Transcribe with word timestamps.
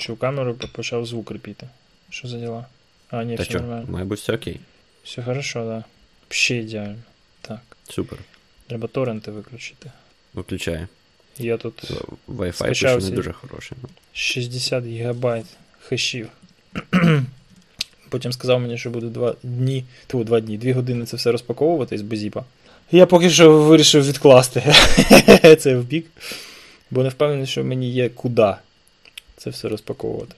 виключив 0.00 0.16
камеру, 0.18 0.54
почав 0.72 1.06
звук 1.06 1.30
репіти. 1.30 1.68
Що 2.10 2.28
за 2.28 2.38
діла? 2.38 2.66
А, 3.10 3.24
ні, 3.24 3.36
Та 3.36 3.42
все 3.42 3.50
що, 3.50 3.60
нормально. 3.60 3.86
має 3.88 4.04
бути 4.04 4.20
все 4.20 4.34
окей. 4.34 4.60
Все 5.04 5.22
хорошо, 5.22 5.64
да. 5.64 5.84
Ще 6.28 6.56
ідеально. 6.56 6.96
Так. 7.40 7.60
Супер. 7.88 8.18
Треба 8.66 8.88
торренти 8.88 9.30
виключити. 9.30 9.90
Виключає. 10.34 10.88
Я 11.38 11.56
тут 11.56 11.90
Wi-Fi 12.28 12.68
пише 12.68 12.96
не 12.96 13.10
дуже 13.10 13.32
хороший. 13.32 13.78
60 14.12 14.84
гігабайт 14.84 15.46
хешів. 15.80 16.28
Потім 18.08 18.32
сказав 18.32 18.60
мені, 18.60 18.78
що 18.78 18.90
буде 18.90 19.06
два 19.06 19.34
дні, 19.42 19.84
тьфу, 20.06 20.24
два 20.24 20.40
дні, 20.40 20.58
дві 20.58 20.72
години 20.72 21.06
це 21.06 21.16
все 21.16 21.32
розпаковувати 21.32 21.98
з 21.98 22.02
безіпа. 22.02 22.44
Я 22.92 23.06
поки 23.06 23.30
що 23.30 23.62
вирішив 23.62 24.06
відкласти 24.06 24.74
це 25.58 25.76
в 25.76 25.84
бік, 25.84 26.06
бо 26.90 27.02
не 27.02 27.08
впевнений, 27.08 27.46
що 27.46 27.64
мені 27.64 27.90
є 27.90 28.08
куди 28.08 28.54
це 29.40 29.50
все 29.50 29.68
розпаковувати. 29.68 30.34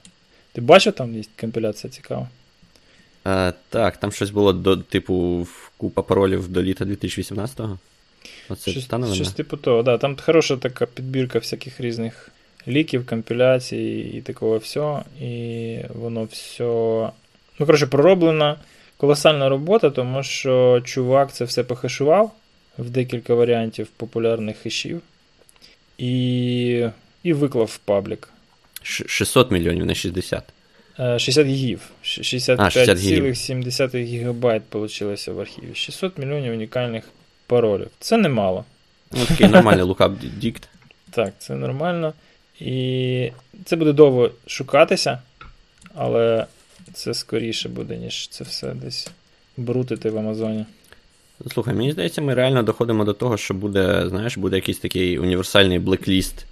Ти 0.53 0.61
бачив, 0.61 0.93
там 0.93 1.15
є 1.15 1.23
компіляція 1.39 1.93
цікава? 1.93 2.29
А, 3.23 3.53
так, 3.69 3.97
там 3.97 4.11
щось 4.11 4.29
було 4.29 4.53
до, 4.53 4.77
типу, 4.77 5.47
купа 5.77 6.01
паролів 6.01 6.47
до 6.47 6.63
літа 6.63 6.85
2018-го. 6.85 7.79
Оце 8.49 8.71
Щось, 8.71 9.15
щось 9.15 9.31
типу 9.31 9.57
того, 9.57 9.83
да. 9.83 9.97
Там 9.97 10.17
хороша 10.21 10.57
така 10.57 10.85
підбірка 10.85 11.39
всяких 11.39 11.81
різних 11.81 12.29
ліків, 12.67 13.05
компіляцій 13.05 14.11
і 14.13 14.21
такого 14.21 14.57
всього. 14.57 15.03
І 15.21 15.77
воно 15.93 16.23
все. 16.23 16.63
Ну, 17.59 17.65
коротше, 17.65 17.87
пророблена 17.87 18.55
колосальна 18.97 19.49
робота, 19.49 19.89
тому 19.89 20.23
що 20.23 20.81
чувак 20.85 21.33
це 21.33 21.45
все 21.45 21.63
похешував 21.63 22.31
в 22.77 22.89
декілька 22.89 23.33
варіантів 23.33 23.87
популярних 23.87 24.57
хешів. 24.57 25.01
І, 25.97 26.87
і 27.23 27.33
виклав 27.33 27.65
в 27.65 27.77
паблік. 27.77 28.32
Ш- 28.83 29.03
600 29.07 29.51
мільйонів, 29.51 29.85
не 29.85 29.95
60. 29.95 30.43
Е, 30.99 31.19
60 31.19 31.47
гігів. 31.47 31.81
Ш- 32.01 32.23
60 32.23 32.59
гігів. 32.99 33.25
65,7 33.25 34.03
гігабайт 34.03 34.61
вийшло 34.71 35.15
в 35.27 35.39
архіві. 35.39 35.75
600 35.75 36.17
мільйонів 36.17 36.53
унікальних 36.53 37.03
паролів. 37.47 37.87
Це 37.99 38.17
немало. 38.17 38.65
Ну, 39.11 39.25
такий 39.25 39.47
нормальний 39.47 39.85
lookup 39.85 40.15
dict. 40.43 40.63
Так, 41.11 41.33
це 41.39 41.55
нормально. 41.55 42.13
І 42.59 43.31
це 43.65 43.75
буде 43.75 43.93
довго 43.93 44.31
шукатися, 44.47 45.19
але 45.95 46.45
це 46.93 47.13
скоріше 47.13 47.69
буде, 47.69 47.97
ніж 47.97 48.27
це 48.27 48.43
все 48.43 48.73
десь 48.73 49.09
брутити 49.57 50.09
в 50.09 50.17
Амазоні. 50.17 50.65
Слухай, 51.53 51.73
мені 51.73 51.91
здається, 51.91 52.21
ми 52.21 52.33
реально 52.33 52.63
доходимо 52.63 53.05
до 53.05 53.13
того, 53.13 53.37
що 53.37 53.53
буде, 53.53 54.09
знаєш, 54.09 54.37
буде 54.37 54.55
якийсь 54.55 54.77
такий 54.79 55.19
універсальний 55.19 55.79
блекліст 55.79 56.45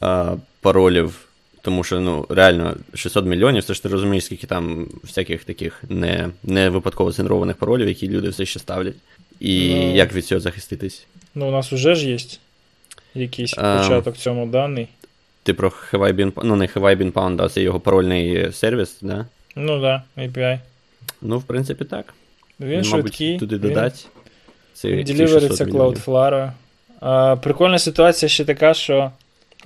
а, 0.00 0.36
паролів. 0.60 1.28
Тому 1.62 1.84
що, 1.84 2.00
ну, 2.00 2.26
реально, 2.28 2.74
600 2.94 3.26
мільйонів, 3.26 3.64
це 3.64 3.74
ж 3.74 3.82
ти 3.82 3.88
розумієш, 3.88 4.24
скільки 4.24 4.46
там 4.46 4.86
всяких 5.04 5.44
таких 5.44 5.82
не, 5.88 6.28
не 6.42 6.68
випадково 6.68 7.10
генерованих 7.10 7.56
паролів, 7.56 7.88
які 7.88 8.08
люди 8.08 8.28
все 8.28 8.46
ще 8.46 8.58
ставлять. 8.58 8.94
І 9.40 9.74
Ну. 9.74 9.94
як 9.94 10.12
від 10.14 10.26
цього 10.26 10.40
захиститись? 10.40 11.06
Ну, 11.34 11.48
у 11.48 11.50
нас 11.50 11.72
вже 11.72 11.94
ж 11.94 12.10
є 12.10 12.16
якийсь 13.14 13.54
Ем. 13.58 13.78
початок 13.78 14.16
цьому 14.16 14.46
даний. 14.46 14.88
Ти 15.42 15.54
про 15.54 15.68
Hivibin, 15.92 16.32
ну 16.44 16.56
не 16.56 16.66
Hivibin 16.66 17.12
Pound, 17.12 17.42
а 17.44 17.48
це 17.48 17.62
його 17.62 17.80
парольний 17.80 18.52
сервіс, 18.52 18.96
да? 19.02 19.26
Ну 19.56 19.80
так, 19.82 20.02
да, 20.16 20.22
API. 20.22 20.58
Ну, 21.22 21.38
в 21.38 21.42
принципі, 21.44 21.84
так. 21.84 22.14
Він 22.60 22.84
швидкий. 22.84 23.38
туди 23.38 23.54
він- 23.54 23.62
додать. 23.62 24.06
Він 24.84 25.06
ці 25.06 25.14
делівериться 25.14 25.64
Cloudflare. 25.64 26.52
А, 27.00 27.36
прикольна 27.36 27.78
ситуація 27.78 28.28
ще 28.28 28.44
така, 28.44 28.74
що 28.74 29.10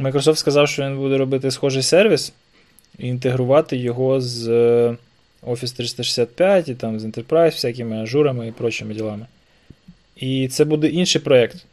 Microsoft 0.00 0.36
сказав, 0.36 0.68
що 0.68 0.82
він 0.82 0.96
буде 0.96 1.18
робити 1.18 1.50
схожий 1.50 1.82
сервіс 1.82 2.32
і 2.98 3.08
інтегрувати 3.08 3.76
його 3.76 4.20
з 4.20 4.48
е, 4.48 4.96
Office 5.42 5.76
365 5.76 6.68
і 6.68 6.74
там 6.74 7.00
з 7.00 7.04
Enterprise, 7.04 7.52
всякими 7.52 8.02
ажурами 8.02 8.48
і 8.48 8.52
прочими 8.52 8.94
ділами. 8.94 9.26
І 10.16 10.48
це 10.48 10.64
буде 10.64 10.88
інший 10.88 11.20
проєкт. 11.20 11.66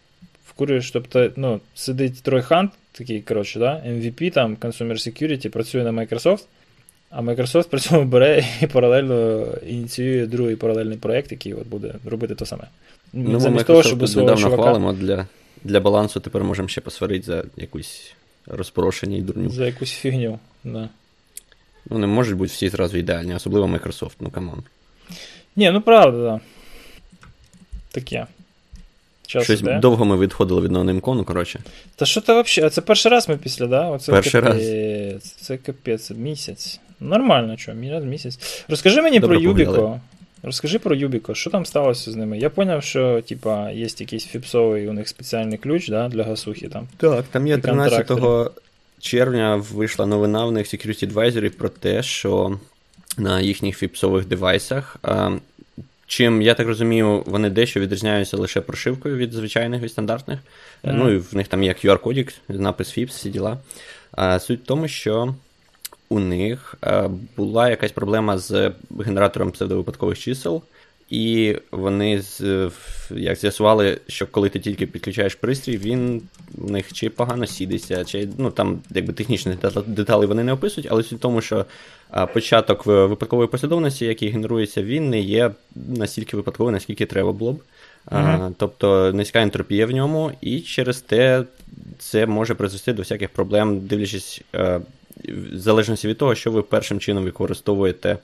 Вкурюєш, 0.46 0.92
тобто, 0.92 1.30
ну, 1.36 1.60
сидить 1.76 2.24
Трой 2.24 2.42
Хант, 2.42 2.72
такий, 2.92 3.22
коротше, 3.22 3.60
да, 3.60 3.84
MVP, 3.88 4.32
там, 4.32 4.56
Consumer 4.56 4.94
Security, 4.94 5.50
працює 5.50 5.84
на 5.84 5.92
Microsoft, 5.92 6.44
а 7.10 7.22
Microsoft 7.22 7.70
при 7.70 7.80
цьому 7.80 8.04
бере 8.04 8.46
і 8.62 8.68
паралельно 8.68 9.48
ініціює 9.68 10.26
другий 10.26 10.56
паралельний 10.56 10.98
проєкт, 10.98 11.32
який 11.32 11.54
от 11.54 11.68
буде 11.68 11.94
робити 12.06 12.36
те 12.36 12.46
саме. 12.46 12.64
Ну, 13.14 13.40
Замість 13.40 13.66
того, 13.66 13.84
щоб 13.84 14.10
свого 14.10 14.28
недавно 14.28 14.44
чувака 14.44 14.64
хвалимо 14.64 14.94
для, 14.94 15.28
для 15.64 15.80
балансу, 15.80 16.20
тепер 16.20 16.44
можемо 16.44 16.68
ще 16.68 16.82
посварити 16.82 17.26
за 17.26 17.44
якусь 17.58 18.14
розпорошення 18.48 19.18
і 19.18 19.22
дурню. 19.22 19.50
за 19.50 19.66
якусь 19.66 19.92
фігню. 19.92 20.40
Да. 20.64 20.90
Ну, 21.90 21.98
не 21.98 22.08
можуть 22.08 22.38
бути 22.38 22.50
всі 22.54 22.70
зразу 22.70 22.98
ідеальні, 22.98 23.36
особливо 23.36 23.68
Microsoft, 23.68 24.14
ну 24.20 24.30
come 24.30 24.49
on. 24.49 24.64
Ні, 25.56 25.72
ну 25.72 25.82
правда, 25.82 26.18
да. 26.18 26.40
Таке. 27.92 28.28
Час 29.28 29.44
Щось 29.44 29.62
іде. 29.62 29.80
довго 29.80 30.06
ми 30.06 30.18
відходили 30.18 30.62
від 30.62 30.72
NoNameCon 30.72 31.14
у, 31.14 31.24
коротше. 31.24 31.60
Та 31.96 32.06
що 32.06 32.22
то 32.22 32.42
взагалі? 32.42 32.68
А 32.68 32.70
це 32.70 32.82
перший 32.82 33.12
раз 33.12 33.30
ми 33.30 33.38
після, 33.38 33.68
да? 33.68 33.88
Оце 33.90 34.12
Перший 34.12 34.42
капець. 34.42 35.24
Це 35.24 35.58
капець, 35.58 36.12
місяць. 36.12 36.80
Нормально, 37.00 37.58
що, 37.58 37.74
раз 37.92 38.04
місяць. 38.04 38.66
Розкажи 38.68 39.02
мені 39.02 39.20
Добре 39.20 39.38
про 39.38 39.44
Yubico. 39.44 40.00
Розкажи 40.44 40.80
про 40.80 40.96
Юбіко, 40.96 41.36
що 41.36 41.50
там 41.50 41.66
сталося 41.66 42.12
з 42.12 42.16
ними? 42.16 42.38
Я 42.38 42.50
зрозумів, 42.50 42.84
що, 42.84 43.22
типа, 43.22 43.72
є 43.72 43.88
якийсь 43.98 44.26
фіпсовий 44.26 44.88
у 44.88 44.94
них 44.94 45.08
спеціальний 45.08 45.58
ключ, 45.58 45.90
да, 45.90 46.10
для 46.10 46.24
гасухи 46.24 46.68
там. 46.68 46.88
Так, 46.98 47.26
там 47.32 47.48
є 47.48 47.58
13 47.58 48.12
червня 49.00 49.56
вийшла 49.56 50.06
новина 50.06 50.46
в 50.46 50.52
них 50.52 50.68
Security 50.68 51.14
Advisory 51.14 51.50
про 51.50 51.70
те, 51.70 52.04
що 52.04 52.60
на 53.18 53.42
їхніх 53.42 53.78
фіпсових 53.78 54.26
девайсах. 54.26 54.98
а, 55.02 55.32
Чим, 56.08 56.42
я 56.42 56.54
так 56.54 56.68
розумію, 56.68 57.24
вони 57.26 57.50
дещо 57.50 57.80
відрізняються 57.80 58.38
лише 58.38 58.62
прошивкою 58.62 59.18
від 59.18 59.34
звичайних 59.34 59.82
від 59.82 59.92
стандартних. 59.92 60.40
Мгм. 60.84 60.98
Ну 60.98 61.12
і 61.12 61.18
в 61.18 61.36
них 61.36 61.48
там 61.48 61.64
є 61.64 61.74
QR-кодік, 61.74 62.34
напис 62.50 62.98
FIPS, 62.98 63.08
всі 63.08 63.30
діла. 63.30 63.58
А, 64.12 64.40
суть 64.40 64.62
в 64.64 64.66
тому, 64.66 64.88
що 64.88 65.36
у 66.14 66.20
них 66.20 66.76
була 67.38 67.70
якась 67.70 67.92
проблема 67.92 68.38
з 68.38 68.72
генератором 69.00 69.52
псевдовипадкових 69.52 70.20
чисел, 70.20 70.62
і 71.10 71.56
вони 71.72 72.22
як 73.10 73.38
з'ясували, 73.38 74.00
що 74.08 74.28
коли 74.28 74.50
ти 74.50 74.60
тільки 74.60 74.88
підключаєш 74.88 75.36
пристрій, 75.36 75.78
він 75.78 76.22
у 76.58 76.70
них 76.70 76.94
чи 76.94 77.10
погано 77.10 77.46
сідиться, 77.46 78.06
чи 78.06 78.30
ну 78.38 78.52
там 78.52 78.82
якби 78.90 79.14
технічних 79.14 79.60
дета- 79.60 79.84
деталей 79.88 80.28
вони 80.28 80.44
не 80.44 80.54
описують, 80.54 80.88
але 80.92 81.04
суть 81.04 81.20
в 81.20 81.22
тому, 81.22 81.42
що 81.42 81.66
початок 82.34 82.86
випадкової 82.86 83.50
послідовності, 83.50 84.06
який 84.06 84.30
генерується, 84.30 84.84
він 84.84 85.10
не 85.10 85.20
є 85.20 85.52
настільки 85.76 86.38
випадковий, 86.38 86.74
наскільки 86.74 87.06
треба 87.06 87.32
було 87.32 87.54
б. 87.54 87.62
А, 88.06 88.50
тобто 88.58 89.14
низька 89.14 89.42
ентропія 89.42 89.86
в 89.86 89.92
ньому, 89.92 90.32
і 90.42 90.60
через 90.60 91.02
те 91.02 91.44
це 92.00 92.26
може 92.26 92.56
призвести 92.56 92.94
до 92.94 93.02
всяких 93.02 93.30
проблем, 93.30 93.80
дивлячись 93.80 94.42
е, 94.56 94.80
в 95.18 95.58
залежності 95.58 96.08
від 96.08 96.18
того, 96.18 96.36
що 96.36 96.52
ви 96.52 96.62
першим 96.62 97.00
чином 97.00 97.24
використовуєте, 97.24 98.18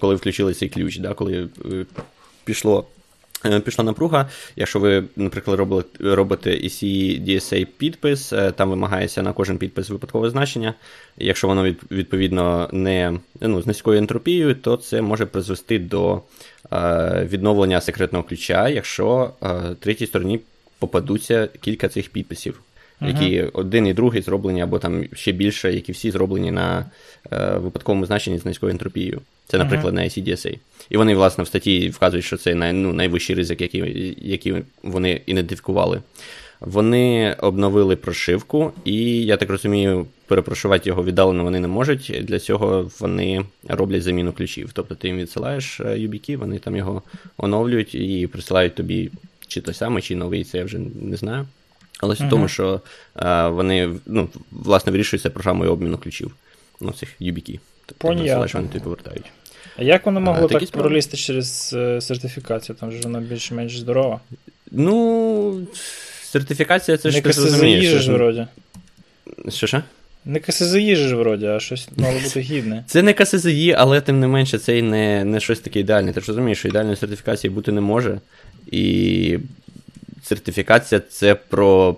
коли 0.00 0.14
включили 0.14 0.54
цей 0.54 0.68
ключ, 0.68 0.96
да, 0.98 1.14
коли 1.14 1.48
е, 1.72 1.86
пішло. 2.44 2.86
е, 3.46 3.60
Пішла 3.60 3.84
напруга. 3.84 4.30
Якщо 4.56 4.78
ви, 4.78 5.04
наприклад, 5.16 5.58
робили, 5.58 5.84
робите 6.00 6.50
EC 6.50 6.84
DSA 7.24 7.64
підпис, 7.64 8.32
е, 8.32 8.52
там 8.52 8.70
вимагається 8.70 9.22
на 9.22 9.32
кожен 9.32 9.58
підпис 9.58 9.90
випадкове 9.90 10.30
значення. 10.30 10.74
Якщо 11.18 11.48
воно 11.48 11.74
відповідно 11.90 12.68
не 12.72 13.18
ну, 13.40 13.62
з 13.62 13.66
низькою 13.66 13.98
ентропією, 13.98 14.54
то 14.54 14.76
це 14.76 15.02
може 15.02 15.26
призвести 15.26 15.78
до 15.78 16.22
відновлення 17.22 17.80
секретного 17.80 18.24
ключа, 18.24 18.68
якщо 18.68 19.30
третій 19.80 20.06
стороні 20.06 20.40
попадуться 20.78 21.48
кілька 21.60 21.88
цих 21.88 22.08
підписів, 22.08 22.60
Які 23.00 23.42
один 23.42 23.86
і 23.86 23.92
другий 23.92 24.22
зроблені, 24.22 24.60
або 24.60 24.78
там 24.78 25.04
ще 25.12 25.32
більше, 25.32 25.72
які 25.72 25.92
всі 25.92 26.10
зроблені 26.10 26.50
на 26.50 26.84
е, 27.32 27.56
випадковому 27.56 28.06
значенні 28.06 28.38
з 28.38 28.44
низькою 28.44 28.72
ентропією. 28.72 29.20
Це, 29.46 29.58
наприклад, 29.58 29.94
на 29.94 30.00
ICDSA. 30.00 30.58
І 30.90 30.96
вони, 30.96 31.14
власне, 31.14 31.44
в 31.44 31.46
статті 31.46 31.88
вказують, 31.88 32.24
що 32.24 32.36
це 32.36 32.54
най, 32.54 32.72
ну, 32.72 32.92
найвищий 32.92 33.36
ризик, 33.36 33.60
який, 33.60 34.16
який 34.22 34.54
вони 34.82 35.20
ідентифікували. 35.26 36.00
Вони 36.60 37.36
обновили 37.38 37.96
прошивку, 37.96 38.72
і 38.84 39.24
я 39.24 39.36
так 39.36 39.50
розумію, 39.50 40.06
перепрошувати 40.26 40.88
його 40.88 41.04
віддалено 41.04 41.44
вони 41.44 41.60
не 41.60 41.68
можуть. 41.68 42.12
Для 42.22 42.38
цього 42.38 42.90
вони 43.00 43.44
роблять 43.68 44.02
заміну 44.02 44.32
ключів. 44.32 44.70
Тобто 44.72 44.94
ти 44.94 45.08
їм 45.08 45.16
відсилаєш 45.16 45.80
е, 45.80 45.84
YubiKey, 45.84 46.36
вони 46.36 46.58
там 46.58 46.76
його 46.76 47.02
оновлюють 47.36 47.94
і 47.94 48.26
присилають 48.26 48.74
тобі 48.74 49.10
чи 49.48 49.60
той 49.60 49.74
самий, 49.74 50.02
чи 50.02 50.16
новий, 50.16 50.44
це 50.44 50.58
я 50.58 50.64
вже 50.64 50.78
не 51.02 51.16
знаю. 51.16 51.46
Але 52.00 52.14
в 52.14 52.28
тому, 52.30 52.48
що 52.48 52.80
е, 53.16 53.48
вони 53.48 53.90
ну, 54.06 54.28
власне 54.50 54.92
вирішуються 54.92 55.30
програмою 55.30 55.72
обміну 55.72 55.98
ключів. 55.98 56.34
Ну, 56.80 56.92
цих 56.92 57.08
YubiKey. 57.20 57.60
Тобто 57.86 58.08
вони 58.08 58.68
тобі 58.68 58.84
повертають. 58.84 59.24
А 59.78 59.82
як 59.82 60.06
воно 60.06 60.20
могло 60.20 60.48
А, 60.50 60.58
так 60.58 60.70
пролізти 60.70 61.16
через 61.16 61.74
е, 61.76 62.00
сертифікацію? 62.00 62.76
Там 62.80 62.92
же 62.92 63.00
вона 63.00 63.20
більш-менш 63.20 63.78
здорова. 63.78 64.20
Ну, 64.70 65.66
сертифікація 66.22 66.96
це 66.96 67.10
ж 67.10 67.20
ти 67.20 67.32
ж 67.32 67.40
розумієш. 67.40 67.84
ж- 67.84 68.12
вроді. 68.12 68.46
Що 69.48 69.66
що? 69.66 69.82
Не 70.24 70.40
КСЗІ 70.40 70.96
ж 70.96 71.16
вроді, 71.16 71.46
а 71.46 71.60
щось 71.60 71.88
мало 71.96 72.18
бути 72.20 72.40
гідне. 72.50 72.84
Це 72.86 73.02
не 73.02 73.12
КСЗІ, 73.12 73.74
але 73.78 74.00
тим 74.00 74.20
не 74.20 74.26
менше, 74.26 74.58
це 74.58 74.78
і 74.78 74.82
не 74.82 75.24
не 75.24 75.40
щось 75.40 75.60
таке 75.60 75.80
ідеальне. 75.80 76.12
Ти 76.12 76.20
ж 76.20 76.26
розумієш, 76.26 76.58
що 76.58 76.68
ідеальної 76.68 76.96
сертифікації 76.96 77.50
бути 77.50 77.72
не 77.72 77.80
може. 77.80 78.20
І 78.66 79.38
сертифікація 80.26 81.00
це 81.10 81.34
про 81.34 81.96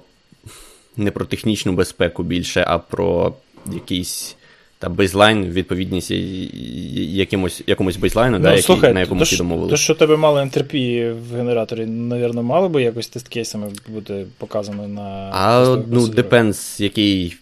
не 0.96 1.10
про 1.10 1.25
технічну 1.25 1.72
безпеку 1.72 2.22
більше, 2.22 2.64
а 2.69 2.78
про 2.78 3.34
якийсь 3.72 4.36
та 4.78 4.88
бейзлайн, 4.88 5.44
відповідність 5.44 6.10
якимось, 6.10 7.62
якомусь 7.66 7.96
бейзлайну, 7.96 8.38
ну, 8.38 8.44
да, 8.44 8.62
слухай, 8.62 8.92
на 8.92 9.00
якому 9.00 9.22
всі 9.22 9.36
домовилися. 9.36 9.70
То, 9.70 9.76
що 9.76 9.94
тебе 9.94 10.16
мало 10.16 10.40
ентерпії 10.40 11.12
в 11.12 11.36
генераторі, 11.36 11.86
напевно, 11.86 12.42
мало 12.42 12.69
би 12.69 12.82
якось 12.82 13.08
тест-кейсами 13.08 13.70
бути 13.88 14.26
показано 14.38 14.88
на. 14.88 15.31
А 15.32 15.76
ну, 15.88 16.00
depends, 16.00 16.82
який. 16.82 17.36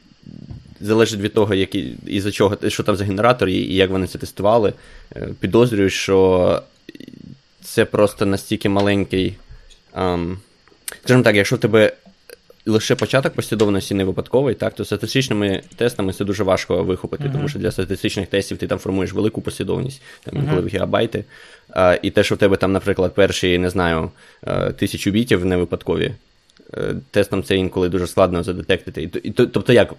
Залежить 0.80 1.20
від 1.20 1.34
того, 1.34 1.54
який, 1.54 1.96
і 2.06 2.20
за 2.20 2.30
чого, 2.30 2.56
що 2.68 2.82
там 2.82 2.96
за 2.96 3.04
генератор, 3.04 3.48
і 3.48 3.74
як 3.74 3.90
вони 3.90 4.06
це 4.06 4.18
тестували. 4.18 4.72
Е, 5.16 5.28
підозрюю, 5.40 5.90
що 5.90 6.62
це 7.62 7.84
просто 7.84 8.26
настільки 8.26 8.68
маленький. 8.68 9.34
Um, 9.94 10.36
скажімо 11.04 11.22
так, 11.22 11.36
якщо 11.36 11.56
в 11.56 11.58
тебе 11.58 11.92
лише 12.66 12.94
початок 12.94 13.32
послідовності 13.32 13.94
не 13.94 14.04
випадковий, 14.04 14.54
так, 14.54 14.74
то 14.74 14.84
статистичними 14.84 15.62
тестами 15.76 16.12
це 16.12 16.24
дуже 16.24 16.44
важко 16.44 16.84
вихопити, 16.84 17.24
uh-huh. 17.24 17.32
тому 17.32 17.48
що 17.48 17.58
для 17.58 17.70
статистичних 17.70 18.28
тестів 18.28 18.58
ти 18.58 18.66
там 18.66 18.78
формуєш 18.78 19.12
велику 19.12 19.40
послідовність, 19.40 20.02
там 20.24 20.36
інколи 20.36 20.60
uh-huh. 20.60 20.68
гігабайти. 20.68 21.24
А, 21.70 21.98
І 22.02 22.10
те, 22.10 22.24
що 22.24 22.34
в 22.34 22.38
тебе 22.38 22.56
там, 22.56 22.72
наприклад, 22.72 23.14
перші, 23.14 23.58
не 23.58 23.70
знаю, 23.70 24.10
тисячу 24.76 25.10
бітів 25.10 25.44
не 25.44 25.56
випадкові. 25.56 26.12
Е, 26.74 26.94
тестом 27.10 27.42
це 27.42 27.56
інколи 27.56 27.88
дуже 27.88 28.06
складно 28.06 28.42
задетектити. 28.42 29.02
І, 29.02 29.30
Тобто, 29.30 29.72
як 29.72 29.94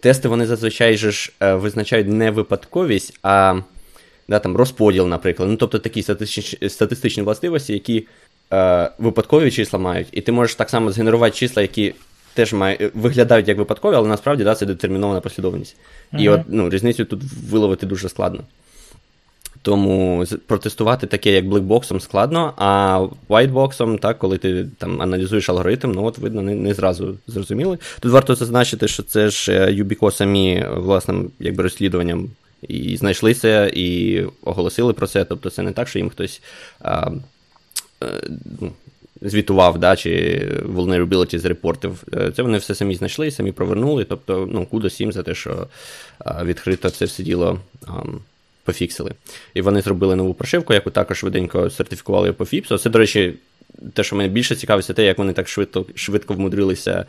тести 0.00 0.28
вони 0.28 0.46
зазвичай 0.46 0.96
ж 0.96 1.32
е, 1.40 1.54
визначають 1.54 2.08
не 2.08 2.30
випадковість, 2.30 3.18
а 3.22 3.60
да, 4.28 4.38
там, 4.38 4.56
розподіл, 4.56 5.06
наприклад. 5.06 5.48
Ну, 5.48 5.56
Тобто 5.56 5.78
такі 5.78 6.02
статистичні, 6.02 6.68
статистичні 6.68 7.22
властивості, 7.22 7.72
які 7.72 8.06
е, 8.52 8.90
випадкові 8.98 9.50
числа 9.50 9.78
мають, 9.78 10.08
і 10.12 10.20
ти 10.20 10.32
можеш 10.32 10.54
так 10.54 10.70
само 10.70 10.92
згенерувати 10.92 11.36
числа, 11.36 11.62
які 11.62 11.94
теж 12.34 12.52
має, 12.52 12.90
виглядають 12.94 13.48
як 13.48 13.58
випадкові, 13.58 13.94
але 13.94 14.08
насправді 14.08 14.44
да, 14.44 14.54
це 14.54 14.66
детермінована 14.66 15.20
послідовність. 15.20 15.76
Uh-huh. 16.12 16.20
І 16.20 16.28
от 16.28 16.40
ну, 16.48 16.70
різницю 16.70 17.04
тут 17.04 17.22
виловити 17.50 17.86
дуже 17.86 18.08
складно. 18.08 18.40
Тому 19.62 20.24
протестувати 20.46 21.06
таке, 21.06 21.32
як 21.32 21.48
блекбоксом, 21.48 22.00
складно, 22.00 22.52
а 22.56 23.00
вайтбоксом, 23.28 23.98
так, 23.98 24.18
коли 24.18 24.38
ти 24.38 24.66
там 24.78 25.02
аналізуєш 25.02 25.48
алгоритм, 25.48 25.92
ну 25.92 26.04
от 26.04 26.18
видно, 26.18 26.42
не 26.42 26.54
не 26.54 26.74
зразу 26.74 27.16
зрозуміли. 27.26 27.78
Тут 28.00 28.12
варто 28.12 28.34
зазначити, 28.34 28.88
що 28.88 29.02
це 29.02 29.28
ж 29.28 29.72
Юбіко 29.72 30.10
самі 30.10 30.66
власним 30.76 31.30
якби, 31.40 31.62
розслідуванням 31.62 32.30
і 32.68 32.96
знайшлися, 32.96 33.70
і 33.74 34.22
оголосили 34.44 34.92
про 34.92 35.06
це. 35.06 35.24
Тобто 35.24 35.50
це 35.50 35.62
не 35.62 35.72
так, 35.72 35.88
що 35.88 35.98
їм 35.98 36.10
хтось 36.10 36.42
а, 36.80 37.10
Е, 37.10 37.12
звітував, 39.22 39.78
да, 39.78 39.96
чи 39.96 40.42
vulnerability 40.74 41.38
зрепортив. 41.38 42.04
Е, 42.14 42.32
це 42.36 42.42
вони 42.42 42.58
все 42.58 42.74
самі 42.74 42.94
знайшли, 42.94 43.30
самі 43.30 43.52
провернули. 43.52 44.04
Тобто, 44.04 44.48
ну, 44.52 44.66
кудос 44.66 45.00
їм 45.00 45.12
за 45.12 45.22
те, 45.22 45.34
що 45.34 45.66
відкрито 46.44 46.90
це 46.90 47.04
все 47.04 47.22
діло 47.22 47.60
um, 47.82 48.14
пофіксили. 48.64 49.12
І 49.54 49.62
вони 49.62 49.82
зробили 49.82 50.16
нову 50.16 50.34
прошивку, 50.34 50.74
яку 50.74 50.90
також 50.90 51.18
швиденько 51.18 51.70
сертифікували 51.70 52.32
по 52.32 52.44
FIPS. 52.44 52.78
Це, 52.78 52.90
до 52.90 52.98
речі, 52.98 53.34
те, 53.94 54.04
що 54.04 54.16
мене 54.16 54.28
більше 54.28 54.56
цікавить, 54.56 54.84
це 54.84 54.94
те, 54.94 55.04
як 55.04 55.18
вони 55.18 55.32
так 55.32 55.48
швидко 55.48 55.86
швидко 55.94 56.34
вмудрилися 56.34 57.04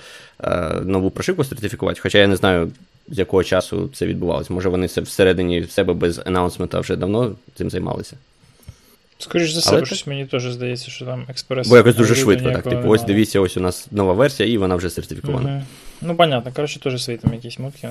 нову 0.84 1.10
прошивку 1.10 1.44
сертифікувати. 1.44 2.00
Хоча 2.04 2.18
я 2.18 2.28
не 2.28 2.36
знаю, 2.36 2.72
з 3.08 3.20
якого 3.20 3.44
часу 3.44 3.90
це 3.94 4.06
відбувалося. 4.06 4.54
Може, 4.54 4.70
вони 4.70 4.88
це 4.88 5.02
всередині 5.02 5.62
в 5.62 5.72
себе 5.72 5.94
без 5.94 6.22
анонсмента 6.26 6.80
вже 6.80 6.96
давно 6.96 7.36
цим 7.56 7.70
займалися. 7.70 8.18
Скоріше 9.20 9.54
за 9.54 9.62
себе, 9.62 9.86
щось 9.86 10.08
мені 10.08 10.26
теж 10.26 10.44
здається, 10.52 10.92
що 10.92 11.06
там 11.06 11.26
експрес. 11.30 11.68
Бо 11.68 11.78
якось 11.78 11.96
дуже 11.96 12.16
швидко, 12.16 12.52
так. 12.52 12.64
Типу, 12.64 12.90
ось 12.90 13.04
дивіться, 13.04 13.40
ось 13.40 13.58
у 13.58 13.60
нас 13.60 13.88
нова 13.92 14.14
версія, 14.14 14.50
і 14.50 14.58
вона 14.58 14.76
вже 14.76 14.90
сертифікована. 14.90 15.56
Угу. 15.56 15.64
Ну, 16.02 16.16
понятно, 16.16 16.52
коротше, 16.56 16.80
теж 16.80 17.04
свої 17.04 17.20
там 17.20 17.34
якісь 17.34 17.60
мутки. 17.60 17.90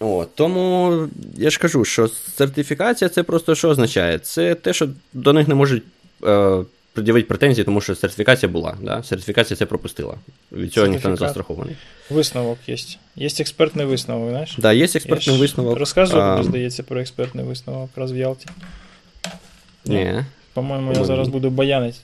О, 0.00 0.26
Тому 0.34 0.98
я 1.36 1.50
ж 1.50 1.58
кажу, 1.58 1.84
що 1.84 2.08
сертифікація 2.08 3.08
це 3.08 3.22
просто 3.22 3.54
що 3.54 3.68
означає? 3.68 4.18
Це 4.18 4.54
те, 4.54 4.72
що 4.72 4.88
до 5.12 5.32
них 5.32 5.48
не 5.48 5.54
можуть 5.54 5.82
е, 6.24 6.56
пред'явити 6.92 7.28
претензії, 7.28 7.64
тому 7.64 7.80
що 7.80 7.94
сертифікація 7.94 8.52
була. 8.52 8.76
Да? 8.82 9.02
Сертифікація 9.02 9.56
це 9.56 9.66
пропустила. 9.66 10.14
Від 10.52 10.72
цього 10.72 10.86
ніхто 10.86 11.08
не 11.08 11.16
застрахований. 11.16 11.76
Висновок 12.10 12.58
є. 12.66 12.76
Є 13.16 13.26
експертний 13.40 13.86
висновок, 13.86 14.30
знаєш? 14.30 14.50
Так, 14.50 14.60
да, 14.60 14.72
є 14.72 14.84
експертний 14.84 15.36
я 15.36 15.42
висновок. 15.42 15.78
Розказував, 15.78 16.36
мені 16.36 16.48
здається, 16.48 16.82
про 16.82 17.00
експертний 17.00 17.44
висновок 17.44 17.90
раз 17.96 18.12
в 18.12 18.16
Ялті. 18.16 18.46
Ні. 19.84 20.24
По-моему, 20.55 20.93
я 20.93 21.03
зараз 21.03 21.27
буду 21.27 21.49
баянить, 21.49 22.01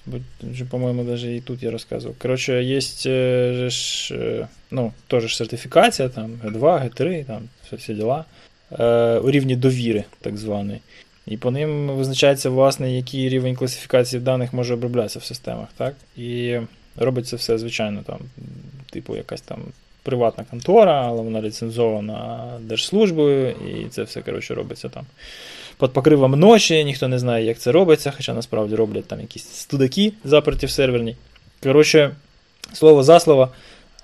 по-моему, 0.69 1.03
даже 1.03 1.35
и 1.35 1.41
тут 1.41 1.63
я 1.63 1.71
рассказывал. 1.71 2.15
Короче, 2.17 2.63
есть 2.63 3.05
э, 3.05 3.69
э, 4.11 4.47
ну, 4.71 4.93
тоже 5.07 5.35
сертифікація, 5.35 6.09
там, 6.09 6.31
G2, 6.43 6.61
G3, 6.61 7.25
там, 7.25 7.41
все, 7.65 7.75
всі 7.75 7.93
діла, 7.93 8.25
е, 8.79 9.19
у 9.19 9.31
рівні 9.31 9.55
довіри, 9.55 10.03
так 10.21 10.37
званий. 10.37 10.81
І 11.25 11.37
по 11.37 11.51
ним 11.51 11.89
визначається, 11.89 12.49
власне, 12.49 12.95
який 12.95 13.29
рівень 13.29 13.55
класифікації 13.55 14.21
даних 14.21 14.53
може 14.53 14.73
оброблятися 14.73 15.19
в 15.19 15.23
системах. 15.23 15.67
так? 15.77 15.95
І 16.17 16.57
робиться 16.95 17.35
все, 17.35 17.57
звичайно, 17.57 18.03
там, 18.05 18.19
типу, 18.89 19.15
якась 19.15 19.41
там 19.41 19.59
приватна 20.03 20.45
контора, 20.49 21.07
але 21.07 21.21
вона 21.21 21.41
ліцензована 21.41 22.47
держслужбою, 22.61 23.49
і 23.49 23.89
це 23.89 24.03
все 24.03 24.21
коротше, 24.21 24.55
робиться 24.55 24.89
там 24.89 25.05
під 25.82 25.92
покривом 25.92 26.32
ночі, 26.32 26.84
ніхто 26.84 27.08
не 27.08 27.18
знає, 27.18 27.44
як 27.44 27.58
це 27.58 27.72
робиться, 27.72 28.12
хоча 28.16 28.34
насправді 28.34 28.74
роблять 28.74 29.04
там 29.04 29.20
якісь 29.20 29.48
студаки 29.48 30.12
заперті 30.24 30.66
в 30.66 30.70
серверні. 30.70 31.16
Коротше, 31.62 32.10
слово 32.72 33.02
за 33.02 33.20
слово, 33.20 33.48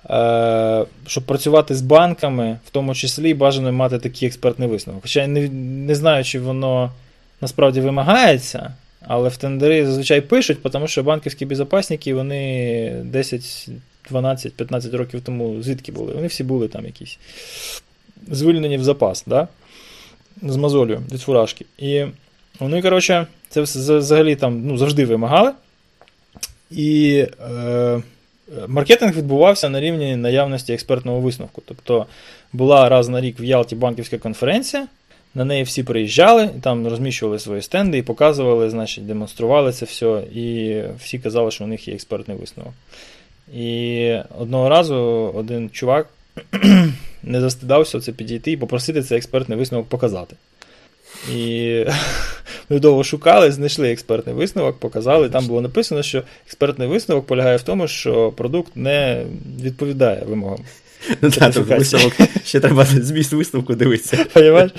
е, 0.09 0.85
щоб 1.07 1.23
працювати 1.23 1.75
з 1.75 1.81
банками, 1.81 2.59
в 2.67 2.69
тому 2.69 2.95
числі 2.95 3.33
бажано 3.33 3.71
мати 3.71 3.99
такий 3.99 4.27
експертний 4.27 4.69
висновок. 4.69 5.01
Хоча 5.01 5.21
я 5.21 5.27
не, 5.27 5.49
не 5.87 5.95
знаю, 5.95 6.23
чи 6.23 6.39
воно 6.39 6.91
насправді 7.41 7.81
вимагається. 7.81 8.73
Але 9.07 9.29
в 9.29 9.37
тендери 9.37 9.85
зазвичай 9.85 10.21
пишуть, 10.21 10.63
тому 10.63 10.87
що 10.87 11.03
банківські 11.03 11.45
безпечники, 11.45 12.13
вони 12.13 13.01
10, 13.05 13.69
12, 14.09 14.53
15 14.53 14.93
років 14.93 15.21
тому 15.21 15.63
звідки 15.63 15.91
були? 15.91 16.13
Вони 16.13 16.27
всі 16.27 16.43
були 16.43 16.67
там 16.67 16.85
якісь 16.85 17.17
звільнені 18.31 18.77
в 18.77 18.83
запас. 18.83 19.23
Да? 19.27 19.47
З 20.43 20.55
мозолью 20.55 21.01
від 21.11 21.21
фуражки. 21.21 21.65
І 21.77 22.05
вони, 22.59 22.81
коротше, 22.81 23.27
це 23.49 23.61
взагалі 23.61 24.35
там 24.35 24.61
ну, 24.65 24.77
завжди 24.77 25.05
вимагали. 25.05 25.51
І 26.71 27.25
е, 27.51 28.01
маркетинг 28.67 29.17
відбувався 29.17 29.69
на 29.69 29.79
рівні 29.79 30.15
наявності 30.15 30.73
експертного 30.73 31.19
висновку. 31.19 31.61
Тобто 31.65 32.05
була 32.53 32.89
раз 32.89 33.09
на 33.09 33.21
рік 33.21 33.39
в 33.39 33.43
Ялті 33.43 33.75
банківська 33.75 34.17
конференція, 34.17 34.87
на 35.35 35.45
неї 35.45 35.63
всі 35.63 35.83
приїжджали, 35.83 36.49
там 36.61 36.87
розміщували 36.87 37.39
свої 37.39 37.61
стенди 37.61 37.97
і 37.97 38.01
показували, 38.01 38.69
значить, 38.69 39.07
демонстрували 39.07 39.71
це 39.71 39.85
все. 39.85 40.23
І 40.33 40.81
всі 40.99 41.19
казали, 41.19 41.51
що 41.51 41.63
у 41.63 41.67
них 41.67 41.87
є 41.87 41.93
експертний 41.93 42.37
висновок. 42.37 42.73
І 43.55 44.15
одного 44.39 44.69
разу 44.69 44.95
один 45.35 45.69
чувак 45.69 46.07
не 47.23 47.41
застидався 47.41 47.99
це 47.99 48.11
підійти 48.11 48.51
і 48.51 48.57
попросити 48.57 49.03
цей 49.03 49.17
експертний 49.17 49.57
висновок 49.57 49.87
показати. 49.87 50.35
І 51.35 51.85
ми 52.69 52.79
довго 52.79 53.03
шукали, 53.03 53.51
знайшли 53.51 53.91
експертний 53.91 54.35
висновок, 54.35 54.79
показали. 54.79 55.29
Там 55.29 55.47
було 55.47 55.61
написано, 55.61 56.03
що 56.03 56.23
експертний 56.47 56.87
висновок 56.87 57.25
полягає 57.27 57.57
в 57.57 57.61
тому, 57.61 57.87
що 57.87 58.31
продукт 58.31 58.75
не 58.75 59.25
відповідає 59.63 60.23
вимогам. 60.27 60.59
Ну, 61.21 61.31
так, 61.31 61.55
висновок 61.55 62.13
ще 62.45 62.59
треба 62.59 62.85
зміст 62.85 63.33
висновку 63.33 63.75
дивитися. 63.75 64.25
Понимаєш? 64.33 64.71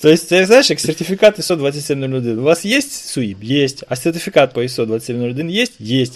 Тобто, 0.00 0.16
це, 0.16 0.46
знаєш, 0.46 0.70
як 0.70 0.80
сертифікат 0.80 1.38
ISO 1.38 1.56
2701. 1.56 2.38
У 2.38 2.42
вас 2.42 2.64
є 2.64 2.80
SUIP? 2.80 3.36
Є. 3.42 3.68
А 3.88 3.96
сертифікат 3.96 4.52
по 4.52 4.60
ISO 4.62 4.86
2701 4.86 5.50
є? 5.50 5.66
Є. 5.78 6.06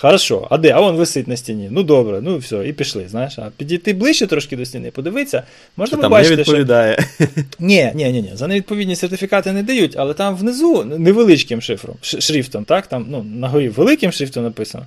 Хорошо, 0.00 0.46
а 0.50 0.58
де? 0.58 0.72
А 0.72 0.90
він 0.90 0.96
висить 0.96 1.28
на 1.28 1.36
стіні. 1.36 1.68
Ну 1.70 1.82
добре, 1.82 2.20
ну 2.22 2.38
все, 2.38 2.68
і 2.68 2.72
пішли. 2.72 3.08
знаєш. 3.08 3.38
А 3.38 3.50
підійти 3.56 3.92
ближче 3.92 4.26
трошки 4.26 4.56
до 4.56 4.64
стіни, 4.64 4.90
подивитися, 4.90 5.42
можна 5.76 5.98
там 5.98 6.02
побачити, 6.02 6.36
не 6.36 6.42
відповідає. 6.42 6.98
що. 7.18 7.26
Ні, 7.58 7.92
ні, 7.94 8.12
ні, 8.12 8.22
ні. 8.22 8.30
За 8.34 8.46
невідповідні 8.46 8.96
сертифікати 8.96 9.52
не 9.52 9.62
дають, 9.62 9.94
але 9.96 10.14
там 10.14 10.36
внизу 10.36 10.84
невеличким 10.84 11.60
шифром, 11.60 11.96
шрифтом, 12.02 12.64
так? 12.64 12.86
Там 12.86 13.06
ну, 13.10 13.22
на 13.22 13.48
горі 13.48 13.68
великим 13.68 14.12
шрифтом 14.12 14.44
написано, 14.44 14.86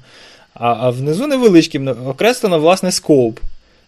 а 0.54 0.68
а 0.80 0.90
внизу 0.90 1.28
невеличким 1.28 1.88
окреслено, 1.88 2.60
власне, 2.60 2.92
скоп 2.92 3.40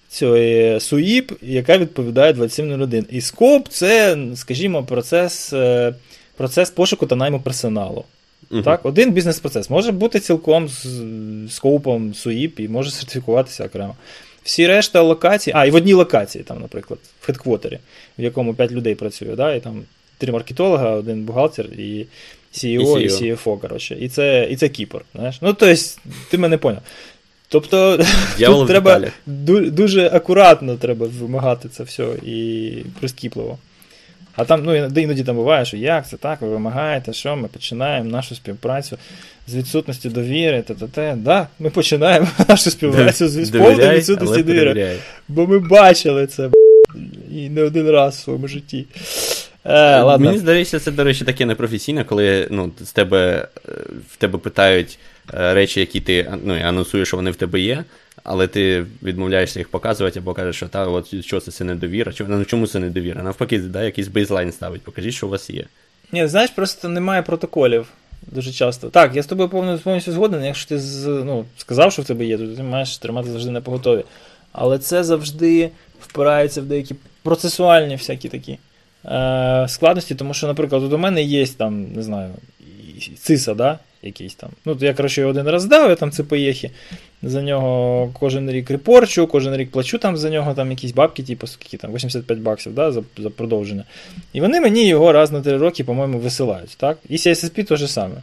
цієї 0.09 0.75
SUIP, 0.75 1.31
яка 1.41 1.77
відповідає 1.77 2.33
2701. 2.33 3.05
І 3.09 3.21
скоп 3.21 3.67
це, 3.67 4.17
скажімо, 4.35 4.83
процес, 4.83 5.53
е, 5.53 5.93
процес 6.37 6.69
пошуку 6.69 7.05
та 7.05 7.15
найму 7.15 7.39
персоналу. 7.39 8.03
Uh-huh. 8.51 8.63
Так, 8.63 8.85
Один 8.85 9.11
бізнес-процес 9.11 9.69
може 9.69 9.91
бути 9.91 10.19
цілком 10.19 10.67
з 10.67 10.87
скопом 11.49 12.11
SUIP 12.11 12.61
і 12.61 12.67
може 12.67 12.91
сертифікуватися 12.91 13.65
окремо. 13.65 13.95
Всі 14.43 14.67
решта 14.67 15.01
локацій, 15.01 15.51
а, 15.55 15.65
і 15.65 15.71
в 15.71 15.75
одній 15.75 15.93
локації, 15.93 16.43
там, 16.43 16.61
наприклад, 16.61 16.99
в 17.21 17.25
хедквотері, 17.25 17.79
в 18.19 18.23
якому 18.23 18.53
5 18.53 18.71
людей 18.71 18.95
працює, 18.95 19.35
да, 19.35 19.55
і 19.55 19.59
там 19.59 19.83
три 20.17 20.31
маркетолога, 20.31 20.89
один 20.89 21.23
бухгалтер 21.23 21.65
і 21.65 22.05
CEO, 22.53 22.99
і, 22.99 23.09
CEO. 23.09 23.25
і 23.25 23.33
CFO, 23.33 23.59
коротше. 23.59 23.97
І 23.99 24.09
це 24.09 24.47
і 24.51 24.55
це 24.55 24.69
Кіпр. 24.69 25.01
знаєш. 25.15 25.37
Ну, 25.41 25.53
тобто, 25.53 25.81
ти 26.29 26.37
мене 26.37 26.57
поняв. 26.57 26.81
Тобто 27.47 27.97
тут 28.37 28.67
треба 28.67 29.01
дуже 29.47 30.07
акуратно 30.07 30.75
треба 30.75 31.07
вимагати 31.07 31.69
це 31.69 31.83
все 31.83 32.07
і 32.25 32.71
прискіпливо. 32.99 33.57
А 34.35 34.45
там, 34.45 34.63
ну, 34.63 34.75
іноді 34.75 35.23
там 35.23 35.35
буває, 35.35 35.65
що 35.65 35.77
як 35.77 36.07
це 36.07 36.17
так, 36.17 36.41
ви 36.41 36.47
вимагаєте, 36.47 37.13
що 37.13 37.35
ми 37.35 37.47
починаємо 37.47 38.09
нашу 38.09 38.35
співпрацю 38.35 38.97
з 39.47 39.55
відсутності 39.55 40.09
довіри, 40.09 40.61
та 40.61 40.73
та 40.73 40.87
та 40.87 41.15
Да, 41.15 41.47
ми 41.59 41.69
починаємо 41.69 42.27
нашу 42.47 42.71
співпрацю 42.71 43.27
з 43.27 43.49
повною 43.49 43.89
відсутності 43.89 44.43
довіри. 44.43 44.95
Бо 45.27 45.47
ми 45.47 45.59
бачили 45.59 46.27
це 46.27 46.49
і 47.31 47.49
не 47.49 47.61
один 47.61 47.89
раз 47.89 48.15
в 48.15 48.19
своєму 48.19 48.47
житті. 48.47 48.85
Е, 49.65 50.01
ладно. 50.01 50.25
Мені 50.25 50.37
здається, 50.37 50.79
це, 50.79 50.91
до 50.91 51.03
речі, 51.03 51.25
таке 51.25 51.45
непрофесійне, 51.45 52.03
коли 52.03 52.47
ну, 52.51 52.71
з 52.81 52.91
тебе, 52.91 53.47
е, 53.69 53.71
в 54.09 54.17
тебе 54.17 54.39
питають 54.39 54.99
е, 55.33 55.53
речі, 55.53 55.79
які 55.79 55.99
ти 55.99 56.33
ну, 56.43 56.59
анонсуєш, 56.63 57.07
що 57.07 57.17
вони 57.17 57.31
в 57.31 57.35
тебе 57.35 57.59
є, 57.59 57.83
але 58.25 58.47
ти 58.47 58.85
відмовляєшся 59.03 59.59
їх 59.59 59.69
показувати, 59.69 60.19
або 60.19 60.33
кажеш, 60.33 60.55
що 60.55 60.67
та, 60.67 60.87
от 60.87 61.25
що 61.25 61.39
це, 61.39 61.51
це 61.51 61.63
недовіра. 61.63 62.11
Ну, 62.19 62.45
чому 62.45 62.67
це 62.67 62.79
недовіра? 62.79 63.23
Навпаки, 63.23 63.59
да, 63.59 63.83
якийсь 63.83 64.07
бейзлайн 64.07 64.51
ставить, 64.51 64.81
покажіть, 64.81 65.13
що 65.13 65.27
у 65.27 65.29
вас 65.29 65.49
є. 65.49 65.65
Ні, 66.11 66.27
знаєш, 66.27 66.49
просто 66.51 66.89
немає 66.89 67.21
протоколів. 67.21 67.87
Дуже 68.21 68.51
часто. 68.51 68.89
Так, 68.89 69.15
я 69.15 69.23
з 69.23 69.25
тобою 69.25 69.49
повністю 69.49 70.11
згоден, 70.11 70.43
якщо 70.43 70.69
ти 70.69 70.81
ну, 71.07 71.45
сказав, 71.57 71.91
що 71.91 72.01
в 72.01 72.05
тебе 72.05 72.25
є, 72.25 72.37
то 72.37 72.47
ти 72.47 72.63
маєш 72.63 72.97
тримати 72.97 73.29
завжди 73.29 73.51
на 73.51 73.61
поготові. 73.61 74.03
Але 74.51 74.79
це 74.79 75.03
завжди 75.03 75.69
впирається 76.01 76.61
в 76.61 76.65
деякі 76.65 76.95
процесуальні 77.23 77.95
всякі 77.95 78.29
такі 78.29 78.57
е, 79.05 79.65
складності, 79.69 80.15
тому 80.15 80.33
що, 80.33 80.47
наприклад, 80.47 80.83
от 80.83 80.93
у 80.93 80.97
мене 80.97 81.23
є 81.23 81.47
там, 81.47 81.93
не 81.93 82.03
знаю, 82.03 82.29
циса, 83.19 83.53
да, 83.53 83.79
якийсь 84.05 84.35
там. 84.35 84.49
Ну, 84.65 84.77
я, 84.79 84.93
коротше, 84.93 85.25
один 85.25 85.47
раз 85.47 85.65
дав, 85.65 85.89
я 85.89 85.95
там 85.95 86.11
ЦПЄхи. 86.11 86.71
За 87.23 87.41
нього 87.41 88.09
кожен 88.19 88.51
рік 88.51 88.69
репорчу, 88.69 89.27
кожен 89.27 89.55
рік 89.55 89.71
плачу 89.71 89.97
там 89.97 90.17
за 90.17 90.29
нього 90.29 90.53
там 90.53 90.71
якісь 90.71 90.91
бабки, 90.91 91.23
типу, 91.23 91.47
скільки 91.47 91.77
там, 91.77 91.93
85 91.93 92.39
баксів 92.39 92.73
да, 92.73 92.91
за 92.91 93.03
за 93.17 93.29
продовження. 93.29 93.83
І 94.33 94.41
вони 94.41 94.61
мені 94.61 94.87
його 94.87 95.11
раз 95.11 95.31
на 95.31 95.41
3 95.41 95.57
роки, 95.57 95.83
по-моєму, 95.83 96.19
висилають. 96.19 96.77
так? 96.77 96.97
І 97.09 97.15
CISSP 97.15 97.63
то 97.63 97.75
же 97.75 97.87
саме. 97.87 98.15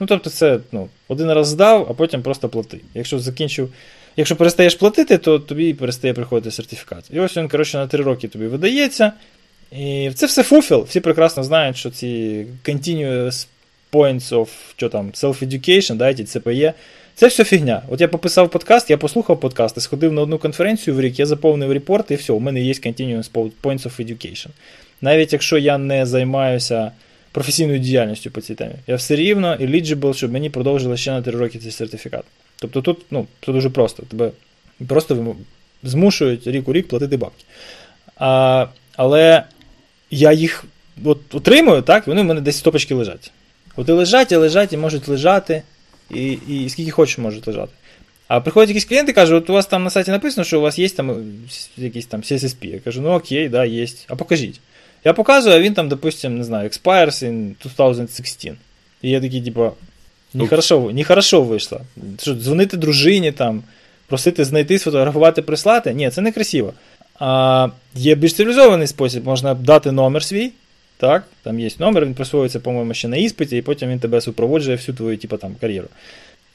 Ну, 0.00 0.06
тобто, 0.06 0.30
це 0.30 0.58
ну, 0.72 0.88
один 1.08 1.32
раз 1.32 1.48
здав, 1.48 1.86
а 1.90 1.94
потім 1.94 2.22
просто 2.22 2.48
плати. 2.48 2.80
Якщо 2.94 3.18
закінчив. 3.18 3.72
Якщо 4.16 4.36
перестаєш 4.36 4.74
платити, 4.74 5.18
то 5.18 5.38
тобі 5.38 5.74
перестає 5.74 6.14
приходити 6.14 6.50
сертифікат. 6.50 7.04
І 7.12 7.20
ось 7.20 7.36
він, 7.36 7.48
коротше, 7.48 7.78
на 7.78 7.86
3 7.86 8.04
роки 8.04 8.28
тобі 8.28 8.46
видається. 8.46 9.12
І 9.72 10.10
це 10.14 10.26
все 10.26 10.42
фуфел. 10.42 10.82
Всі 10.88 11.00
прекрасно 11.00 11.44
знають, 11.44 11.76
що 11.76 11.90
ці 11.90 12.46
continuous 12.64 13.46
points 13.92 14.28
of 14.28 14.48
що 14.76 14.88
там, 14.88 15.10
self-education, 15.10 15.94
да, 15.94 16.14
ці 16.14 16.24
CPE, 16.24 16.72
це 17.14 17.26
все 17.26 17.44
фігня. 17.44 17.82
От 17.88 18.00
я 18.00 18.08
пописав 18.08 18.50
подкаст, 18.50 18.90
я 18.90 18.96
послухав 18.96 19.40
подкаст, 19.40 19.76
і 19.76 19.80
сходив 19.80 20.12
на 20.12 20.22
одну 20.22 20.38
конференцію 20.38 20.96
в 20.96 21.00
рік, 21.00 21.18
я 21.18 21.26
заповнив 21.26 21.72
репорт, 21.72 22.10
і 22.10 22.14
все, 22.14 22.32
у 22.32 22.40
мене 22.40 22.60
є 22.60 22.72
continuous 22.72 23.30
points 23.62 23.82
of 23.82 24.00
education. 24.00 24.48
Навіть 25.00 25.32
якщо 25.32 25.58
я 25.58 25.78
не 25.78 26.06
займаюся 26.06 26.92
професійною 27.32 27.78
діяльністю 27.78 28.30
по 28.30 28.40
цій 28.40 28.54
темі, 28.54 28.74
я 28.86 28.96
все 28.96 29.16
рівно 29.16 29.56
eligible, 29.56 30.14
щоб 30.14 30.32
мені 30.32 30.50
продовжили 30.50 30.96
ще 30.96 31.10
на 31.10 31.22
3 31.22 31.38
роки 31.38 31.58
цей 31.58 31.70
сертифікат. 31.70 32.24
Тобто 32.56 32.82
тут 32.82 32.98
ну, 33.10 33.26
це 33.46 33.52
дуже 33.52 33.70
просто. 33.70 34.02
Тебе 34.02 34.30
просто 34.88 35.36
змушують 35.82 36.46
рік 36.46 36.68
у 36.68 36.72
рік 36.72 36.88
платити 36.88 37.16
бабки. 37.16 37.44
А, 38.16 38.66
Але 38.96 39.44
я 40.10 40.32
їх 40.32 40.64
от 41.04 41.34
отримую, 41.34 41.82
так, 41.82 42.06
вони 42.06 42.22
в 42.22 42.24
мене 42.24 42.40
десь 42.40 42.58
стопочки 42.58 42.94
лежать. 42.94 43.30
От 43.78 43.88
і 43.88 43.92
лежать, 43.92 44.32
і 44.32 44.36
лежать, 44.36 44.72
і 44.72 44.76
можуть 44.76 45.08
лежати, 45.08 45.62
і 46.10 46.38
і 46.48 46.68
скільки 46.68 46.90
хочеш 46.90 47.18
можуть 47.18 47.46
лежати. 47.46 47.72
А 48.28 48.40
приходять 48.40 48.68
якісь 48.68 48.84
клієнти 48.84 49.12
і 49.12 49.14
кажуть, 49.14 49.42
от 49.42 49.50
у 49.50 49.52
вас 49.52 49.66
там 49.66 49.84
на 49.84 49.90
сайті 49.90 50.10
написано, 50.10 50.44
що 50.44 50.58
у 50.58 50.62
вас 50.62 50.78
є 50.78 50.88
там 50.88 51.16
якийсь 51.76 52.06
там 52.06 52.20
CSSP. 52.20 52.66
Я 52.66 52.78
кажу, 52.78 53.00
ну 53.00 53.10
окей, 53.10 53.48
да, 53.48 53.64
є. 53.64 53.86
А 54.08 54.16
покажіть. 54.16 54.60
Я 55.04 55.12
показую, 55.12 55.56
а 55.56 55.60
він 55.60 55.74
там, 55.74 55.88
допустим, 55.88 56.38
не 56.38 56.44
знаю, 56.44 56.68
expires 56.68 57.24
in 57.24 57.54
2016. 57.62 58.52
І 59.02 59.10
я 59.10 59.20
такий, 59.20 59.42
типу, 59.42 59.72
нехорошо, 60.34 60.90
нехорошо 60.94 61.42
вийшло. 61.42 61.80
Що, 62.20 62.34
Дзвонити 62.34 62.76
дружині, 62.76 63.32
там, 63.32 63.62
просити 64.06 64.44
знайти, 64.44 64.78
сфотографувати, 64.78 65.42
прислати. 65.42 65.94
Ні, 65.94 66.10
це 66.10 66.20
не 66.20 66.32
красиво. 66.32 66.72
А 67.18 67.68
Є 67.94 68.14
більш 68.14 68.32
цивілізований 68.32 68.86
спосіб, 68.86 69.24
можна 69.24 69.54
дати 69.54 69.92
номер 69.92 70.24
свій. 70.24 70.52
Так, 70.98 71.24
Там 71.42 71.60
є 71.60 71.70
номер, 71.78 72.04
він 72.04 72.14
присвоюється, 72.14 72.60
по-моєму, 72.60 72.94
ще 72.94 73.08
на 73.08 73.16
іспиті, 73.16 73.56
і 73.56 73.62
потім 73.62 73.90
він 73.90 73.98
тебе 73.98 74.20
супроводжує 74.20 74.76
всю 74.76 74.96
твою 74.96 75.16
типу, 75.16 75.36
там, 75.36 75.56
кар'єру. 75.60 75.88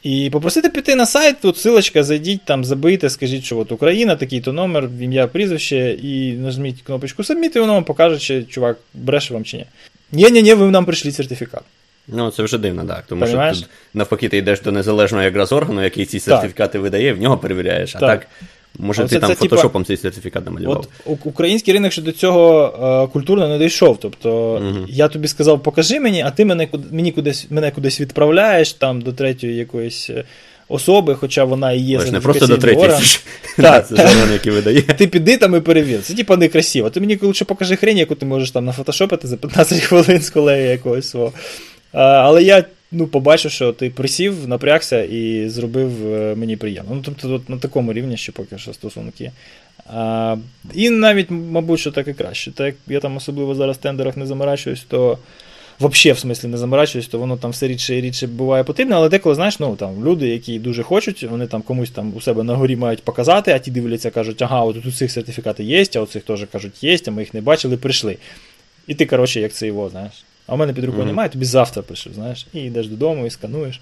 І 0.03 0.29
попросити 0.29 0.69
піти 0.69 0.95
на 0.95 1.05
сайт, 1.05 1.35
тут 1.41 1.57
силочка, 1.57 2.03
зайдіть, 2.03 2.41
там, 2.45 2.65
забийте, 2.65 3.09
скажіть, 3.09 3.43
що 3.43 3.57
от 3.57 3.71
Україна, 3.71 4.15
такий-то 4.15 4.53
номер, 4.53 4.89
ім'я, 5.01 5.27
прізвище, 5.27 5.97
і 6.03 6.31
нажміть 6.31 6.81
кнопочку 6.81 7.23
Submit, 7.23 7.57
і 7.57 7.59
воно 7.59 7.73
вам 7.73 7.83
покаже, 7.83 8.19
чи 8.19 8.43
чувак 8.43 8.77
бреше 8.93 9.33
вам 9.33 9.43
чи 9.43 9.57
ні. 9.57 9.65
Ні-ні-ні, 10.12 10.53
ви 10.53 10.71
нам 10.71 10.85
прийшли 10.85 11.12
сертифікат. 11.12 11.62
Ну, 12.07 12.31
це 12.31 12.43
вже 12.43 12.57
дивно, 12.57 12.85
так. 12.85 13.03
Тому 13.07 13.21
Понимаєш? 13.21 13.57
що 13.57 13.65
тут 13.65 13.75
навпаки 13.93 14.29
ти 14.29 14.38
йдеш 14.38 14.62
до 14.62 14.71
незалежного 14.71 15.23
якраз 15.23 15.51
органу, 15.51 15.83
який 15.83 16.05
ці 16.05 16.19
сертифікати 16.19 16.73
так. 16.73 16.81
видає, 16.81 17.13
в 17.13 17.21
нього 17.21 17.38
перевіряєш. 17.38 17.95
А 17.95 18.00
так, 18.00 18.19
так 18.19 18.27
Може, 18.80 19.01
ти 19.01 19.08
це, 19.08 19.20
там 19.20 19.30
це, 19.30 19.36
фотошопом 19.36 19.86
цей 19.86 19.98
сертифікат 19.98 20.46
намалював. 20.46 20.88
От 21.06 21.20
Український 21.24 21.74
ринок 21.74 21.92
ще 21.92 22.01
до 22.01 22.12
цього 22.12 22.74
е, 23.08 23.13
культурно 23.13 23.48
не 23.48 23.58
дійшов. 23.58 23.98
Тобто 24.01 24.53
угу. 24.53 24.86
я 24.88 25.08
тобі 25.08 25.27
сказав, 25.27 25.63
покажи 25.63 26.00
мені, 26.00 26.22
а 26.22 26.32
ти 26.32 26.46
мене 26.46 26.68
мені 26.92 27.12
кудись 27.12 27.48
мене 27.50 27.72
кудись 27.72 28.01
відправляєш 28.01 28.74
там 28.74 29.01
до 29.01 29.13
третьої 29.13 29.56
якоїсь 29.56 30.10
е, 30.10 30.24
особи, 30.68 31.15
хоча 31.15 31.44
вона 31.44 31.72
і 31.72 31.80
є 31.80 32.00
не 32.12 32.20
просто 32.20 32.48
до 32.48 32.58
видає. 34.51 34.82
Ти 34.82 35.08
піди 35.08 35.38
там 35.38 35.56
і 35.56 35.60
перевір. 35.60 36.01
Це 36.01 36.13
типа 36.13 36.38
некрасиво. 36.38 36.89
Ти 36.89 37.00
мені 37.00 37.20
лише 37.22 37.46
покажи 37.46 37.75
хрень, 37.75 37.98
яку 37.98 38.15
ти 38.15 38.25
можеш 38.25 38.51
там 38.51 38.65
нафотошопити 38.65 39.27
за 39.27 39.38
15 39.38 39.80
хвилин 39.84 40.22
з 40.22 40.30
колеги 40.30 40.63
якогось 40.63 41.10
свого. 41.10 41.34
А, 41.93 42.01
Але 42.01 42.43
я 42.43 42.65
ну, 42.91 43.07
побачив, 43.07 43.51
що 43.51 43.73
ти 43.73 43.89
присів, 43.89 44.47
напрягся 44.47 45.03
і 45.03 45.50
зробив 45.50 46.13
е, 46.13 46.35
мені 46.35 46.57
приємно. 46.57 46.95
Ну, 46.95 47.01
тобто, 47.05 47.33
от 47.33 47.50
на 47.50 47.57
такому 47.57 47.93
рівні 47.93 48.17
ще 48.17 48.31
поки 48.31 48.57
що 48.57 48.73
стосунки. 48.73 49.31
А, 49.88 50.35
І 50.73 50.89
навіть, 50.89 51.27
мабуть, 51.29 51.79
що 51.79 51.91
так 51.91 52.07
і 52.07 52.13
краще. 52.13 52.51
Так 52.51 52.65
як 52.65 52.75
я 52.88 53.00
там 53.00 53.17
особливо 53.17 53.55
зараз 53.55 53.77
в 53.77 53.79
тендерах 53.79 54.17
не 54.17 54.25
заморачуюсь, 54.25 54.83
то. 54.88 55.17
Взагалі, 55.79 56.15
в 56.15 56.19
смислі, 56.19 56.47
не 56.47 56.57
заморачуюсь, 56.57 57.07
то 57.07 57.19
воно 57.19 57.38
там 57.38 57.51
все 57.51 57.67
рідше 57.67 57.97
і 57.97 58.01
рідше 58.01 58.27
буває 58.27 58.63
потрібно, 58.63 58.95
але 58.95 59.09
деколи, 59.09 59.35
знаєш, 59.35 59.59
ну 59.59 59.75
там 59.75 60.05
люди, 60.05 60.27
які 60.27 60.59
дуже 60.59 60.83
хочуть, 60.83 61.23
вони 61.23 61.47
там 61.47 61.62
комусь 61.62 61.91
там 61.91 62.13
у 62.15 62.21
себе 62.21 62.43
на 62.43 62.55
горі 62.55 62.75
мають 62.75 63.03
показати, 63.03 63.51
а 63.51 63.59
ті 63.59 63.71
дивляться, 63.71 64.09
кажуть, 64.09 64.41
ага, 64.41 64.62
от 64.62 64.85
у 64.85 64.91
цих 64.91 65.12
сертифікати 65.12 65.63
є, 65.63 65.85
а 65.95 66.00
у 66.00 66.05
цих 66.05 66.23
теж 66.23 66.45
кажуть, 66.51 66.83
є, 66.83 66.97
а 67.07 67.12
ми 67.12 67.21
їх 67.21 67.33
не 67.33 67.41
бачили, 67.41 67.77
прийшли. 67.77 68.17
І 68.88 68.95
ти, 68.95 69.05
коротше, 69.05 69.39
як 69.39 69.53
це 69.53 69.67
його, 69.67 69.89
знаєш. 69.89 70.23
А 70.47 70.55
в 70.55 70.57
мене 70.57 70.73
під 70.73 70.83
рукою 70.83 71.03
mm-hmm. 71.03 71.07
немає, 71.07 71.29
тобі 71.29 71.45
завтра 71.45 71.81
пишу, 71.81 72.09
знаєш, 72.13 72.47
і 72.53 72.59
йдеш 72.59 72.88
додому 72.88 73.25
і 73.25 73.29
скануєш. 73.29 73.81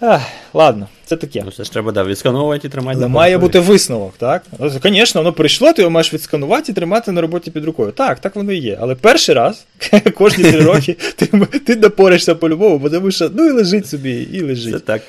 Ах, 0.00 0.22
Ладно, 0.54 0.88
це 1.04 1.16
таке. 1.16 1.42
Ну, 1.44 1.50
Це 1.50 1.64
ж 1.64 1.72
треба 1.72 1.92
да, 1.92 2.04
відсканувати 2.04 2.68
і 2.68 2.70
тримати. 2.70 2.98
Але 2.98 3.08
має 3.08 3.38
бути 3.38 3.60
висновок, 3.60 4.14
так? 4.18 4.42
Звісно, 4.60 5.20
воно 5.20 5.32
прийшло, 5.32 5.72
ти 5.72 5.82
його 5.82 5.90
маєш 5.90 6.14
відсканувати 6.14 6.72
і 6.72 6.74
тримати 6.74 7.12
на 7.12 7.20
роботі 7.20 7.50
під 7.50 7.64
рукою. 7.64 7.92
Так, 7.92 8.18
так 8.18 8.36
воно 8.36 8.52
і 8.52 8.58
є. 8.58 8.78
Але 8.80 8.94
перший 8.94 9.34
раз, 9.34 9.66
кожні 10.14 10.44
три 10.44 10.60
роки, 10.60 10.92
ти 11.16 11.26
ти 11.58 11.76
напоришся 11.76 12.34
по-любому, 12.34 12.78
бо 12.78 12.90
тому 12.90 13.10
що 13.10 13.30
ну 13.34 13.46
і 13.46 13.50
лежить 13.50 13.86
собі, 13.86 14.28
і 14.32 14.42
лежить. 14.42 14.74
Це 14.74 14.80
так. 14.80 15.02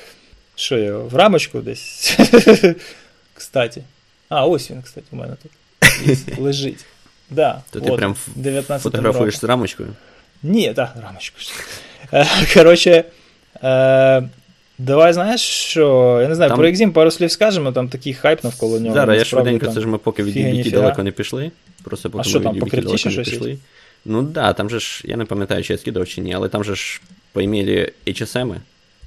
Що 0.54 0.78
я, 0.78 0.96
в 0.96 1.16
рамочку 1.16 1.60
десь? 1.60 2.18
Кстати. 3.34 3.82
А, 4.28 4.46
ось 4.46 4.70
він, 4.70 4.82
кстати, 4.82 5.06
у 5.12 5.16
мене 5.16 5.36
тут. 5.42 6.38
Лежить. 6.38 6.84
Да, 7.30 7.62
То 7.70 7.78
от, 7.78 7.84
ти 7.84 7.92
прям 7.92 8.14
фотографуєш 8.80 9.38
з 9.38 9.44
рамочкою? 9.44 9.88
Ні, 10.42 10.72
так, 10.74 10.94
рамочку. 11.02 11.36
Е, 12.12 12.26
коротше, 12.54 13.04
е, 13.62 14.28
давай 14.78 15.12
знаєш, 15.12 15.40
що. 15.40 16.18
Я 16.22 16.28
не 16.28 16.34
знаю, 16.34 16.48
там... 16.48 16.58
про 16.58 16.68
екзім 16.68 16.92
пару 16.92 17.10
слів 17.10 17.30
скажемо, 17.30 17.72
там 17.72 17.88
такий 17.88 18.14
хайп 18.14 18.44
навколо 18.44 18.80
нього. 18.80 18.94
Зараз, 18.94 19.18
я 19.18 19.24
швиденько, 19.24 19.66
це 19.66 19.80
ж 19.80 19.86
ми 19.86 19.98
поки 19.98 20.22
від 20.22 20.36
UBT 20.36 20.70
далеко 20.70 21.02
не 21.02 21.10
пішли. 21.10 21.50
Просто 21.84 22.10
поки 22.10 22.20
а 22.20 22.24
що 22.24 22.40
там, 22.40 22.58
покриттіше 22.58 23.10
щось? 23.10 23.28
пішли. 23.28 23.58
Ну 24.04 24.22
так, 24.22 24.32
да, 24.32 24.52
там 24.52 24.70
же 24.70 24.80
ж, 24.80 25.02
я 25.04 25.16
не 25.16 25.24
пам'ятаю, 25.24 25.64
чи 25.64 25.72
я 25.72 25.78
скидав 25.78 26.08
чи 26.08 26.20
ні, 26.20 26.34
але 26.34 26.48
там 26.48 26.64
же 26.64 26.74
ж 26.74 27.00
поімілі 27.32 27.92
HSM. 28.06 28.54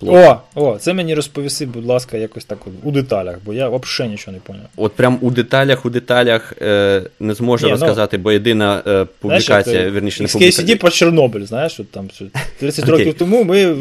О, 0.01 0.37
о, 0.55 0.77
це 0.79 0.93
мені 0.93 1.15
розповіси, 1.15 1.65
будь 1.65 1.85
ласка, 1.85 2.17
якось 2.17 2.45
так 2.45 2.59
у 2.83 2.91
деталях, 2.91 3.35
бо 3.45 3.53
я 3.53 3.69
взагалі 3.69 4.11
нічого 4.11 4.33
не 4.33 4.39
поняв. 4.39 4.65
От 4.77 4.93
прям 4.93 5.17
у 5.21 5.31
деталях, 5.31 5.85
у 5.85 5.89
деталях 5.89 6.53
е, 6.61 7.01
не 7.19 7.33
зможу 7.33 7.65
Ні, 7.65 7.71
ну, 7.71 7.77
розказати, 7.77 8.17
ну, 8.17 8.23
бо 8.23 8.31
єдина 8.31 8.83
е, 8.87 9.05
публікація, 9.19 9.63
знаєш, 9.63 9.93
вірніше, 9.93 10.23
не 10.23 10.29
публікація. 10.29 10.67
KCD 10.67 10.79
про 10.79 10.89
Чорнобиль, 10.89 11.45
знаєш, 11.45 11.79
от 11.79 11.91
там 11.91 12.09
30 12.59 12.85
років 12.89 13.13
тому 13.13 13.43
ми 13.43 13.75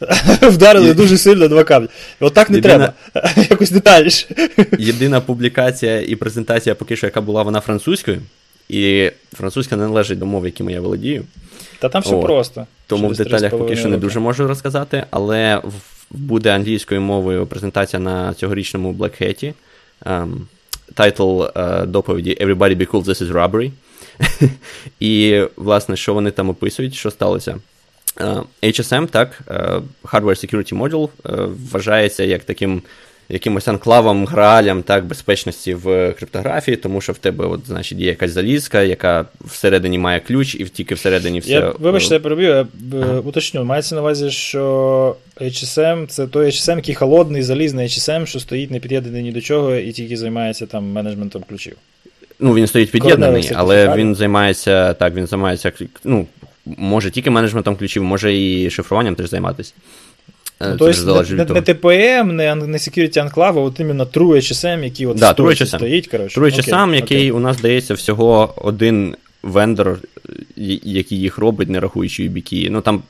вдарили 0.42 0.94
дуже 0.94 1.18
сильно 1.18 1.48
два 1.48 1.64
камні. 1.64 1.88
Отак 2.20 2.50
не 2.50 2.58
Єдина- 2.58 2.92
треба. 3.12 3.32
Якось 3.50 3.70
детальніше. 3.70 4.26
Єдина 4.78 5.20
публікація 5.20 6.00
і 6.00 6.16
презентація 6.16 6.74
поки 6.74 6.96
що, 6.96 7.06
яка 7.06 7.20
була 7.20 7.42
вона 7.42 7.60
французькою, 7.60 8.18
і 8.68 9.10
французька 9.32 9.76
не 9.76 9.82
належить 9.82 10.18
до 10.18 10.26
мов, 10.26 10.44
якими 10.46 10.72
я 10.72 10.80
володію. 10.80 11.24
Та 11.78 11.88
там 11.88 12.02
все 12.02 12.14
От. 12.14 12.22
просто. 12.22 12.66
Тому 12.86 13.08
в 13.08 13.16
деталях 13.16 13.50
поки 13.50 13.76
що 13.76 13.88
не 13.88 13.96
дуже 13.96 14.20
можу 14.20 14.48
розказати, 14.48 15.06
але 15.10 15.62
буде 16.10 16.54
англійською 16.54 17.00
мовою 17.00 17.46
презентація 17.46 18.00
на 18.00 18.34
цьогорічному 18.34 18.92
Black 18.92 19.22
Hat. 19.22 19.54
Ем, 20.06 20.46
Title 20.94 21.42
е, 21.42 21.86
доповіді 21.86 22.38
Everybody 22.40 22.76
be 22.76 22.86
cool, 22.90 23.04
this 23.04 23.22
is 23.22 23.32
robbery. 23.32 23.70
І, 25.00 25.42
власне, 25.56 25.96
що 25.96 26.14
вони 26.14 26.30
там 26.30 26.50
описують, 26.50 26.94
що 26.94 27.10
сталося? 27.10 27.56
Е, 28.20 28.42
HSM, 28.62 29.06
так, 29.06 29.40
е, 29.48 29.80
Hardware 30.04 30.22
Security 30.22 30.78
Module, 30.78 31.08
е, 31.08 31.48
вважається 31.72 32.24
як 32.24 32.44
таким 32.44 32.82
якимось 33.28 33.68
анклавом, 33.68 34.26
граалем 34.26 34.82
так, 34.82 35.04
безпечності 35.04 35.74
в 35.74 36.12
криптографії, 36.12 36.76
тому 36.76 37.00
що 37.00 37.12
в 37.12 37.18
тебе, 37.18 37.46
от, 37.46 37.60
значить, 37.66 37.98
є 37.98 38.06
якась 38.06 38.30
залізка, 38.30 38.82
яка 38.82 39.24
всередині 39.40 39.98
має 39.98 40.20
ключ, 40.20 40.54
і 40.54 40.64
тільки 40.64 40.94
всередині 40.94 41.40
все. 41.40 41.52
Я, 41.52 41.72
вибачте, 41.78 42.14
е, 42.14 42.16
я 42.16 42.20
переб'ю, 42.20 42.48
я 42.48 42.66
Ага. 43.02 43.18
уточню. 43.18 43.64
Мається 43.64 43.94
на 43.94 44.00
увазі, 44.00 44.30
що 44.30 45.16
HSM 45.40 46.06
це 46.06 46.26
той 46.26 46.46
HSM, 46.46 46.76
який 46.76 46.94
холодний, 46.94 47.42
залізний 47.42 47.86
HSM, 47.86 48.26
що 48.26 48.40
стоїть 48.40 48.70
не 48.70 48.80
під'єднаний 48.80 49.22
ні 49.22 49.32
до 49.32 49.40
чого 49.40 49.74
і 49.74 49.92
тільки 49.92 50.16
займається 50.16 50.66
там 50.66 50.92
менеджментом 50.92 51.44
ключів. 51.48 51.76
Ну, 52.40 52.54
він 52.54 52.66
стоїть 52.66 52.90
під'єднаний, 52.90 53.50
але 53.54 53.96
він 53.96 54.14
займається, 54.14 54.94
так, 54.94 55.14
він 55.14 55.26
займається, 55.26 55.72
ну, 56.04 56.26
може 56.66 57.10
тільки 57.10 57.30
менеджментом 57.30 57.76
ключів, 57.76 58.04
може 58.04 58.34
і 58.34 58.70
шифруванням 58.70 59.14
теж 59.14 59.30
займатися. 59.30 59.72
Е, 60.60 60.76
Ну, 60.80 60.88
вже 60.88 61.00
залежить 61.00 61.38
не, 61.38 61.44
не, 61.44 61.54
не 61.54 61.60
TPM, 61.60 62.32
не, 62.32 62.54
не 62.54 62.78
Security 62.78 63.18
Enclave, 63.18 63.58
а 63.58 63.60
от 63.60 63.80
іменно 63.80 64.04
True 64.04 64.36
HSM, 64.36 64.84
який 64.84 65.06
от 65.06 65.16
Да, 65.16 65.32
True 65.32 65.62
HSM. 65.62 65.76
стоїть, 65.76 66.06
коротше. 66.06 66.40
True 66.40 66.68
сам, 66.68 66.88
окей. 66.88 67.00
який 67.00 67.30
у 67.30 67.38
нас 67.38 67.56
здається 67.58 67.94
всього 67.94 68.54
один 68.56 69.16
вендор, 69.42 69.98
який 70.56 71.18
їх 71.20 71.38
робить, 71.38 71.68
не 71.68 71.80
рахуючи 71.80 72.28
UBK. 72.28 72.70
Ну 72.70 72.80
там 72.80 73.02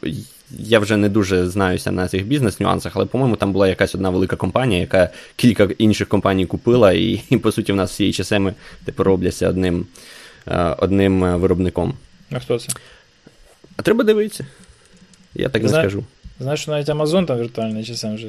я 0.50 0.78
вже 0.78 0.96
не 0.96 1.08
дуже 1.08 1.46
знаюся 1.46 1.90
на 1.90 2.08
цих 2.08 2.26
бізнес-нюансах, 2.26 2.92
але, 2.96 3.06
по-моєму, 3.06 3.36
там 3.36 3.52
була 3.52 3.68
якась 3.68 3.94
одна 3.94 4.10
велика 4.10 4.36
компанія, 4.36 4.80
яка 4.80 5.10
кілька 5.36 5.68
інших 5.78 6.08
компаній 6.08 6.46
купила, 6.46 6.92
і, 6.92 7.22
і 7.30 7.36
по 7.36 7.52
суті, 7.52 7.72
в 7.72 7.76
нас 7.76 7.90
всі 7.90 8.10
HSM 8.10 8.52
тепер 8.84 9.06
робляться 9.06 9.48
одним, 9.48 9.86
е, 10.48 10.76
одним 10.78 11.24
е, 11.24 11.36
виробником. 11.36 11.94
А 12.30 12.38
хто 12.38 12.58
це? 12.58 12.68
А 13.76 13.82
треба 13.82 14.04
дивитися. 14.04 14.46
Я 15.34 15.48
так 15.48 15.62
не 15.62 15.68
Знаю. 15.68 15.84
скажу. 15.90 16.04
Знаєш, 16.40 16.60
що 16.60 16.70
навіть 16.70 16.88
Amazon 16.88 17.26
там 17.26 17.38
віртуальний 17.38 17.84
часом 17.84 18.14
вже 18.14 18.26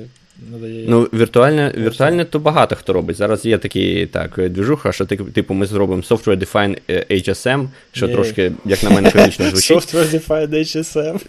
надає. 0.52 0.86
Ну, 0.90 1.02
віртуальне, 1.14 1.74
віртуальне 1.78 2.26
то 2.26 2.40
багато 2.40 2.76
хто 2.76 2.94
робить. 2.94 3.16
Зараз 3.18 3.46
є 3.46 3.58
такі 3.58 4.06
так, 4.06 4.40
двіжуха, 4.50 4.92
що 4.92 5.06
ти- 5.06 5.18
типу 5.18 5.54
ми 5.54 5.66
зробимо 5.66 6.02
Software 6.02 6.38
Defined 6.38 6.78
е, 6.90 7.06
HSM, 7.12 7.68
що 7.92 8.08
Є. 8.08 8.14
трошки, 8.14 8.52
як 8.66 8.84
на 8.84 8.90
мене, 8.90 9.12
комічно 9.12 9.46
звучить. 9.50 9.78
Software 9.78 10.12
Defined 10.28 10.50
HSM. 10.50 11.20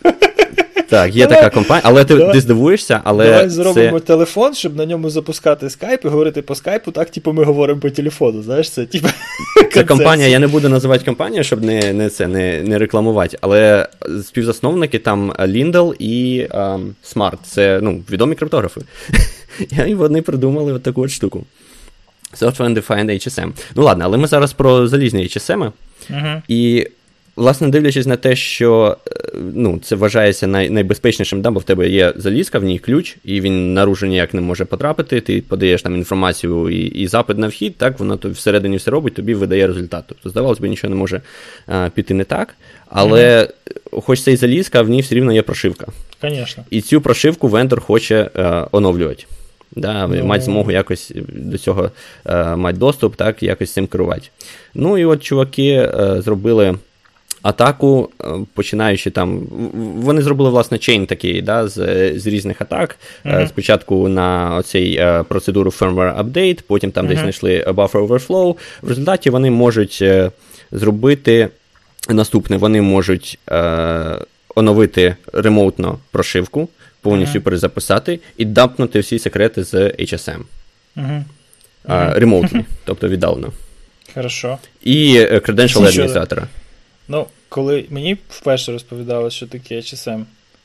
Так, 0.88 1.14
є 1.14 1.26
така 1.26 1.50
компанія, 1.50 1.82
але 1.84 2.04
ти, 2.04 2.30
ти 2.32 2.40
здивуєшся, 2.40 3.00
але 3.04 3.24
Давай 3.24 3.48
зробимо 3.48 4.00
телефон, 4.00 4.54
щоб 4.54 4.76
на 4.76 4.86
ньому 4.86 5.10
запускати 5.10 5.70
скайп 5.70 6.04
і 6.04 6.08
говорити 6.08 6.42
по 6.42 6.54
скайпу, 6.54 6.90
так, 6.90 7.10
типу, 7.10 7.32
ми 7.32 7.44
говоримо 7.44 7.80
по 7.80 7.90
телефону. 7.90 8.42
Знаєш, 8.42 8.70
це 8.70 8.86
типу. 8.86 9.08
Це 9.74 9.84
компанія, 9.84 10.28
я 10.28 10.38
не 10.38 10.46
буду 10.46 10.68
називати 10.68 11.04
компанію, 11.04 11.44
щоб 11.44 11.64
не, 11.64 11.92
не, 11.92 12.10
це, 12.10 12.26
не, 12.26 12.62
не 12.62 12.78
рекламувати, 12.78 13.38
але 13.40 13.88
співзасновники 14.24 14.98
там 14.98 15.32
Lindell 15.32 15.94
і 15.98 16.46
ем, 16.50 16.94
Smart. 17.04 17.38
Це 17.44 17.80
ну, 17.82 18.02
відомі 18.10 18.34
криптографи. 18.34 18.80
І 19.86 19.94
вони 19.94 20.22
придумали 20.22 20.72
от 20.72 20.82
таку 20.82 21.02
от 21.02 21.10
штуку. 21.10 21.44
Software 22.34 22.74
Defined 22.74 23.10
HSM. 23.10 23.52
Ну 23.74 23.82
ладно, 23.82 24.04
але 24.04 24.16
ми 24.18 24.26
зараз 24.26 24.52
про 24.52 24.88
залізні 24.88 25.22
HSM. 25.22 25.72
Угу. 26.10 26.42
І, 26.48 26.86
власне, 27.38 27.68
дивлячись 27.68 28.06
на 28.06 28.16
те, 28.16 28.36
що 28.36 28.96
е, 29.06 29.10
ну, 29.54 29.80
це 29.82 29.96
вважається 29.96 30.46
най, 30.46 30.70
найбезпечнішим, 30.70 31.42
да, 31.42 31.50
бо 31.50 31.60
в 31.60 31.64
тебе 31.64 31.88
є 31.88 32.12
залізка, 32.16 32.58
в 32.58 32.64
ній 32.64 32.78
ключ, 32.78 33.16
і 33.24 33.40
він 33.40 33.74
наружу 33.74 34.06
ніяк 34.06 34.34
не 34.34 34.40
може 34.40 34.64
потрапити. 34.64 35.20
Ти 35.20 35.42
подаєш 35.48 35.82
там 35.82 35.94
інформацію 35.94 36.70
і, 36.70 36.86
і 36.86 37.06
запит 37.06 37.38
на 37.38 37.48
вхід, 37.48 37.76
так, 37.76 37.98
воно 37.98 38.16
то 38.16 38.30
всередині 38.30 38.76
все 38.76 38.90
робить, 38.90 39.14
тобі 39.14 39.34
видає 39.34 39.66
результат. 39.66 40.04
Тобто, 40.08 40.30
здавалось 40.30 40.60
би, 40.60 40.68
нічого 40.68 40.94
не 40.94 40.96
може 40.96 41.20
а, 41.66 41.88
піти 41.94 42.14
не 42.14 42.24
так. 42.24 42.54
Але, 42.88 43.48
хоч 43.92 44.22
це 44.22 44.32
і 44.32 44.36
залізка, 44.36 44.82
в 44.82 44.88
ній 44.88 45.00
все 45.00 45.14
рівно 45.14 45.32
є 45.32 45.42
прошивка. 45.42 45.86
Звісно. 46.22 46.64
І 46.70 46.80
цю 46.80 47.00
прошивку 47.00 47.48
вендор 47.48 47.80
хоче 47.80 48.30
е, 48.36 48.66
оновлювати. 48.72 49.24
Да, 49.76 50.06
Ну. 50.06 50.24
Мати 50.24 50.44
змогу 50.44 50.70
якось 50.70 51.12
до 51.28 51.58
цього 51.58 51.90
е, 52.26 52.56
мати 52.56 52.78
доступ, 52.78 53.16
так, 53.16 53.42
якось 53.42 53.72
цим 53.72 53.86
керувати. 53.86 54.28
Ну 54.74 54.98
і 54.98 55.04
от 55.04 55.22
чуваки 55.22 55.68
е, 55.68 56.22
зробили 56.22 56.74
атаку, 57.42 58.10
е, 58.20 58.24
починаючи 58.54 59.10
там. 59.10 59.42
Вони 59.96 60.22
зробили, 60.22 60.50
власне, 60.50 60.78
чейн 60.78 61.06
такий 61.06 61.42
да, 61.42 61.68
з, 61.68 61.74
з 62.18 62.26
різних 62.26 62.60
атак. 62.60 62.96
Мгм. 63.24 63.48
Спочатку 63.48 64.08
на 64.08 64.56
оцей 64.56 64.96
е, 64.96 65.22
процедуру 65.22 65.70
firmware 65.70 66.24
update, 66.24 66.62
потім 66.66 66.90
там 66.90 67.06
десь 67.06 67.18
знайшли 67.18 67.64
buffer 67.68 68.06
overflow. 68.06 68.56
В 68.82 68.88
результаті 68.88 69.30
вони 69.30 69.50
можуть 69.50 70.04
зробити 70.72 71.48
наступне: 72.08 72.56
вони 72.56 72.82
можуть 72.82 73.38
е, 73.50 74.16
оновити 74.54 75.16
ремоутно 75.32 75.98
прошивку, 76.10 76.68
повністю 77.00 77.34
Мгм. 77.38 77.42
перезаписати 77.42 78.20
і 78.36 78.44
дампнути 78.44 79.00
всі 79.00 79.18
секрети 79.18 79.64
з 79.64 79.74
HSM. 79.74 80.40
А, 81.84 82.18
ремоутно, 82.18 82.64
тобто 82.84 83.08
віддалено. 83.08 83.52
Хорошо. 84.14 84.58
І 84.84 85.26
Нічого. 85.48 85.86
адміністратора. 85.86 86.48
Ну, 87.08 87.26
коли 87.48 87.84
мені 87.90 88.16
вперше 88.28 88.72
розповідали, 88.72 89.30
що 89.30 89.46
таке 89.46 89.76
HSM, 89.76 90.24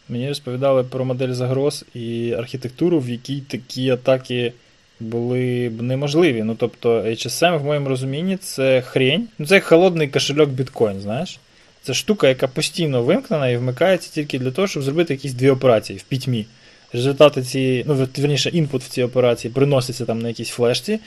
мені 0.09 0.27
розповідали 0.27 0.83
про 0.83 1.05
модель 1.05 1.33
загроз 1.33 1.85
і 1.93 2.33
архітектуру, 2.37 2.99
в 2.99 3.09
якій 3.09 3.41
такі 3.41 3.89
атаки 3.89 4.53
були 4.99 5.69
б 5.69 5.81
неможливі. 5.81 6.43
Ну, 6.43 6.55
тобто, 6.59 7.01
HSM, 7.01 7.57
в 7.57 7.63
моєму 7.63 7.89
розумінні, 7.89 8.37
це 8.37 8.81
хрень. 8.81 9.27
Ну, 9.39 9.45
це 9.45 9.55
як 9.55 9.63
холодний 9.63 10.07
кошельок 10.07 10.49
біткоін, 10.49 11.01
знаєш? 11.01 11.39
Це 11.81 11.93
штука, 11.93 12.27
яка 12.27 12.47
постійно 12.47 13.03
вимкнена 13.03 13.49
і 13.49 13.57
вмикається 13.57 14.11
тільки 14.13 14.39
для 14.39 14.51
того, 14.51 14.67
щоб 14.67 14.83
зробити 14.83 15.13
якісь 15.13 15.33
дві 15.33 15.49
операції 15.49 15.99
в 15.99 16.03
пітьмі. 16.03 16.45
Результати 16.93 17.43
цієї, 17.43 17.83
ну, 17.87 18.07
верніше, 18.17 18.49
інпут 18.49 18.83
в 18.83 18.89
цій 18.89 19.03
операції 19.03 19.53
приноситься 19.53 20.05
там 20.05 20.19
на 20.19 20.27
якійсь 20.27 20.49
флешці. 20.49 20.99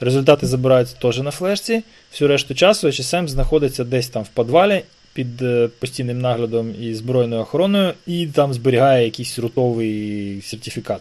Результати 0.00 0.46
забираються 0.46 0.96
теж 1.02 1.18
на 1.18 1.30
флешці. 1.30 1.82
Всю 2.12 2.28
решту 2.28 2.54
часу 2.54 2.88
HSM 2.88 3.28
знаходиться 3.28 3.84
десь 3.84 4.08
там 4.08 4.22
в 4.22 4.28
підвалі 4.28 4.82
під 5.14 5.42
е, 5.42 5.68
постійним 5.78 6.20
наглядом 6.20 6.74
і 6.80 6.94
збройною 6.94 7.42
охороною, 7.42 7.92
і 8.06 8.26
там 8.26 8.54
зберігає 8.54 9.04
якийсь 9.04 9.38
рутовий 9.38 10.42
сертифікат. 10.42 11.00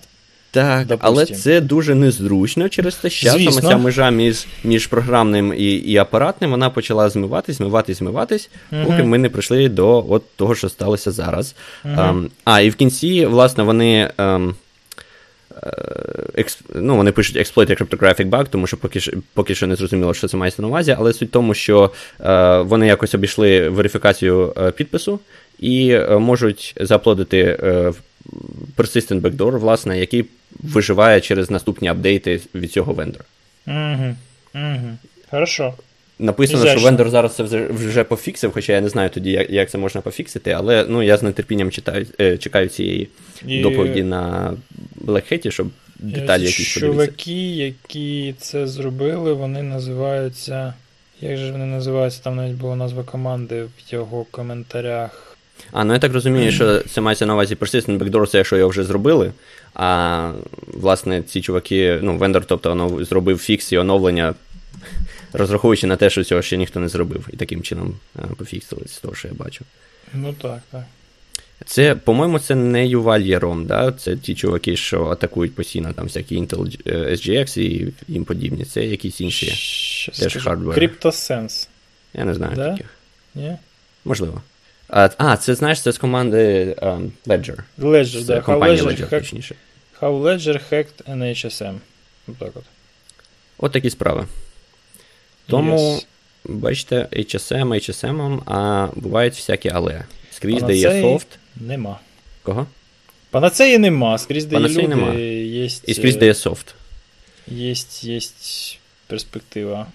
Так, 0.51 0.87
Допустим. 0.87 1.13
але 1.13 1.25
це 1.25 1.61
дуже 1.61 1.95
незручно 1.95 2.69
через 2.69 2.95
те, 2.95 3.09
що 3.09 3.37
часом 3.37 3.63
ця 3.63 3.77
межа 3.77 4.09
між, 4.09 4.45
між 4.63 4.87
програмним 4.87 5.53
і, 5.57 5.73
і 5.73 5.97
апаратним 5.97 6.51
вона 6.51 6.69
почала 6.69 7.09
змиватись, 7.09 7.57
змиватись, 7.57 7.97
змиватись, 7.97 8.49
Мгм. 8.71 8.85
поки 8.85 9.03
ми 9.03 9.17
не 9.17 9.29
прийшли 9.29 9.69
до 9.69 10.05
от 10.09 10.23
того, 10.35 10.55
що 10.55 10.69
сталося 10.69 11.11
зараз. 11.11 11.55
Мгм. 11.83 11.99
Ем, 11.99 12.29
а, 12.45 12.61
і 12.61 12.69
в 12.69 12.75
кінці, 12.75 13.25
власне, 13.25 13.63
вони. 13.63 14.11
Ем, 14.17 14.49
е, 14.49 14.53
екс, 14.53 14.68
ну, 16.75 16.95
вони 16.95 17.11
пишуть 17.11 17.35
exploit 17.37 17.81
cryptographic 17.83 18.29
bug, 18.29 18.47
тому 18.49 18.67
що 18.67 18.77
поки, 18.77 18.99
що- 18.99 19.11
поки 19.33 19.55
що 19.55 19.67
не 19.67 19.75
зрозуміло, 19.75 20.13
що 20.13 20.27
це 20.27 20.37
мається 20.37 20.61
на 20.61 20.67
увазі, 20.67 20.95
але 20.99 21.13
суть 21.13 21.29
в 21.29 21.31
тому, 21.31 21.53
що 21.53 21.91
е, 22.19 22.57
вони 22.59 22.87
якось 22.87 23.15
обійшли 23.15 23.69
верифікацію 23.69 24.53
е, 24.57 24.71
підпису 24.71 25.19
і 25.59 25.89
е, 25.91 26.17
можуть 26.17 26.75
заплодити 26.79 27.39
е, 27.63 27.93
persistent 28.77 29.21
backdoor, 29.21 29.57
власне, 29.57 29.99
який 29.99 30.25
виживає 30.63 31.21
через 31.21 31.51
наступні 31.51 31.87
апдейти 31.87 32.41
від 32.55 32.71
цього 32.71 32.93
вендора. 32.93 33.25
Угу. 33.67 34.15
Угу. 34.55 34.97
Хорошо. 35.31 35.73
Написано, 36.19 36.67
що 36.67 36.79
вендор 36.79 37.09
зараз 37.09 37.35
це 37.35 37.43
вже, 37.43 37.67
вже 37.67 38.03
пофіксив, 38.03 38.51
хоча 38.53 38.73
я 38.73 38.81
не 38.81 38.89
знаю 38.89 39.09
тоді, 39.09 39.31
як, 39.31 39.49
як 39.49 39.69
це 39.69 39.77
можна 39.77 40.01
пофіксити, 40.01 40.51
але 40.51 40.85
ну, 40.89 41.03
я 41.03 41.17
з 41.17 41.31
нетерпінням 41.31 41.71
читаю, 41.71 42.05
е, 42.21 42.37
чекаю 42.37 42.67
цієї 42.67 43.07
І- 43.47 43.61
доповіді 43.61 44.03
на 44.03 44.53
Black 45.05 45.33
Hat, 45.33 45.51
щоб 45.51 45.67
деталі 45.99 46.45
якісь 46.45 46.73
подивитися. 46.73 47.07
Чуваки, 47.07 47.55
які 47.55 48.35
це 48.39 48.67
зробили, 48.67 49.33
вони 49.33 49.63
називаються. 49.63 50.73
Як 51.21 51.37
же 51.37 51.51
вони 51.51 51.65
називаються? 51.65 52.23
Там 52.23 52.35
навіть 52.35 52.55
була 52.55 52.75
назва 52.75 53.03
команди 53.03 53.63
в 53.63 53.93
його 53.93 54.25
коментарях. 54.31 55.37
А, 55.71 55.83
ну 55.83 55.93
я 55.93 55.99
так 55.99 56.13
розумію, 56.13 56.51
що 56.51 56.79
це 56.79 57.01
мається 57.01 57.25
на 57.25 57.33
увазі 57.33 57.55
Persistent 57.55 57.97
Backdoor, 57.97 58.27
це 58.27 58.37
якщо 58.37 58.57
його 58.57 58.69
вже 58.69 58.83
зробили. 58.83 59.31
А 59.73 60.31
власне, 60.67 61.21
ці 61.21 61.41
чуваки, 61.41 61.99
ну, 62.01 62.17
вендор, 62.17 62.45
тобто 62.45 62.99
зробив 63.01 63.37
фікс 63.37 63.71
і 63.71 63.77
оновлення, 63.77 64.33
розраховуючи 65.33 65.87
на 65.87 65.95
те, 65.95 66.09
що 66.09 66.23
цього 66.23 66.41
ще 66.41 66.57
ніхто 66.57 66.79
не 66.79 66.89
зробив. 66.89 67.27
І 67.33 67.35
таким 67.35 67.61
чином 67.61 67.95
е, 68.19 68.21
пофіксили 68.37 68.81
з 68.87 68.97
того, 68.97 69.15
що 69.15 69.27
я 69.27 69.33
бачу. 69.33 69.65
Ну 70.13 70.33
так, 70.33 70.59
так. 70.71 70.83
Це, 71.65 71.95
по-моєму, 71.95 72.39
це 72.39 72.55
не 72.55 72.87
Юваль 72.87 73.39
да? 73.65 73.91
Це 73.91 74.15
ті 74.15 74.35
чуваки, 74.35 74.75
що 74.75 75.05
атакують 75.05 75.55
постійно 75.55 75.93
там 75.93 76.05
всякі 76.05 76.37
Intel 76.37 76.83
SGX 76.87 77.59
і 77.59 77.93
їм 78.07 78.25
подібні. 78.25 78.65
Це 78.65 78.85
якісь 78.85 79.21
інші 79.21 79.45
теж 80.19 80.43
хардвери. 80.43 80.87
CryptoSense. 80.87 81.67
Я 82.13 82.25
не 82.25 82.33
знаю 82.33 82.55
да? 82.55 82.71
таких. 82.71 82.89
Ні? 83.35 83.55
Можливо. 84.05 84.41
А, 84.87 85.09
а, 85.17 85.37
це 85.37 85.55
знаєш, 85.55 85.81
це 85.81 85.91
з 85.91 85.97
команди 85.97 86.75
um, 86.81 87.09
Ledger. 87.27 87.57
Ledger, 87.79 88.25
да. 88.25 88.39
How 88.39 88.59
Ledger, 88.59 88.83
Ledger, 88.83 89.03
hack... 89.03 89.09
точніше. 89.09 89.55
How 90.01 90.21
Ledger 90.21 90.73
hacked 90.73 91.17
NHSM. 91.17 91.75
Отак 92.27 92.51
от. 92.55 92.63
От 93.57 93.71
такі 93.71 93.89
справи. 93.89 94.25
Тому, 95.49 95.77
yes. 95.77 96.05
бачите, 96.45 97.07
HSM, 97.11 97.67
HSM, 97.67 98.41
а 98.45 98.87
бувають 98.95 99.33
всякі 99.33 99.69
але. 99.69 100.03
Скрізь, 100.31 100.63
де 100.63 100.75
є 100.75 101.01
софт. 101.01 101.27
Нема. 101.55 101.99
Кого? 102.43 102.67
Панацеї 103.31 103.77
нема, 103.77 104.17
скрізь 104.17 104.45
де 104.45 104.55
Панацеї 104.55 104.81
є 104.81 104.83
люди, 104.83 104.95
нема. 104.95 105.13
є... 105.13 105.65
І 105.85 105.93
скрізь 105.93 106.15
де 106.15 106.25
є 106.25 106.33
софт. 106.33 106.75
Є, 107.47 107.73
є 108.01 108.19
перспектива 109.07 109.87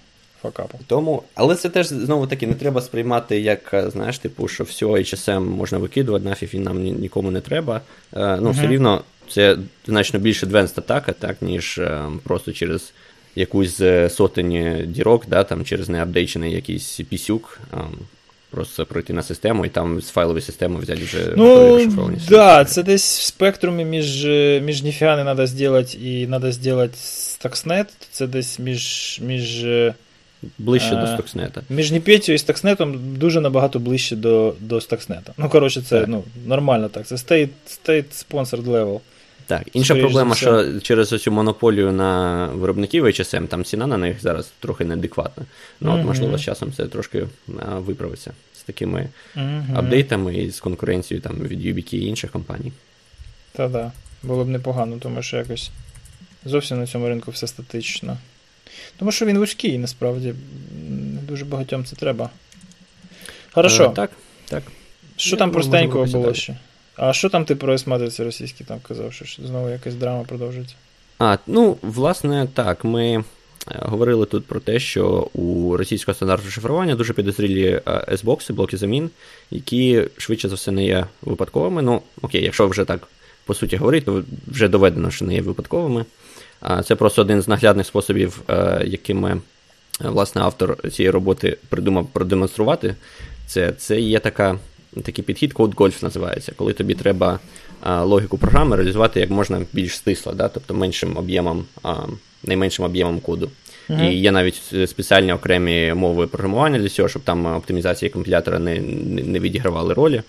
факапу. 0.42 0.78
Тому, 0.86 1.22
але 1.34 1.54
це 1.54 1.68
теж 1.68 1.86
знову 1.86 2.26
таки 2.26 2.46
не 2.46 2.54
треба 2.54 2.80
сприймати, 2.80 3.40
як, 3.40 3.84
знаєш, 3.92 4.18
типу, 4.18 4.48
що 4.48 4.64
все 4.64 4.86
HSM 4.86 5.40
можна 5.40 5.78
викидувати, 5.78 6.24
нафіг 6.24 6.50
він 6.54 6.62
нам 6.62 6.82
нікому 6.82 7.30
не 7.30 7.40
треба. 7.40 7.76
Е, 7.76 7.80
ну, 8.12 8.48
uh-huh. 8.48 8.50
все 8.50 8.66
рівно 8.66 9.04
це 9.28 9.56
значно 9.86 10.20
більше 10.20 10.46
advanced 10.46 10.78
атака, 10.78 11.12
так, 11.12 11.42
ніж 11.42 11.78
е, 11.78 12.02
просто 12.22 12.52
через 12.52 12.92
якусь 13.34 13.82
сотень 14.08 14.78
дірок, 14.86 15.24
да, 15.28 15.44
там, 15.44 15.64
через 15.64 15.88
неапдейчений 15.88 16.52
якийсь 16.52 17.00
пісюк. 17.10 17.60
Е, 17.72 17.76
Просто 18.50 18.86
пройти 18.86 19.12
на 19.12 19.22
систему 19.22 19.66
і 19.66 19.68
там 19.68 20.00
з 20.00 20.08
файлової 20.08 20.42
системи 20.42 20.80
взяти 20.80 21.04
вже 21.04 21.32
ну, 21.36 21.68
розшифровані. 21.68 22.18
Да, 22.28 22.64
це 22.64 22.82
десь 22.82 23.18
в 23.18 23.22
спектрумі 23.22 23.84
між 23.84 24.24
між 24.62 24.82
ніфіга 24.82 25.16
не 25.16 25.22
треба 25.22 25.46
зробити 25.46 25.98
і 25.98 26.26
треба 26.26 26.52
зробити 26.52 26.94
Stuxnet, 26.96 27.86
це 28.10 28.26
десь 28.26 28.58
між. 28.58 29.18
між 29.22 29.66
Ближче 30.58 30.94
а, 30.94 30.94
до 30.94 31.06
Stuxnet. 31.06 31.50
Між 31.70 31.92
Ніпетю 31.92 32.32
і 32.32 32.36
Stuxnet 32.36 32.98
дуже 33.18 33.40
набагато 33.40 33.78
ближче 33.78 34.16
до 34.16 34.54
до 34.60 34.76
Stuxnet. 34.76 35.22
Ну, 35.38 35.48
коротше, 35.48 35.82
це 35.82 36.00
так. 36.00 36.08
ну, 36.08 36.24
нормально 36.46 36.88
так. 36.88 37.06
Це 37.06 37.14
state, 37.14 37.48
state 37.86 38.24
sponsored 38.30 38.64
level. 38.64 39.00
Так, 39.46 39.62
інша 39.72 39.86
Скоріше 39.86 40.06
проблема, 40.06 40.34
що 40.34 40.80
через 40.80 41.08
цю 41.08 41.32
монополію 41.32 41.92
на 41.92 42.46
виробників 42.46 43.06
HSM, 43.06 43.46
там 43.46 43.64
ціна 43.64 43.86
на 43.86 43.96
них 43.96 44.20
зараз 44.22 44.52
трохи 44.60 44.84
неадекватна. 44.84 45.44
Ну, 45.80 45.90
mm-hmm. 45.90 46.00
от, 46.00 46.06
можливо, 46.06 46.38
з 46.38 46.42
часом 46.42 46.72
це 46.72 46.86
трошки 46.86 47.26
виправиться 47.76 48.32
з 48.56 48.62
такими 48.62 49.08
mm-hmm. 49.36 49.78
апдейтами 49.78 50.36
і 50.36 50.50
з 50.50 50.60
конкуренцією 50.60 51.22
там, 51.22 51.36
від 51.36 51.66
UBK 51.66 51.94
і 51.94 52.06
інших 52.06 52.30
компаній. 52.30 52.72
Та-да, 53.52 53.92
було 54.22 54.44
б 54.44 54.48
непогано, 54.48 54.96
тому 55.00 55.22
що 55.22 55.36
якось 55.36 55.70
зовсім 56.44 56.78
на 56.78 56.86
цьому 56.86 57.08
ринку 57.08 57.30
все 57.30 57.46
статично. 57.46 58.18
Тому 58.98 59.12
що 59.12 59.26
він 59.26 59.38
вузький, 59.38 59.78
насправді. 59.78 60.34
Не 60.90 61.20
дуже 61.20 61.44
багатьом 61.44 61.84
це 61.84 61.96
треба. 61.96 62.30
Хорошо. 63.52 63.84
А, 63.84 63.88
так, 63.88 64.10
так. 64.48 64.62
Що 65.16 65.36
Я 65.36 65.38
там 65.38 65.50
простенького 65.50 66.04
було 66.04 66.34
ще? 66.34 66.56
А 66.96 67.12
що 67.12 67.28
там 67.28 67.44
ти 67.44 67.54
про 67.54 67.74
есматриці 67.74 68.24
російські 68.24 68.64
там 68.64 68.78
казав, 68.88 69.12
що 69.12 69.24
знову 69.46 69.68
якась 69.68 69.94
драма 69.94 70.24
продовжується? 70.24 70.74
А, 71.18 71.38
ну, 71.46 71.76
власне, 71.82 72.48
так, 72.54 72.84
ми 72.84 73.12
е, 73.12 73.22
говорили 73.68 74.26
тут 74.26 74.46
про 74.46 74.60
те, 74.60 74.80
що 74.80 75.28
у 75.34 75.76
російського 75.76 76.14
стандарту 76.14 76.50
шифрування 76.50 76.94
дуже 76.94 77.12
підозрілі 77.12 77.80
S-бокси, 77.86 78.52
е, 78.52 78.56
блоки 78.56 78.76
замін, 78.76 79.10
які 79.50 80.04
швидше 80.16 80.48
за 80.48 80.54
все 80.54 80.70
не 80.70 80.84
є 80.84 81.06
випадковими. 81.22 81.82
Ну, 81.82 82.02
окей, 82.22 82.44
якщо 82.44 82.68
вже 82.68 82.84
так 82.84 83.08
по 83.44 83.54
суті 83.54 83.76
говорити, 83.76 84.06
то 84.06 84.22
вже 84.46 84.68
доведено, 84.68 85.10
що 85.10 85.24
не 85.24 85.34
є 85.34 85.42
випадковими. 85.42 86.04
Це 86.84 86.94
просто 86.94 87.22
один 87.22 87.42
з 87.42 87.48
наглядних 87.48 87.86
способів, 87.86 88.42
е, 88.48 88.82
якими 88.86 89.40
власне 90.00 90.42
автор 90.42 90.90
цієї 90.90 91.10
роботи 91.10 91.56
придумав 91.68 92.06
продемонструвати. 92.06 92.94
Це 93.46 93.72
це 93.72 94.00
є 94.00 94.18
така, 94.18 94.58
такий 95.02 95.24
підхід, 95.24 95.52
Code 95.52 95.74
Golf 95.74 96.02
називається, 96.02 96.52
коли 96.56 96.72
тобі 96.72 96.94
треба 96.94 97.38
логіку 97.86 98.38
програми 98.38 98.76
реалізувати 98.76 99.20
як 99.20 99.30
можна 99.30 99.66
більш 99.72 99.96
стисло, 99.96 100.32
да? 100.32 100.48
тобто 100.48 100.74
меншим 100.74 101.16
об'ємом, 101.16 101.64
найменшим 102.44 102.84
об'ємом 102.84 103.20
коду. 103.20 103.50
Uh-huh. 103.88 104.10
І 104.10 104.14
є 104.14 104.32
навіть 104.32 104.62
спеціальні 104.86 105.32
окремі 105.32 105.94
мови 105.94 106.26
програмування 106.26 106.78
для 106.78 106.88
цього, 106.88 107.08
щоб 107.08 107.22
там 107.22 107.46
оптимізації 107.46 108.10
компілятора 108.10 108.58
не 108.58 108.80
не, 108.80 109.40
відігравали 109.40 109.94
ролі. 109.94 110.22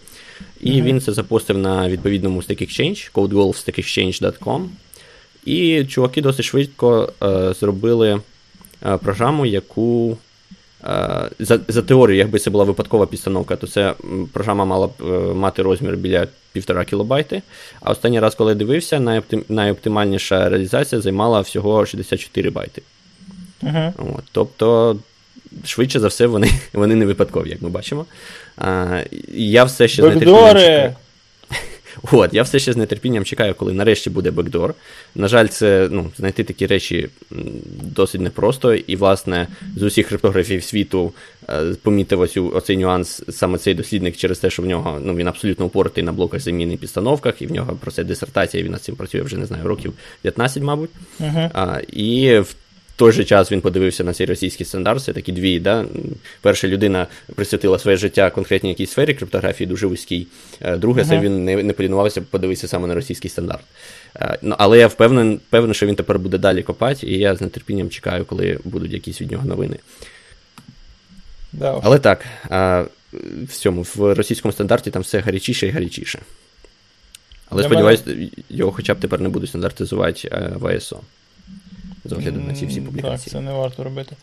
І 0.62 0.72
uh-huh. 0.72 0.84
він 0.84 1.02
це 1.02 1.14
запустив 1.14 1.58
на 1.58 1.90
відповідному 1.90 2.40
Stack 2.40 2.62
Exchange, 2.62 3.12
codewolf 3.14 4.74
і 5.46 5.86
чуваки 5.86 6.22
досить 6.22 6.46
швидко 6.46 7.14
е, 7.24 7.54
зробили 7.54 8.22
е, 8.86 8.98
програму, 8.98 9.46
яку 9.46 10.12
е, 10.12 10.16
за 11.40 11.60
за 11.68 11.82
теорією, 11.82 12.20
якби 12.20 12.40
це 12.40 12.50
була 12.50 12.64
випадкова 12.64 13.06
підстановка, 13.06 13.56
то 13.56 13.68
ця 13.68 13.94
програма 14.34 14.66
мала 14.66 14.88
б 14.88 14.92
е, 15.02 15.04
мати 15.34 15.62
розмір 15.62 15.96
біля 15.96 16.28
1,5 16.56 16.86
кілобайти. 16.86 17.42
А 17.82 17.92
останній 17.92 18.20
раз, 18.20 18.36
коли 18.36 18.56
дивився, 18.56 19.00
найоптим, 19.00 19.44
найоптимальніша 19.50 20.50
реалізація 20.50 21.02
займала 21.02 21.42
всього 21.42 21.86
64 21.86 22.50
байти. 22.50 22.82
Uh-huh. 23.64 23.94
От, 23.98 24.24
Тобто, 24.32 24.98
швидше 25.66 26.00
за 26.00 26.08
все, 26.08 26.28
вони 26.28 26.50
вони 26.74 26.96
не 26.96 27.06
випадкові, 27.06 27.50
як 27.50 27.62
ми 27.62 27.70
бачимо. 27.70 28.06
А, 28.58 29.00
Я 29.34 29.64
все 29.64 29.88
ще 29.88 30.02
Бекдори! 30.02 30.96
От, 32.12 32.34
я 32.34 32.44
все 32.44 32.60
ще 32.60 32.74
з 32.74 32.86
нетерпінням 32.86 33.24
чекаю, 33.24 33.56
коли 33.56 33.74
нарешті 33.74 34.10
буде 34.10 34.32
бекдор. 34.32 34.74
На 35.16 35.28
жаль, 35.28 35.48
це 35.48 35.88
ну, 35.92 36.12
знайти 36.18 36.44
такі 36.44 36.66
речі 36.66 37.10
досить 37.84 38.22
непросто, 38.22 38.76
і, 38.76 38.96
власне, 38.96 39.48
з 39.76 39.84
усіх 39.84 40.08
криптографів 40.08 40.64
світу 40.64 41.14
е, 41.50 41.76
помітив 41.84 42.20
ось 42.20 42.38
оцей 42.38 42.78
нюанс, 42.78 43.24
саме 43.30 43.58
цей 43.58 43.74
дослідник, 43.74 44.18
через 44.18 44.40
те, 44.40 44.50
що 44.50 44.62
в 44.62 44.66
нього 44.66 45.00
ну, 45.04 45.16
він 45.16 45.28
абсолютно 45.28 45.66
упоротий 45.66 46.04
на 46.04 46.12
блоках 46.12 46.40
заміни 46.40 46.74
і 46.74 46.78
підстановках, 46.78 47.42
і 47.42 47.48
в 47.48 47.52
нього 47.52 47.78
про 47.82 47.92
це 47.92 48.04
дисертація, 48.04 48.64
він 48.64 48.72
над 48.72 48.84
цим 48.84 48.96
працює 48.96 49.22
вже 49.22 49.38
не 49.38 49.46
знаю, 49.46 49.68
років 49.68 49.94
15, 50.22 50.64
мабуть. 50.64 50.90
Uh-huh. 51.20 51.50
А, 51.54 51.80
І 51.88 52.40
в 52.40 52.56
той 52.96 53.12
же 53.12 53.24
час 53.24 53.52
він 53.52 53.62
подивився 53.62 54.04
на 54.04 54.14
цей 54.14 54.26
російський 54.26 54.66
стандарт, 54.66 55.04
це 55.04 55.14
такі 55.14 55.32
дві. 55.32 55.60
Да? 55.60 55.86
Перша 56.42 56.68
людина 56.68 57.08
присвятила 57.36 57.80
своє 57.80 57.98
життя 57.98 58.30
конкретній 58.30 58.70
якійсь 58.70 58.92
сфері 58.92 59.14
криптографії, 59.14 59.68
дуже 59.68 59.88
вузькій. 59.88 60.28
Е, 60.62 60.78
друге, 60.78 61.02
uh-huh. 61.02 61.10
це 61.10 61.20
він 61.20 61.46
не 61.46 61.64
не 61.64 61.74
полінувався 61.74 62.22
подивитися 62.22 62.68
саме 62.68 62.88
на 62.88 62.96
російський 62.96 63.32
стандарт. 63.32 63.64
Е, 64.16 64.38
ну, 64.42 64.56
Але 64.58 64.80
я 64.80 64.88
впевнений, 64.88 65.40
що 65.72 65.86
він 65.86 65.96
тепер 65.96 66.20
буде 66.20 66.38
далі 66.38 66.64
копати, 66.64 67.08
і 67.08 67.18
я 67.18 67.36
з 67.36 67.50
нетерпінням 67.50 67.90
чекаю, 67.90 68.26
коли 68.26 68.60
будуть 68.64 68.94
якісь 68.94 69.22
від 69.22 69.32
нього 69.32 69.48
новини. 69.48 69.78
Да. 71.54 71.80
Але 71.84 72.00
так, 72.00 72.26
в 73.44 73.52
цьому 73.52 73.86
в 73.96 74.14
російському 74.14 74.52
стандарті 74.52 74.92
там 74.92 75.02
все 75.02 75.20
гарячіше 75.20 75.68
і 75.68 75.70
гарячіше. 75.70 76.20
Але 77.50 77.64
сподіваюся, 77.64 78.04
його 78.50 78.72
хоча 78.72 78.94
б 78.94 79.00
тепер 79.00 79.22
не 79.22 79.30
будуть 79.30 79.50
стандартизувати 79.50 80.30
е, 80.32 80.52
в 80.56 80.68
АСО 80.68 81.02
з 82.06 82.14
огляду 82.14 82.40
на 82.48 82.54
ці 82.54 82.66
всі 82.66 82.82
публікації. 82.82 83.24
Так, 83.24 83.32
це 83.32 83.42
не 83.42 83.52
варто 83.52 83.84
робити. 83.84 84.16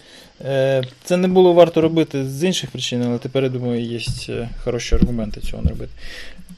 Е, 0.45 0.85
це 1.05 1.17
не 1.17 1.29
було 1.29 1.53
варто 1.53 1.81
робити 1.81 2.25
з 2.25 2.45
інших 2.45 2.71
причин, 2.71 3.03
але 3.03 3.19
тепер, 3.19 3.43
я 3.43 3.49
думаю, 3.49 3.83
є 3.83 4.01
е, 4.29 4.49
хороші 4.65 4.95
аргументи 4.95 5.41
цього 5.41 5.63
не 5.63 5.71
робити. 5.71 5.93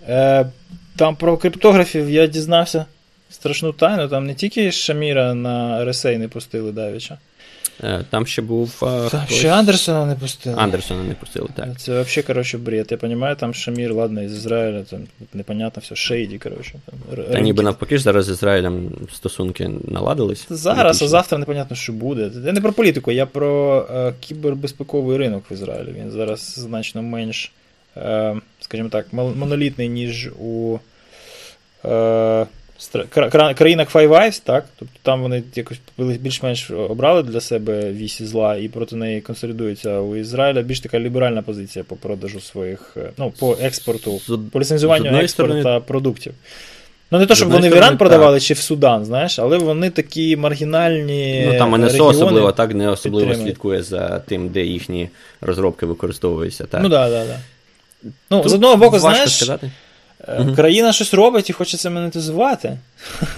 Е, 0.08 0.46
там 0.96 1.16
про 1.16 1.36
криптографів 1.36 2.10
я 2.10 2.26
дізнався 2.26 2.84
страшну 3.30 3.72
тайну, 3.72 4.08
там 4.08 4.26
не 4.26 4.34
тільки 4.34 4.72
Шаміра 4.72 5.34
на 5.34 5.84
RSA 5.84 6.18
не 6.18 6.28
пустили 6.28 6.72
Давіча. 6.72 7.18
Е, 7.82 8.04
там 8.10 8.26
ще 8.26 8.42
був. 8.42 8.76
Там 8.80 9.08
хтось... 9.08 9.36
ще 9.36 9.48
Андерсона 9.48 10.06
не 10.06 10.14
пустили. 10.14 10.56
Андерсона 10.58 11.02
не 11.02 11.14
пустили, 11.14 11.48
так. 11.54 11.80
Це 11.80 12.02
взагалі, 12.02 12.26
коротше, 12.26 12.58
бред. 12.58 12.86
Я 12.90 12.98
розумію, 13.02 13.36
там 13.36 13.54
Шамір, 13.54 13.94
ладно, 13.94 14.22
із 14.22 14.32
Ізраїля, 14.32 14.82
там 14.82 15.00
непонятно, 15.34 15.82
все, 15.84 15.96
шейді, 15.96 16.38
коротше. 16.38 16.74
Там, 16.86 17.24
Та 17.32 17.40
ніби 17.40 17.62
навпаки 17.62 17.98
ж 17.98 18.04
зараз 18.04 18.26
з 18.26 18.28
Ізраїлем 18.28 18.90
стосунки 19.14 19.70
наладились. 19.88 20.46
Зараз, 20.50 21.02
а 21.02 21.08
завтра 21.08 21.38
непонятно, 21.38 21.76
що 21.76 21.92
буде. 21.92 22.30
Я 22.46 22.52
не 22.52 22.60
про 22.60 22.72
політику, 22.72 23.10
я 23.10 23.26
про 23.26 23.86
е, 23.94 24.12
кібербезпековий 24.20 25.18
ринок 25.18 25.44
в 25.50 25.52
Ізраїлі. 25.52 25.94
Він 25.98 26.10
зараз 26.10 26.54
значно 26.58 27.02
менш, 27.02 27.52
е, 27.96 28.36
скажімо 28.60 28.88
так, 28.88 29.12
монолітний, 29.12 29.88
ніж 29.88 30.28
у. 30.28 30.78
Країнах 33.54 33.94
Five 33.94 34.08
Eyes, 34.08 34.42
так? 34.44 34.64
Тобто 34.78 34.94
там 35.02 35.22
вони 35.22 35.42
якось 35.54 35.78
більш-менш 35.98 36.70
обрали 36.70 37.22
для 37.22 37.40
себе 37.40 37.92
вісі 37.92 38.26
зла 38.26 38.56
і 38.56 38.68
проти 38.68 38.96
неї 38.96 39.20
консолідуються. 39.20 40.00
У 40.00 40.16
Ізраїля 40.16 40.62
більш 40.62 40.80
така 40.80 41.00
ліберальна 41.00 41.42
позиція 41.42 41.84
по 41.88 41.96
продажу 41.96 42.40
своїх, 42.40 42.96
е, 42.96 43.10
ну, 43.18 43.32
по 43.38 43.56
експорту, 43.60 44.18
з, 44.18 44.38
по 44.52 44.60
ліцензуванню 44.60 45.18
експорту 45.18 45.60
сторони... 45.60 45.80
продуктів. 45.86 46.34
Ну, 47.10 47.18
не 47.18 47.26
то, 47.26 47.34
щоб 47.34 47.50
вони 47.50 47.68
в 47.68 47.76
Іран 47.76 47.96
продавали 47.96 48.40
чи 48.40 48.54
в 48.54 48.58
Судан, 48.58 49.04
знаєш, 49.04 49.38
але 49.38 49.58
вони 49.58 49.90
такі 49.90 50.36
маргінальні. 50.36 51.44
Ну 51.46 51.58
там 51.58 51.84
НСО 51.84 52.06
особливо 52.06 52.52
так 52.52 52.74
не 52.74 52.88
особливо 52.88 53.34
слідкує 53.34 53.82
за 53.82 54.18
тим, 54.18 54.48
де 54.48 54.64
їхні 54.64 55.08
розробки 55.40 55.86
використовуються. 55.86 56.64
так. 56.64 56.82
Ну 56.82 56.90
так, 56.90 57.10
так, 57.10 57.26
так. 57.26 57.36
Ну, 58.30 58.48
з 58.48 58.52
одного 58.52 58.76
боку, 58.76 58.98
знаєш. 58.98 59.36
Сказати. 59.36 59.70
Uh-huh. 60.28 60.56
Країна 60.56 60.92
щось 60.92 61.14
робить 61.14 61.50
і 61.50 61.52
хоче 61.52 61.76
це 61.76 61.90
монетизувати. 61.90 62.78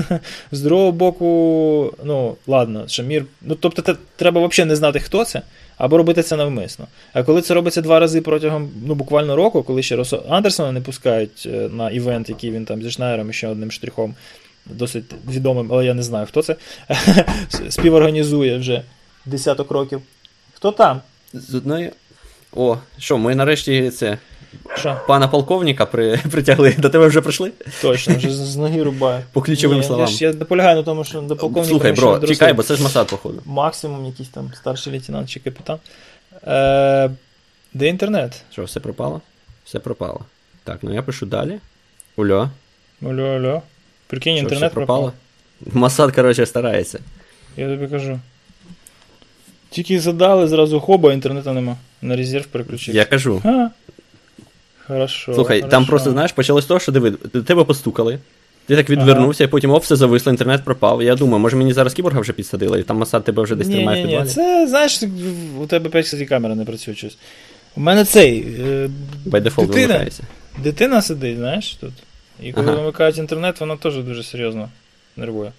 З 0.53 0.61
другого 0.61 0.93
боку, 0.93 1.95
ну, 2.05 2.37
ладно, 2.47 2.89
Шамір. 2.89 3.25
Ну, 3.43 3.55
тобто, 3.55 3.83
те, 3.83 3.95
треба 4.17 4.47
взагалі 4.47 4.69
не 4.69 4.77
знати, 4.77 5.01
хто 5.01 5.25
це, 5.25 5.43
або 5.79 5.97
робити 5.97 6.23
це 6.23 6.37
навмисно. 6.37 6.87
А 7.13 7.23
коли 7.23 7.43
це 7.43 7.55
робиться 7.55 7.83
два 7.83 8.01
рази 8.01 8.21
протягом 8.21 8.71
ну, 8.87 8.95
буквально 8.95 9.37
року, 9.37 9.63
коли 9.63 9.83
ще 9.83 9.97
Росо 9.97 10.25
Андерсона 10.29 10.73
не 10.73 10.81
пускають 10.81 11.47
е, 11.47 11.69
на 11.73 11.91
івент, 11.91 12.29
який 12.29 12.51
він 12.51 12.65
там 12.65 12.83
зі 12.83 12.91
Шнайером 12.91 13.31
і 13.31 13.33
ще 13.33 13.49
одним 13.49 13.71
штрихом, 13.71 14.15
досить 14.67 15.05
відомим, 15.31 15.69
але 15.73 15.85
я 15.85 15.95
не 15.95 16.03
знаю, 16.03 16.27
хто 16.27 16.43
це, 16.43 16.57
співорганізує 17.69 18.59
вже 18.59 18.83
десяток 19.25 19.71
років. 19.71 20.03
Хто 20.55 20.73
там? 20.73 21.01
З 21.33 21.55
одної. 21.55 21.91
О, 22.53 22.77
що, 22.99 23.19
ми 23.19 23.35
нарешті 23.35 23.91
це. 23.91 24.19
Що? 24.77 25.01
Пана 25.07 25.29
полковника 25.29 25.87
при... 25.87 26.17
притягли. 26.31 26.75
До 26.79 26.91
тебе 26.91 27.07
вже 27.07 27.21
прийшли? 27.21 27.53
Точно, 27.83 28.15
вже 28.17 28.31
з 28.31 28.57
ноги 28.57 28.83
рубаю. 28.83 29.23
По 29.33 29.43
ключовим 29.43 29.79
Ні, 29.79 29.85
словам. 29.85 30.07
Я, 30.07 30.13
ж, 30.13 30.25
я 30.25 30.75
на 30.75 30.83
тому, 30.83 31.05
що 31.05 31.21
до 31.21 31.37
полковника. 31.37 31.69
Слухай, 31.69 31.93
бро, 31.93 32.19
чекай, 32.19 32.53
бо 32.53 32.63
це 32.63 32.77
ж 32.77 32.83
Масад, 32.83 33.07
походу. 33.07 33.43
Максимум 33.45 34.07
якийсь 34.07 34.29
там 34.29 34.51
старший 34.57 34.93
лейтенант 34.93 35.31
чи 35.31 35.41
капітан. 35.41 35.79
Е, 36.47 37.11
Де 37.75 37.89
інтернет? 37.89 38.43
Що, 38.53 38.65
все 38.65 38.81
пропало? 38.81 39.21
Все 39.65 39.79
пропало. 39.79 40.21
Так, 40.65 40.79
ну 40.83 40.95
я 40.95 41.03
пишу 41.03 41.27
далі. 41.27 41.59
Ульо. 42.17 42.51
Алло, 43.03 43.23
алло. 43.23 43.63
Прикинь, 44.07 44.37
Що, 44.37 44.43
інтернет 44.43 44.71
все 44.71 44.75
пропало? 44.75 45.13
пропав. 45.61 45.81
Масад, 45.81 46.15
коротше, 46.15 46.47
старається. 46.47 46.99
Я 47.57 47.69
тобі 47.69 47.87
кажу. 47.87 48.21
Тільки 49.71 50.01
задали, 50.01 50.49
зразу 50.49 50.81
хоба, 50.81 51.13
інтернету 51.13 51.53
нема. 51.53 51.77
На 52.03 52.17
резерв 52.17 52.47
переключився. 52.47 52.99
Я 52.99 53.05
кажу. 53.05 53.43
А. 53.45 53.69
Хорошо. 54.87 55.35
Слухай, 55.35 55.61
хорошо. 55.61 55.71
там 55.71 55.87
просто, 55.87 56.11
знаєш, 56.11 56.33
почалось 56.33 56.65
з 56.65 56.67
того, 56.67 56.81
що 56.81 56.93
диви, 56.93 57.11
тебе 57.47 57.65
постукали. 57.65 58.19
Ти 58.67 58.77
так 58.77 58.91
відвернувся, 58.91 59.45
і 59.45 59.47
потім 59.47 59.71
оп, 59.71 59.83
все 59.83 59.97
зависло, 59.97 60.33
інтернет 60.33 60.65
пропав. 60.65 61.03
Я 61.03 61.15
думаю, 61.15 61.39
може 61.39 61.57
мені 61.57 61.73
зараз 61.73 61.95
кіборга 61.95 62.21
вже 62.21 62.33
підсадили, 62.33 62.81
і 62.81 62.83
там 62.83 62.97
Масад 62.97 63.25
тебе 63.25 63.43
вже 63.43 63.55
десь 63.55 63.67
ні, 63.67 63.75
тримає 63.75 63.99
ні, 63.99 64.05
в 64.05 64.07
ні, 64.07 64.13
підвалі. 64.13 64.29
це, 64.29 64.67
знаєш, 64.69 65.03
у 65.61 65.67
тебе 65.67 65.91
5 65.91 66.05
кстати, 66.05 66.27
камера 66.27 66.55
не 66.55 66.65
працює 66.65 66.95
щось. 66.95 67.19
У 67.77 67.81
мене 67.81 68.05
цей. 68.05 68.39
Е, 68.61 68.91
дитина, 69.25 69.51
вимикається. 69.57 70.23
дитина 70.63 71.03
сидить, 71.03 71.37
знаєш, 71.37 71.75
тут. 71.75 71.93
І 72.43 72.53
коли 72.53 72.67
Ага. 72.67 72.77
вимикають 72.77 73.19
інтернет, 73.19 73.61
вона 73.61 73.77
теж 73.77 73.97
дуже 73.97 74.23
серйозно 74.23 74.69
нервує. 75.17 75.53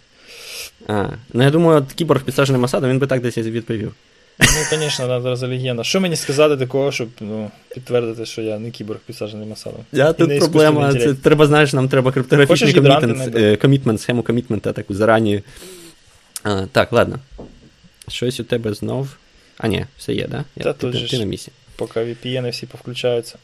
А, 0.87 1.05
ну 1.33 1.43
я 1.43 1.49
думаю, 1.49 1.77
от 1.77 1.93
кіборг 1.93 2.21
підсаджений 2.21 2.61
Масадом, 2.61 2.89
він 2.89 2.99
би 2.99 3.07
так 3.07 3.21
десь 3.21 3.37
відповів. 3.37 3.93
Ну, 4.39 4.77
звісно, 4.79 5.21
зараз 5.21 5.41
легенда. 5.41 5.83
Що 5.83 6.01
мені 6.01 6.15
сказати 6.15 6.57
такого, 6.57 6.91
щоб 6.91 7.09
ну, 7.19 7.51
підтвердити, 7.73 8.25
що 8.25 8.41
я 8.41 8.59
не 8.59 8.71
кіборг 8.71 8.99
підсаджений 8.99 9.47
масалом? 9.47 9.79
Я 9.91 10.09
І 10.09 10.13
тут 10.13 10.39
проблема. 10.39 10.93
Це 10.93 11.13
треба, 11.13 11.47
знаєш, 11.47 11.73
нам 11.73 11.89
треба 11.89 12.11
криптографічний 12.11 12.73
комітмент, 12.73 13.35
е, 13.35 13.55
комітмент, 13.55 14.01
схему 14.01 14.23
комітмента 14.23 14.73
таку 14.73 14.93
зарані. 14.93 15.41
А, 16.43 16.65
так, 16.71 16.93
ладно. 16.93 17.19
Щось 18.07 18.39
у 18.39 18.43
тебе 18.43 18.73
знов. 18.73 19.17
А, 19.57 19.67
ні, 19.67 19.85
все 19.97 20.13
є, 20.13 20.27
да? 20.27 20.43
Я, 20.55 20.63
Та 20.63 20.73
ти, 20.73 20.79
тут 20.79 21.01
ти, 21.01 21.07
ти 21.07 21.19
на 21.19 21.25
місці. 21.25 21.51
Поки 21.75 21.99
VPN 21.99 22.51
всі 22.51 22.65
повключаються. 22.65 23.35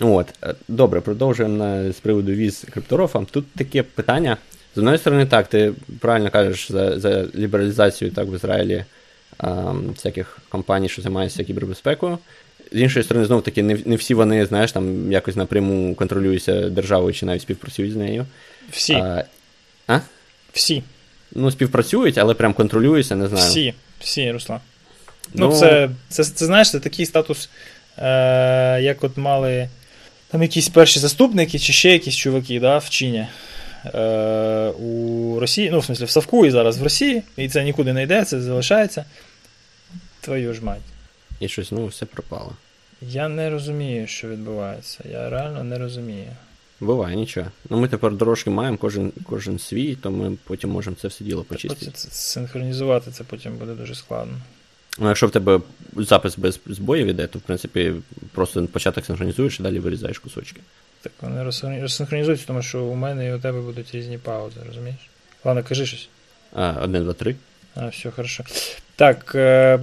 От, 0.00 0.26
е, 0.42 0.54
добре, 0.68 1.00
продовжуємо 1.00 1.56
на, 1.56 1.92
з 1.92 1.96
приводу 1.96 2.32
віз 2.32 2.64
крипторофа. 2.70 3.24
Тут 3.30 3.52
таке 3.52 3.82
питання. 3.82 4.36
З 4.74 4.78
одної 4.78 4.98
сторони, 4.98 5.26
так, 5.26 5.48
ти 5.48 5.72
правильно 6.00 6.30
кажеш 6.30 6.72
за, 6.72 7.00
за 7.00 7.24
лібералізацію 7.34 8.10
так, 8.10 8.28
в 8.28 8.34
Ізраїлі 8.34 8.84
всяких 9.88 10.38
компаній, 10.48 10.88
що 10.88 11.02
займаються 11.02 11.44
кібербезпекою. 11.44 12.18
З 12.72 12.80
іншої 12.80 13.04
сторони, 13.04 13.26
знову 13.26 13.42
таки, 13.42 13.62
не, 13.62 13.78
не 13.84 13.96
всі 13.96 14.14
вони, 14.14 14.46
знаєш, 14.46 14.72
там 14.72 15.12
якось 15.12 15.36
напряму 15.36 15.94
контролюються 15.94 16.70
державою 16.70 17.14
чи 17.14 17.26
навіть 17.26 17.42
співпрацюють 17.42 17.92
з 17.92 17.96
нею. 17.96 18.26
Всі. 18.70 18.94
А, 18.94 19.24
а? 19.86 20.00
Всі. 20.52 20.82
Ну, 21.32 21.50
співпрацюють, 21.50 22.18
але 22.18 22.34
прям 22.34 22.54
контролюються, 22.54 23.16
не 23.16 23.28
знаю. 23.28 23.50
Всі. 23.50 23.74
Всі, 24.00 24.32
Руслан. 24.32 24.60
Ну, 25.34 25.52
це, 25.52 25.90
це, 26.08 26.24
це, 26.24 26.46
знаєш, 26.46 26.70
це 26.70 26.80
такий 26.80 27.06
статус, 27.06 27.48
е, 27.98 28.80
як 28.82 29.04
от 29.04 29.16
мали 29.16 29.68
там 30.30 30.42
якісь 30.42 30.68
перші 30.68 31.00
заступники 31.00 31.58
чи 31.58 31.72
ще 31.72 31.92
якісь 31.92 32.16
чуваки 32.16 32.60
да, 32.60 32.78
в 32.78 32.88
Чіні. 32.90 33.26
Е, 33.94 34.70
у 34.70 35.40
Росії, 35.40 35.70
ну, 35.70 35.78
в 35.78 35.82
смысле, 35.82 36.04
в 36.04 36.10
Савку 36.10 36.46
і 36.46 36.50
зараз 36.50 36.78
в 36.78 36.82
Росії, 36.82 37.22
і 37.36 37.48
це 37.48 37.64
нікуди 37.64 37.92
не 37.92 38.02
йде, 38.02 38.24
це 38.24 38.40
залишається. 38.40 39.04
Твою 40.20 40.54
ж 40.54 40.64
мать. 40.64 40.80
І 41.40 41.48
щось, 41.48 41.72
ну, 41.72 41.86
все 41.86 42.06
пропало. 42.06 42.52
Я 43.02 43.28
не 43.28 43.50
розумію, 43.50 44.06
що 44.06 44.28
відбувається. 44.28 44.98
Я 45.10 45.30
реально 45.30 45.64
не 45.64 45.78
розумію. 45.78 46.28
Буває, 46.80 47.16
нічого. 47.16 47.46
Ну, 47.70 47.76
ми 47.80 47.88
тепер 47.88 48.12
дорожки 48.12 48.50
маємо, 48.50 48.76
кожен, 48.76 49.12
кожен 49.24 49.58
свій, 49.58 49.94
то 49.94 50.10
ми 50.10 50.36
потім 50.44 50.70
можемо 50.70 50.96
це 51.00 51.08
все 51.08 51.24
діло 51.24 51.44
почистити. 51.44 51.92
Синхронізувати 51.94 53.10
це 53.10 53.24
потім 53.24 53.56
буде 53.56 53.72
дуже 53.72 53.94
складно. 53.94 54.34
Ну, 54.98 55.08
якщо 55.08 55.26
в 55.26 55.30
тебе 55.30 55.60
запис 55.96 56.38
без 56.38 56.60
збоїв 56.66 57.06
іде, 57.06 57.26
то 57.26 57.38
в 57.38 57.42
принципі 57.42 57.92
просто 58.32 58.66
початок 58.66 59.06
синхронізуєш 59.06 59.60
і 59.60 59.62
далі 59.62 59.78
вирізаєш 59.78 60.18
кусочки. 60.18 60.60
Так 61.02 61.12
вони 61.20 61.42
розсинхронізуються, 61.82 62.46
тому 62.46 62.62
що 62.62 62.84
у 62.84 62.94
мене 62.94 63.26
і 63.26 63.34
у 63.34 63.38
тебе 63.38 63.60
будуть 63.60 63.94
різні 63.94 64.18
паузи, 64.18 64.60
розумієш? 64.66 64.98
Ладно, 65.44 65.64
кажи 65.68 65.86
щось. 65.86 66.08
А, 66.52 66.70
один, 66.82 67.02
два, 67.02 67.12
три. 67.12 67.36
А, 67.74 67.88
все 67.88 68.10
хорошо. 68.10 68.44
Так, 68.96 69.32
е, 69.34 69.78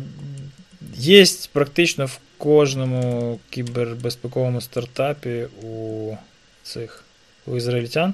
є 0.96 1.26
практично 1.52 2.06
в 2.06 2.20
кожному 2.38 3.40
кібербезпековому 3.50 4.62
стартапі 4.62 5.48
у 5.64 6.12
цих 6.64 7.04
у 7.46 7.58
ізраїльтян 7.58 8.14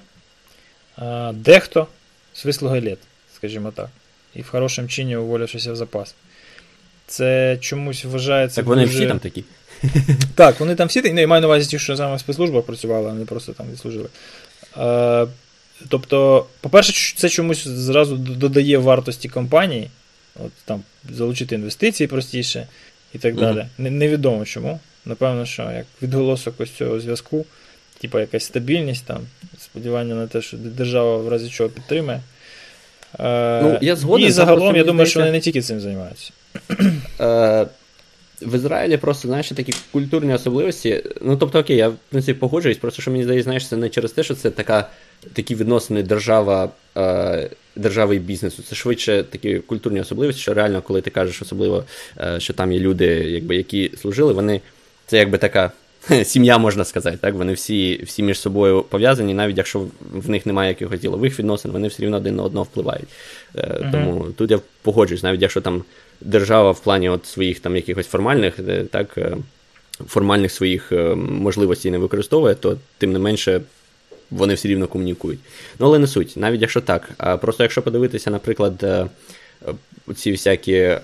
дехто 1.33 1.87
з 2.33 2.45
вислуги 2.45 2.81
літ, 2.81 2.97
скажімо 3.35 3.71
так, 3.71 3.89
і 4.35 4.41
в 4.41 4.47
хорошому 4.47 4.87
чині 4.87 5.17
уволившися 5.17 5.73
в 5.73 5.75
запас. 5.75 6.15
Це 7.09 7.57
чомусь 7.61 8.05
вважається. 8.05 8.55
Так 8.55 8.65
вони 8.65 8.85
дуже... 8.85 8.97
всі 8.97 9.07
там 9.07 9.19
такі. 9.19 9.43
Так, 10.35 10.59
вони 10.59 10.75
там 10.75 10.87
всі 10.87 11.01
ну, 11.01 11.21
я 11.21 11.27
маю 11.27 11.41
на 11.41 11.47
увазі 11.47 11.69
ті, 11.69 11.79
що 11.79 11.97
саме 11.97 12.15
в 12.15 12.19
спецслужбах 12.19 12.63
працювали, 12.63 13.09
а 13.09 13.13
не 13.13 13.25
просто 13.25 13.53
там 13.53 13.65
відслужили. 13.71 14.09
Е, 14.77 15.27
тобто, 15.89 16.45
по-перше, 16.61 17.15
це 17.17 17.29
чомусь 17.29 17.67
зразу 17.67 18.17
додає 18.17 18.77
вартості 18.77 19.29
компанії, 19.29 19.89
от 20.45 20.51
там 20.65 20.83
залучити 21.09 21.55
інвестиції 21.55 22.07
простіше 22.07 22.67
і 23.13 23.17
так 23.17 23.35
далі. 23.35 23.65
Не- 23.77 23.91
Невідомо 23.91 24.45
чому. 24.45 24.79
Напевно, 25.05 25.45
що 25.45 25.61
як 25.61 25.85
відголосок 26.01 26.53
ось 26.57 26.71
цього 26.71 26.99
зв'язку, 26.99 27.45
типа 28.01 28.19
якась 28.19 28.45
стабільність, 28.45 29.05
там, 29.05 29.21
сподівання 29.59 30.15
на 30.15 30.27
те, 30.27 30.41
що 30.41 30.57
держава 30.57 31.17
в 31.17 31.27
разі 31.27 31.49
чого 31.49 31.69
підтримає. 31.69 32.21
Е, 33.19 33.61
Ну, 33.63 33.77
я 33.81 33.95
згоден, 33.95 34.27
І 34.27 34.31
загалом, 34.31 34.75
я 34.75 34.83
думаю, 34.83 35.05
що 35.05 35.19
вони 35.19 35.31
не 35.31 35.39
тільки 35.39 35.61
цим 35.61 35.79
займаються. 35.79 36.31
Е, 37.19 37.65
в 38.41 38.55
Ізраїлі 38.55 38.97
просто, 38.97 39.27
знаєш, 39.27 39.49
такі 39.49 39.73
культурні 39.91 40.33
особливості. 40.33 41.03
Ну, 41.21 41.37
тобто, 41.37 41.59
окей, 41.59 41.77
я 41.77 41.89
в 41.89 41.95
принципі 42.09 42.39
погоджуюсь, 42.39 42.77
просто 42.77 43.01
що 43.01 43.11
мені 43.11 43.23
здається, 43.23 43.43
знаєш, 43.43 43.67
це 43.67 43.77
не 43.77 43.89
через 43.89 44.11
те, 44.11 44.23
що 44.23 44.35
це 44.35 44.49
така, 44.49 44.89
такі 45.33 45.55
відносини 45.55 46.03
держава, 46.03 46.69
е, 46.97 47.49
держави 47.75 48.15
і 48.15 48.19
бізнесу. 48.19 48.63
Це 48.69 48.75
швидше 48.75 49.23
такі 49.29 49.59
культурні 49.59 50.01
особливості, 50.01 50.41
що 50.41 50.53
реально, 50.53 50.81
коли 50.81 51.01
ти 51.01 51.09
кажеш, 51.09 51.41
особливо, 51.41 51.83
е, 52.19 52.39
що 52.39 52.53
там 52.53 52.71
є 52.71 52.79
люди, 52.79 53.05
якби, 53.07 53.55
які 53.55 53.91
служили, 54.01 54.33
вони 54.33 54.61
це 55.05 55.17
якби 55.17 55.37
така. 55.37 55.71
Сім'я, 56.23 56.57
можна 56.57 56.85
сказати, 56.85 57.17
так? 57.21 57.33
Вони 57.33 57.53
всі, 57.53 58.03
всі 58.03 58.23
між 58.23 58.39
собою 58.39 58.81
пов'язані, 58.89 59.33
навіть 59.33 59.57
якщо 59.57 59.85
в 60.11 60.29
них 60.29 60.45
немає 60.45 60.69
якихось 60.69 60.99
ділових 60.99 61.39
відносин, 61.39 61.71
вони 61.71 61.87
все 61.87 62.03
рівно 62.03 62.17
один 62.17 62.35
на 62.35 62.43
одного 62.43 62.63
впливають. 62.63 63.07
Мгм. 63.55 63.91
Тому 63.91 64.27
тут 64.37 64.51
я 64.51 64.59
погоджуюсь, 64.81 65.23
навіть 65.23 65.41
якщо 65.41 65.61
там 65.61 65.83
держава 66.21 66.71
в 66.71 66.79
плані 66.79 67.09
от 67.09 67.25
своїх 67.25 67.59
там 67.59 67.75
якихось 67.75 68.07
формальних, 68.07 68.59
е, 68.59 68.85
так, 68.91 69.17
е, 69.17 69.37
формальних 70.07 70.51
своїх 70.51 70.91
можливостей 71.15 71.91
не 71.91 71.97
використовує, 71.97 72.55
то 72.55 72.77
тим 72.97 73.13
не 73.13 73.19
менше 73.19 73.61
вони 74.31 74.53
все 74.53 74.67
рівно 74.67 74.87
комунікують. 74.87 75.39
Ну, 75.79 75.85
але 75.85 75.99
не 75.99 76.07
суть, 76.07 76.33
навіть 76.37 76.61
якщо 76.61 76.81
так. 76.81 77.09
Просто 77.41 77.63
якщо 77.63 77.81
подивитися, 77.81 78.31
наприклад, 78.31 79.09
ці 80.15 80.31
всякі, 80.31 80.73
е, 80.73 80.99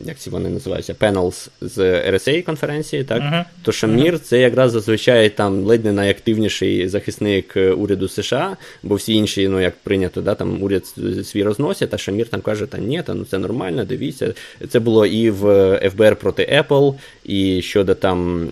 як 0.00 0.16
ці 0.18 0.30
вони 0.30 0.48
називаються, 0.48 0.92
panels 0.92 1.48
з 1.60 1.78
RSA 2.10 2.42
конференції, 2.42 3.04
так? 3.04 3.22
Мгм. 3.22 3.44
То 3.62 3.72
Шамір 3.72 4.18
це 4.18 4.40
якраз 4.40 4.72
зазвичай 4.72 5.28
там 5.28 5.64
ледь 5.64 5.84
не 5.84 5.92
найактивніший 5.92 6.88
захисник 6.88 7.56
е, 7.56 7.72
уряду 7.72 8.08
США, 8.08 8.56
бо 8.82 8.94
всі 8.94 9.14
інші, 9.14 9.48
ну 9.48 9.60
як 9.60 9.74
прийнято, 9.82 10.20
да, 10.20 10.34
там 10.34 10.62
уряд 10.62 10.86
свій 11.24 11.42
розносять, 11.42 11.94
а 11.94 11.98
Шамір 11.98 12.26
там 12.26 12.40
каже, 12.40 12.66
та 12.66 12.78
ні, 12.78 13.02
та 13.02 13.14
ну 13.14 13.24
це 13.24 13.38
нормально, 13.38 13.84
дивіться. 13.84 14.34
Це 14.68 14.80
було 14.80 15.06
і 15.06 15.30
в 15.30 15.90
ФБР 15.90 16.16
проти 16.16 16.64
Apple, 16.68 16.94
і 17.24 17.62
щодо 17.62 17.94
там 17.94 18.48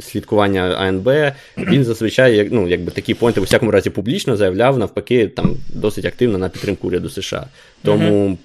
слідкування 0.00 0.62
АНБ. 0.62 1.10
Він 1.58 1.84
зазвичай, 1.84 2.48
ну, 2.50 2.68
якби 2.68 2.90
такі 2.90 3.14
поінти, 3.14 3.40
у 3.40 3.44
всякому 3.44 3.70
разі, 3.70 3.90
публічно 3.90 4.36
заявляв, 4.36 4.78
навпаки, 4.78 5.28
там 5.28 5.56
досить 5.68 6.04
активно 6.04 6.38
на 6.38 6.48
підтримку 6.48 6.88
уряду 6.88 7.10
США. 7.10 7.46
Тому 7.84 8.38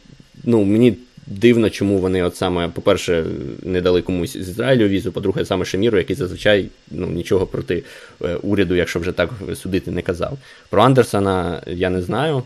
ну, 0.44 0.64
мені 0.64 0.98
дивно, 1.28 1.70
чому 1.70 1.98
вони, 1.98 2.24
от 2.24 2.36
саме, 2.36 2.68
по-перше, 2.68 3.26
не 3.64 3.82
дали 3.82 4.02
комусь 4.02 4.34
з 4.34 4.36
Ізраїлю 4.36 4.88
візу, 4.88 5.12
по-друге, 5.12 5.46
саме 5.46 5.66
Шаміру, 5.66 5.98
який 5.98 6.16
зазвичай 6.16 6.68
ну, 6.92 7.08
нічого 7.08 7.48
проти 7.48 7.84
е, 8.22 8.36
уряду, 8.36 8.76
якщо 8.76 9.00
вже 9.00 9.12
так 9.12 9.30
судити, 9.56 9.92
не 9.92 10.02
казав. 10.02 10.38
Про 10.70 10.82
Андерсона 10.82 11.62
я 11.68 11.90
не 11.90 12.02
знаю, 12.02 12.44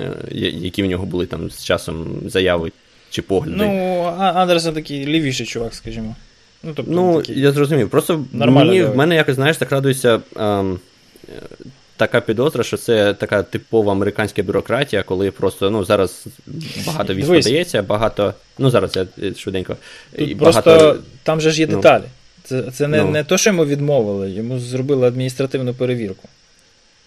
е, 0.00 0.10
які 0.52 0.82
в 0.82 0.86
нього 0.86 1.06
були 1.06 1.26
там 1.26 1.50
з 1.50 1.64
часом 1.64 2.20
заяви 2.26 2.72
чи 3.10 3.22
погляди. 3.22 3.56
Ну, 3.58 4.02
Андерсон 4.18 4.74
такий 4.74 5.06
лівіший 5.06 5.46
чувак, 5.46 5.74
скажімо. 5.74 6.16
Ну, 6.62 6.72
тобто, 6.76 6.92
ну 6.92 7.20
такий... 7.20 7.40
я 7.40 7.52
зрозумів. 7.52 7.90
Просто 7.90 8.24
мені, 8.32 8.82
в 8.82 8.96
мене 8.96 9.14
якось, 9.14 9.34
знаєш, 9.34 9.56
так 9.56 9.72
радується. 9.72 10.20
Ем, 10.36 10.78
така 11.96 12.20
підозра, 12.20 12.64
що 12.64 12.76
це 12.76 13.14
така 13.14 13.42
типова 13.42 13.92
американська 13.92 14.42
бюрократія, 14.42 15.02
коли 15.02 15.30
просто 15.30 15.70
ну 15.70 15.84
зараз 15.84 16.26
багато 16.86 17.14
військ 17.14 17.28
подається, 17.28 17.82
багато. 17.82 18.34
Ну 18.58 18.70
зараз 18.70 18.96
я 18.96 19.34
швиденько. 19.34 19.76
Тут 20.18 20.36
багато... 20.36 20.62
Просто 20.62 21.02
там 21.22 21.40
же 21.40 21.50
ж 21.50 21.60
є 21.60 21.66
ну, 21.66 21.76
деталі. 21.76 22.04
Це 22.44 22.62
це 22.62 22.88
не 22.88 23.02
ну, 23.02 23.10
не 23.10 23.24
то, 23.24 23.38
що 23.38 23.50
йому 23.50 23.64
відмовили, 23.64 24.30
йому 24.30 24.58
зробили 24.58 25.06
адміністративну 25.06 25.74
перевірку. 25.74 26.28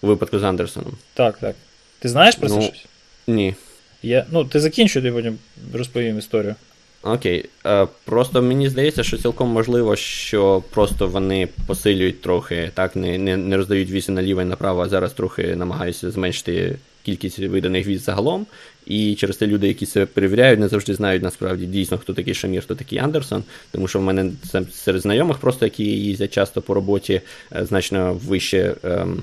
У 0.02 0.06
випадку 0.06 0.38
з 0.38 0.42
Андерсоном. 0.44 0.92
Так, 1.14 1.38
так. 1.38 1.56
Ти 1.98 2.08
знаєш 2.08 2.34
про 2.34 2.48
це 2.48 2.54
ну, 2.54 2.62
щось? 2.62 2.86
Ні. 3.26 3.54
Я, 4.02 4.26
Ну, 4.30 4.44
ти 4.44 4.60
закінчуй, 4.60 5.04
я 5.04 5.12
потім 5.12 5.38
розповім 5.74 6.18
історію. 6.18 6.54
Окей. 7.02 7.44
Е, 7.66 7.86
Просто 8.04 8.42
мені 8.42 8.68
здається, 8.68 9.02
що 9.02 9.18
цілком 9.18 9.48
можливо, 9.48 9.96
що 9.96 10.62
просто 10.70 11.06
вони 11.06 11.48
посилюють 11.66 12.22
трохи, 12.22 12.70
так, 12.74 12.96
не 12.96 13.18
не, 13.18 13.36
не 13.36 13.56
роздають 13.56 13.90
візи 13.90 14.12
наліво 14.12 14.42
і 14.42 14.44
направо, 14.44 14.82
а 14.82 14.88
зараз 14.88 15.12
трохи 15.12 15.56
намагаються 15.56 16.10
зменшити 16.10 16.76
кількість 17.02 17.38
виданих 17.38 17.86
віз 17.86 18.04
загалом. 18.04 18.46
І 18.86 19.14
через 19.14 19.36
те 19.36 19.46
люди, 19.46 19.68
які 19.68 19.86
це 19.86 20.06
перевіряють, 20.06 20.60
не 20.60 20.68
завжди 20.68 20.94
знають 20.94 21.22
насправді 21.22 21.66
дійсно, 21.66 21.98
хто 21.98 22.14
такий 22.14 22.34
Шамір, 22.34 22.62
хто 22.62 22.74
такий 22.74 22.98
Андерсон. 22.98 23.44
Тому 23.70 23.88
що 23.88 23.98
в 23.98 24.02
мене 24.02 24.32
серед 24.72 25.02
знайомих, 25.02 25.38
просто 25.38 25.66
які 25.66 25.84
їздять 25.84 26.32
часто 26.32 26.62
по 26.62 26.74
роботі, 26.74 27.20
е, 27.56 27.66
значно 27.66 28.20
вище. 28.24 28.74
Ем, 28.84 29.22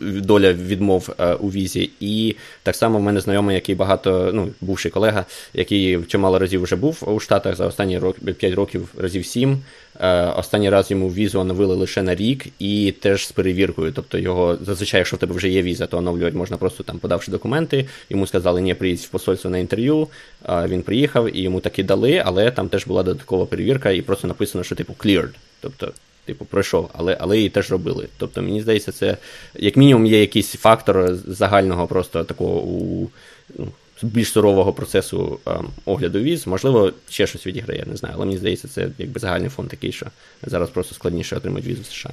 доля 0.00 0.52
відмов 0.52 1.14
е, 1.18 1.34
у 1.34 1.48
візі. 1.48 1.90
І 2.00 2.36
так 2.62 2.76
само 2.76 2.98
в 2.98 3.02
мене 3.02 3.20
знайомий, 3.20 3.54
який 3.54 3.74
багато, 3.74 4.30
ну, 4.34 4.48
бувший 4.60 4.90
колега, 4.90 5.24
який 5.54 5.98
чимало 6.02 6.38
разів 6.38 6.62
вже 6.62 6.76
був 6.76 7.02
у 7.06 7.20
Штатах 7.20 7.56
за 7.56 7.66
останні 7.66 7.98
рок, 7.98 8.16
5 8.38 8.54
років, 8.54 8.88
разів 8.98 9.26
7. 9.26 9.58
Е, 10.00 10.24
останній 10.24 10.70
раз 10.70 10.90
йому 10.90 11.08
візу 11.08 11.40
оновили 11.40 11.74
лише 11.74 12.02
на 12.02 12.14
рік 12.14 12.46
і 12.58 12.94
теж 13.00 13.26
з 13.26 13.32
перевіркою. 13.32 13.92
Тобто 13.92 14.18
його 14.18 14.58
зазвичай, 14.60 14.98
якщо 14.98 15.16
в 15.16 15.20
тебе 15.20 15.34
вже 15.34 15.48
є 15.48 15.62
віза, 15.62 15.86
то 15.86 15.98
оновлювати 15.98 16.36
можна 16.36 16.56
просто 16.56 16.82
там 16.82 16.98
подавши 16.98 17.30
документи. 17.30 17.86
Йому 18.10 18.26
сказали, 18.26 18.60
ні, 18.60 18.74
приїдь 18.74 18.98
в 18.98 19.08
посольство 19.08 19.50
на 19.50 19.58
інтерв'ю. 19.58 20.08
Він 20.48 20.82
приїхав 20.82 21.36
і 21.36 21.40
йому 21.40 21.60
таки 21.60 21.84
дали, 21.84 22.22
але 22.24 22.50
там 22.50 22.68
теж 22.68 22.86
була 22.86 23.02
додаткова 23.02 23.46
перевірка, 23.46 23.90
і 23.90 24.02
просто 24.02 24.28
написано, 24.28 24.64
що 24.64 24.74
типу 24.74 24.94
cleared. 24.98 25.32
Тобто 25.60 25.92
типу, 26.24 26.44
пройшов, 26.44 26.90
але 26.94 27.16
але 27.20 27.36
її 27.36 27.48
теж 27.48 27.70
робили. 27.70 28.08
Тобто, 28.18 28.42
мені 28.42 28.62
здається, 28.62 28.92
це 28.92 29.16
як 29.54 29.76
мінімум 29.76 30.06
є 30.06 30.20
якийсь 30.20 30.52
фактор 30.52 31.14
загального 31.14 31.86
просто 31.86 32.24
такого 32.24 32.60
у 32.60 33.10
ну, 33.58 33.68
більш 34.02 34.28
сурового 34.28 34.72
процесу 34.72 35.38
ем, 35.46 35.68
огляду 35.84 36.20
віз. 36.20 36.46
Можливо, 36.46 36.92
ще 37.10 37.26
щось 37.26 37.46
відіграє, 37.46 37.84
не 37.86 37.96
знаю. 37.96 38.14
Але 38.16 38.26
мені 38.26 38.38
здається, 38.38 38.68
це 38.68 38.88
якби 38.98 39.20
загальний 39.20 39.48
фон 39.48 39.66
такий, 39.66 39.92
що 39.92 40.06
зараз 40.42 40.70
просто 40.70 40.94
складніше 40.94 41.36
отримати 41.36 41.68
візу 41.68 41.82
в 41.82 41.86
США. 41.86 42.10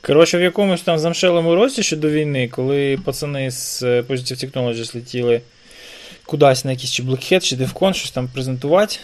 Коротше, 0.00 0.38
в 0.38 0.42
якомусь 0.42 0.82
там 0.82 0.98
замшелому 0.98 1.54
році 1.54 1.82
ще 1.82 1.96
до 1.96 2.10
війни, 2.10 2.48
коли 2.48 2.98
пацани 3.04 3.50
з 3.50 3.82
е, 3.82 4.00
Positive 4.00 4.44
Technologies 4.44 4.94
летіли 4.94 5.40
кудись 6.26 6.64
на 6.64 6.70
якийсь 6.70 6.92
чи 6.92 7.02
Blackhead, 7.02 7.40
чи 7.40 7.56
DevCon, 7.56 7.92
щось 7.92 8.10
там 8.10 8.28
презентувати. 8.28 8.96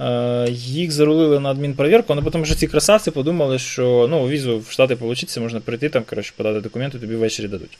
Е, 0.00 0.46
їх 0.50 0.92
зарулили 0.92 1.40
на 1.40 1.50
адмінперевірку, 1.50 2.12
але 2.12 2.22
потім 2.22 2.46
що 2.46 2.54
ці 2.54 2.66
красавці 2.66 3.10
подумали, 3.10 3.58
що 3.58 4.06
ну, 4.10 4.28
візу 4.28 4.58
в 4.58 4.70
Штати 4.70 4.96
получиться, 4.96 5.40
можна 5.40 5.60
прийти 5.60 5.88
там, 5.88 6.04
коротше, 6.04 6.32
подати 6.36 6.60
документи, 6.60 6.98
тобі 6.98 7.14
ввечері 7.14 7.48
дадуть. 7.48 7.78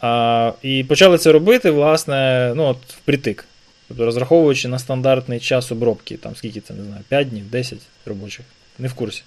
А, 0.00 0.52
І 0.62 0.84
почали 0.84 1.18
це 1.18 1.32
робити, 1.32 1.70
власне, 1.70 2.52
ну, 2.56 2.64
от 2.64 2.78
впритик. 2.88 3.44
Тобто 3.88 4.04
розраховуючи 4.04 4.68
на 4.68 4.78
стандартний 4.78 5.40
час 5.40 5.72
обробки, 5.72 6.16
там 6.16 6.36
скільки 6.36 6.60
це, 6.60 6.74
не 6.74 6.84
знаю, 6.84 7.02
5 7.08 7.28
днів, 7.28 7.50
10 7.50 7.78
робочих, 8.06 8.46
не 8.78 8.88
в 8.88 8.94
курсі. 8.94 9.22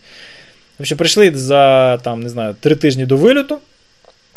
В 0.80 0.96
прийшли 0.96 1.32
за 1.36 1.98
там, 1.98 2.20
не 2.20 2.30
знаю, 2.30 2.56
3 2.60 2.76
тижні 2.76 3.06
до 3.06 3.18
вильоту. 3.18 3.60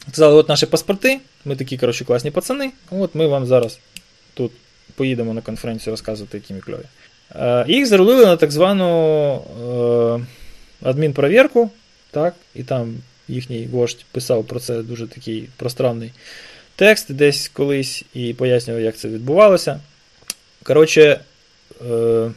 Сказали, 0.08 0.34
от 0.34 0.48
наші 0.48 0.66
паспорти, 0.66 1.20
ми 1.44 1.56
такі 1.56 1.78
коротше, 1.78 2.04
класні 2.04 2.30
пацани, 2.30 2.70
от 2.90 3.14
ми 3.14 3.26
вам 3.26 3.46
зараз 3.46 3.78
тут 4.34 4.52
поїдемо 4.94 5.34
на 5.34 5.40
конференцію 5.40 5.92
розказувати, 5.92 6.38
які 6.38 6.54
ми 6.54 6.60
кльові. 6.60 6.84
Е, 7.34 7.64
їх 7.68 7.86
зарулили 7.86 8.26
на 8.26 8.36
так 8.36 8.50
звану 8.50 9.34
е, 9.34 10.20
адмінпровірку, 10.88 11.70
так, 12.10 12.34
і 12.54 12.62
там 12.62 12.94
їхній 13.28 13.68
вождь 13.72 14.04
писав 14.12 14.44
про 14.44 14.60
це 14.60 14.82
дуже 14.82 15.06
такий 15.06 15.48
пространний 15.56 16.12
текст 16.76 17.12
десь 17.12 17.48
колись 17.48 18.04
і 18.14 18.34
пояснював, 18.34 18.82
як 18.82 18.96
це 18.96 19.08
відбувалося. 19.08 19.80
Коротше, 20.62 21.20
е, 21.90 22.30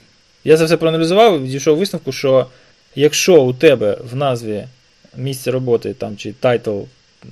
я 0.43 0.57
це 0.57 0.65
все 0.65 0.77
проаналізував 0.77 1.47
дійшов 1.47 1.77
висновку, 1.77 2.11
що 2.11 2.47
якщо 2.95 3.43
у 3.43 3.53
тебе 3.53 3.97
в 4.11 4.15
назві 4.15 4.65
місця 5.17 5.51
роботи 5.51 5.93
там, 5.93 6.17
чи 6.17 6.33
title 6.33 6.81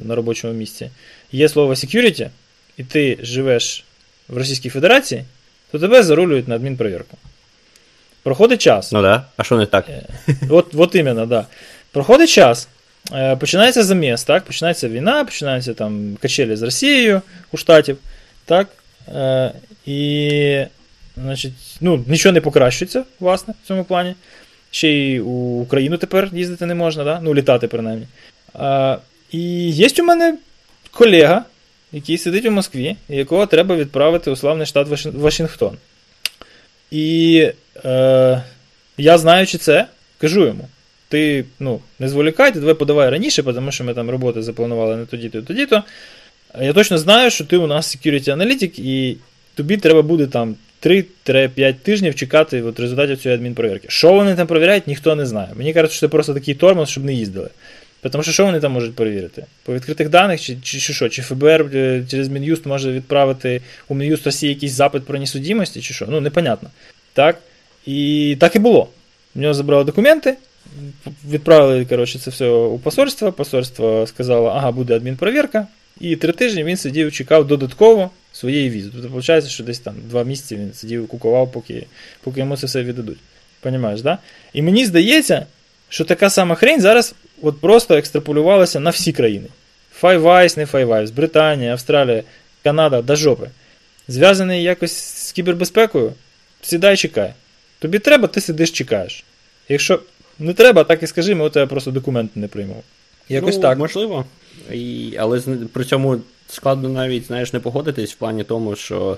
на 0.04 0.15
робочому 0.15 0.54
місці 0.54 0.89
є 1.32 1.49
слово 1.49 1.73
security, 1.73 2.30
і 2.78 2.84
ти 2.84 3.17
живеш 3.21 3.84
в 4.28 4.38
Російській 4.38 4.69
Федерації, 4.69 5.23
то 5.71 5.80
тебе 5.80 6.04
зарулюють 6.04 6.47
на 6.47 6.56
адмінпровірку. 6.56 7.17
Проходить 8.24 8.62
час. 8.62 8.92
Ну 8.92 9.02
да. 9.02 9.26
А 9.38 9.44
що 9.44 9.58
не 9.58 9.66
так? 9.66 9.90
Е, 9.90 10.04
от 10.50 10.76
от 10.76 10.96
іменно, 10.96 11.26
да. 11.26 11.46
Проходить 11.92 12.30
час. 12.30 12.68
Е, 13.14 13.36
починається 13.36 13.84
заміс, 13.84 14.24
так? 14.24 14.44
Починається 14.44 14.90
війна, 14.90 15.26
починаються 15.26 15.74
там 15.74 16.18
качелі 16.22 16.56
з 16.56 16.62
Росією 16.62 17.22
у 17.52 17.58
Штатів. 17.58 17.98
так? 18.46 18.68
Е, 19.16 19.52
і 19.86 20.66
значить, 21.18 21.54
ну, 21.82 22.06
нічого 22.08 22.34
не 22.34 22.42
покращується, 22.42 23.04
власне, 23.20 23.54
в 23.64 23.68
цьому 23.68 23.84
плані. 23.84 24.16
Ще 24.72 24.90
й 24.90 25.20
у 25.20 25.62
Україну 25.62 25.98
тепер 25.98 26.30
їздити 26.34 26.66
не 26.66 26.76
можна, 26.76 27.04
да? 27.04 27.20
ну, 27.24 27.36
літати, 27.36 27.68
принаймні. 27.68 28.08
І 29.32 29.70
є 29.70 29.90
у 30.00 30.04
мене 30.04 30.38
колега, 30.92 31.44
який 31.92 32.18
сидить 32.18 32.46
у 32.46 32.52
Москві, 32.52 32.96
якого 33.10 33.46
треба 33.46 33.76
відправити 33.76 34.32
у 34.32 34.36
славний 34.36 34.68
штат 34.68 34.88
Вашингтон. 35.06 35.78
І 36.92 37.48
е, 37.86 38.44
я 38.98 39.18
знаючи 39.18 39.58
це, 39.58 39.86
кажу 40.18 40.46
йому: 40.46 40.68
ти 41.10 41.46
ну, 41.60 41.80
не 42.00 42.10
зволікай, 42.10 42.54
ти 42.54 42.60
давай 42.60 42.76
подавай 42.76 43.10
раніше, 43.10 43.44
тому 43.44 43.72
що 43.72 43.84
ми 43.84 43.94
там 43.94 44.10
роботи 44.10 44.42
запланували 44.42 44.96
не 44.96 45.06
тоді-то 45.06 45.42
тоді-то. 45.42 45.84
Я 46.62 46.74
точно 46.74 46.98
знаю, 46.98 47.32
що 47.32 47.46
ти 47.46 47.58
у 47.58 47.68
нас 47.68 47.98
security 47.98 48.32
аналітик, 48.32 48.80
і 48.80 49.18
тобі 49.56 49.78
треба 49.78 50.02
буде 50.02 50.28
там 50.28 50.56
3-5 50.84 51.74
тижнів 51.74 52.16
чекати 52.16 52.62
от 52.62 52.80
результатів 52.80 53.18
цієї 53.18 53.38
адмінпровірки. 53.38 53.88
Що 53.90 54.14
вони 54.14 54.36
там 54.36 54.48
перевіряють, 54.48 54.88
ніхто 54.88 55.16
не 55.16 55.26
знає. 55.26 55.50
Мені 55.56 55.74
кажуть, 55.74 55.92
що 55.92 56.00
це 56.00 56.08
просто 56.08 56.34
такий 56.34 56.56
тормоз, 56.56 56.90
щоб 56.90 57.06
не 57.06 57.14
їздили. 57.14 57.50
Тому 58.12 58.24
що 58.24 58.32
що 58.32 58.46
вони 58.46 58.60
там 58.60 58.72
можуть 58.72 58.96
перевірити? 58.96 59.46
По 59.64 59.74
відкритих 59.74 60.10
даних, 60.10 60.42
чи 60.42 60.58
чи, 60.62 60.80
чи 60.80 60.94
що? 60.94 61.10
Чи 61.10 61.22
ФБР 61.22 61.70
е, 61.74 62.04
через 62.10 62.28
Мін'юст 62.28 62.66
може 62.66 62.92
відправити 62.92 63.62
у 63.88 63.96
Мін'юст 63.96 64.26
Росії 64.26 64.54
якийсь 64.54 64.72
запит 64.72 65.06
про 65.06 65.20
несудімості, 65.20 65.82
чи 65.82 65.94
що? 65.94 66.06
Ну, 66.10 66.22
непонятно. 66.22 66.70
Так? 67.14 67.38
І 67.86 68.38
так 68.39 68.56
і 68.56 68.60
було. 68.60 68.88
У 69.36 69.39
нього 69.39 69.54
забрали 69.54 69.84
документи, 69.84 70.38
відправили 71.30 71.86
коротше, 71.86 72.19
це 72.19 72.32
все 72.32 72.50
у 72.50 72.80
посольство. 72.80 73.32
Посольство 73.32 74.08
сказало, 74.08 74.48
ага, 74.48 74.72
буде 74.72 74.96
адмінпровірка. 74.96 75.67
І 76.00 76.15
три 76.15 76.34
тижні 76.34 76.63
він 76.63 76.78
сидів, 76.78 77.12
чекав 77.12 77.48
додатково 77.48 78.10
своєї 78.32 78.69
візи. 78.69 78.89
Тобто, 78.93 79.08
виходить, 79.08 79.48
що 79.48 79.63
десь 79.63 79.80
там 79.80 79.96
два 80.10 80.24
місяці 80.24 80.56
він 80.56 80.74
сидів 80.74 81.08
кукував, 81.08 81.52
поки 81.52 81.86
поки 82.24 82.39
йому 82.39 82.58
це 82.58 82.67
все 82.67 82.84
віддадуть. 82.84 83.17
Понімаєш, 83.62 84.02
да? 84.02 84.17
І 84.54 84.62
мені 84.62 84.86
здається, 84.86 85.46
що 85.89 86.06
така 86.06 86.30
сама 86.30 86.56
хрень 86.56 86.82
зараз 86.82 87.15
от 87.41 87.62
просто 87.62 87.96
екстраполювалася 87.96 88.80
на 88.80 88.89
всі 88.89 89.12
країни. 89.12 89.48
Five 90.02 90.58
не 90.58 90.65
Five 90.65 91.13
Британія, 91.13 91.72
Австралія, 91.72 92.24
Канада 92.63 93.02
до 93.02 93.15
жопи. 93.15 93.50
Зв'язаний 94.08 94.63
якось 94.63 94.98
з 95.27 95.31
кібербезпекою, 95.31 96.13
сідай 96.62 96.98
чекай. 96.98 97.34
Тобі 97.84 98.00
треба, 98.00 98.27
ти 98.27 98.42
сидиш, 98.42 98.71
чекаєш. 98.71 99.23
Якщо 99.69 100.00
не 100.40 100.54
треба, 100.54 100.84
так 100.84 101.04
і 101.04 101.08
скажи, 101.08 101.36
ми 101.36 101.46
у 101.46 101.50
тебе 101.50 101.65
просто 101.65 101.92
документи 101.92 102.40
не 102.40 102.48
приймемо. 102.48 102.81
Якось 103.29 103.56
ну, 103.56 103.62
так. 103.62 103.77
Можливо. 103.77 104.25
І, 104.71 105.13
Але 105.19 105.42
при 105.73 105.86
цьому 105.86 106.21
складно 106.48 106.90
навіть 106.90 107.25
знаєш, 107.25 107.54
не 107.54 107.60
погодитись 107.60 108.13
в 108.13 108.15
плані 108.15 108.44
тому, 108.44 108.75
що 108.75 109.17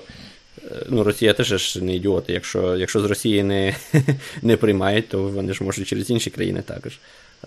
е, 0.58 0.62
ну, 0.88 1.04
Росія 1.04 1.32
теж 1.32 1.46
ж 1.46 1.84
не 1.84 1.94
ідіоти. 1.94 2.32
Якщо 2.32 2.76
якщо 2.76 3.00
з 3.00 3.04
Росії 3.04 3.42
не 3.42 3.74
не 4.42 4.56
приймають, 4.56 5.08
то 5.08 5.22
вони 5.22 5.54
ж 5.54 5.64
можуть 5.64 5.88
через 5.88 6.10
інші 6.10 6.30
країни 6.30 6.62
також. 6.62 6.98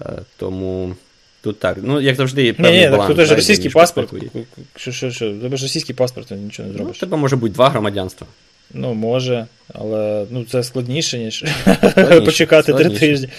Е, 0.02 0.10
тому 0.38 0.96
тут 1.42 1.60
так. 1.60 1.78
Ну, 1.84 2.02
як 2.02 2.16
завжди, 2.16 2.54
певний 2.54 2.80
ні, 2.80 2.86
ні, 2.86 2.92
баланс. 2.92 3.16
Тут 3.16 3.26
ж 3.26 3.36
російський 3.36 3.70
паспорт. 3.70 4.14
Що, 4.76 4.92
що, 4.92 5.12
що, 5.12 5.34
тебе 5.34 5.58
ж 5.58 5.64
російський 5.64 5.96
паспорт, 5.96 6.32
нічого 6.32 6.68
не 6.68 6.74
зробиш. 6.74 6.98
Ну, 7.02 7.08
тебе 7.08 7.18
може 7.18 7.36
бути 7.36 7.54
два 7.54 7.70
громадянства. 7.70 8.28
Ну, 8.74 8.94
може, 8.94 9.46
але 9.74 10.26
ну, 10.30 10.44
це 10.44 10.64
складніше, 10.64 11.20
ніж 11.20 11.46
складніше, 11.92 12.22
почекати 12.22 12.74
три 12.74 12.90
тижні. 12.90 13.30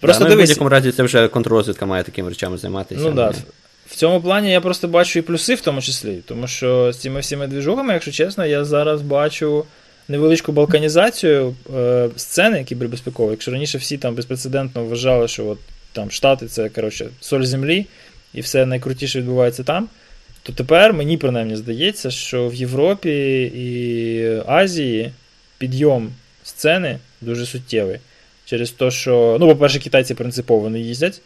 Просто 0.00 0.24
да, 0.24 0.30
ну, 0.30 0.36
В 0.36 0.38
будь-якому 0.38 0.70
разі 0.70 0.92
це 0.92 1.02
вже 1.02 1.28
контррозвідка 1.28 1.86
має 1.86 2.02
такими 2.02 2.28
речами 2.28 2.58
займатися. 2.58 3.00
Ну 3.04 3.14
так. 3.14 3.34
В 3.86 3.96
цьому 3.96 4.20
плані 4.20 4.52
я 4.52 4.60
просто 4.60 4.88
бачу 4.88 5.18
і 5.18 5.22
плюси 5.22 5.54
в 5.54 5.60
тому 5.60 5.82
числі, 5.82 6.18
тому 6.26 6.46
що 6.46 6.92
з 6.92 6.98
цими 6.98 7.20
всіми 7.20 7.46
двіжухами, 7.46 7.92
якщо 7.92 8.12
чесно, 8.12 8.46
я 8.46 8.64
зараз 8.64 9.02
бачу 9.02 9.64
невеличку 10.08 10.52
балканізацію 10.52 11.54
е, 11.76 12.08
сцени 12.16 12.64
кібербезпекової. 12.64 13.32
Якщо 13.32 13.50
раніше 13.50 13.78
всі 13.78 13.98
там 13.98 14.14
безпрецедентно 14.14 14.84
вважали, 14.84 15.28
що 15.28 15.46
от 15.46 15.58
там 15.92 16.10
Штати 16.10 16.46
це 16.46 16.68
коротше, 16.68 17.08
соль 17.20 17.42
землі, 17.42 17.86
і 18.34 18.40
все 18.40 18.66
найкрутіше 18.66 19.18
відбувається 19.18 19.62
там, 19.62 19.88
то 20.42 20.52
тепер 20.52 20.92
мені 20.92 21.16
принаймні 21.16 21.56
здається, 21.56 22.10
що 22.10 22.48
в 22.48 22.54
Європі 22.54 23.42
і 23.42 24.42
Азії 24.46 25.12
підйом 25.58 26.12
сцени 26.44 26.98
дуже 27.20 27.46
суттєвий. 27.46 27.98
Через 28.44 28.70
те, 28.70 28.90
що, 28.90 29.36
ну, 29.40 29.48
по-перше, 29.48 29.78
китайці 29.78 30.14
принципово 30.14 30.70
не 30.70 30.80
їздять, 30.80 31.20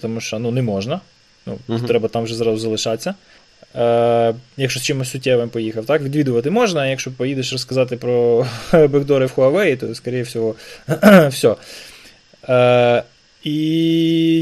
тому 0.00 0.20
що 0.20 0.38
ну, 0.38 0.50
не 0.50 0.62
можна. 0.62 1.00
Ну, 1.46 1.58
uh-huh. 1.68 1.86
Треба 1.86 2.08
там 2.08 2.24
вже 2.24 2.34
зразу 2.34 2.56
залишатися. 2.56 3.14
Е, 3.76 4.34
Якщо 4.56 4.80
з 4.80 4.82
чимось 4.82 5.10
суттєвим 5.10 5.48
поїхав, 5.48 5.86
так, 5.86 6.02
відвідувати 6.02 6.50
можна, 6.50 6.80
а 6.80 6.86
якщо 6.86 7.12
поїдеш 7.12 7.52
розказати 7.52 7.96
про 7.96 8.46
бекдори 8.72 9.26
в 9.26 9.32
Huawei, 9.36 9.76
то, 9.76 9.94
скоріше 9.94 10.22
всього, 10.22 10.54
все. 11.28 11.54
Е, 12.48 13.02
І 13.46 13.52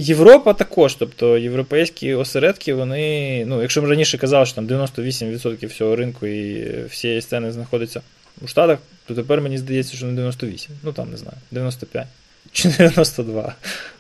Європа 0.03 0.55
також, 0.55 0.95
тобто 0.95 1.39
європейські 1.39 2.15
осередки, 2.15 2.75
вони, 2.75 3.45
ну, 3.47 3.63
якщо 3.63 3.83
ми 3.83 3.89
раніше 3.89 4.19
казали, 4.19 4.47
що 4.47 4.55
там 4.55 4.67
98% 4.67 5.67
всього 5.67 5.97
ринку 5.97 6.27
і 6.27 6.71
всієї 6.87 7.23
сцени 7.23 7.53
знаходиться 7.53 8.01
у 8.43 8.47
Штатах, 8.47 8.79
то 9.07 9.15
тепер 9.15 9.41
мені 9.41 9.59
здається, 9.59 9.97
що 9.97 10.07
не 10.07 10.23
98%, 10.23 10.69
Ну 10.83 10.93
там 10.93 11.11
не 11.11 11.17
знаю, 11.17 11.37
95 11.51 12.07
чи 12.53 12.69
92. 12.69 13.55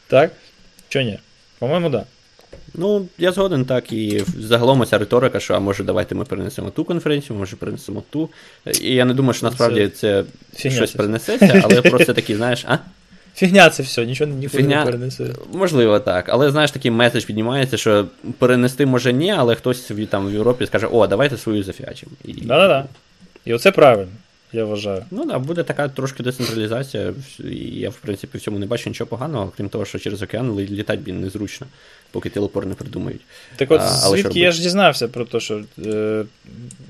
Так? 0.06 0.30
Чо 0.88 1.02
ні? 1.02 1.18
По-моєму, 1.58 1.90
так. 1.90 2.00
Да. 2.00 2.06
Ну, 2.74 3.08
я 3.18 3.32
згоден, 3.32 3.64
так, 3.64 3.92
і 3.92 4.24
загалом 4.40 4.86
ця 4.86 4.98
риторика, 4.98 5.40
що 5.40 5.54
а 5.54 5.60
може 5.60 5.84
давайте 5.84 6.14
ми 6.14 6.24
перенесемо 6.24 6.70
ту 6.70 6.84
конференцію, 6.84 7.38
може 7.38 7.56
перенесемо 7.56 8.02
ту. 8.10 8.30
І 8.82 8.94
я 8.94 9.04
не 9.04 9.14
думаю, 9.14 9.34
що 9.34 9.46
насправді 9.46 9.88
це, 9.88 10.24
це 10.56 10.70
щось 10.70 10.92
це 10.92 10.96
перенесеться, 10.96 11.62
але 11.64 11.82
просто 11.90 12.14
такі, 12.14 12.36
знаєш, 12.36 12.64
а? 12.68 12.78
Фігня 13.34 13.70
це 13.70 13.82
все, 13.82 14.06
нічого 14.06 14.30
нікуди 14.30 14.58
Фігня... 14.58 14.78
не 14.78 14.84
перенесе. 14.84 15.24
Можливо, 15.52 16.00
так. 16.00 16.28
Але 16.28 16.50
знаєш, 16.50 16.70
такий 16.70 16.90
меседж 16.90 17.24
піднімається, 17.24 17.76
що 17.76 18.06
перенести 18.38 18.86
може 18.86 19.12
ні, 19.12 19.32
але 19.32 19.54
хтось 19.54 19.92
там 20.10 20.28
в 20.28 20.32
Європі 20.32 20.66
скаже, 20.66 20.86
о, 20.86 21.06
давайте 21.06 21.36
свою 21.36 21.62
зафіачимо. 21.62 22.12
І... 22.24 22.32
Да-да-да. 22.32 22.84
І 23.44 23.54
оце 23.54 23.70
правильно 23.70 24.12
я 24.52 24.64
вважаю. 24.64 25.04
Ну 25.10 25.26
так, 25.26 25.40
буде 25.40 25.62
така 25.62 25.88
трошки 25.88 26.22
децентралізація, 26.22 27.14
і 27.38 27.56
я, 27.56 27.90
в 27.90 27.96
принципі, 27.96 28.38
в 28.38 28.40
цьому 28.40 28.58
не 28.58 28.66
бачу 28.66 28.90
нічого 28.90 29.08
поганого, 29.08 29.52
крім 29.56 29.68
того, 29.68 29.84
що 29.84 29.98
через 29.98 30.22
океан 30.22 30.58
літати 30.58 31.12
незручно, 31.12 31.66
поки 32.14 32.30
телепор 32.30 32.66
не 32.66 32.74
придумають. 32.74 33.20
Так 33.56 33.70
от, 33.70 33.80
а, 33.80 33.88
звідки 33.88 34.40
я 34.40 34.52
ж 34.52 34.62
дізнався 34.62 35.08
про 35.08 35.24
те, 35.24 35.40
що 35.40 35.64
е, 35.86 36.24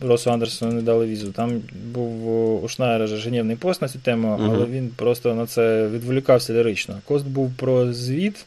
Росу 0.02 0.30
Андерсону 0.30 0.72
не 0.72 0.82
дали 0.82 1.06
візу. 1.06 1.32
Там 1.32 1.62
був 1.92 2.64
у 2.64 2.68
Шнайера 2.68 3.06
ж 3.06 3.28
гнівний 3.28 3.56
пост 3.56 3.82
на 3.82 3.88
цю 3.88 3.98
тему, 3.98 4.38
uh 4.40 4.54
але 4.54 4.66
він 4.66 4.90
просто 4.96 5.34
на 5.34 5.46
це 5.46 5.88
відволікався 5.88 6.52
лірично. 6.52 7.00
Кост 7.04 7.26
був 7.26 7.52
про 7.56 7.92
звіт, 7.92 8.44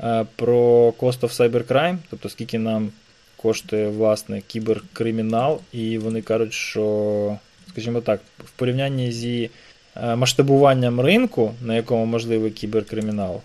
е, 0.00 0.26
про 0.36 0.90
Cost 0.98 1.20
of 1.20 1.36
Cybercrime, 1.36 1.96
тобто 2.10 2.28
скільки 2.28 2.58
нам 2.58 2.90
коштує 3.36 3.88
власне 3.88 4.42
кіберкримінал, 4.46 5.60
і 5.72 5.98
вони 5.98 6.22
кажуть, 6.22 6.52
що 6.52 7.38
скажімо 7.68 8.00
так, 8.00 8.20
в 8.44 8.50
порівнянні 8.50 9.12
зі 9.12 9.50
е, 9.96 10.16
масштабуванням 10.16 11.00
ринку, 11.00 11.54
на 11.62 11.76
якому 11.76 12.04
можливий 12.04 12.50
кіберкримінал, 12.50 13.40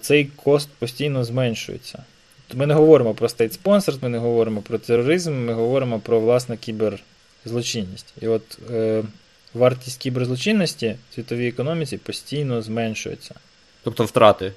цей 0.00 0.24
кост 0.24 0.68
постійно 0.78 1.24
зменшується. 1.24 1.98
Ми 2.54 2.66
не 2.66 2.74
говоримо 2.74 3.14
про 3.14 3.28
стейт 3.28 3.52
спонсорс, 3.52 4.02
ми 4.02 4.08
не 4.08 4.18
говоримо 4.18 4.62
про 4.62 4.78
тероризм, 4.78 5.34
ми 5.34 5.52
говоримо 5.52 5.98
про 5.98 6.20
власне 6.20 6.56
кіберзлочинність. 6.56 8.14
І 8.20 8.28
от 8.28 8.58
е, 8.70 9.02
вартість 9.54 9.98
кіберзлочинності 9.98 10.96
в 11.10 11.14
світовій 11.14 11.48
економіці 11.48 11.96
постійно 11.96 12.62
зменшується. 12.62 13.34
Тобто 13.84 14.04
втрати. 14.04 14.52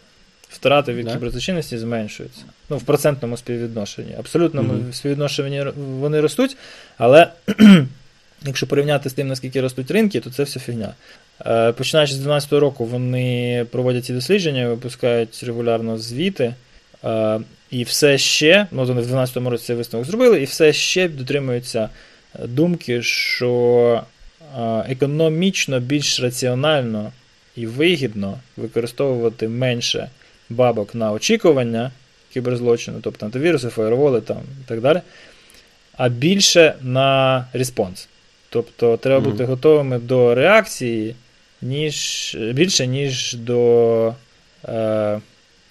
Втрати 0.49 0.93
від 0.93 1.05
да? 1.05 1.13
кіберзлочинності 1.13 1.77
зменшуються. 1.77 2.43
Ну, 2.69 2.77
в 2.77 2.83
процентному 2.83 3.37
співвідношенні. 3.37 4.15
Абсолютно 4.19 4.61
mm-hmm. 4.61 4.93
співвідношенні 4.93 5.65
вони 5.75 6.21
ростуть, 6.21 6.57
але 6.97 7.31
Якщо 8.45 8.67
порівняти 8.67 9.09
з 9.09 9.13
тим, 9.13 9.27
наскільки 9.27 9.61
ростуть 9.61 9.91
ринки, 9.91 10.19
то 10.19 10.29
це 10.29 10.43
все 10.43 10.59
фігня. 10.59 10.93
Е, 11.45 11.71
починаючи 11.71 12.13
з 12.13 12.17
2012 12.17 12.53
року, 12.53 12.85
вони 12.85 13.65
проводять 13.71 14.05
ці 14.05 14.13
дослідження, 14.13 14.67
випускають 14.67 15.43
регулярно 15.43 15.97
звіти. 15.97 16.53
Е, 17.03 17.39
і 17.71 17.83
все 17.83 18.17
ще, 18.17 18.67
ну 18.71 18.77
вони 18.77 19.01
в 19.01 19.07
2012 19.07 19.37
році 19.37 19.65
цей 19.65 19.75
висновок 19.75 20.07
зробили, 20.07 20.41
і 20.41 20.45
все 20.45 20.73
ще 20.73 21.07
дотримуються 21.07 21.89
думки, 22.45 23.01
що 23.01 24.03
е, 24.57 24.83
економічно 24.89 25.79
більш 25.79 26.19
раціонально 26.19 27.11
і 27.55 27.65
вигідно 27.65 28.39
використовувати 28.57 29.47
менше 29.47 30.09
бабок 30.49 30.95
на 30.95 31.11
очікування 31.11 31.91
кіберзлочину, 32.33 32.99
тобто 33.01 33.25
антивіруси, 33.25 33.69
фаєрволи 33.69 34.21
там, 34.21 34.41
і 34.65 34.67
так 34.67 34.81
далі, 34.81 35.01
а 35.97 36.09
більше 36.09 36.75
на 36.81 37.45
респонс. 37.53 38.07
Тобто 38.49 38.97
треба 38.97 39.19
бути 39.19 39.45
готовими 39.45 39.99
до 39.99 40.35
реакції 40.35 41.15
ніж, 41.61 42.37
більше, 42.53 42.87
ніж 42.87 43.33
до 43.33 44.13
е, 44.67 45.19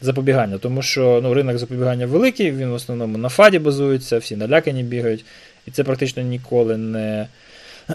запобігання. 0.00 0.58
Тому 0.58 0.82
що 0.82 1.20
ну, 1.22 1.34
ринок 1.34 1.58
запобігання 1.58 2.06
великий, 2.06 2.52
він 2.52 2.68
в 2.68 2.74
основному 2.74 3.18
на 3.18 3.28
фаді 3.28 3.58
базується, 3.58 4.18
всі 4.18 4.36
налякані 4.36 4.82
бігають, 4.82 5.24
і 5.66 5.70
це 5.70 5.84
практично 5.84 6.22
ніколи 6.22 6.76
не 6.76 7.26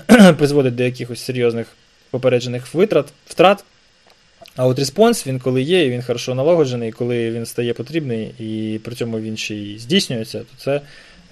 призводить 0.37 0.75
до 0.75 0.83
якихось 0.83 1.23
серйозних 1.23 1.67
попереджених 2.09 2.73
витрат, 2.73 3.13
втрат. 3.25 3.63
А 4.55 4.67
от 4.67 4.79
респонс, 4.79 5.27
він 5.27 5.39
коли 5.39 5.61
є, 5.61 5.85
і 5.85 5.89
він 5.89 6.01
хорошо 6.01 6.35
налагоджений, 6.35 6.91
коли 6.91 7.31
він 7.31 7.45
стає 7.45 7.73
потрібний, 7.73 8.31
і 8.39 8.79
при 8.83 8.95
цьому 8.95 9.19
він 9.19 9.37
ще 9.37 9.55
й 9.55 9.79
здійснюється, 9.79 10.39
то 10.39 10.57
це 10.57 10.81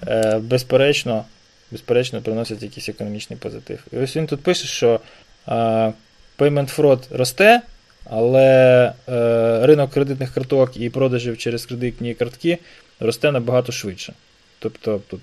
е, 0.06 0.38
безперечно 0.38 1.24
безперечно, 1.72 2.20
приносять 2.20 2.62
якийсь 2.62 2.88
економічний 2.88 3.38
позитив. 3.38 3.84
І 3.92 3.96
ось 3.96 4.16
він 4.16 4.26
тут 4.26 4.42
пише, 4.42 4.66
що 4.66 5.00
а, 5.46 5.92
payment 6.38 6.78
fraud 6.78 6.98
росте, 7.10 7.60
але 8.04 8.92
е, 9.08 9.66
ринок 9.66 9.90
кредитних 9.90 10.34
карток 10.34 10.76
і 10.76 10.90
продажів 10.90 11.38
через 11.38 11.66
кредитні 11.66 12.14
картки 12.14 12.58
росте 13.00 13.32
набагато 13.32 13.72
швидше. 13.72 14.12
Тобто 14.58 15.00
тут 15.08 15.20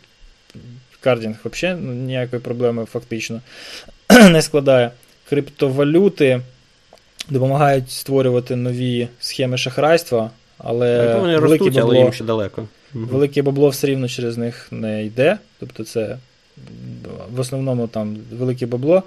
кардінг 0.99 1.35
взагалі 1.45 1.79
ніякої 1.81 2.41
проблеми 2.41 2.85
фактично 2.85 3.41
не 4.29 4.41
складає. 4.41 4.91
Криптовалюти 5.29 6.41
допомагають 7.29 7.91
створювати 7.91 8.55
нові 8.55 9.07
схеми 9.19 9.57
шахрайства, 9.57 10.31
але 10.57 11.15
вони 11.15 11.37
ростуть, 11.37 11.73
бабло, 11.73 11.81
але 11.91 11.99
їм 11.99 12.13
ще 12.13 12.23
далеко. 12.23 12.67
Велике 12.93 13.41
бабло 13.41 13.69
все 13.69 13.87
рівно 13.87 14.07
через 14.07 14.37
них 14.37 14.67
не 14.71 15.05
йде. 15.05 15.37
Тобто 15.59 15.83
це 15.83 16.17
в 17.31 17.39
основному 17.39 17.87
там 17.87 18.17
велике 18.31 18.65
бабло. 18.65 19.03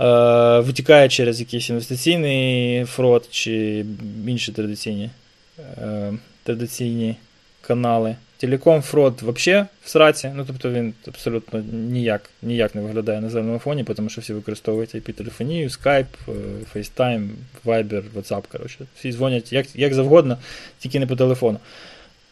Е, 0.00 0.60
витікає 0.60 1.08
через 1.08 1.40
якийсь 1.40 1.70
інвестиційний 1.70 2.84
фрод 2.84 3.28
чи 3.30 3.84
інші 4.26 4.52
традиційні 4.52 5.10
е, 5.58 6.12
традиційні 6.42 7.16
канали. 7.60 8.16
Телеком 8.36 8.82
фрод 8.82 9.22
взагалі 9.22 9.64
в 9.84 9.88
сраці, 9.88 10.32
ну 10.34 10.44
тобто 10.46 10.70
він 10.70 10.94
абсолютно 11.08 11.60
ніяк 11.72 12.30
ніяк 12.42 12.74
не 12.74 12.80
виглядає 12.80 13.20
на 13.20 13.30
зеленому 13.30 13.58
фоні, 13.58 13.84
тому 13.84 14.08
що 14.08 14.20
всі 14.20 14.32
використовують 14.32 14.94
IP-телефонію, 14.94 15.68
Skype, 15.68 16.06
е, 16.28 16.32
FaceTime, 16.74 17.28
Viber, 17.64 18.02
WhatsApp. 18.16 18.42
коротше. 18.52 18.78
Всі 18.98 19.12
дзвонять 19.12 19.52
як 19.52 19.66
як 19.74 19.94
завгодно, 19.94 20.38
тільки 20.78 21.00
не 21.00 21.06
по 21.06 21.16
телефону. 21.16 21.58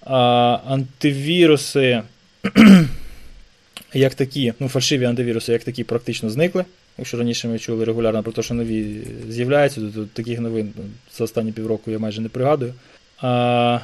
А, 0.04 0.58
Антивіруси 0.66 2.02
як 3.94 4.14
такі, 4.14 4.52
ну, 4.60 4.68
фальшиві 4.68 5.04
антивіруси, 5.04 5.52
як 5.52 5.64
такі, 5.64 5.84
практично 5.84 6.30
зникли. 6.30 6.64
Якщо 6.98 7.16
раніше 7.16 7.48
ми 7.48 7.58
чули 7.58 7.84
регулярно 7.84 8.22
про 8.22 8.32
те, 8.32 8.42
що 8.42 8.54
нові 8.54 9.02
з'являються, 9.28 9.80
то, 9.80 9.86
то 9.86 10.06
таких 10.12 10.40
новин 10.40 10.72
за 11.16 11.24
останні 11.24 11.52
півроку 11.52 11.90
я 11.90 11.98
майже 11.98 12.20
не 12.20 12.28
пригадую. 12.28 12.74
А, 13.20 13.78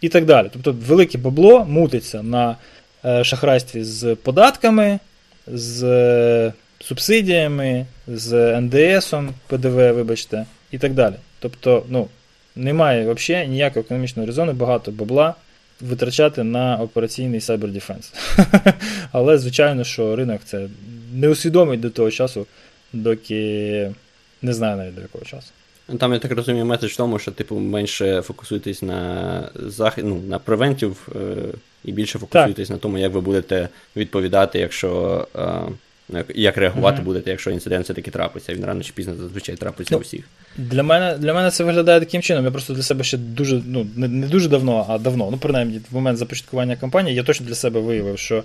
І 0.00 0.08
так 0.08 0.24
далі. 0.24 0.48
Тобто 0.52 0.72
велике 0.72 1.18
бабло 1.18 1.64
мутиться 1.64 2.22
на 2.22 2.56
е, 3.04 3.24
шахрайстві 3.24 3.84
з 3.84 4.14
податками, 4.14 4.98
з 5.46 5.82
е, 5.84 6.52
субсидіями, 6.78 7.86
з 8.08 8.60
НДСом, 8.60 9.34
ПДВ, 9.46 9.92
вибачте, 9.92 10.46
і 10.70 10.78
так 10.78 10.94
далі. 10.94 11.14
Тобто, 11.38 11.84
ну, 11.88 12.08
немає 12.56 13.12
взагалі 13.12 13.48
ніякого 13.48 13.80
економічного 13.80 14.26
резону, 14.26 14.52
багато 14.52 14.90
бабла 14.90 15.34
витрачати 15.80 16.42
на 16.42 16.76
операційний 16.76 17.40
Defense. 17.40 18.14
Але, 19.12 19.38
звичайно, 19.38 19.84
що 19.84 20.16
ринок 20.16 20.40
це 20.44 20.68
не 21.16 21.28
усвідомить 21.28 21.80
до 21.80 21.90
того 21.90 22.10
часу, 22.10 22.46
доки 22.92 23.92
не 24.42 24.54
знаю 24.54 24.76
навіть 24.76 24.94
до 24.94 25.00
якого 25.00 25.24
часу. 25.24 25.52
Ну, 25.88 25.98
там, 25.98 26.12
я 26.12 26.18
так 26.18 26.32
розумію, 26.32 26.64
меседж 26.64 26.92
в 26.92 26.96
тому, 26.96 27.18
що, 27.18 27.30
типу, 27.30 27.58
менше 27.58 28.22
фокусуйтесь 28.22 28.82
на 28.82 29.50
захід, 29.54 30.04
ну, 30.04 30.22
на 30.28 30.38
превентів 30.38 31.08
е, 31.16 31.36
і 31.84 31.92
більше 31.92 32.18
фокусуйтесь 32.18 32.70
на 32.70 32.76
тому, 32.76 32.98
як 32.98 33.12
ви 33.12 33.20
будете 33.20 33.68
відповідати, 33.96 34.58
якщо. 34.58 35.26
Е, 35.36 35.72
як 36.34 36.56
реагувати 36.56 37.00
mm-hmm. 37.00 37.04
будете, 37.04 37.30
якщо 37.30 37.50
інцидент 37.50 37.84
все-таки 37.84 38.10
трапиться, 38.10 38.54
він 38.54 38.64
рано 38.64 38.82
чи 38.82 38.92
пізно 38.92 39.14
зазвичай 39.14 39.56
трапиться 39.56 39.94
ну, 39.94 39.98
у 39.98 40.00
всіх. 40.00 40.24
Для 40.56 40.82
мене 40.82 41.16
для 41.18 41.34
мене 41.34 41.50
це 41.50 41.64
виглядає 41.64 42.00
таким 42.00 42.22
чином. 42.22 42.44
Я 42.44 42.50
просто 42.50 42.72
для 42.72 42.82
себе 42.82 43.04
ще 43.04 43.16
дуже, 43.16 43.62
ну, 43.66 43.86
не, 43.96 44.08
не 44.08 44.26
дуже 44.26 44.48
давно, 44.48 44.86
а 44.88 44.98
давно, 44.98 45.28
ну, 45.30 45.38
принаймні, 45.38 45.80
в 45.90 45.94
момент 45.94 46.18
започаткування 46.18 46.76
кампанії, 46.76 47.16
я 47.16 47.22
точно 47.22 47.46
для 47.46 47.54
себе 47.54 47.80
виявив, 47.80 48.18
що 48.18 48.42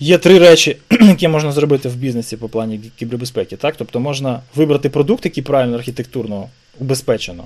є 0.00 0.18
три 0.18 0.38
речі, 0.38 0.76
які 0.90 1.28
можна 1.28 1.52
зробити 1.52 1.88
в 1.88 1.96
бізнесі 1.96 2.36
по 2.36 2.48
плані 2.48 2.80
кібербезпеки. 2.98 3.56
Так? 3.56 3.74
Тобто 3.78 4.00
можна 4.00 4.40
вибрати 4.54 4.88
продукт, 4.88 5.24
який 5.24 5.42
правильно 5.42 5.76
архітектурно 5.76 6.48
убезпечено, 6.78 7.44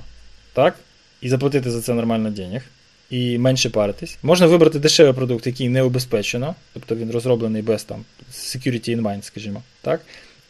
так? 0.53 0.75
і 1.21 1.29
заплатити 1.29 1.71
за 1.71 1.81
це 1.81 1.93
нормально 1.93 2.29
денег 2.29 2.63
і 3.09 3.37
менше 3.37 3.69
паритись. 3.69 4.17
Можна 4.23 4.47
вибрати 4.47 4.79
дешевий 4.79 5.13
продукт, 5.13 5.47
який 5.47 5.69
не 5.69 5.83
убезпечено, 5.83 6.55
тобто 6.73 6.95
він 6.95 7.11
розроблений 7.11 7.61
без 7.61 7.83
там 7.83 8.05
security 8.31 8.89
in 8.89 9.01
mind, 9.01 9.23
скажімо. 9.23 9.63
так? 9.81 10.01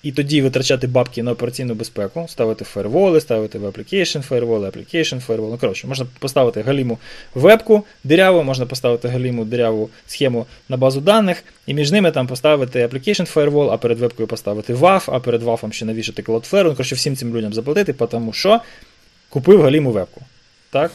І 0.04 0.12
тоді 0.12 0.42
витрачати 0.42 0.88
бабки 0.88 1.24
на 1.24 1.32
операційну 1.32 1.74
безпеку, 1.74 2.26
ставити 2.30 2.66
фаерволи, 2.66 3.22
ставити 3.22 3.60
в 3.60 3.66
application 3.66 4.22
фаерволи, 4.22 4.70
application 4.70 5.20
фаервол. 5.20 5.52
Ну, 5.52 5.58
коротше, 5.58 5.88
можна 5.88 6.06
поставити 6.20 6.62
галіму 6.62 6.98
вебку 7.34 7.84
диряву, 8.04 8.44
можна 8.44 8.66
поставити 8.66 9.08
галіму 9.08 9.46
диряву 9.46 9.90
схему 10.08 10.46
на 10.70 10.78
базу 10.78 11.02
даних, 11.02 11.44
і 11.68 11.74
між 11.74 11.92
ними 11.92 12.12
там 12.12 12.28
поставити 12.28 12.88
application 12.88 13.34
firewall, 13.34 13.72
а 13.72 13.78
перед 13.78 14.00
вебкою 14.00 14.28
поставити 14.28 14.74
WAF, 14.74 15.04
а 15.08 15.20
перед 15.20 15.44
WAF 15.44 15.72
ще 15.72 15.86
навішати 15.86 16.22
Cloudflare. 16.22 16.64
Ну, 16.64 16.72
коротше, 16.72 16.96
всім 16.96 17.16
цим 17.16 17.36
людям 17.36 17.54
заплатити, 17.54 17.94
тому 17.94 18.34
що 18.34 18.62
купив 19.30 19.62
галіму 19.62 19.92
вебку. 19.92 20.22
Так? 20.70 20.92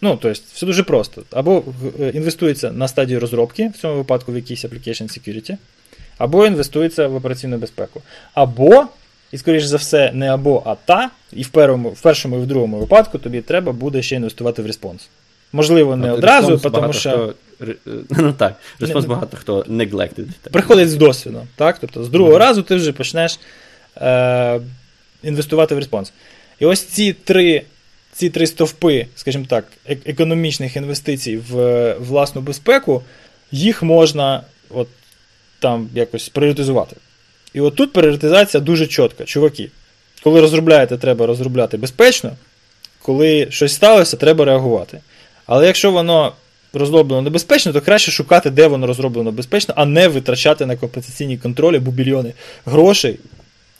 Ну, 0.00 0.18
тобто, 0.22 0.40
все 0.54 0.66
дуже 0.66 0.82
просто. 0.82 1.22
Або 1.30 1.64
е, 2.00 2.10
інвестується 2.14 2.72
на 2.72 2.88
стадію 2.88 3.20
розробки, 3.20 3.68
в 3.74 3.80
цьому 3.80 3.96
випадку 3.96 4.32
в 4.32 4.36
якийсь 4.36 4.64
application 4.64 5.02
security, 5.02 5.56
або 6.20 6.46
інвестується 6.46 7.06
в 7.06 7.14
операційну 7.14 7.58
безпеку. 7.58 8.02
Або, 8.34 8.86
і, 9.32 9.38
скоріш 9.38 9.64
за 9.64 9.76
все, 9.76 10.12
не 10.12 10.34
або, 10.34 10.62
а 10.66 10.74
та, 10.74 11.10
і 11.32 11.42
в 11.42 11.48
першому, 11.48 11.88
в 11.88 12.00
першому 12.00 12.36
і 12.36 12.38
в 12.38 12.46
другому 12.46 12.78
випадку 12.78 13.18
тобі 13.18 13.40
треба 13.40 13.72
буде 13.72 14.02
ще 14.02 14.16
інвестувати 14.16 14.62
в 14.62 14.66
респонс. 14.66 15.08
Можливо, 15.52 15.96
не 15.96 16.08
а 16.08 16.12
одразу, 16.12 16.58
тому 16.58 16.92
що. 16.92 17.10
Хто... 17.10 17.34
Ну 18.10 18.32
так, 18.32 18.54
респонс 18.80 19.04
не, 19.04 19.14
багато 19.14 19.36
хто 19.36 19.60
neglected. 19.62 20.26
Приходить 20.50 20.90
з 20.90 20.94
досвідом. 20.94 21.48
так? 21.56 21.78
Тобто 21.80 22.04
з 22.04 22.08
другого 22.08 22.36
mm-hmm. 22.36 22.40
разу 22.40 22.62
ти 22.62 22.74
вже 22.74 22.92
почнеш 22.92 23.38
е, 23.96 24.60
інвестувати 25.22 25.74
в 25.74 25.78
респонс. 25.78 26.12
І 26.58 26.66
ось 26.66 26.82
ці 26.82 27.12
три 27.12 27.62
ці 28.12 28.30
три 28.30 28.46
стовпи, 28.46 29.06
скажімо 29.16 29.44
так, 29.48 29.64
економічних 29.86 30.76
інвестицій 30.76 31.36
в 31.50 31.94
власну 31.94 32.40
безпеку, 32.40 33.02
їх 33.52 33.82
можна 33.82 34.42
от 34.70 34.88
там 35.60 35.88
якось 35.94 36.28
пріоритизувати. 36.28 36.96
І 37.54 37.60
от 37.60 37.74
тут 37.74 37.92
пріоритизація 37.92 38.60
дуже 38.60 38.86
чітка. 38.86 39.24
Чуваки, 39.24 39.70
коли 40.22 40.40
розробляєте, 40.40 40.96
треба 40.96 41.26
розробляти 41.26 41.76
безпечно, 41.76 42.32
коли 43.02 43.46
щось 43.50 43.74
сталося, 43.74 44.16
треба 44.16 44.44
реагувати. 44.44 45.00
Але 45.46 45.66
якщо 45.66 45.90
воно 45.90 46.32
розроблено 46.72 47.22
небезпечно, 47.22 47.72
то 47.72 47.80
краще 47.80 48.10
шукати, 48.10 48.50
де 48.50 48.66
воно 48.66 48.86
розроблено 48.86 49.32
безпечно, 49.32 49.74
а 49.76 49.84
не 49.84 50.08
витрачати 50.08 50.66
на 50.66 50.76
компенсаційні 50.76 51.38
контролі 51.38 51.78
бубільйони 51.78 52.32
грошей. 52.66 53.18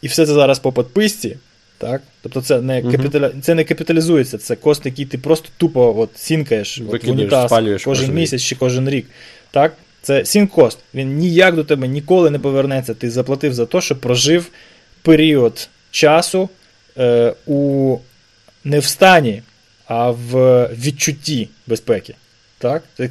І 0.03 0.07
все 0.07 0.26
це 0.26 0.33
зараз 0.33 0.59
по 0.59 0.72
підписці. 0.72 1.37
Так? 1.78 2.03
Тобто 2.22 2.41
це 2.41 2.61
не 2.61 2.83
капіталя... 2.83 3.31
це 3.43 3.55
не 3.55 3.64
капіталізується, 3.64 4.39
це 4.39 4.57
кост, 4.57 4.87
який 4.87 5.05
ти 5.05 5.18
просто 5.18 5.49
тупо 5.57 5.95
от, 5.99 6.11
сінкаєш 6.14 6.81
от, 6.89 7.05
в 7.05 7.11
унітаз 7.11 7.51
кожен, 7.51 7.78
кожен 7.85 8.14
місяць 8.14 8.43
чи 8.43 8.57
кожен 8.57 8.91
рік. 8.91 9.07
Так? 9.51 9.72
Це 10.03 10.24
сінкост. 10.24 10.78
Він 10.94 11.16
ніяк 11.16 11.55
до 11.55 11.64
тебе 11.64 11.88
ніколи 11.88 12.30
не 12.30 12.38
повернеться. 12.38 12.94
Ти 12.94 13.11
заплатив 13.11 13.55
за 13.55 13.66
те, 13.66 13.80
що 13.80 13.96
прожив 13.96 14.48
період 15.03 15.68
часу 15.90 16.48
е, 16.98 17.34
у 17.46 17.96
не 18.64 18.78
в 18.78 18.84
стані, 18.84 19.42
а 19.86 20.11
в 20.11 20.64
відчутті 20.66 21.48
безпеки. 21.66 22.14
Так? 22.59 22.82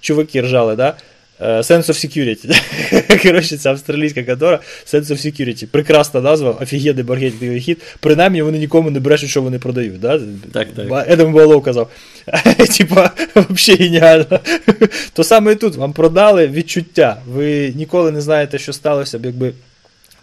Чуваки 0.00 0.40
ржали, 0.40 0.76
да? 0.76 0.96
Е, 1.40 1.46
Sense 1.46 1.86
of 1.86 2.06
Security. 2.06 3.22
Коротше, 3.22 3.56
ця 3.56 3.70
австралійська 3.70 4.22
контора 4.22 4.60
Sense 4.86 5.04
of 5.04 5.26
Security. 5.26 5.66
Прекрасна 5.66 6.20
назва, 6.20 6.50
офігенний 6.50 7.04
маркетинговий 7.04 7.60
хід. 7.60 7.82
Принаймні 8.00 8.42
вони 8.42 8.58
нікому 8.58 8.90
не 8.90 9.00
брешуть, 9.00 9.30
що 9.30 9.42
вони 9.42 9.58
продають. 9.58 10.00
Да? 10.00 10.20
Так, 10.52 10.68
так. 10.76 11.06
Едем 11.08 11.32
Волов 11.32 11.62
казав. 11.62 11.90
Типа, 12.78 13.10
взагалі 13.34 13.84
геніально. 13.84 14.40
То 15.12 15.24
саме 15.24 15.52
і 15.52 15.54
тут 15.54 15.76
вам 15.76 15.92
продали 15.92 16.48
відчуття. 16.48 17.16
Ви 17.28 17.72
ніколи 17.76 18.10
не 18.10 18.20
знаєте, 18.20 18.58
що 18.58 18.72
сталося 18.72 19.18
б, 19.18 19.24
якби 19.24 19.52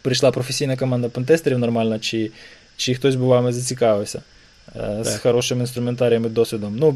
прийшла 0.02 0.32
професійна 0.32 0.78
команда 0.78 1.10
пентестерів 1.10 1.60
нормальна, 1.60 2.00
чи 2.00 2.32
чи 2.78 2.96
хтось 2.96 3.16
би 3.16 3.26
вами 3.26 3.54
зацікавився 3.54 4.22
е, 4.76 5.00
з 5.04 5.18
хорошим 5.18 5.60
інструментарієм 5.60 6.26
і 6.26 6.30
досвідом. 6.30 6.76
Ну, 6.80 6.96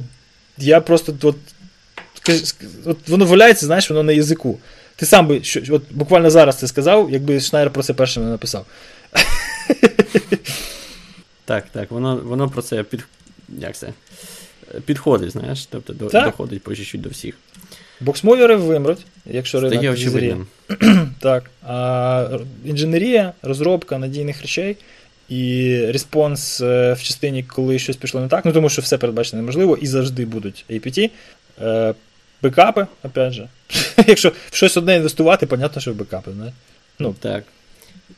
я 0.58 0.82
просто 0.82 1.14
от 1.22 1.36
от 2.86 3.10
воно 3.10 3.26
валяється, 3.26 3.66
знаєш, 3.66 3.90
воно 3.90 4.04
на 4.04 4.12
язику. 4.12 4.60
Ти 4.96 5.06
сам 5.06 5.28
би 5.28 5.44
що, 5.44 5.62
от 5.70 5.84
буквально 5.92 6.30
зараз 6.30 6.56
це 6.56 6.68
сказав, 6.68 7.12
якби 7.12 7.40
Шнайер 7.40 7.70
про 7.70 7.84
це 7.84 7.94
першим 7.94 8.24
не 8.24 8.30
написав. 8.30 8.66
Так, 11.46 11.66
так, 11.72 11.92
воно 11.92 12.22
воно 12.24 12.50
про 12.50 12.62
це 12.62 12.84
під, 12.84 13.06
як 13.60 13.76
це, 13.76 13.88
підходить, 14.86 15.32
знаєш, 15.32 15.66
тобто 15.66 15.94
до, 15.94 16.06
доходить 16.06 16.64
по 16.64 16.76
чуть-чуть 16.76 17.02
до 17.02 17.10
всіх. 17.10 17.36
Боксмовери 18.00 18.56
вимруть, 18.56 19.06
якщо 19.26 19.60
ринок 19.60 19.94
очевидним. 19.94 20.48
Так. 21.20 21.50
А 21.64 22.40
інженерія, 22.66 23.34
розробка 23.42 23.98
надійних 23.98 24.42
речей 24.42 24.78
і 25.30 25.78
респонс 25.86 26.62
е, 26.62 26.94
в 26.94 27.04
частині, 27.04 27.44
коли 27.44 27.80
щось 27.80 27.96
пішло 27.96 28.22
не 28.22 28.28
так, 28.28 28.46
ну 28.46 28.52
тому 28.52 28.70
що 28.70 28.82
все 28.82 28.98
передбачено 28.98 29.42
неможливо, 29.42 29.78
і 29.82 29.88
завжди 29.88 30.26
будуть 30.26 30.66
APT. 30.70 31.10
Е, 32.44 32.48
бекапи, 32.48 32.88
опять 33.04 33.34
же. 33.34 33.50
Якщо 34.08 34.30
в 34.30 34.56
щось 34.56 34.78
одне 34.78 34.96
інвестувати, 34.96 35.46
понятно, 35.46 35.82
що 35.82 35.92
в 35.92 35.96
бекапи. 35.96 36.32
Не? 36.32 36.52
Ну. 37.00 37.16
Так. 37.20 37.44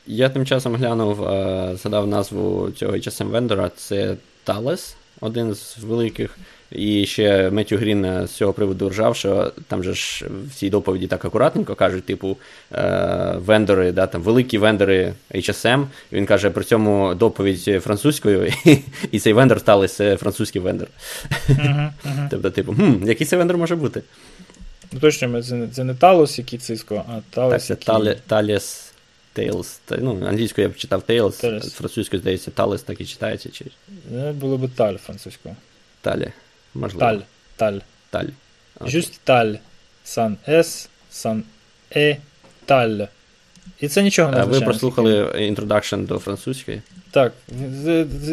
Я 0.07 0.29
тим 0.29 0.45
часом 0.45 0.75
глянув, 0.75 1.15
задав 1.15 1.77
згадав 1.77 2.07
назву 2.07 2.71
цього 2.71 2.93
HSM 2.93 3.27
вендора, 3.27 3.71
це 3.75 4.15
Thales, 4.45 4.95
один 5.21 5.55
з 5.55 5.77
великих. 5.77 6.37
І 6.75 7.05
ще 7.05 7.49
Меттю 7.49 7.77
Грін 7.77 8.27
з 8.27 8.31
цього 8.31 8.53
приводу 8.53 8.89
ржав, 8.89 9.15
що 9.15 9.51
там 9.67 9.83
же 9.83 9.93
ж 9.93 10.25
в 10.47 10.55
цій 10.55 10.69
доповіді 10.69 11.07
так 11.07 11.25
акуратненько 11.25 11.75
кажуть, 11.75 12.05
типу, 12.05 12.37
е, 12.71 13.33
вендори, 13.37 13.91
да, 13.91 14.07
там 14.07 14.21
великі 14.21 14.57
вендори 14.57 15.13
HSM. 15.31 15.85
Він 16.11 16.25
каже, 16.25 16.49
при 16.49 16.63
цьому 16.63 17.15
доповідь 17.15 17.83
французькою, 17.83 18.53
і 19.11 19.19
цей 19.19 19.33
вендор 19.33 19.59
сталося 19.59 20.17
французький 20.17 20.61
вендор. 20.61 20.87
Тобто, 22.29 22.51
типу, 22.51 22.73
хм, 22.73 23.07
який 23.07 23.27
цей 23.27 23.39
вендор 23.39 23.57
може 23.57 23.75
бути? 23.75 24.01
Ну 24.91 24.99
точно, 24.99 25.43
це, 25.43 25.67
це 25.73 25.83
не 25.83 25.93
Talos, 25.93 26.37
який 26.37 26.59
Cisco, 26.59 27.05
а 27.07 27.35
Талос. 27.35 27.67
Так, 27.67 27.79
це 27.85 27.93
який... 27.93 28.15
Таліс. 28.27 28.89
Thales. 29.35 29.79
Ну, 30.01 30.25
англійською 30.27 30.67
я 30.67 30.73
б 30.73 30.77
читав 30.77 31.03
Thales, 31.09 31.69
французькою, 31.69 32.21
здається, 32.21 32.51
Талес 32.51 32.83
так 32.83 33.01
і 33.01 33.05
читається. 33.05 33.49
Чи... 33.49 33.65
Було 34.31 34.57
б 34.57 34.69
Таль 34.75 34.95
французькою. 34.95 35.55
Талі. 36.01 36.31
Можливо. 36.73 36.99
Таль. 36.99 37.19
Таль. 37.55 37.79
Таль. 38.09 38.27
Just 38.81 39.19
таль. 39.23 39.53
Sans 40.03 40.37
S, 40.47 40.89
sans 41.11 41.43
E, 41.95 42.17
таль. 42.65 42.99
І 43.79 43.87
це 43.87 44.03
нічого 44.03 44.31
не 44.31 44.37
означає. 44.37 44.59
Ви 44.59 44.65
прослухали 44.65 45.33
introduction 45.39 46.03
до 46.03 46.19
французької? 46.19 46.81
Так. 47.11 47.33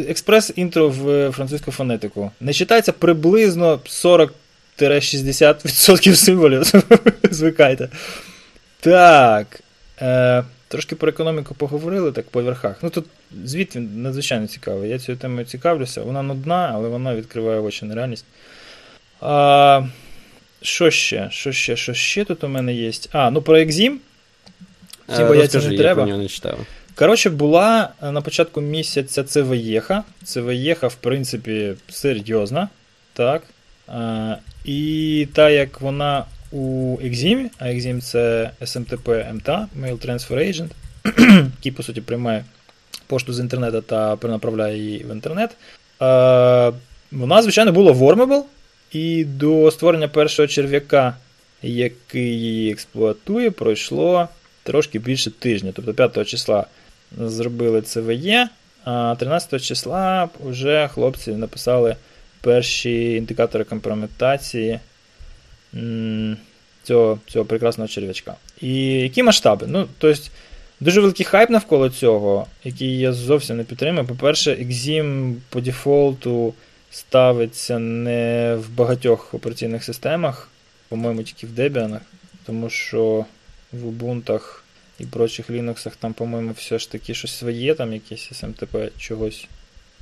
Експрес-інтро 0.09 0.89
в 0.89 1.31
французьку 1.31 1.73
фонетику. 1.73 2.31
Не 2.41 2.53
читається 2.53 2.93
приблизно 2.93 3.81
40-60% 4.79 6.15
символів. 6.15 6.73
Звикайте. 7.31 7.89
Так. 8.81 9.61
Е, 10.03 10.45
Трошки 10.71 10.95
про 10.95 11.09
економіку 11.09 11.55
поговорили 11.55 12.13
так 12.13 12.29
по 12.31 12.43
верхах. 12.43 12.77
Ну 12.83 12.91
тут 12.91 13.07
звіт 13.45 13.77
він 13.77 14.03
надзвичайно 14.03 14.47
цікавий. 14.47 14.91
Я 14.91 14.99
цією 14.99 15.19
темою 15.19 15.47
цікавлюся. 15.47 16.03
Вона 16.03 16.23
нудна, 16.23 16.71
але 16.75 16.89
вона 16.89 17.15
відкриває 17.15 17.61
очі 17.61 17.85
на 17.85 17.95
реальність. 17.95 18.25
А, 19.21 19.83
Що 20.63 20.91
ще? 20.91 21.29
Що 21.31 21.53
ще? 21.53 21.77
Що 21.77 21.95
ще 21.95 22.25
тут 22.25 22.45
у 22.45 22.49
мене 22.49 22.75
є? 22.75 22.93
А, 23.13 23.31
ну 23.31 23.43
про 23.43 23.59
Exim. 23.59 24.01
Всі 25.09 25.25
бояться 25.25 25.59
не 25.59 25.77
треба. 25.77 26.07
Я 26.09 26.17
не 26.17 26.29
читав. 26.29 26.59
Коротше, 26.95 27.31
була 27.31 27.89
е, 28.03 28.11
на 28.13 28.21
початку 28.21 28.61
місяця 28.61 29.25
ЦВЄХа. 29.25 30.05
ЦВЄХа, 30.25 30.87
в 30.87 30.95
принципі, 30.95 31.75
серйозна. 31.89 32.69
Так. 33.13 33.43
А, 33.89 34.37
І 34.65 35.29
та 35.35 35.51
як 35.51 35.81
вона 35.81 36.25
у 36.53 36.97
Exim, 37.03 37.51
а 37.59 37.65
Exim 37.65 38.01
це 38.01 38.51
SMTP 38.61 39.35
MTA, 39.37 39.67
Mail 39.81 40.07
Transfer 40.07 40.39
Agent, 40.39 40.71
який, 41.57 41.73
по 41.73 41.83
суті, 41.83 42.01
приймає 42.01 42.45
пошту 43.07 43.33
з 43.33 43.41
інтернету 43.41 43.81
та 43.81 44.17
перенаправляє 44.17 44.79
її 44.79 45.05
в 45.05 45.11
інтернет. 45.13 45.51
Е, 46.03 46.73
Вона, 47.13 47.43
звичайно, 47.43 47.73
була 47.73 47.93
Wormable, 47.93 48.43
і 48.93 49.25
до 49.25 49.71
створення 49.71 50.09
першого 50.09 50.49
черв'яка, 50.49 51.17
який 51.63 52.41
її 52.41 52.73
експлуатує, 52.73 53.51
пройшло 53.51 54.29
трошки 54.63 54.99
більше 54.99 55.31
тижня. 55.31 55.73
Тобто 55.75 55.95
5 55.95 56.29
числа 56.29 56.67
зробили 57.19 57.83
ЦВЄ, 57.83 58.49
а 58.85 59.15
13 59.19 59.63
числа 59.63 60.29
вже 60.45 60.89
хлопці 60.95 61.31
написали 61.31 61.97
перші 62.41 63.15
індикатори 63.15 63.65
компрометації 63.65 64.79
цього 66.83 67.19
цього 67.27 67.45
прекрасного 67.45 67.89
черв'ячка. 67.89 68.35
І 68.61 68.85
які 68.85 69.23
масштаби? 69.23 69.67
Ну, 69.69 69.89
тобто, 69.99 70.23
Дуже 70.81 71.01
великий 71.01 71.27
хайп 71.27 71.51
навколо 71.51 71.91
цього, 71.91 72.47
який 72.65 72.99
я 72.99 73.13
зовсім 73.13 73.57
не 73.57 73.65
підтримую. 73.65 74.07
По-перше, 74.07 74.51
Exim 74.51 75.35
по 75.49 75.61
дефолту 75.61 76.55
ставиться 76.91 77.79
не 77.79 78.57
в 78.61 78.71
багатьох 78.71 79.35
операційних 79.35 79.85
системах, 79.85 80.49
по-моєму, 80.89 81.23
тільки 81.23 81.47
в 81.47 81.51
Debian, 81.51 81.99
тому 82.47 82.71
що 82.71 83.25
в 83.73 83.87
Ubuntu 83.87 84.41
і 84.99 85.05
прочих 85.07 85.51
Linux 85.51 85.93
там, 85.99 86.13
по-моєму, 86.13 86.53
все 86.53 86.79
ж 86.79 86.93
таки 86.93 87.15
щось 87.15 87.39
своє, 87.39 87.75
там 87.75 87.93
якесь 87.93 88.33
SMTP 88.33 88.91
чогось. 88.99 89.49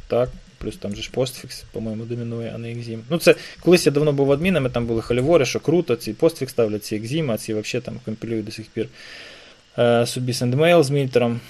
Так, 0.06 0.28
плюс 0.58 0.76
там 0.76 0.96
же 0.96 1.02
ж 1.02 1.10
постфікс, 1.10 1.64
по-моєму, 1.72 2.04
домінує, 2.04 2.52
а 2.54 2.58
не 2.58 2.68
Exim. 2.68 2.98
Ну, 3.10 3.18
це 3.18 3.34
колись 3.60 3.86
я 3.86 3.92
давно 3.92 4.12
був 4.12 4.32
адмінами, 4.32 4.70
там 4.70 4.86
були 4.86 5.02
халівори, 5.02 5.44
що 5.44 5.60
круто, 5.60 5.96
ці 5.96 6.12
постфікс 6.12 6.52
ставлять, 6.52 6.84
ці 6.84 7.00
Exim, 7.00 7.32
а 7.32 7.38
ці 7.38 7.54
взагалі 7.54 7.84
там 7.84 7.94
компілюють 8.04 8.44
до 8.44 8.52
сих 8.52 8.66
пір 8.66 8.86
е, 9.78 10.06
собі 10.06 10.32
SendMail 10.32 10.82
з 10.82 10.90
мільтером 10.90 11.40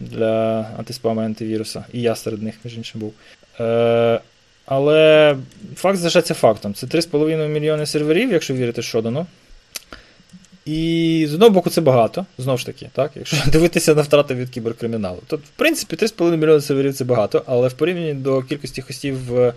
для 0.00 0.60
антиспаму 0.78 1.20
антивіруса. 1.20 1.84
І 1.92 2.00
я 2.00 2.14
серед 2.14 2.42
них, 2.42 2.54
між 2.64 2.76
іншим, 2.76 3.00
був. 3.00 3.14
Е, 3.60 4.20
але 4.66 5.36
факт 5.76 5.98
залишається 5.98 6.34
фактом. 6.34 6.74
Це 6.74 6.86
3,5 6.86 7.48
мільйони 7.48 7.86
серверів, 7.86 8.32
якщо 8.32 8.54
вірити 8.54 8.82
Шодану. 8.82 9.26
І 10.68 11.26
з 11.30 11.34
одного 11.34 11.50
боку, 11.50 11.70
це 11.70 11.80
багато, 11.80 12.26
знову 12.38 12.58
ж 12.58 12.66
таки, 12.66 12.90
так, 12.92 13.10
якщо 13.14 13.36
дивитися 13.52 13.94
на 13.94 14.02
втрати 14.02 14.34
від 14.34 14.50
кіберкриміналу. 14.50 15.18
То, 15.26 15.36
в 15.36 15.40
принципі, 15.56 15.96
3,5 15.96 16.36
мільйони 16.36 16.60
серверів 16.60 16.94
це 16.94 17.04
багато, 17.04 17.42
але 17.46 17.68
в 17.68 17.72
порівнянні 17.72 18.14
до 18.14 18.42
кількості 18.42 18.82
хостів 18.82 19.24
в 19.30 19.54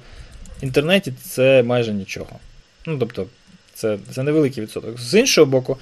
інтернеті 0.62 1.14
це 1.22 1.64
майже 1.64 1.94
нічого. 1.94 2.40
Ну, 2.86 2.98
тобто, 3.00 3.26
це 3.74 3.98
це 4.12 4.24
невеликий 4.24 4.64
відсоток. 4.64 5.00
З 5.00 5.20
іншого 5.20 5.46
боку, 5.46 5.78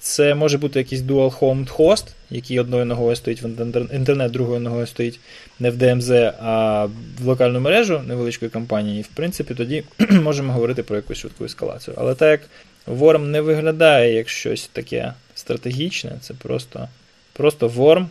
це 0.00 0.34
може 0.34 0.58
бути 0.58 0.78
якийсь 0.78 1.02
dual-homed 1.02 1.76
host, 1.76 2.04
який 2.30 2.60
одною 2.60 2.84
ногою 2.84 3.16
стоїть 3.16 3.42
в 3.42 3.46
інтернет, 3.94 4.32
другою 4.32 4.60
ногою 4.60 4.86
стоїть 4.86 5.20
не 5.60 5.70
в 5.70 5.76
DMZ, 5.76 6.32
а 6.42 6.84
в 7.20 7.26
локальну 7.26 7.60
мережу 7.60 8.02
невеличкої 8.06 8.50
компанії. 8.50 9.00
І 9.00 9.02
в 9.02 9.08
принципі 9.08 9.54
тоді 9.54 9.84
можемо 10.10 10.52
говорити 10.52 10.82
про 10.82 10.96
якусь 10.96 11.18
швидку 11.18 11.44
ескалацію. 11.44 11.96
Але 12.00 12.14
так 12.14 12.30
як 12.30 12.40
Worm 12.86 13.18
не 13.18 13.40
виглядає 13.40 14.14
як 14.14 14.28
щось 14.28 14.70
таке 14.72 15.14
стратегічне, 15.34 16.12
це 16.20 16.34
просто 16.34 16.88
просто 17.32 17.68
Worm, 17.68 18.06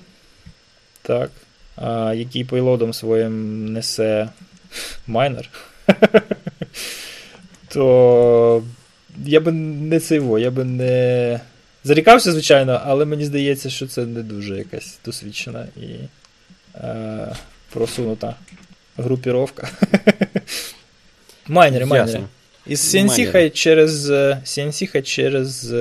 так, 1.01 1.32
а, 1.76 2.13
який 2.13 2.43
пейлодом 2.43 2.93
своїм 2.93 3.65
несе 3.74 4.30
майнер, 5.07 5.49
то 7.67 8.63
я 9.26 9.39
би 9.39 9.51
не 9.51 9.99
цейво, 9.99 10.39
я 10.39 10.51
би 10.51 10.63
не. 10.63 11.39
Зарікався, 11.84 12.32
звичайно, 12.32 12.82
але 12.86 13.05
мені 13.05 13.26
здається, 13.26 13.69
що 13.69 13.88
це 13.88 14.05
не 14.05 14.24
дуже 14.24 14.57
якась 14.57 14.99
досвідчена 15.05 15.67
і 15.78 15.88
е, 16.76 17.36
просунута 17.74 18.36
групіровка. 18.97 19.69
майнери, 21.47 21.86
майнери. 21.86 22.24
Із 22.68 22.97
хай 23.32 23.49
через 23.49 24.09
CNC 24.09 25.01
через 25.01 25.74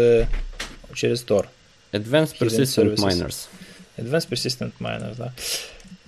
через 0.94 1.26
Tor. 1.26 1.44
Advanced 1.92 2.38
Persistent 2.38 2.96
Miners. 2.96 3.48
Advanced 3.98 4.28
Persistent 4.28 4.70
Miners, 4.80 5.16
так. 5.16 5.32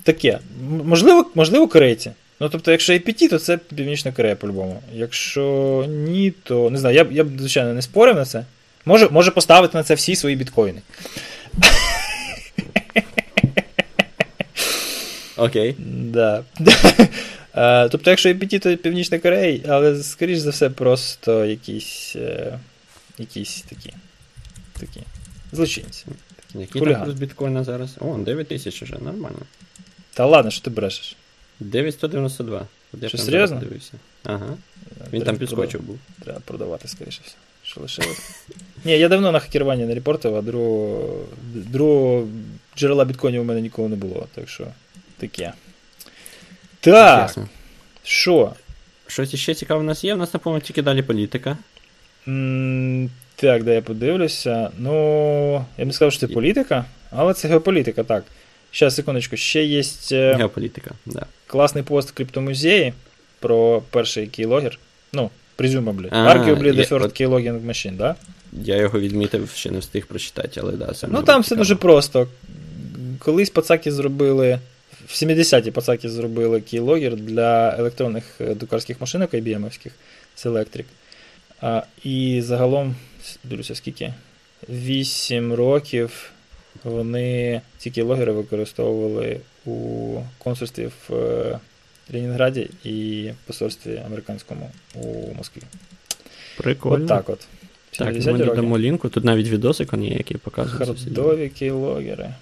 Таке. 0.02 0.38
Можливо, 0.84 1.30
можливо, 1.34 1.68
корейці. 1.68 2.10
Ну, 2.40 2.48
тобто, 2.48 2.70
якщо 2.70 2.92
APT, 2.92 3.28
то 3.28 3.38
це 3.38 3.56
Північна 3.56 4.12
Корея 4.12 4.36
по-любому. 4.36 4.82
Якщо 4.94 5.84
ні, 5.88 6.30
то 6.42 6.70
не 6.70 6.78
знаю, 6.78 6.96
я 6.96 7.04
б, 7.04 7.12
я 7.12 7.24
б, 7.24 7.28
звичайно, 7.38 7.74
не 7.74 7.82
спорив 7.82 8.16
на 8.16 8.24
це. 8.24 8.44
Може 8.84 9.08
може 9.08 9.30
поставити 9.30 9.78
на 9.78 9.84
це 9.84 9.94
всі 9.94 10.16
свої 10.16 10.36
біткоїни. 10.36 10.80
Окей. 15.36 15.76
Да. 15.88 16.44
Тобто, 17.90 18.10
якщо 18.10 18.28
APT, 18.28 18.58
то 18.58 18.76
Північна 18.76 19.18
Корея, 19.18 19.60
але, 19.68 20.02
скоріш 20.02 20.38
за 20.38 20.50
все, 20.50 20.70
просто 20.70 21.44
якісь 21.44 22.16
е, 22.16 22.58
якісь 23.18 23.62
такі 23.62 23.92
такі 24.80 25.00
злочинці. 25.52 26.06
Який 26.54 26.82
там 26.82 27.04
курс 27.04 27.14
біткоїна 27.14 27.64
зараз? 27.64 27.96
О, 28.00 28.18
9 28.18 28.48
тисяч 28.48 28.82
вже, 28.82 28.98
нормально. 28.98 29.38
Та 30.14 30.26
ладно, 30.26 30.50
що 30.50 30.62
ти 30.62 30.70
брешеш? 30.70 31.16
992. 31.60 32.66
Що, 33.06 33.18
серйозно? 33.18 33.60
Дивився. 33.60 33.92
Ага. 34.24 34.56
Він 35.12 35.22
там 35.22 35.36
підскочив 35.36 35.82
був. 35.82 35.98
Треба 36.24 36.40
продавати, 36.44 36.88
скоріше 36.88 37.20
все. 37.24 37.34
Що 37.62 37.80
лишилось? 37.80 38.44
Ні, 38.84 38.92
я 38.92 39.08
давно 39.08 39.32
на 39.32 39.38
хакеруванні 39.40 39.84
не 39.84 39.94
репортив, 39.94 40.36
а 40.36 40.42
другого, 40.42 41.24
другого 41.54 42.28
джерела 42.76 43.04
біткоїнів 43.04 43.42
у 43.42 43.44
мене 43.44 43.60
ніколи 43.60 43.88
не 43.88 43.96
було. 43.96 44.26
Так 44.34 44.48
що 44.48 44.66
таке. 45.16 45.52
Так. 46.82 47.36
Що? 48.04 48.52
Щось 49.06 49.34
ще 49.34 49.54
цікаве 49.54 49.80
у 49.80 49.84
нас 49.84 50.04
є. 50.04 50.14
У 50.14 50.16
нас, 50.16 50.34
напевно, 50.34 50.60
тільки 50.60 50.82
далі 50.82 51.02
політика. 51.02 51.56
Mm, 52.28 53.08
так, 53.36 53.64
де 53.64 53.74
я 53.74 53.82
подивлюся. 53.82 54.70
Ну, 54.78 55.52
я 55.78 55.84
б 55.84 55.86
не 55.86 55.92
сказав, 55.92 56.12
що 56.12 56.26
це 56.26 56.34
політика, 56.34 56.84
але 57.10 57.34
це 57.34 57.48
геополітика, 57.48 58.04
так. 58.04 58.24
Зараз, 58.74 58.94
секундочку, 58.94 59.36
ще 59.36 59.64
є. 59.64 59.82
Е, 60.12 60.34
геополітика, 60.34 60.90
да. 61.06 61.26
Класний 61.46 61.84
пост 61.84 62.10
в 62.10 62.12
криптомузеї 62.12 62.92
про 63.40 63.82
перший 63.90 64.26
кейлогер. 64.26 64.78
Ну, 65.12 65.30
presumably. 65.58 66.10
Arguably 66.10 66.72
the 66.72 66.88
first 66.88 67.22
keyloging 67.22 67.66
machine, 67.66 67.96
да? 67.96 68.14
Я 68.52 68.76
його 68.76 69.00
відмітив, 69.00 69.50
ще 69.54 69.70
не 69.70 69.78
встиг 69.78 70.06
прочитати, 70.06 70.60
але 70.62 70.72
да, 70.72 70.94
саме. 70.94 71.12
Ну 71.12 71.22
там 71.22 71.42
все 71.42 71.56
дуже 71.56 71.76
просто. 71.76 72.28
Колись 73.18 73.50
пацаки 73.50 73.92
зробили. 73.92 74.58
В 75.06 75.10
70-ті 75.10 75.70
пацаки 75.70 76.08
зробили 76.08 76.60
кейлогер 76.60 77.16
для 77.16 77.76
електронних 77.78 78.40
е, 78.40 78.54
друкарських 78.54 79.00
машинок 79.00 79.34
IBM-овських 79.34 79.90
Selectric. 80.36 80.84
А, 81.60 81.82
І 82.04 82.40
загалом, 82.44 82.96
дивлюся, 83.44 83.74
скільки? 83.74 84.14
8 84.68 85.52
років 85.52 86.30
вони 86.84 87.60
ці 87.78 87.90
кейлогери 87.90 88.32
використовували 88.32 89.40
у 89.66 90.16
консульстві 90.38 90.86
в 90.86 91.14
е, 91.14 91.58
Ленінграді 92.12 92.70
і 92.84 93.28
посольстві 93.46 94.02
американському 94.06 94.70
у 94.94 95.34
Москві. 95.34 95.62
Прикольно. 96.56 97.04
От 97.04 97.08
так 97.08 97.28
от. 97.28 97.46
Так, 97.98 98.26
ми 98.26 98.38
додамо 98.38 98.78
лінку. 98.78 99.08
Тут 99.08 99.24
навіть 99.24 99.48
відосик 99.48 99.92
є, 99.92 100.08
який 100.08 100.36
показує. 100.36 100.76
Хардові 100.76 101.48
кейлогери. 101.48 102.34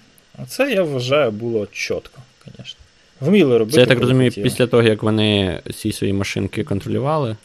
Оце 0.43 0.71
я 0.71 0.83
вважаю 0.83 1.31
було 1.31 1.67
чітко, 1.71 2.21
звісно. 2.45 2.79
Вміли 3.21 3.57
робити. 3.57 3.75
Це 3.75 3.81
я 3.81 3.87
так 3.87 3.99
розумію, 3.99 4.31
хотіли. 4.31 4.43
після 4.43 4.67
того, 4.67 4.83
як 4.83 5.03
вони 5.03 5.59
всі 5.65 5.91
свої 5.91 6.13
машинки 6.13 6.63
контролювали, 6.63 7.35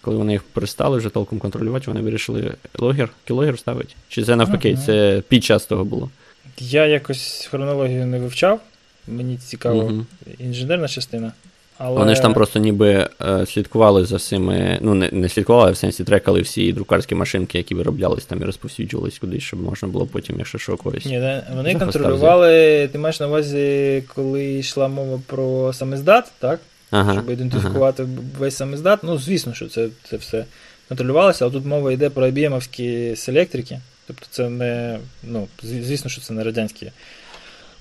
коли 0.00 0.16
вони 0.16 0.32
їх 0.32 0.42
перестали 0.42 0.98
вже 0.98 1.08
толком 1.08 1.38
контролювати, 1.38 1.84
вони 1.86 2.00
вирішили 2.00 2.54
логер, 2.78 3.08
кілогер 3.24 3.58
ставити? 3.58 3.94
Чи 4.08 4.22
це 4.24 4.36
навпаки, 4.36 4.72
ага. 4.72 4.86
це 4.86 5.22
під 5.28 5.44
час 5.44 5.66
того 5.66 5.84
було? 5.84 6.10
Я 6.58 6.86
якось 6.86 7.48
хронологію 7.50 8.06
не 8.06 8.18
вивчав. 8.18 8.60
Мені 9.08 9.36
цікаво 9.36 9.82
угу. 9.82 10.06
інженерна 10.38 10.88
частина. 10.88 11.32
Але... 11.84 11.98
Вони 11.98 12.14
ж 12.14 12.22
там 12.22 12.34
просто 12.34 12.58
ніби 12.58 13.08
е, 13.20 13.46
слідкували 13.46 14.04
за 14.04 14.16
всіми, 14.16 14.78
ну, 14.80 14.94
не 14.94 15.08
не 15.12 15.28
слідкували, 15.28 15.68
а 15.68 15.72
в 15.72 15.76
сенсі 15.76 16.04
трекали 16.04 16.40
всі 16.40 16.72
друкарські 16.72 17.14
машинки, 17.14 17.58
які 17.58 17.74
вироблялись 17.74 18.24
там 18.24 18.42
і 18.42 18.44
розповсюджувались 18.44 19.18
кудись, 19.18 19.42
щоб 19.42 19.62
можна 19.62 19.88
було 19.88 20.06
потім, 20.06 20.38
якщо 20.38 20.58
що 20.58 20.76
когось. 20.76 21.04
Ні, 21.04 21.40
вони 21.56 21.74
контролювали, 21.74 22.88
ти 22.92 22.98
маєш 22.98 23.20
на 23.20 23.28
увазі, 23.28 24.02
коли 24.14 24.44
йшла 24.44 24.88
мова 24.88 25.20
про 25.26 25.72
самиздат, 25.72 26.32
так? 26.38 26.60
Ага, 26.90 27.12
Щоб 27.12 27.30
ідентифікувати 27.30 28.02
ага. 28.02 28.12
весь 28.38 28.56
самиздат. 28.56 29.00
Ну, 29.02 29.18
звісно, 29.18 29.54
що 29.54 29.68
це 29.68 29.88
це 30.10 30.16
все 30.16 30.44
контролювалося, 30.88 31.44
але 31.44 31.54
тут 31.54 31.64
мова 31.64 31.92
йде 31.92 32.10
про 32.10 32.26
IBM-овські 32.26 33.16
селектрики. 33.16 33.80
Тобто 34.06 34.26
це 34.30 34.48
не, 34.48 34.98
ну, 35.22 35.48
звісно, 35.62 36.10
що 36.10 36.20
це 36.20 36.34
не 36.34 36.44
радянські 36.44 36.90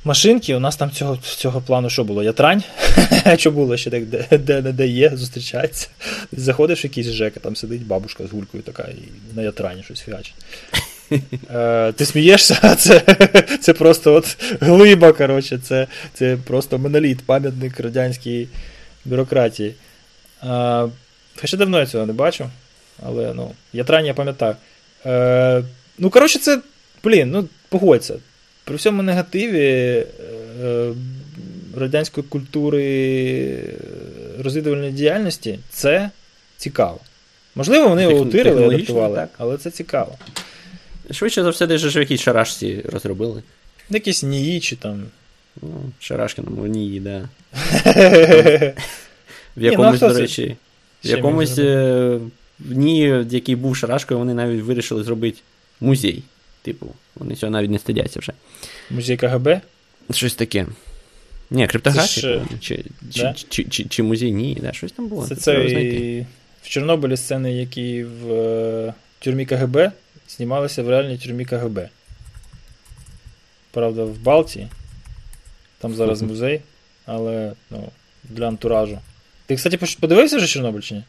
машинки. 0.03 0.55
У 0.55 0.59
нас 0.59 0.75
там 0.75 0.91
цього 0.91 1.17
цього 1.17 1.61
плану 1.61 1.89
що 1.89 2.03
було? 2.03 2.23
Ятрань? 2.23 2.63
Що 3.37 3.51
було 3.51 3.77
ще 3.77 3.89
так, 3.89 4.05
де 4.05 4.37
де, 4.37 4.61
де 4.61 4.87
є, 4.87 5.11
зустрічається. 5.13 5.87
Заходиш 6.31 6.83
в 6.83 6.85
якийсь 6.85 7.07
ЖЕК, 7.07 7.33
там 7.33 7.55
сидить 7.55 7.85
бабушка 7.85 8.27
з 8.27 8.31
гулькою 8.31 8.63
така, 8.63 8.83
і 8.83 9.35
на 9.35 9.41
ятрані 9.41 9.83
щось 9.83 10.01
фігачить. 10.01 10.35
Е, 11.53 11.91
Ти 11.91 12.05
смієшся, 12.05 12.75
це 12.79 13.01
це 13.61 13.73
просто 13.73 14.13
от 14.13 14.37
глиба, 14.61 15.13
коротше, 15.13 15.59
це 15.63 15.87
це 16.13 16.37
просто 16.47 16.77
моноліт, 16.77 17.21
пам'ятник 17.25 17.79
радянській 17.79 18.47
бюрократії. 19.05 19.75
Е, 20.43 20.87
Хоча 21.41 21.57
давно 21.57 21.79
я 21.79 21.85
цього 21.85 22.05
не 22.05 22.13
бачив, 22.13 22.47
але 23.05 23.33
ну, 23.33 23.51
ятрань 23.73 24.05
я 24.05 24.13
пам'ятаю. 24.13 24.55
Е, 25.05 25.63
Ну, 25.97 26.09
коротше, 26.09 26.39
це, 26.39 26.59
блін, 27.03 27.31
ну, 27.31 27.47
погодься. 27.69 28.15
При 28.63 28.75
всьому 28.75 29.03
негативі 29.03 29.65
е, 30.63 30.93
радянської 31.77 32.27
культури 32.29 33.59
розвідувальної 34.39 34.91
діяльності 34.91 35.59
це 35.69 36.09
цікаво. 36.57 36.99
Можливо, 37.55 37.89
вони 37.89 38.03
його 38.03 38.19
утирили, 38.19 38.65
адаптували, 38.65 39.27
але 39.37 39.57
це 39.57 39.71
цікаво. 39.71 40.17
Швидше 41.11 41.43
за 41.43 41.49
все, 41.49 41.67
десь 41.67 41.81
ж 41.81 41.99
якісь 41.99 42.21
шарашці 42.21 42.81
розробили. 42.91 43.43
Якісь 43.89 44.23
НІІ 44.23 44.59
чи 44.59 44.75
там. 44.75 45.03
Ну, 45.61 45.69
Шарашкиному 45.99 46.67
НІІ, 46.67 46.99
да. 46.99 47.29
В 49.57 49.61
якомусь, 49.61 49.99
до 49.99 50.13
речі, 50.13 50.55
в 51.03 51.07
якомусь 51.07 51.57
е, 51.57 52.19
НІІ, 52.59 53.25
який 53.29 53.55
був 53.55 53.77
шарашкою, 53.77 54.19
вони 54.19 54.33
навіть 54.33 54.63
вирішили 54.63 55.03
зробити 55.03 55.39
музей. 55.81 56.23
Типу, 56.61 56.87
вони 57.15 57.35
цього 57.35 57.51
навіть 57.51 57.71
не 57.71 57.79
стидяться 57.79 58.19
вже. 58.19 58.33
Музей 58.89 59.17
КГБ? 59.17 59.61
Щось 60.11 60.35
таке. 60.35 60.67
Ні, 61.49 61.67
криптографія. 61.67 62.47
Чи, 62.59 62.83
да? 63.01 63.33
чи, 63.49 63.63
чи, 63.63 63.83
чи, 63.83 64.03
музей, 64.03 64.31
ні, 64.31 64.57
да, 64.61 64.73
щось 64.73 64.91
там 64.91 65.07
було. 65.07 65.27
Це 65.27 65.35
це 65.35 65.65
і... 65.65 66.25
в 66.61 66.69
Чорнобилі 66.69 67.17
сцени, 67.17 67.53
які 67.53 68.03
в 68.03 68.31
е, 68.31 68.93
тюрмі 69.19 69.45
КГБ 69.45 69.91
знімалися 70.29 70.83
в 70.83 70.89
реальній 70.89 71.17
тюрмі 71.17 71.45
КГБ. 71.45 71.89
Правда, 73.71 74.03
в 74.03 74.17
Балтії. 74.17 74.67
Там 75.79 75.95
зараз 75.95 76.21
музей, 76.21 76.61
але 77.05 77.53
ну, 77.69 77.89
для 78.23 78.47
антуражу. 78.47 78.99
Ти, 79.45 79.55
кстати, 79.55 79.77
подивився 79.99 80.37
вже 80.37 80.47
Чорнобиль 80.47 80.81
чи 80.81 80.95
ні? 80.95 81.03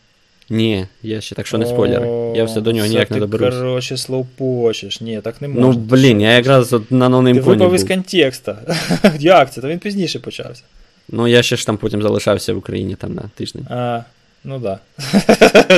Ні, 0.53 0.87
я 1.03 1.21
ще 1.21 1.35
так 1.35 1.47
що 1.47 1.59
не 1.59 1.67
спойлер. 1.67 2.03
Я 2.37 2.45
все 2.45 2.61
до 2.61 2.73
нього 2.73 2.87
ніяк 2.87 3.11
не 3.11 3.19
доберусь. 3.19 3.55
Ти, 3.55 3.61
коротше, 3.61 3.97
слоупочиш. 3.97 5.01
Ні, 5.01 5.21
так 5.21 5.43
не 5.43 5.49
можна. 5.49 5.63
Ну, 5.67 5.73
блін, 5.73 6.21
я 6.21 6.33
якраз 6.33 6.73
от 6.73 6.91
на 6.91 7.09
новним 7.09 7.37
Ти 7.37 7.41
випав 7.41 7.75
із 7.75 7.85
контекста. 7.85 8.59
Як 9.19 9.53
це? 9.53 9.61
То 9.61 9.69
він 9.69 9.79
пізніше 9.79 10.19
почався. 10.19 10.63
Ну, 11.09 11.29
я 11.29 11.43
ще 11.43 11.57
ж 11.57 11.67
там 11.67 11.77
потім 11.77 12.03
залишався 12.03 12.55
в 12.55 12.59
Україні 12.59 12.95
там 12.95 13.15
на 13.15 13.23
тиждень. 13.35 13.67
А, 13.71 14.01
ну 14.45 14.59
да. 14.59 14.79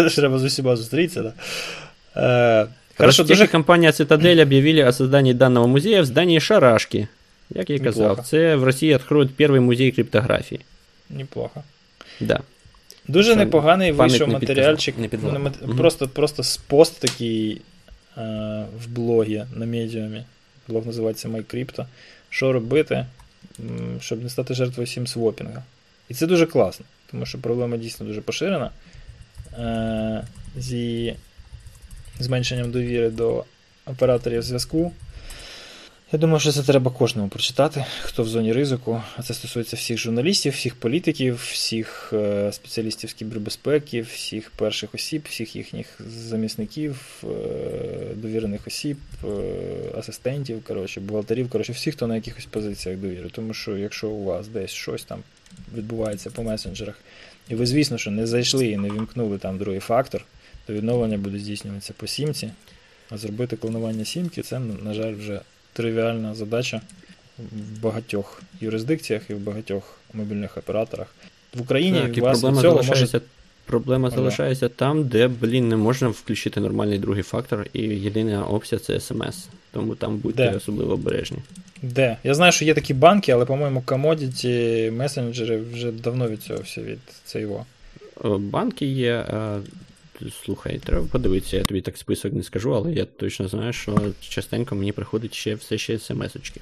Треба 0.16 0.38
з 0.38 0.44
усіма 0.44 0.76
зустрітися, 0.76 1.22
да. 1.22 1.32
Е, 2.16 2.66
Хорошо, 2.96 3.24
дуже... 3.24 3.46
компания 3.46 3.92
Цитадель 3.92 4.42
объявили 4.42 4.88
о 4.88 4.92
создании 4.92 5.32
данного 5.32 5.68
музея 5.68 6.02
в 6.02 6.04
здании 6.04 6.40
Шарашки. 6.40 7.08
Як 7.50 7.70
я 7.70 7.78
казав, 7.78 8.26
це 8.30 8.56
в 8.56 8.64
Росії 8.64 8.94
відкриють 8.94 9.36
перший 9.36 9.60
музей 9.60 9.92
криптографії. 9.92 10.60
Неплохо. 11.10 11.62
Да. 12.20 12.40
Дуже 13.08 13.30
Що 13.30 13.36
непоганий 13.36 13.92
вийшов 13.92 14.28
матеріальчик. 14.28 14.98
Не 14.98 15.08
не 15.12 15.38
угу. 15.38 15.74
Просто 15.76 16.08
просто 16.08 16.42
пост 16.66 17.00
такий 17.00 17.62
е, 18.18 18.64
в 18.84 18.88
блогі 18.88 19.44
на 19.54 19.66
медіумі. 19.66 20.24
Блог 20.68 20.86
називається 20.86 21.28
MyCrypto. 21.28 21.86
Що 22.30 22.52
робити, 22.52 23.06
щоб 24.00 24.22
не 24.22 24.28
стати 24.28 24.54
жертвою 24.54 24.86
сімсвопінга. 24.86 25.62
І 26.08 26.14
це 26.14 26.26
дуже 26.26 26.46
класно, 26.46 26.86
тому 27.10 27.26
що 27.26 27.38
проблема 27.38 27.76
дійсно 27.76 28.06
дуже 28.06 28.20
поширена. 28.20 28.70
Е, 29.58 30.24
зі 30.56 31.14
зменшенням 32.20 32.70
довіри 32.70 33.10
до 33.10 33.44
операторів 33.86 34.42
зв'язку. 34.42 34.92
Я 36.14 36.18
думаю, 36.18 36.40
що 36.40 36.52
це 36.52 36.62
треба 36.62 36.90
кожному 36.90 37.28
прочитати, 37.28 37.84
хто 38.02 38.22
в 38.22 38.28
зоні 38.28 38.52
ризику. 38.52 39.02
А 39.16 39.22
це 39.22 39.34
стосується 39.34 39.76
всіх 39.76 39.98
журналістів, 39.98 40.52
всіх 40.52 40.74
політиків, 40.74 41.34
всіх 41.52 42.12
е, 42.12 42.52
спеціалістів 42.52 43.10
з 43.10 43.12
кібербезпеки, 43.12 44.00
всіх 44.00 44.50
перших 44.50 44.94
осіб, 44.94 45.22
всіх 45.28 45.56
їхніх 45.56 46.00
замісників, 46.28 47.24
е, 47.24 47.26
довірених 48.14 48.66
осіб, 48.66 48.96
е, 49.24 49.28
асистентів, 49.98 50.64
коротше, 50.64 51.00
бухгалтерів, 51.00 51.50
коротше, 51.50 51.72
всіх, 51.72 51.94
хто 51.94 52.06
на 52.06 52.14
якихось 52.14 52.44
позиціях 52.44 52.98
довіри. 52.98 53.28
Тому 53.32 53.54
що 53.54 53.76
якщо 53.76 54.08
у 54.08 54.24
вас 54.24 54.48
десь 54.48 54.70
щось 54.70 55.04
там 55.04 55.18
відбувається 55.76 56.30
по 56.30 56.42
месенджерах, 56.42 56.98
і 57.48 57.54
ви, 57.54 57.66
звісно, 57.66 57.98
що 57.98 58.10
не 58.10 58.26
зайшли 58.26 58.66
і 58.66 58.76
не 58.76 58.88
вімкнули 58.88 59.38
там 59.38 59.58
другий 59.58 59.80
фактор, 59.80 60.24
то 60.66 60.72
відновлення 60.72 61.18
буде 61.18 61.38
здійснюватися 61.38 61.92
по 61.96 62.06
сімці. 62.06 62.50
А 63.10 63.16
зробити 63.16 63.56
клонування 63.56 64.04
сімки 64.04 64.42
це, 64.42 64.58
на 64.58 64.94
жаль, 64.94 65.14
вже 65.14 65.40
тривіальна 65.74 66.34
задача 66.34 66.80
в 67.38 67.82
багатьох 67.82 68.42
юрисдикціях 68.60 69.30
і 69.30 69.34
в 69.34 69.38
багатьох 69.38 69.98
мобільних 70.14 70.56
операторах. 70.56 71.14
В 71.54 71.60
Україні 71.60 72.00
так, 72.00 72.18
і 72.18 72.20
вас 72.20 72.40
проблема 72.40 72.62
цього 72.62 72.82
залишається, 72.82 73.16
може... 73.16 73.26
проблема 73.64 74.10
залишається 74.10 74.68
там, 74.68 75.04
де, 75.04 75.28
блін, 75.28 75.68
не 75.68 75.76
можна 75.76 76.08
включити 76.08 76.60
нормальний 76.60 76.98
другий 76.98 77.22
фактор, 77.22 77.66
і 77.72 77.82
єдина 77.82 78.44
опція 78.44 78.78
це 78.78 79.00
смс. 79.00 79.48
Тому 79.72 79.94
там 79.94 80.16
будьте 80.16 80.50
де? 80.50 80.56
особливо 80.56 80.92
обережні. 80.92 81.38
Де? 81.82 82.16
Я 82.24 82.34
знаю, 82.34 82.52
що 82.52 82.64
є 82.64 82.74
такі 82.74 82.94
банки, 82.94 83.32
але, 83.32 83.44
по-моєму, 83.44 83.82
commodity 83.82 84.92
месенджери 84.96 85.60
вже 85.72 85.92
давно 85.92 86.28
від 86.28 86.42
цього 86.42 86.60
все 86.60 86.82
від 86.82 86.98
цього. 87.24 87.66
Банки 88.38 88.86
є. 88.86 89.26
Слухай, 90.44 90.78
треба 90.78 91.06
подивитися, 91.06 91.56
я 91.56 91.64
тобі 91.64 91.80
так 91.80 91.96
список 91.96 92.32
не 92.32 92.42
скажу, 92.42 92.74
але 92.74 92.92
я 92.92 93.04
точно 93.04 93.48
знаю, 93.48 93.72
що 93.72 94.12
частенько 94.20 94.74
мені 94.74 94.92
приходить 94.92 95.34
ще 95.34 95.54
все 95.54 95.78
ще 95.78 95.92
смс-очки. 95.98 96.60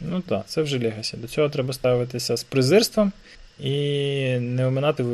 Ну 0.00 0.20
так, 0.20 0.44
це 0.48 0.62
вже 0.62 0.78
legacy. 0.78 1.16
До 1.16 1.28
цього 1.28 1.48
треба 1.48 1.72
ставитися 1.72 2.36
з 2.36 2.44
презирством 2.44 3.12
і 3.60 3.72
не 4.38 4.66
оминати 4.66 5.04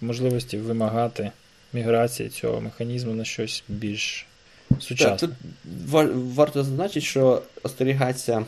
можливості 0.00 0.58
вимагати 0.58 1.30
міграції 1.72 2.28
цього 2.28 2.60
механізму 2.60 3.14
на 3.14 3.24
щось 3.24 3.64
більш 3.68 4.26
сучасне. 4.80 5.16
Так, 5.16 5.20
Тут 5.20 5.30
варто 6.34 6.64
зазначити, 6.64 7.00
що 7.00 7.42
остерігатися 7.62 8.44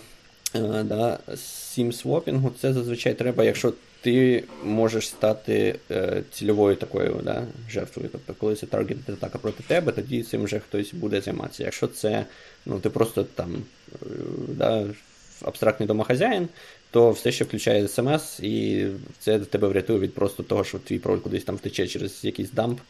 е, 0.55 0.83
да, 0.83 1.19
сім-свопінгу, 1.37 2.53
це 2.61 2.73
зазвичай 2.73 3.15
треба, 3.15 3.45
якщо 3.45 3.73
ти 4.07 4.45
можеш 4.65 5.09
стати 5.09 5.75
е, 5.91 6.23
цільовою 6.33 6.77
такою 6.77 7.21
да, 7.25 7.45
жертвою. 7.71 8.09
Тобто, 8.13 8.35
коли 8.35 8.55
це 8.55 8.67
таргет 8.67 9.11
атака 9.11 9.39
проти 9.39 9.63
тебе, 9.67 9.93
тоді 9.93 10.23
цим 10.23 10.45
вже 10.45 10.59
хтось 10.59 10.95
буде 10.95 11.21
займатися. 11.21 11.65
Якщо 11.65 11.87
це 11.87 12.25
ну, 12.67 12.81
ти 12.81 12.91
просто 12.91 13.25
там 13.25 13.57
е, 13.93 14.07
да, 14.49 14.85
абстрактний 15.43 15.87
домохазяїн, 15.87 16.49
то 16.91 17.11
все 17.11 17.33
ще 17.33 17.45
включає 17.45 17.89
смс, 17.89 18.41
і 18.41 18.87
це 19.19 19.39
тебе 19.39 19.69
врятує 19.69 19.99
від 19.99 20.15
просто 20.15 20.43
того, 20.43 20.65
що 20.65 20.79
твій 20.79 20.99
провод 20.99 21.23
кудись 21.23 21.45
там 21.45 21.57
втече 21.57 21.87
через 21.87 22.25
якийсь 22.25 22.51
дамп 22.51 22.81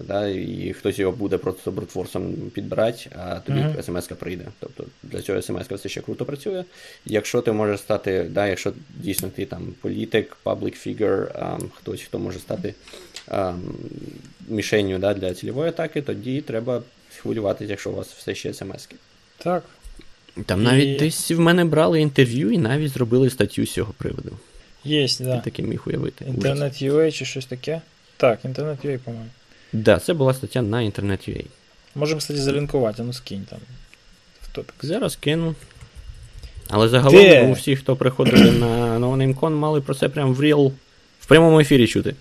да, 0.00 0.28
і 0.28 0.74
хтось 0.78 0.98
його 0.98 1.12
буде 1.12 1.38
просто 1.38 1.70
брутфорсом 1.70 2.32
підбирати, 2.32 3.10
а 3.18 3.36
тобі 3.36 3.58
mm-hmm. 3.58 3.82
смс-ка 3.82 4.14
прийде. 4.14 4.44
Тобто 4.60 4.84
для 5.02 5.22
цього 5.22 5.42
смс-ка 5.42 5.74
все 5.74 5.88
ще 5.88 6.00
круто 6.00 6.24
працює. 6.24 6.64
Якщо 7.06 7.40
ти 7.40 7.52
можеш 7.52 7.80
стати, 7.80 8.26
да, 8.30 8.46
якщо 8.46 8.72
дійсно 8.96 9.28
ти 9.28 9.46
там 9.46 9.74
політик, 9.80 10.36
public 10.44 10.86
figure, 10.86 11.28
а, 11.34 11.58
хтось, 11.74 12.02
хто 12.02 12.18
може 12.18 12.38
стати 12.38 12.74
а, 13.28 13.54
мішенню 14.48 14.98
да, 14.98 15.14
для 15.14 15.34
цільової 15.34 15.68
атаки, 15.68 16.02
тоді 16.02 16.40
треба 16.40 16.82
хвилюватися, 17.16 17.70
якщо 17.70 17.90
у 17.90 17.94
вас 17.94 18.12
все 18.12 18.34
ще 18.34 18.54
смс-ки. 18.54 18.96
Так. 19.38 19.64
Там 20.46 20.60
і... 20.60 20.64
навіть 20.64 20.98
десь 20.98 21.30
в 21.30 21.40
мене 21.40 21.64
брали 21.64 22.00
інтерв'ю 22.00 22.50
і 22.50 22.58
навіть 22.58 22.92
зробили 22.92 23.30
статтю 23.30 23.66
з 23.66 23.72
цього 23.72 23.92
приводу. 23.98 24.38
Є, 24.84 25.08
да. 25.20 25.36
Ти 25.36 25.50
таке 25.50 25.62
міг 25.62 25.82
уявити. 25.86 26.24
Інтернет.ua 26.24 27.12
чи 27.12 27.24
щось 27.24 27.46
таке. 27.46 27.80
Так, 28.24 28.44
інтернет.ua, 28.44 28.98
по-моєму. 28.98 29.28
Так, 29.72 29.80
да, 29.80 29.98
це 29.98 30.14
була 30.14 30.34
стаття 30.34 30.62
на 30.62 30.82
інтернет.ua. 30.82 31.44
Можемо, 31.94 32.18
кстати, 32.18 32.40
залінкувати, 32.40 33.02
ну 33.02 33.12
скинь 33.12 33.46
там. 33.50 33.58
в 34.42 34.54
топік. 34.54 34.74
Зараз 34.82 35.16
кину. 35.16 35.54
Але 36.68 36.88
загалом 36.88 37.22
Де? 37.22 37.46
у 37.46 37.52
всіх, 37.52 37.78
хто 37.78 37.96
приходили 37.96 38.50
на 38.50 38.98
NoNameCon, 38.98 39.50
мали 39.50 39.80
про 39.80 39.94
це 39.94 40.08
прямо 40.08 40.32
в 40.32 40.40
real, 40.40 40.72
в 41.20 41.26
прямому 41.26 41.60
ефірі 41.60 41.86
чути. 41.86 42.14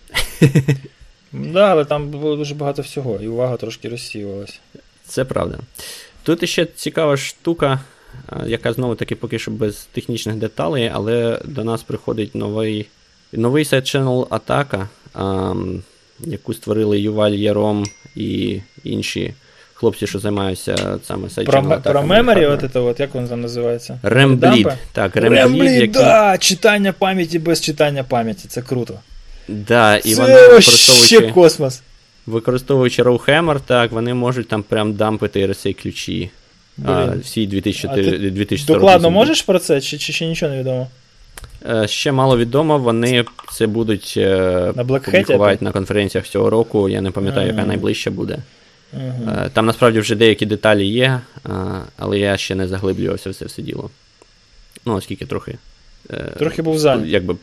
Да, 1.31 1.71
але 1.71 1.85
там 1.85 2.09
було 2.09 2.35
дуже 2.35 2.55
багато 2.55 2.81
всього, 2.81 3.19
і 3.21 3.27
увага 3.27 3.57
трошки 3.57 3.89
розсіювалася. 3.89 4.59
Це 5.05 5.25
правда. 5.25 5.59
Тут 6.23 6.49
ще 6.49 6.65
цікава 6.65 7.17
штука, 7.17 7.79
яка 8.45 8.73
знову 8.73 8.95
таки 8.95 9.15
поки 9.15 9.39
що 9.39 9.51
без 9.51 9.87
технічних 9.91 10.35
деталей, 10.35 10.91
але 10.93 11.41
до 11.45 11.63
нас 11.63 11.83
приходить 11.83 12.35
новий 12.35 12.87
новий 13.33 13.65
сайт 13.65 13.85
Channel 13.85 14.27
Атака 14.29 14.89
яку 16.25 16.53
створили 16.53 16.99
Юваль 16.99 17.31
Єром 17.31 17.85
і 18.15 18.59
інші 18.83 19.33
хлопці, 19.73 20.07
що 20.07 20.19
займаються 20.19 20.99
саме 21.03 21.29
сайчами. 21.29 21.79
Про, 21.81 21.91
про 21.91 22.03
меморі, 22.03 22.45
от 22.45 22.65
це, 22.73 22.79
от, 22.79 22.99
як 22.99 23.15
він 23.15 23.27
там 23.27 23.41
називається? 23.41 23.99
Ремблід. 24.03 24.67
Так, 24.91 25.15
Ремблід, 25.15 25.71
який... 25.71 25.87
да, 25.87 26.37
читання 26.37 26.93
пам'яті 26.93 27.39
без 27.39 27.61
читання 27.61 28.03
пам'яті, 28.03 28.47
це 28.47 28.61
круто. 28.61 28.99
Да, 29.47 29.97
і 29.97 30.13
це 30.13 30.21
вони 30.21 30.33
використовуючи, 30.33 31.31
космос. 31.31 31.81
Використовуючи 32.25 33.03
Rowhammer, 33.03 33.59
так, 33.65 33.91
вони 33.91 34.13
можуть 34.13 34.47
там 34.47 34.63
прям 34.63 34.93
дампити 34.93 35.47
RSA 35.47 35.81
ключі. 35.81 36.29
а, 36.85 37.13
всі 37.23 37.47
2004, 37.47 38.29
2040 38.29 38.81
Докладно 38.81 39.09
можеш 39.09 39.41
про 39.41 39.59
це, 39.59 39.81
чи, 39.81 39.97
чи 39.97 40.13
ще 40.13 40.27
нічого 40.27 40.51
не 40.51 40.59
відомо? 40.59 40.87
Е, 41.69 41.87
ще 41.87 42.11
мало 42.11 42.37
відомо, 42.37 42.77
вони 42.77 43.25
це 43.51 43.67
будуть 43.67 44.13
е, 44.17 44.73
на 44.75 44.83
публікувати 44.83 45.65
на 45.65 45.71
конференціях 45.71 46.27
цього 46.27 46.49
року. 46.49 46.89
Я 46.89 47.01
не 47.01 47.11
пам'ятаю, 47.11 47.47
яка 47.47 47.65
найближча 47.65 48.11
буде. 48.11 48.37
Uh-huh. 48.97 49.49
Там 49.49 49.65
насправді 49.65 49.99
вже 49.99 50.15
деякі 50.15 50.45
деталі 50.45 50.87
є, 50.87 51.21
але 51.97 52.19
я 52.19 52.37
ще 52.37 52.55
не 52.55 52.67
заглиблювався 52.67 53.29
в 53.29 53.35
це 53.35 53.45
все 53.45 53.61
діло. 53.61 53.89
Ну, 54.85 54.93
оскільки 54.95 55.25
трохи. 55.25 55.57
Трохи 56.37 56.61
був 56.61 56.79
зайнятий. 56.79 57.11
Якби 57.11 57.35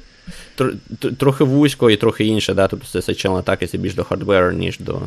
трохи 1.18 1.44
вузько 1.44 1.90
і 1.90 1.96
трохи 1.96 2.24
інше, 2.24 2.55
да, 2.55 2.68
тобто 2.68 2.86
це 2.86 2.98
Seychelles 2.98 3.38
атаки 3.38 3.66
це 3.66 3.78
більш 3.78 3.94
до 3.94 4.05
хардверу, 4.05 4.53
ніж 4.53 4.78
до 4.78 5.01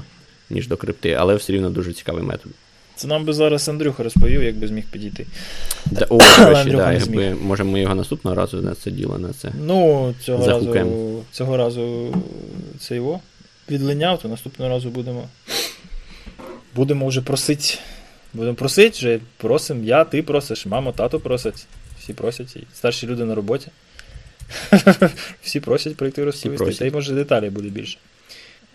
ніж 0.49 0.67
до 0.67 0.77
крипти, 0.77 1.13
але 1.13 1.35
все 1.35 1.53
рівно 1.53 1.69
дуже 1.69 1.93
цікавий 1.93 2.23
метод. 2.23 2.51
Це 2.95 3.07
нам 3.07 3.25
би 3.25 3.33
зараз 3.33 3.69
Андрюха 3.69 4.03
розповів, 4.03 4.43
як 4.43 4.55
би 4.55 4.67
зміг 4.67 4.83
підійти. 4.91 5.25
Да, 5.85 6.05
о, 6.09 6.17
речі, 6.19 6.71
да, 6.71 6.93
якби, 6.93 7.35
Може, 7.35 7.63
ми 7.63 7.81
його 7.81 7.95
наступного 7.95 8.35
разу 8.35 8.61
на 8.61 8.75
це 8.75 8.91
діло 8.91 9.17
на 9.17 9.33
це. 9.33 9.51
Ну, 9.65 10.13
цього 10.25 10.47
разу 10.47 11.23
цього 11.31 11.57
разу 11.57 12.15
це 12.79 12.95
його 12.95 13.19
відлиняв, 13.69 14.19
то 14.19 14.27
наступного 14.27 14.71
разу 14.71 14.89
будемо. 14.89 15.27
Будемо 16.75 17.07
вже 17.07 17.21
просити. 17.21 17.77
Будемо 18.33 18.55
просити, 18.55 18.97
вже 18.97 19.19
просимо, 19.37 19.83
я, 19.83 20.03
ти 20.03 20.23
просиш, 20.23 20.65
мама, 20.65 20.91
тато 20.91 21.19
просить. 21.19 21.65
Всі 21.99 22.13
просять, 22.13 22.57
старші 22.73 23.07
люди 23.07 23.25
на 23.25 23.35
роботі. 23.35 23.67
Всі 25.41 25.59
просять 25.59 25.95
прийти 25.95 26.23
розповісти. 26.23 26.73
Та 26.73 26.85
й 26.85 26.91
може 26.91 27.13
деталі 27.13 27.49
буде 27.49 27.69
більше. 27.69 27.97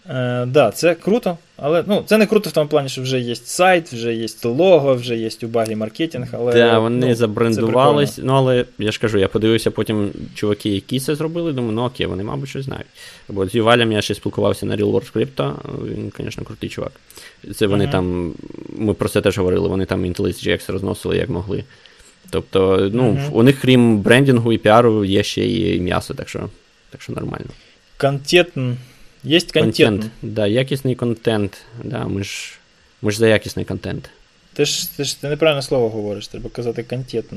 Е, 0.08 0.46
да, 0.46 0.70
це 0.70 0.94
круто, 0.94 1.38
але 1.56 1.84
ну, 1.86 2.02
це 2.06 2.18
не 2.18 2.26
круто 2.26 2.50
в 2.50 2.52
тому 2.52 2.68
плані, 2.68 2.88
що 2.88 3.02
вже 3.02 3.20
є 3.20 3.34
сайт, 3.36 3.92
вже 3.92 4.14
є 4.14 4.26
лого, 4.44 4.94
вже 4.94 5.16
є 5.16 5.30
у 5.42 5.46
багі 5.46 5.76
маркетинг. 5.76 6.28
але... 6.32 6.52
Да, 6.52 6.78
вони 6.78 7.06
ну, 7.06 7.14
забрендувались. 7.14 8.18
Ну, 8.22 8.32
але 8.32 8.64
я 8.78 8.92
ж 8.92 9.00
кажу, 9.00 9.18
я 9.18 9.28
подивився 9.28 9.70
потім 9.70 10.10
чуваки, 10.34 10.70
які 10.70 11.00
це 11.00 11.14
зробили, 11.14 11.52
думаю, 11.52 11.72
ну 11.72 11.82
окей, 11.82 12.06
вони, 12.06 12.24
мабуть, 12.24 12.48
щось 12.48 12.64
знають. 12.64 12.86
Бо 13.28 13.46
з 13.48 13.54
Ювалем 13.54 13.92
я 13.92 14.02
ще 14.02 14.14
спілкувався 14.14 14.66
на 14.66 14.76
Real 14.76 14.92
World 14.92 15.12
Crypto, 15.12 15.54
він, 15.84 16.12
звісно, 16.18 16.44
крутий 16.44 16.68
чувак. 16.68 16.92
Це 17.54 17.66
вони 17.66 17.86
uh-huh. 17.86 17.90
там, 17.90 18.34
ми 18.76 18.94
про 18.94 19.08
це 19.08 19.20
теж 19.20 19.38
говорили, 19.38 19.68
вони 19.68 19.84
там 19.84 20.04
IntelliGX 20.04 20.72
розносили 20.72 21.16
як 21.16 21.28
могли. 21.28 21.64
Тобто, 22.30 22.90
ну, 22.92 23.12
uh-huh. 23.12 23.30
у 23.32 23.42
них, 23.42 23.60
крім 23.60 23.98
брендингу 23.98 24.52
і 24.52 24.58
піару, 24.58 25.04
є 25.04 25.22
ще 25.22 25.48
і 25.48 25.80
м'ясо, 25.80 26.14
так 26.14 26.28
що 26.28 26.48
так 26.90 27.02
що 27.02 27.12
нормально. 27.12 27.46
Контентн. 27.96 28.70
Є 29.24 29.40
контент. 29.40 29.76
контент. 29.76 30.06
Да, 30.22 30.46
якісний 30.46 30.94
контент. 30.94 31.58
Да, 31.84 32.06
Ми 32.06 32.24
ж 32.24 32.58
ми 33.02 33.10
ж 33.10 33.18
за 33.18 33.28
якісний 33.28 33.64
контент. 33.64 34.10
Ти 34.52 34.64
ж 34.64 34.96
ти 34.96 35.04
ж 35.04 35.20
ти 35.20 35.28
неправильне 35.28 35.62
слово 35.62 35.88
говориш, 35.88 36.28
треба 36.28 36.50
казати 36.50 36.82
контентн. 36.82 37.36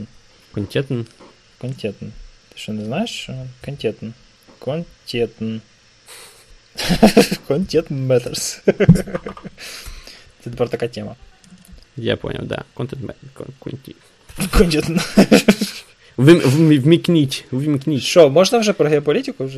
Контентн? 0.52 1.02
Контентн. 1.58 2.06
Ти 2.50 2.56
що 2.56 2.74
не 2.74 2.86
знаєш? 2.86 3.10
що? 3.10 3.34
Контентн. 3.66 4.08
Контентн. 4.60 5.56
Контент 7.48 7.92
matters. 7.92 8.60
Це 10.44 10.50
тепер 10.50 10.70
така 10.70 10.88
тема. 10.88 11.16
Я 11.98 12.18
понял, 12.18 12.42
да. 12.44 12.64
Контент 12.74 13.02
Контент. 14.50 15.02
Вмікніть, 16.18 17.46
вмікніть. 17.52 18.04
Що, 18.04 18.30
можна 18.30 18.60
вже 18.60 18.74
про 18.74 18.90
геополітику? 18.90 19.50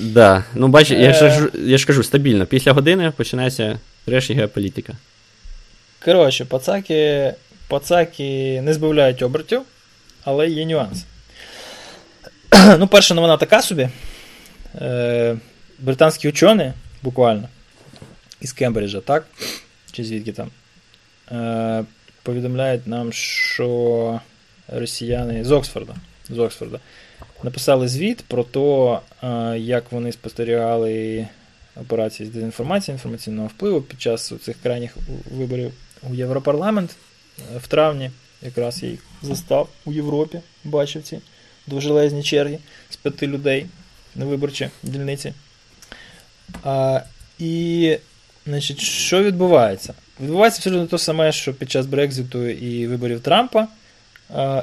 Да. 0.00 0.44
Ну, 0.54 0.68
бач, 0.68 0.90
я 0.90 1.12
ж 1.12 1.24
е. 1.26 1.48
я 1.54 1.78
ж 1.78 1.86
кажу, 1.86 2.02
стабільно. 2.02 2.46
Після 2.46 2.72
години 2.72 3.12
починається 3.16 3.78
решті 4.06 4.34
геополітика. 4.34 4.92
Коротше, 6.04 6.44
пацаки 6.44 7.34
пацаки 7.68 8.60
не 8.62 8.74
збавляють 8.74 9.22
обертів, 9.22 9.62
але 10.24 10.48
є 10.48 10.66
нюанс. 10.66 11.04
ну, 12.78 12.86
перша 12.86 13.14
новина 13.14 13.36
така 13.36 13.62
собі. 13.62 13.88
Е, 14.80 15.36
Британські 15.78 16.28
учені, 16.28 16.72
буквально, 17.02 17.48
із 18.40 18.52
Кембриджа, 18.52 19.00
так? 19.00 19.26
Чи 19.92 20.04
звідки 20.04 20.32
там? 20.32 20.50
Е, 21.32 21.84
Повідомляють 22.22 22.86
нам, 22.86 23.12
що 23.12 24.20
росіяни 24.68 25.44
з 25.44 25.50
Оксфорда. 25.50 25.94
З 26.28 26.38
Оксфорда 26.38 26.78
написали 27.44 27.88
звіт 27.88 28.24
про 28.28 28.44
те, 28.44 29.00
як 29.58 29.92
вони 29.92 30.12
спостерігали 30.12 31.26
операції 31.80 32.28
з 32.28 32.32
дезінформації, 32.32 32.92
інформаційного 32.92 33.48
впливу 33.48 33.80
під 33.80 34.00
час 34.00 34.32
цих 34.42 34.56
крайніх 34.62 34.96
виборів 35.30 35.72
у 36.10 36.14
Європарламент 36.14 36.96
е, 37.38 37.58
в 37.58 37.66
травні. 37.66 38.10
Якраз 38.42 38.82
я 38.82 38.88
їх 38.88 39.00
застав 39.22 39.68
у 39.84 39.92
Європі, 39.92 40.40
бачив 40.64 41.02
ці 41.02 41.18
довжелезні 41.66 42.22
черги 42.22 42.58
з 42.90 42.96
п'яти 42.96 43.26
людей 43.26 43.66
на 44.14 44.24
виборчі 44.24 44.70
дільниці. 44.82 45.34
А, 46.64 47.00
І, 47.38 47.96
значить, 48.46 48.80
що 48.80 49.22
відбувається? 49.22 49.94
Відбувається 50.20 50.58
абсолютно 50.58 50.86
те 50.86 50.98
саме, 50.98 51.32
що 51.32 51.54
під 51.54 51.70
час 51.70 51.86
Брекзиту 51.86 52.48
і 52.48 52.86
виборів 52.86 53.20
Трампа. 53.20 53.68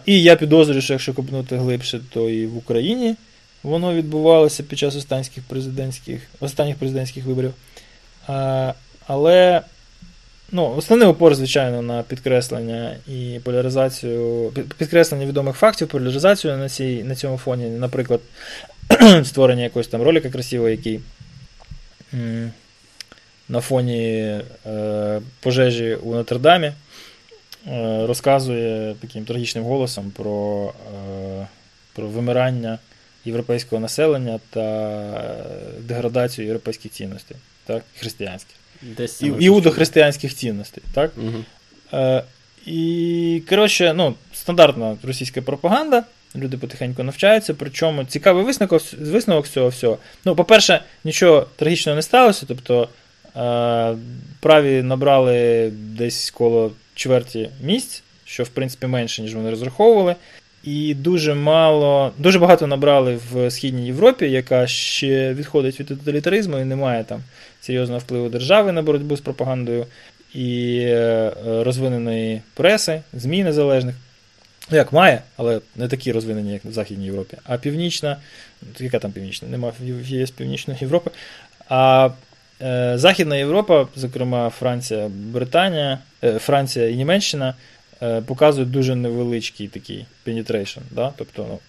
І 0.05 0.21
я 0.23 0.35
підозрюю, 0.35 0.81
що 0.81 0.93
якщо 0.93 1.13
копнути 1.13 1.57
глибше, 1.57 1.99
то 2.13 2.29
і 2.29 2.45
в 2.45 2.57
Україні 2.57 3.15
воно 3.63 3.93
відбувалося 3.93 4.63
під 4.63 4.79
час 4.79 4.95
останніх 4.95 5.29
президентських 5.47 6.21
останніх 6.39 6.75
президентських 6.75 7.25
виборів. 7.25 7.53
Але 9.07 9.61
ну, 10.51 10.75
основний 10.77 11.07
опор, 11.07 11.35
звичайно, 11.35 11.81
на 11.81 12.03
підкреслення 12.03 12.95
і 13.07 13.39
поляризацію, 13.43 14.51
підкреслення 14.77 15.25
відомих 15.25 15.55
фактів, 15.55 15.87
поляризацію 15.87 16.57
на 16.57 16.69
цій, 16.69 17.03
на 17.03 17.15
цьому 17.15 17.37
фоні, 17.37 17.65
наприклад, 17.65 18.19
створення 19.23 19.63
якогось 19.63 19.87
там 19.87 20.01
ролика 20.01 20.29
красивого, 20.29 20.69
який 20.69 20.99
на 23.49 23.61
фоні 23.61 24.39
е, 24.65 25.21
пожежі 25.39 25.95
у 25.95 26.15
Нотр-Дамі. 26.15 26.73
Е, 27.71 28.05
розказує 28.07 28.95
таким 29.01 29.25
трагічним 29.25 29.63
голосом 29.63 30.11
про 30.11 30.73
е, 30.95 31.47
про 31.93 32.07
вимирання 32.07 32.79
європейського 33.25 33.79
населення 33.79 34.39
та 34.49 35.35
деградацію 35.79 36.45
європейських 36.45 36.91
цінностей, 36.91 37.37
так, 37.65 37.83
християнських. 37.99 38.55
Десь 38.81 39.21
і 39.21 39.25
іудохристиянських 39.39 40.35
цінностей. 40.35 40.83
так? 40.93 41.11
Угу. 41.17 41.43
Е, 41.93 42.23
І, 42.65 43.43
коротше, 43.49 43.93
ну, 43.93 44.15
стандартна 44.33 44.97
російська 45.03 45.41
пропаганда. 45.41 46.03
Люди 46.35 46.57
потихеньку 46.57 47.03
навчаються, 47.03 47.53
причому 47.53 48.05
цікавий 48.05 48.43
висновок 48.43 48.81
висновок 48.99 49.47
цього 49.47 49.67
всього. 49.67 49.97
Ну, 50.25 50.35
по-перше, 50.35 50.81
нічого 51.03 51.47
трагічного 51.55 51.95
не 51.95 52.01
сталося. 52.01 52.45
Тобто 52.47 52.89
е, 53.35 53.97
праві 54.39 54.81
набрали 54.81 55.69
десь 55.73 56.31
коло 56.31 56.71
чверті 56.97 57.49
місць, 57.61 58.03
що 58.25 58.43
в 58.43 58.49
принципі 58.49 58.87
менше, 58.87 59.21
ніж 59.21 59.35
вони 59.35 59.49
розраховували. 59.49 60.15
І 60.63 60.93
дуже 60.93 61.33
мало, 61.33 62.11
дуже 62.17 62.39
багато 62.39 62.67
набрали 62.67 63.19
в 63.31 63.51
Східній 63.51 63.85
Європі, 63.85 64.31
яка 64.31 64.67
ще 64.67 65.33
відходить 65.33 65.79
від 65.79 65.87
тоталітаризму 65.87 66.59
і 66.59 66.63
не 66.63 66.75
має 66.75 67.03
там 67.03 67.23
серйозного 67.61 67.99
впливу 67.99 68.29
держави 68.29 68.71
на 68.71 68.81
боротьбу 68.81 69.17
з 69.17 69.21
пропагандою 69.21 69.85
і 70.33 70.79
е, 70.79 71.31
розвиненої 71.45 72.41
преси, 72.53 73.01
ЗМІ 73.13 73.43
незалежних. 73.43 73.95
Ну, 74.71 74.77
як 74.77 74.93
має, 74.93 75.21
але 75.37 75.61
не 75.75 75.87
такі 75.87 76.11
розвинені, 76.11 76.53
як 76.53 76.65
в 76.65 76.71
Західній 76.71 77.05
Європі. 77.05 77.37
А 77.43 77.57
північна, 77.57 78.17
яка 78.79 78.99
там 78.99 79.11
північна? 79.11 79.47
Нема 79.47 79.71
є 80.03 80.25
Північної 80.25 80.79
Європи. 80.81 81.11
А 81.69 82.09
Е, 82.61 82.93
Західна 82.97 83.35
Європа, 83.35 83.87
зокрема 83.95 84.49
Франція, 84.49 85.11
Британія, 85.13 85.99
Франція 86.39 86.89
і 86.89 86.95
Німеччина, 86.95 87.53
е, 88.01 88.21
показують 88.21 88.71
дуже 88.71 88.95
невеличкий 88.95 89.67
такий 89.67 90.05
penetration. 90.27 90.79
Да? 90.91 91.13
Тобто 91.17 91.45
ну, 91.49 91.59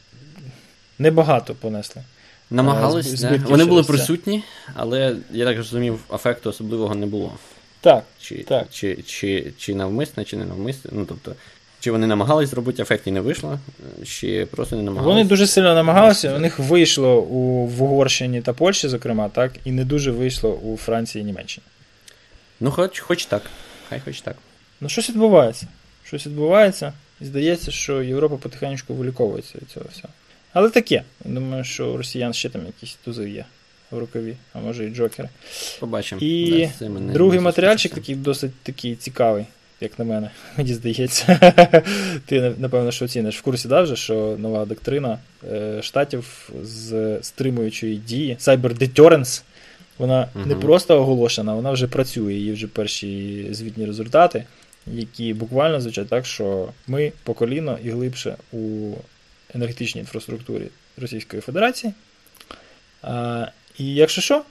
небагато 0.99 1.55
понесли. 1.55 2.03
Намагались, 2.51 3.20
да. 3.20 3.40
вони 3.44 3.64
були 3.64 3.82
присутні, 3.82 4.42
але 4.74 5.16
я 5.30 5.44
так 5.44 5.57
розумів, 5.57 6.01
ефекту 6.14 6.51
особливого 6.51 6.94
не 6.94 7.07
було. 7.07 7.32
Так. 7.80 8.05
Чи 8.20 8.34
так. 8.34 8.66
чи, 8.70 9.03
чи, 9.07 9.53
чи 9.59 9.74
навмисне, 9.74 10.24
чи 10.24 10.36
не 10.36 10.44
навмисне. 10.44 10.90
Ну, 10.94 11.05
тобто, 11.05 11.34
чи 11.80 11.90
вони 11.90 12.07
намагались 12.07 12.51
зробити 12.51 12.82
ефект 12.82 13.07
і 13.07 13.11
не 13.11 13.20
вийшло, 13.20 13.59
чи 14.05 14.46
просто 14.46 14.76
не 14.76 14.82
намагалися? 14.82 15.14
Вони 15.14 15.24
дуже 15.24 15.46
сильно 15.46 15.74
намагалися. 15.74 16.34
У 16.34 16.38
них 16.38 16.59
вийшло 16.59 17.20
у 17.20 17.66
в 17.66 17.82
Угорщині 17.82 18.42
та 18.42 18.53
Польщі, 18.53 18.88
зокрема, 18.88 19.28
так, 19.28 19.53
і 19.64 19.70
не 19.70 19.84
дуже 19.84 20.11
вийшло 20.11 20.53
у 20.53 20.76
Франції 20.76 21.22
і 21.22 21.24
Німеччині. 21.24 21.64
Ну, 22.61 22.70
хоч 22.70 23.01
хоч 23.01 23.26
так. 23.26 23.42
Хай 23.89 24.01
хоч 24.01 24.20
так. 24.20 24.36
Ну, 24.80 24.89
щось 24.89 25.11
відбувається. 25.11 25.66
Щось 26.05 26.26
відбувається, 26.26 26.93
і 27.20 27.24
здається, 27.24 27.70
що 27.70 28.03
Європа 28.03 28.36
потихеньку 28.36 28.95
виліковується 28.95 29.59
від 29.59 29.70
цього 29.70 29.86
всього. 29.93 30.12
Але 30.53 30.70
таке. 30.70 30.95
Я 31.24 31.30
думаю, 31.30 31.64
що 31.64 31.93
у 31.93 31.97
росіян 31.97 32.32
ще 32.32 32.49
там 32.49 32.66
якісь 32.66 32.99
тузи 33.05 33.30
є 33.30 33.45
в 33.91 33.99
рукаві, 33.99 34.36
а 34.53 34.59
може 34.59 34.86
і 34.86 34.91
джокери. 34.91 35.28
Побачимо. 35.80 36.20
І 36.20 36.68
другий 37.12 37.41
матеріальчик 37.41 37.95
такий 37.95 38.14
досить 38.14 38.55
такий 38.62 38.97
цікавий. 38.97 39.47
як 39.80 39.99
на 39.99 40.05
мене, 40.05 40.30
мені 40.57 40.74
здається. 40.74 41.53
Ти, 42.26 42.53
напевно, 42.59 42.91
що 42.91 43.05
оціниш 43.05 43.39
в 43.39 43.43
курсі 43.43 43.68
да, 43.68 43.82
вже, 43.82 43.97
що 43.97 44.36
нова 44.39 44.64
доктрина 44.64 45.18
е, 45.53 45.82
штатів 45.82 46.51
з 46.62 47.18
стримуючої 47.22 47.97
дії, 47.97 48.36
Cyber 48.41 48.78
Deterrence, 48.78 49.43
вона 49.99 50.28
угу. 50.34 50.46
не 50.46 50.55
просто 50.55 51.01
оголошена, 51.01 51.55
вона 51.55 51.70
вже 51.70 51.86
працює. 51.86 52.34
Її 52.34 52.53
вже 52.53 52.66
перші 52.66 53.46
звітні 53.51 53.86
результати, 53.86 54.44
які 54.86 55.34
буквально 55.34 55.80
звучать 55.80 56.09
так, 56.09 56.26
що 56.26 56.68
ми 56.86 57.12
по 57.22 57.34
коліно 57.34 57.78
і 57.84 57.90
глибше 57.90 58.36
у 58.53 58.92
енергетичній 59.55 60.01
інфраструктурі 60.01 60.68
Російської 60.96 61.42
Федерації. 61.42 61.92
А, 63.03 63.46
І 63.78 63.94
якщо 63.94 64.20
що, 64.20 64.42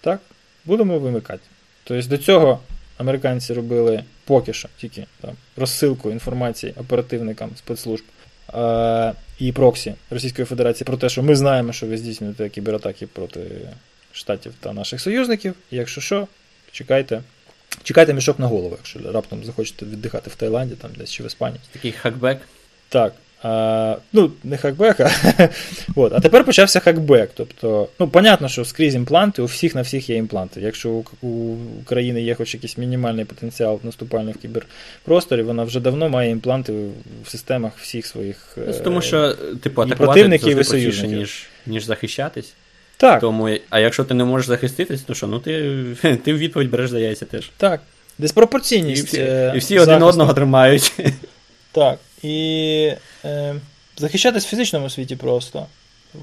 так, 0.00 0.20
будемо 0.64 0.98
вимикати. 0.98 1.42
Тобто 1.84 2.08
до 2.08 2.18
цього 2.18 2.60
американці 2.98 3.54
робили 3.54 4.04
поки 4.24 4.52
що 4.52 4.68
тільки 4.76 5.06
там, 5.20 5.30
розсилку 5.56 6.10
інформації 6.10 6.74
оперативникам 6.76 7.50
спецслужб 7.56 8.04
і 9.38 9.52
проксі 9.52 9.94
Російської 10.10 10.46
Федерації 10.46 10.84
про 10.86 10.96
те, 10.96 11.08
що 11.08 11.22
ми 11.22 11.36
знаємо, 11.36 11.72
що 11.72 11.86
ви 11.86 11.98
здійснюєте 11.98 12.48
кібератаки 12.48 13.06
проти 13.06 13.40
штатів 14.14 14.52
та 14.60 14.72
наших 14.72 15.00
союзників. 15.00 15.54
І 15.70 15.76
якщо 15.76 16.00
що, 16.00 16.28
чекайте. 16.72 17.22
Чекайте 17.82 18.14
мішок 18.14 18.38
на 18.38 18.46
голову, 18.46 18.76
якщо 18.78 19.12
раптом 19.12 19.44
захочете 19.44 19.86
віддихати 19.86 20.30
в 20.30 20.34
Таїланді 20.34 20.74
там 20.74 20.90
десь 20.98 21.10
чи 21.10 21.22
в 21.22 21.26
Іспанії. 21.26 21.60
Такий 21.72 21.92
хакбек. 21.92 22.38
Так. 22.88 23.12
А, 23.42 23.96
Ну, 24.12 24.32
не 24.44 24.56
хакбек, 24.56 25.00
а 25.00 25.10
от. 25.96 26.12
а 26.12 26.20
тепер 26.20 26.44
почався 26.44 26.80
хакбек. 26.80 27.30
Тобто, 27.34 27.88
ну, 27.98 28.08
понятно, 28.08 28.48
що 28.48 28.64
скрізь 28.64 28.94
імпланти, 28.94 29.42
у 29.42 29.44
всіх 29.44 29.74
на 29.74 29.82
всіх 29.82 30.10
є 30.10 30.16
імпланти. 30.16 30.60
Якщо 30.60 30.90
у, 30.90 31.04
у 31.26 31.56
України 31.82 32.22
є 32.22 32.34
хоч 32.34 32.54
якийсь 32.54 32.78
мінімальний 32.78 33.24
потенціал 33.24 33.80
наступальний 33.82 34.34
в 34.34 34.38
кіберпросторі, 34.38 35.42
вона 35.42 35.64
вже 35.64 35.80
давно 35.80 36.08
має 36.08 36.30
імпланти 36.30 36.72
в 37.24 37.30
системах 37.30 37.72
всіх 37.78 38.06
своїх. 38.06 38.56
Ну, 38.56 38.74
тому 38.84 39.02
що, 39.02 39.32
типу, 39.32 39.82
атакувати 39.82 39.94
противників 39.96 40.58
і 40.58 40.64
союзників. 40.64 41.18
ніж, 41.18 41.46
ніж 41.66 41.84
захищатись. 41.84 42.54
Так. 42.96 43.20
Тому, 43.20 43.58
А 43.70 43.80
якщо 43.80 44.04
ти 44.04 44.14
не 44.14 44.24
можеш 44.24 44.46
захиститись, 44.46 45.02
то 45.02 45.14
що? 45.14 45.26
Ну 45.26 45.38
ти 45.38 45.52
ти 46.24 46.34
в 46.34 46.38
відповідь 46.38 46.70
береш 46.70 46.90
за 46.90 46.98
яйця 46.98 47.24
теж. 47.24 47.50
Так. 47.56 47.80
Диспропорційність. 48.18 49.02
І 49.02 49.06
всі, 49.06 49.20
е, 49.20 49.52
і 49.54 49.58
всі 49.58 49.78
один 49.78 50.02
одного 50.02 50.34
тримають. 50.34 50.92
Так. 51.72 51.98
І 52.22 52.92
е, 53.24 53.54
захищатись 53.96 54.46
в 54.46 54.48
фізичному 54.48 54.90
світі 54.90 55.16
просто. 55.16 55.66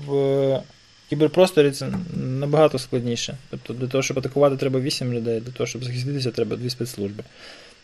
В 0.08 0.62
кіберпросторі 1.10 1.72
це 1.72 1.90
набагато 2.14 2.80
складніше. 2.80 3.38
Тобто 3.50 3.74
для 3.74 3.88
того, 3.88 4.02
щоб 4.02 4.20
атакувати, 4.20 4.58
треба 4.58 4.80
8 4.80 5.14
людей, 5.14 5.40
для 5.40 5.52
того, 5.52 5.68
щоб 5.68 5.84
захиститися, 5.84 6.32
треба 6.32 6.56
дві 6.56 6.70
спецслужби, 6.70 7.24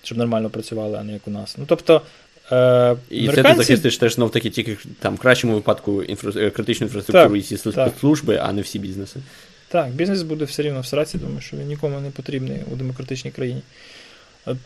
щоб 0.04 0.18
нормально 0.18 0.50
працювали, 0.50 0.98
а 0.98 1.04
не 1.04 1.14
як 1.14 1.28
у 1.28 1.32
нас. 1.32 1.56
Ну, 1.58 1.66
тобто, 1.68 2.02
І 2.52 2.54
американці... 2.54 3.36
це 3.36 3.44
ти 3.44 3.56
захистиш 3.56 3.98
теж 3.98 4.14
знов 4.14 4.32
таки 4.32 4.50
тільки 4.50 4.78
там 5.00 5.16
в 5.16 5.20
кращому 5.20 5.54
випадку 5.54 6.04
інфра... 6.04 6.32
Е, 6.36 6.50
критичну 6.50 6.88
інфраструктуру 6.88 7.36
і 7.36 7.44
служби, 7.44 7.72
спецслужби, 7.72 8.40
а 8.44 8.54
не 8.54 8.62
всі 8.62 8.80
бізнеси. 8.80 9.20
Так, 9.68 9.90
бізнес 9.90 10.22
буде 10.22 10.46
все 10.46 10.64
рівно 10.64 10.82
в 10.82 10.86
сраці, 10.86 11.18
тому 11.18 11.42
що 11.42 11.58
він 11.58 11.68
нікому 11.68 12.00
не 12.00 12.10
потрібний 12.10 12.60
у 12.74 12.76
демократичній 12.76 13.32
країні. 13.32 13.62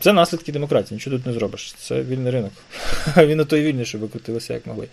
Це 0.00 0.12
наслідки 0.12 0.52
демократії, 0.52 0.96
нічого 0.96 1.16
тут 1.16 1.26
не 1.26 1.32
зробиш. 1.32 1.74
Це 1.78 2.02
вільний 2.02 2.32
ринок. 2.32 2.52
Він 3.16 3.38
на 3.38 3.44
той 3.44 3.62
вільний, 3.62 3.84
щоб 3.84 4.00
викрутилися 4.00 4.54
як 4.54 4.66
могли. 4.66 4.88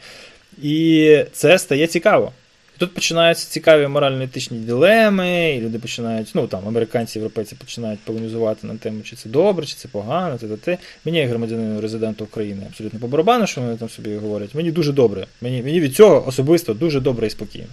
І 0.62 1.24
це 1.32 1.60
стає 1.60 1.88
цікаво. 1.88 2.32
Тут 2.80 2.94
починаються 2.94 3.50
цікаві 3.50 3.88
морально-етичні 3.88 4.58
дилеми, 4.58 5.56
і 5.56 5.62
люди 5.62 5.80
починають, 5.80 6.32
ну 6.34 6.48
там, 6.48 6.68
американці, 6.68 7.20
європейці 7.20 7.56
починають 7.56 8.00
полемізувати 8.00 8.68
на 8.68 8.76
тему, 8.76 9.02
чи 9.04 9.16
це 9.16 9.30
добре, 9.30 9.66
чи 9.66 9.76
це 9.76 9.88
погано, 9.88 10.38
це 10.38 10.48
те. 10.48 10.78
Мені, 11.06 11.18
як 11.18 11.30
громадянину 11.30 11.82
резиденту 11.82 12.24
України, 12.24 12.64
абсолютно 12.70 13.00
по 13.00 13.08
барабану, 13.08 13.48
що 13.48 13.62
вони 13.62 13.78
там 13.78 13.90
собі 13.90 14.16
говорять. 14.16 14.56
Мені 14.56 14.72
дуже 14.72 14.94
добре. 14.94 15.28
Мені 15.42 15.62
мені 15.62 15.80
від 15.80 15.96
цього 15.96 16.28
особисто 16.28 16.74
дуже 16.74 17.00
добре 17.00 17.28
і 17.28 17.30
спокійно. 17.30 17.68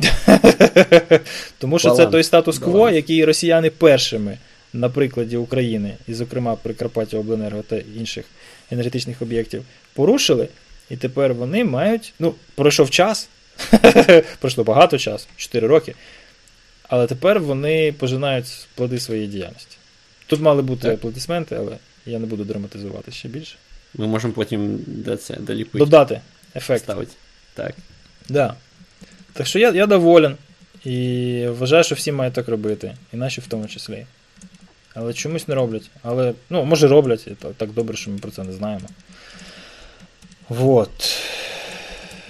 Тому 1.58 1.78
що 1.78 1.90
це 1.90 2.06
той 2.06 2.22
статус-кво, 2.22 2.90
який 2.90 3.24
росіяни 3.24 3.70
першими 3.70 4.38
на 4.72 4.88
прикладі 4.88 5.36
України, 5.36 5.94
і, 6.08 6.14
зокрема, 6.14 6.56
Прикарпаття 6.56 7.18
Обленерго 7.18 7.62
та 7.62 7.76
інших 7.98 8.24
енергетичних 8.70 9.22
об'єктів, 9.22 9.62
порушили, 9.94 10.48
і 10.90 10.96
тепер 10.96 11.34
вони 11.34 11.64
мають. 11.64 12.12
Ну, 12.18 12.34
пройшов 12.54 12.90
час, 12.90 13.28
пройшло 14.38 14.64
багато 14.64 14.98
часу, 14.98 15.26
4 15.36 15.66
роки. 15.66 15.94
Але 16.88 17.06
тепер 17.06 17.40
вони 17.40 17.92
пожинають 17.92 18.68
плоди 18.74 19.00
своєї 19.00 19.26
діяльності. 19.26 19.76
Тут 20.26 20.40
мали 20.40 20.62
бути 20.62 20.88
аплодисменти, 20.88 21.56
але 21.56 21.76
я 22.06 22.18
не 22.18 22.26
буду 22.26 22.44
драматизувати 22.44 23.12
ще 23.12 23.28
більше. 23.28 23.56
Ми 23.94 24.06
можемо 24.06 24.32
потім 24.32 24.78
де 24.86 25.16
це, 25.16 25.34
доліпити. 25.34 25.78
Додати 25.78 26.20
ефект. 26.56 26.84
Ставити. 26.84 27.12
Так. 27.54 27.74
Да. 28.28 28.54
Так 29.32 29.46
що 29.46 29.58
я 29.58 29.70
я 29.70 29.86
доволен 29.86 30.36
і 30.84 31.46
вважаю, 31.48 31.84
що 31.84 31.94
всі 31.94 32.12
мають 32.12 32.34
так 32.34 32.48
робити, 32.48 32.96
і 33.12 33.16
наші 33.16 33.40
в 33.40 33.46
тому 33.46 33.66
числі 33.66 34.06
але 34.96 35.12
чомусь 35.12 35.48
не 35.48 35.54
роблять. 35.54 35.90
Але, 36.02 36.32
ну, 36.50 36.64
може 36.64 36.88
роблять, 36.88 37.26
і 37.26 37.30
так, 37.30 37.52
так 37.56 37.70
добре, 37.72 37.96
що 37.96 38.10
ми 38.10 38.18
про 38.18 38.30
це 38.30 38.44
не 38.44 38.52
знаємо. 38.52 38.88
Вот. 40.48 40.90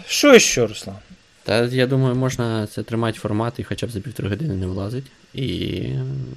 Що 0.08 0.38
ще, 0.38 0.66
Руслан? 0.66 0.96
Та 1.46 1.64
я 1.64 1.86
думаю, 1.86 2.14
можна 2.14 2.66
це 2.66 2.82
тримати 2.82 3.18
формат 3.18 3.58
і 3.58 3.64
хоча 3.64 3.86
б 3.86 3.90
за 3.90 4.00
півтори 4.00 4.28
години 4.28 4.54
не 4.54 4.66
влазить. 4.66 5.04
І 5.34 5.82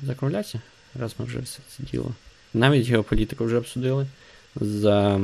закруглятися, 0.03 0.61
раз 0.99 1.15
ми 1.19 1.25
вже 1.25 1.39
все 1.39 1.59
це 1.69 1.83
діло. 1.91 2.11
Навіть 2.53 2.87
геополітику 2.87 3.45
вже 3.45 3.57
обсудили. 3.57 4.07
За... 4.55 5.21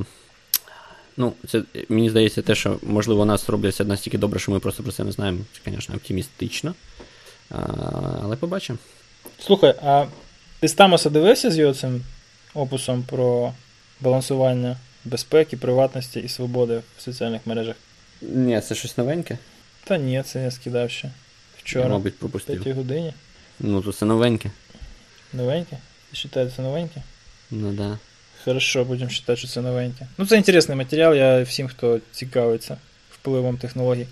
Ну, 1.18 1.34
це, 1.48 1.64
Мені 1.90 2.10
здається, 2.10 2.42
те, 2.42 2.56
що, 2.56 2.80
можливо, 2.84 3.22
у 3.22 3.26
нас 3.26 3.50
робляться 3.50 3.84
настільки 3.84 4.18
добре, 4.18 4.40
що 4.40 4.52
ми 4.52 4.60
просто 4.60 4.84
про 4.84 4.92
це 4.92 5.04
не 5.04 5.12
знаємо. 5.12 5.40
Це, 5.54 5.72
звісно, 5.72 5.96
оптимістично. 5.96 6.74
А, 7.50 7.56
Але 8.24 8.36
побачимо. 8.36 8.80
Слухай, 9.40 9.76
а 9.84 10.06
ти 10.60 10.68
Стамоса 10.68 11.10
дивився 11.10 11.52
з 11.52 11.58
його 11.58 11.74
цим 11.74 12.02
опусом 12.54 13.04
про 13.04 13.54
балансування 14.02 14.78
безпеки, 15.06 15.58
приватності 15.58 16.20
і 16.20 16.30
свободи 16.30 16.82
в 16.98 17.02
соціальних 17.02 17.42
мережах? 17.48 17.76
Ні, 18.22 18.62
це 18.62 18.76
щось 18.76 18.98
новеньке? 18.98 19.38
Та 19.86 19.98
ні, 19.98 20.24
це 20.26 20.44
я 20.44 20.52
скидав 20.52 20.92
ще. 20.92 21.12
Вчора. 21.58 21.86
Я, 21.86 21.92
мабуть, 21.92 22.20
пропустив. 22.20 22.60
В 22.60 22.64
5 22.64 22.76
годині. 22.76 23.14
Ну, 23.60 23.82
то 23.82 23.94
це 23.94 24.06
новеньке. 24.06 24.52
Новеньке? 25.34 25.78
Ти 26.12 26.30
вважаєш, 26.30 26.54
це 26.56 26.62
новеньке? 26.62 27.04
Ну 27.52 27.72
да. 27.72 28.00
Хорошо, 28.44 28.86
будемо 28.86 29.10
вважати, 29.10 29.36
що 29.36 29.48
це 29.48 29.62
новеньке. 29.62 30.08
Ну, 30.18 30.26
це 30.26 30.38
інтересний 30.38 30.78
матеріал, 30.78 31.16
я 31.16 31.44
всім, 31.44 31.68
хто 31.68 32.00
цікавиться 32.12 32.78
впливом 33.12 33.58
технологій 33.58 34.08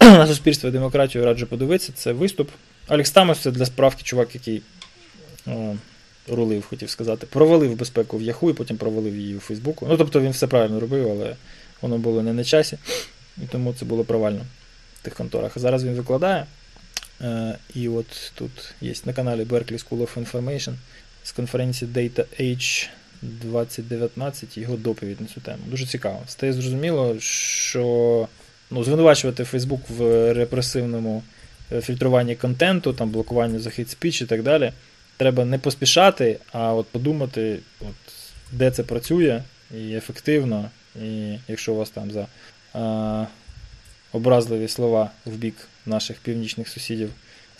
на 0.00 0.26
суспільство 0.26 0.68
і 0.68 0.72
демократію, 0.72 1.24
раджу 1.24 1.46
подивитися. 1.46 1.92
Це 1.92 2.12
виступ. 2.12 2.50
Алекс 2.88 3.10
Тамос 3.10 3.38
це 3.38 3.50
для 3.50 3.66
справки 3.66 4.02
чувак, 4.02 4.34
який 4.34 4.62
Е, 5.48 5.76
рулив, 6.28 6.66
хотів 6.66 6.90
сказати, 6.90 7.26
провалив 7.26 7.76
безпеку 7.76 8.18
в 8.18 8.22
Яху 8.22 8.50
і 8.50 8.52
потім 8.52 8.76
провалив 8.76 9.16
її 9.16 9.36
у 9.36 9.40
Фейсбуку. 9.40 9.86
Ну, 9.88 9.96
тобто 9.96 10.20
він 10.20 10.30
все 10.30 10.46
правильно 10.46 10.80
робив, 10.80 11.10
але 11.10 11.36
воно 11.82 11.98
було 11.98 12.22
не 12.22 12.32
на 12.32 12.44
часі, 12.44 12.78
і 13.38 13.46
тому 13.52 13.74
це 13.74 13.84
було 13.84 14.04
провально 14.04 14.40
тих 15.02 15.14
конторах. 15.14 15.58
Зараз 15.58 15.84
він 15.84 15.94
викладає. 15.94 16.46
Е, 17.20 17.58
і 17.74 17.88
от 17.88 18.32
тут 18.34 18.74
є 18.80 18.94
на 19.04 19.12
каналі 19.12 19.40
Berkeley 19.44 19.88
School 19.88 19.98
of 19.98 20.24
Information 20.24 20.74
з 21.24 21.32
конференції 21.32 21.90
Data 21.94 22.24
Age 22.40 22.88
2019 23.22 24.58
його 24.58 24.76
доповідь 24.76 25.20
на 25.20 25.26
цю 25.26 25.40
тему. 25.40 25.58
Дуже 25.66 25.86
цікаво. 25.86 26.22
Стає 26.26 26.52
зрозуміло, 26.52 27.16
що 27.20 28.28
ну, 28.70 28.84
звинувачувати 28.84 29.44
Фейсбук 29.44 29.80
в 29.88 30.32
репресивному 30.34 31.22
е, 31.72 31.80
фільтруванні 31.80 32.36
контенту, 32.36 32.92
там 32.92 33.10
блокуванню 33.10 33.58
за 33.58 33.70
хейт 33.70 33.90
спіч 33.90 34.22
і 34.22 34.26
так 34.26 34.42
далі 34.42 34.72
треба 35.16 35.44
не 35.44 35.58
поспішати, 35.58 36.38
а 36.52 36.74
от 36.74 36.86
подумати, 36.86 37.58
от, 37.80 37.94
де 38.52 38.70
це 38.70 38.82
працює 38.82 39.42
і 39.78 39.94
ефективно. 39.94 40.70
І 41.02 41.38
якщо 41.48 41.72
у 41.72 41.76
вас 41.76 41.90
там 41.90 42.10
за 42.10 42.26
а, 42.72 43.24
образливі 44.16 44.68
слова 44.68 45.10
в 45.26 45.30
бік 45.30 45.54
наших 45.86 46.16
північних 46.16 46.68
сусідів 46.68 47.10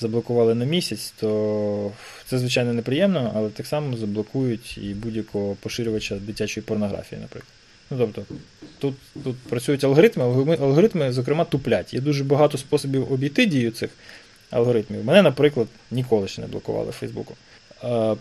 заблокували 0.01 0.55
на 0.55 0.65
місяць, 0.65 1.15
то 1.21 1.93
це, 2.27 2.39
звичайно, 2.39 2.73
неприємно, 2.73 3.33
але 3.35 3.51
так 3.51 3.67
само 3.67 3.97
заблокують 3.97 4.79
і 4.79 4.95
будь-якого 4.95 5.55
поширювача 5.55 6.15
дитячої 6.15 6.65
порнографії, 6.65 7.21
наприклад. 7.21 7.53
Ну, 7.91 7.99
тобто, 7.99 8.35
Тут 8.79 8.95
тут 9.25 9.37
працюють 9.37 9.85
алгоритми, 9.85 10.25
алгоритми, 10.61 11.13
зокрема, 11.13 11.45
туплять. 11.45 11.95
Є 11.95 12.01
дуже 12.01 12.25
багато 12.25 12.59
способів 12.59 13.13
обійти 13.13 13.47
дію 13.47 13.71
цих 13.71 13.91
алгоритмів. 14.51 15.05
Мене, 15.05 15.23
наприклад, 15.23 15.67
ніколи 15.91 16.29
ще 16.29 16.41
не 16.41 16.47
блокували 16.47 16.91
в 16.91 16.93
Фейсбуку. 16.93 17.37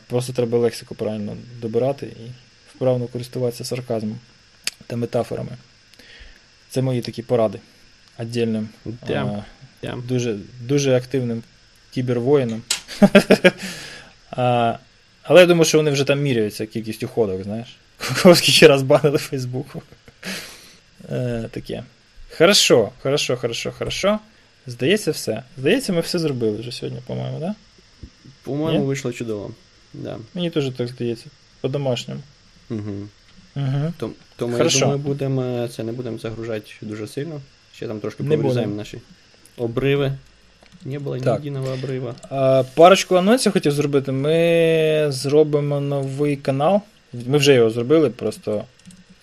Просто 0.07 0.33
треба 0.33 0.57
лексику 0.57 0.95
правильно 0.95 1.37
добирати 1.61 2.05
і 2.05 2.31
вправно 2.75 3.07
користуватися 3.07 3.63
сарказмом 3.65 4.19
та 4.87 4.95
метафорами. 4.95 5.51
Це 6.69 6.81
мої 6.81 7.01
такі 7.01 7.21
поради. 7.21 7.59
Отдільним. 8.19 8.69
Yeah. 8.85 9.43
Yeah. 9.83 10.07
Дуже 10.07 10.37
дуже 10.61 10.95
активним 10.95 11.43
кібервоїном. 11.91 12.61
Але 15.23 15.41
я 15.41 15.45
думаю, 15.45 15.65
що 15.65 15.77
вони 15.77 15.91
вже 15.91 16.03
там 16.03 16.21
міряються 16.21 16.65
кількістю 16.65 17.07
ходок, 17.07 17.43
знаєш. 17.43 17.77
Кого 18.23 18.35
скільки 18.35 18.67
раз 18.67 18.83
банили 18.83 19.17
Фейсбуку. 19.17 19.81
Е, 21.11 21.49
Таке. 21.51 21.83
Хорошо, 22.37 22.91
хорошо, 23.01 23.37
хорошо, 23.37 23.71
хорошо. 23.71 24.19
Здається, 24.67 25.11
все. 25.11 25.43
Здається, 25.57 25.93
ми 25.93 26.01
все 26.01 26.19
зробили 26.19 26.57
вже 26.57 26.71
сьогодні, 26.71 26.99
по-моєму? 27.07 27.39
Да? 27.39 27.55
По-моєму, 28.43 28.79
Ні? 28.79 28.87
вийшло 28.87 29.13
чудово. 29.13 29.51
Да. 29.93 30.17
Мені 30.33 30.49
теж 30.49 30.69
так 30.77 30.87
здається. 30.87 31.25
По-домашньому. 31.61 32.21
Угу. 32.69 32.91
Угу. 33.55 34.13
Тому 34.35 34.57
я 34.57 34.69
думаю, 34.69 34.97
будемо 34.97 35.67
це 35.67 35.83
не 35.83 35.91
будемо 35.91 36.17
загружати 36.17 36.71
дуже 36.81 37.07
сильно. 37.07 37.41
Ще 37.75 37.87
там 37.87 37.99
трошки 37.99 38.23
повирізаємо 38.23 38.75
наші 38.75 39.01
обриви. 39.57 40.11
Не 40.85 40.99
було 40.99 41.17
ні 41.17 41.27
єдиного 41.27 41.73
обрива. 41.73 42.15
А, 42.29 42.63
Парочку 42.75 43.15
анонсів 43.15 43.51
хотів 43.51 43.71
зробити. 43.71 44.11
Ми 44.11 45.05
зробимо 45.09 45.79
новий 45.79 46.35
канал. 46.35 46.81
Ми 47.27 47.37
вже 47.37 47.53
його 47.53 47.69
зробили, 47.69 48.09
просто 48.09 48.63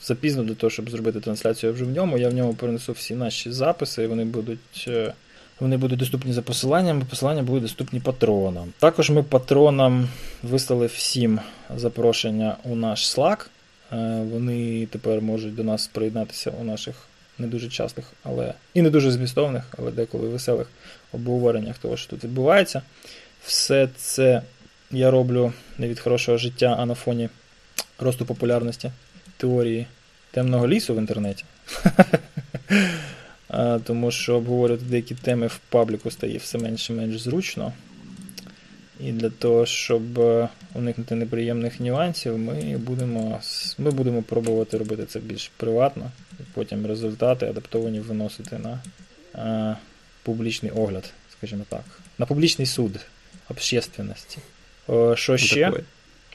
запізно 0.02 0.42
для 0.42 0.54
того, 0.54 0.70
щоб 0.70 0.90
зробити 0.90 1.20
трансляцію 1.20 1.72
вже 1.72 1.84
в 1.84 1.90
ньому. 1.90 2.18
Я 2.18 2.28
в 2.28 2.34
ньому 2.34 2.54
перенесу 2.54 2.92
всі 2.92 3.14
наші 3.14 3.52
записи, 3.52 4.02
і 4.02 4.06
вони 4.06 4.24
будуть. 4.24 4.84
Е, 4.88 5.12
вони 5.60 5.76
будуть 5.76 5.98
доступні 5.98 6.32
за 6.32 6.42
посиланням, 6.42 7.02
посилання 7.10 7.42
будуть 7.42 7.62
доступні 7.62 8.00
патронам. 8.00 8.72
Також 8.78 9.10
ми 9.10 9.22
патронам 9.22 10.08
вислали 10.42 10.86
всім 10.86 11.40
запрошення 11.76 12.56
у 12.64 12.76
наш 12.76 13.16
Slack. 13.16 13.46
Е, 13.92 14.24
вони 14.32 14.86
тепер 14.86 15.22
можуть 15.22 15.54
до 15.54 15.64
нас 15.64 15.86
приєднатися 15.86 16.52
у 16.60 16.64
наших 16.64 16.94
не 17.42 17.48
дуже 17.48 17.68
частих, 17.68 18.04
але 18.22 18.54
і 18.74 18.82
не 18.82 18.90
дуже 18.90 19.10
змістовних, 19.10 19.64
але 19.78 19.90
деколи 19.90 20.28
веселих 20.28 20.66
обговореннях 21.12 21.78
того, 21.78 21.96
що 21.96 22.10
тут 22.10 22.24
відбувається. 22.24 22.82
Все 23.44 23.88
це 23.96 24.42
я 24.90 25.10
роблю 25.10 25.52
не 25.78 25.88
від 25.88 26.00
хорошого 26.00 26.38
життя, 26.38 26.76
а 26.78 26.86
на 26.86 26.94
фоні 26.94 27.28
росту 27.98 28.26
популярності 28.26 28.92
теорії 29.36 29.86
темного 30.30 30.68
лісу 30.68 30.94
в 30.94 30.98
інтернеті. 30.98 31.44
Тому 33.84 34.10
що 34.10 34.36
обговорювати 34.36 34.84
деякі 34.84 35.14
теми 35.14 35.46
в 35.46 35.60
пабліку 35.68 36.10
стає 36.10 36.38
все 36.38 36.58
менш 36.58 36.90
і 36.90 36.92
менш 36.92 37.20
зручно. 37.20 37.72
І 39.00 39.12
для 39.12 39.30
того, 39.30 39.66
щоб 39.66 40.20
е, 40.20 40.48
уникнути 40.74 41.14
неприємних 41.14 41.80
нюансів, 41.80 42.38
ми 42.38 42.76
будемо 42.76 43.40
ми 43.78 43.90
будемо 43.90 44.22
пробувати 44.22 44.78
робити 44.78 45.06
це 45.06 45.20
більш 45.20 45.50
приватно, 45.56 46.10
потім 46.54 46.86
результати 46.86 47.46
адаптовані 47.46 48.00
виносити 48.00 48.58
на 48.58 48.80
е, 49.34 49.76
публічний 50.22 50.72
огляд, 50.72 51.10
скажімо 51.38 51.64
так, 51.68 51.84
на 52.18 52.26
публічний 52.26 52.66
суд 52.66 53.00
общественності. 53.48 54.38
О, 54.86 55.16
що 55.16 55.36
ще? 55.36 55.64
Такое. 55.64 55.82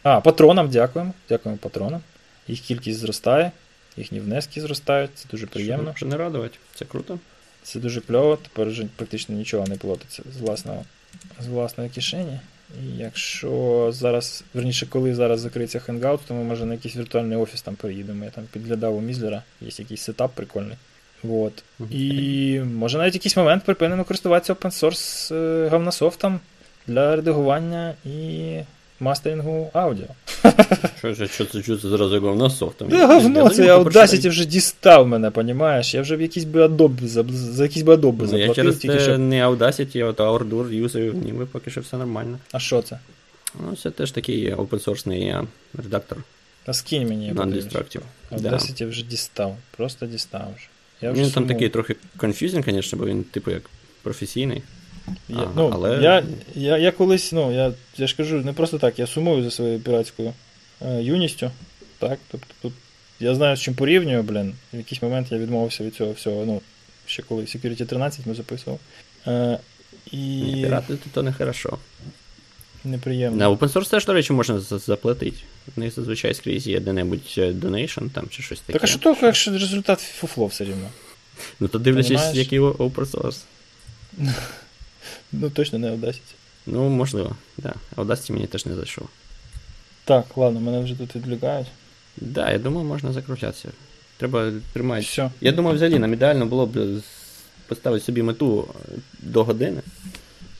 А, 0.03 0.21
патронам 0.21 0.69
дякуємо. 0.69 1.13
Дякуємо 1.29 1.57
патронам. 1.57 2.01
Їх 2.47 2.59
кількість 2.59 2.99
зростає, 2.99 3.51
їхні 3.97 4.19
внески 4.19 4.61
зростають, 4.61 5.11
це 5.15 5.29
дуже 5.31 5.47
приємно. 5.47 5.93
Що 5.95 6.05
не 6.05 6.17
радувати, 6.17 6.57
це 6.75 6.85
круто. 6.85 7.19
Це 7.63 7.79
дуже 7.79 8.01
кльово, 8.01 8.35
тепер 8.35 8.67
вже 8.67 8.85
практично 8.95 9.35
нічого 9.35 9.67
не 9.67 9.75
платиться 9.75 10.23
з 10.37 10.41
власного, 10.41 10.85
з 11.39 11.47
власної 11.47 11.89
кишені. 11.89 12.39
І 12.73 12.97
якщо 12.97 13.89
зараз, 13.93 14.43
верніше, 14.53 14.85
коли 14.85 15.15
зараз 15.15 15.39
закриється 15.39 15.79
hangout, 15.79 16.21
то 16.27 16.33
ми 16.33 16.43
може 16.43 16.65
на 16.65 16.73
якийсь 16.73 16.95
віртуальний 16.95 17.37
офіс 17.37 17.61
там 17.61 17.75
переїдемо. 17.75 18.25
Я 18.25 18.31
там 18.31 18.43
підглядав 18.51 18.95
у 18.97 19.01
Мізлера, 19.01 19.43
є 19.61 19.69
якийсь 19.77 20.01
сетап 20.01 20.31
прикольний. 20.33 20.77
От. 21.23 21.63
І 21.91 22.59
може 22.59 22.97
навіть 22.97 23.13
якийсь 23.13 23.37
момент 23.37 23.63
припинимо 23.63 24.03
користуватися 24.03 24.53
open 24.53 24.71
source 24.71 25.35
е, 25.35 25.69
говнософтом 25.69 26.39
для 26.87 27.15
редагування 27.15 27.93
і 28.05 28.59
мастерингу 28.99 29.69
аудіо. 29.73 30.05
Що 30.97 31.15
це 31.15 31.27
що 31.27 31.45
це, 31.45 31.61
що 31.63 31.77
це 31.77 31.89
зразу 31.89 32.19
говнософтом? 32.19 32.89
Да, 32.89 33.07
говно, 33.07 33.49
це 33.49 33.65
я 33.65 33.77
Audacity 33.77 34.29
вже 34.29 34.45
дістав 34.45 35.07
мене, 35.07 35.31
понімаєш? 35.31 35.93
Я 35.93 36.01
вже 36.01 36.15
в 36.15 36.21
якийсь 36.21 36.45
би 36.45 36.65
Adobe, 36.65 37.07
за, 37.07 37.23
за 37.29 37.63
якийсь 37.63 37.85
би 37.85 37.95
Adobe 37.95 38.15
ну, 38.19 38.27
заплатив. 38.27 38.47
Я 38.47 38.53
через 38.53 38.77
тільки, 38.77 38.99
щоб... 38.99 39.19
не 39.19 39.47
Audacity, 39.47 40.15
а 40.17 40.23
Ordur 40.23 40.71
юзаю, 40.71 41.13
ніби 41.13 41.45
поки 41.45 41.71
що 41.71 41.81
все 41.81 41.97
нормально. 41.97 42.39
А 42.51 42.59
що 42.59 42.81
це? 42.81 42.99
Ну, 43.59 43.75
це 43.75 43.91
теж 43.91 44.11
такий 44.11 44.53
опенсорсний 44.53 45.35
редактор. 45.77 46.17
А 46.65 46.73
скинь 46.73 47.07
мені. 47.07 47.33
Non-destructive. 47.33 48.01
Audacity 48.31 48.79
да. 48.79 48.85
вже 48.85 49.03
дістав, 49.03 49.57
просто 49.77 50.05
дістав 50.05 50.47
вже. 50.55 50.67
Я 51.01 51.11
вже 51.11 51.23
він 51.23 51.31
там 51.31 51.47
такий 51.47 51.69
трохи 51.69 51.95
confusing, 52.17 52.71
звісно, 52.71 52.99
бо 52.99 53.05
він, 53.05 53.23
типу, 53.23 53.51
як 53.51 53.69
професійний. 54.03 54.61
Я, 55.29 55.49
ну, 55.55 55.69
але... 55.73 55.99
я, 56.01 56.23
я, 56.55 56.77
я 56.77 56.91
колись, 56.91 57.31
ну, 57.31 57.51
я 57.51 57.73
я 57.97 58.07
ж 58.07 58.15
кажу, 58.15 58.35
не 58.37 58.53
просто 58.53 58.79
так, 58.79 58.99
я 58.99 59.07
сумую 59.07 59.43
за 59.43 59.51
своєю 59.51 59.79
піратською 59.79 60.33
е, 60.81 61.03
юністю. 61.03 61.51
Так, 61.99 62.19
тобто 62.31 62.47
тут 62.61 62.73
я 63.19 63.35
знаю, 63.35 63.55
з 63.55 63.61
чим 63.61 63.73
порівнюю, 63.73 64.23
блін. 64.23 64.53
В 64.73 64.77
якийсь 64.77 65.01
момент 65.01 65.31
я 65.31 65.37
відмовився 65.37 65.83
від 65.83 65.95
цього 65.95 66.11
всього. 66.11 66.45
Ну, 66.45 66.61
ще 67.05 67.23
коли 67.23 67.41
Security 67.43 67.85
13 67.85 68.25
ми 68.25 68.33
записував. 68.33 68.79
Е, 69.27 69.59
і... 70.11 70.43
Пірати 70.63 70.97
то 71.13 71.23
не 71.23 71.33
хорошо. 71.33 71.77
Неприємно. 72.83 73.37
На 73.37 73.49
open 73.49 73.73
source 73.73 73.89
теж, 73.89 74.05
до 74.05 74.13
речі, 74.13 74.33
можна 74.33 74.59
заплатити. 74.59 75.37
В 75.75 75.79
них 75.79 75.93
зазвичай 75.93 76.33
скрізь 76.33 76.67
є 76.67 76.79
де-небудь 76.79 77.35
е, 77.37 77.51
donation 77.51 78.09
там 78.09 78.27
чи 78.29 78.43
щось 78.43 78.59
таке. 78.59 78.73
Так 78.73 78.83
а 78.83 78.87
що 78.87 78.99
то, 78.99 79.17
якщо 79.21 79.51
результат 79.51 79.99
фуфло 79.99 80.45
все 80.45 80.63
рівно? 80.63 80.89
Ну 81.59 81.67
то 81.67 81.79
дивлячись, 81.79 82.33
який 82.33 82.59
open 82.59 83.11
source. 83.11 83.43
Ну, 85.31 85.49
точно 85.49 85.79
не 85.79 85.91
Audacity. 85.91 86.33
Ну, 86.65 86.89
можливо, 86.89 87.35
так. 87.61 87.75
Да. 87.95 88.01
Audacity 88.03 88.31
мені 88.31 88.47
теж 88.47 88.65
не 88.65 88.75
зайшов. 88.75 89.07
Так, 90.05 90.37
ладно, 90.37 90.59
мене 90.59 90.79
вже 90.79 90.95
тут 90.95 91.15
відвлікають. 91.15 91.67
Так, 92.19 92.29
да, 92.29 92.51
я 92.51 92.59
думаю, 92.59 92.87
можна 92.87 93.13
закруглятися. 93.13 93.69
Треба 94.17 94.51
тримати. 94.73 95.01
Все. 95.01 95.31
Я 95.41 95.51
думаю, 95.51 95.75
взагалі 95.75 95.99
нам 95.99 96.13
ідеально 96.13 96.45
було 96.45 96.65
б 96.65 97.01
поставити 97.67 98.05
собі 98.05 98.21
мету 98.21 98.67
до 99.19 99.43
години. 99.43 99.81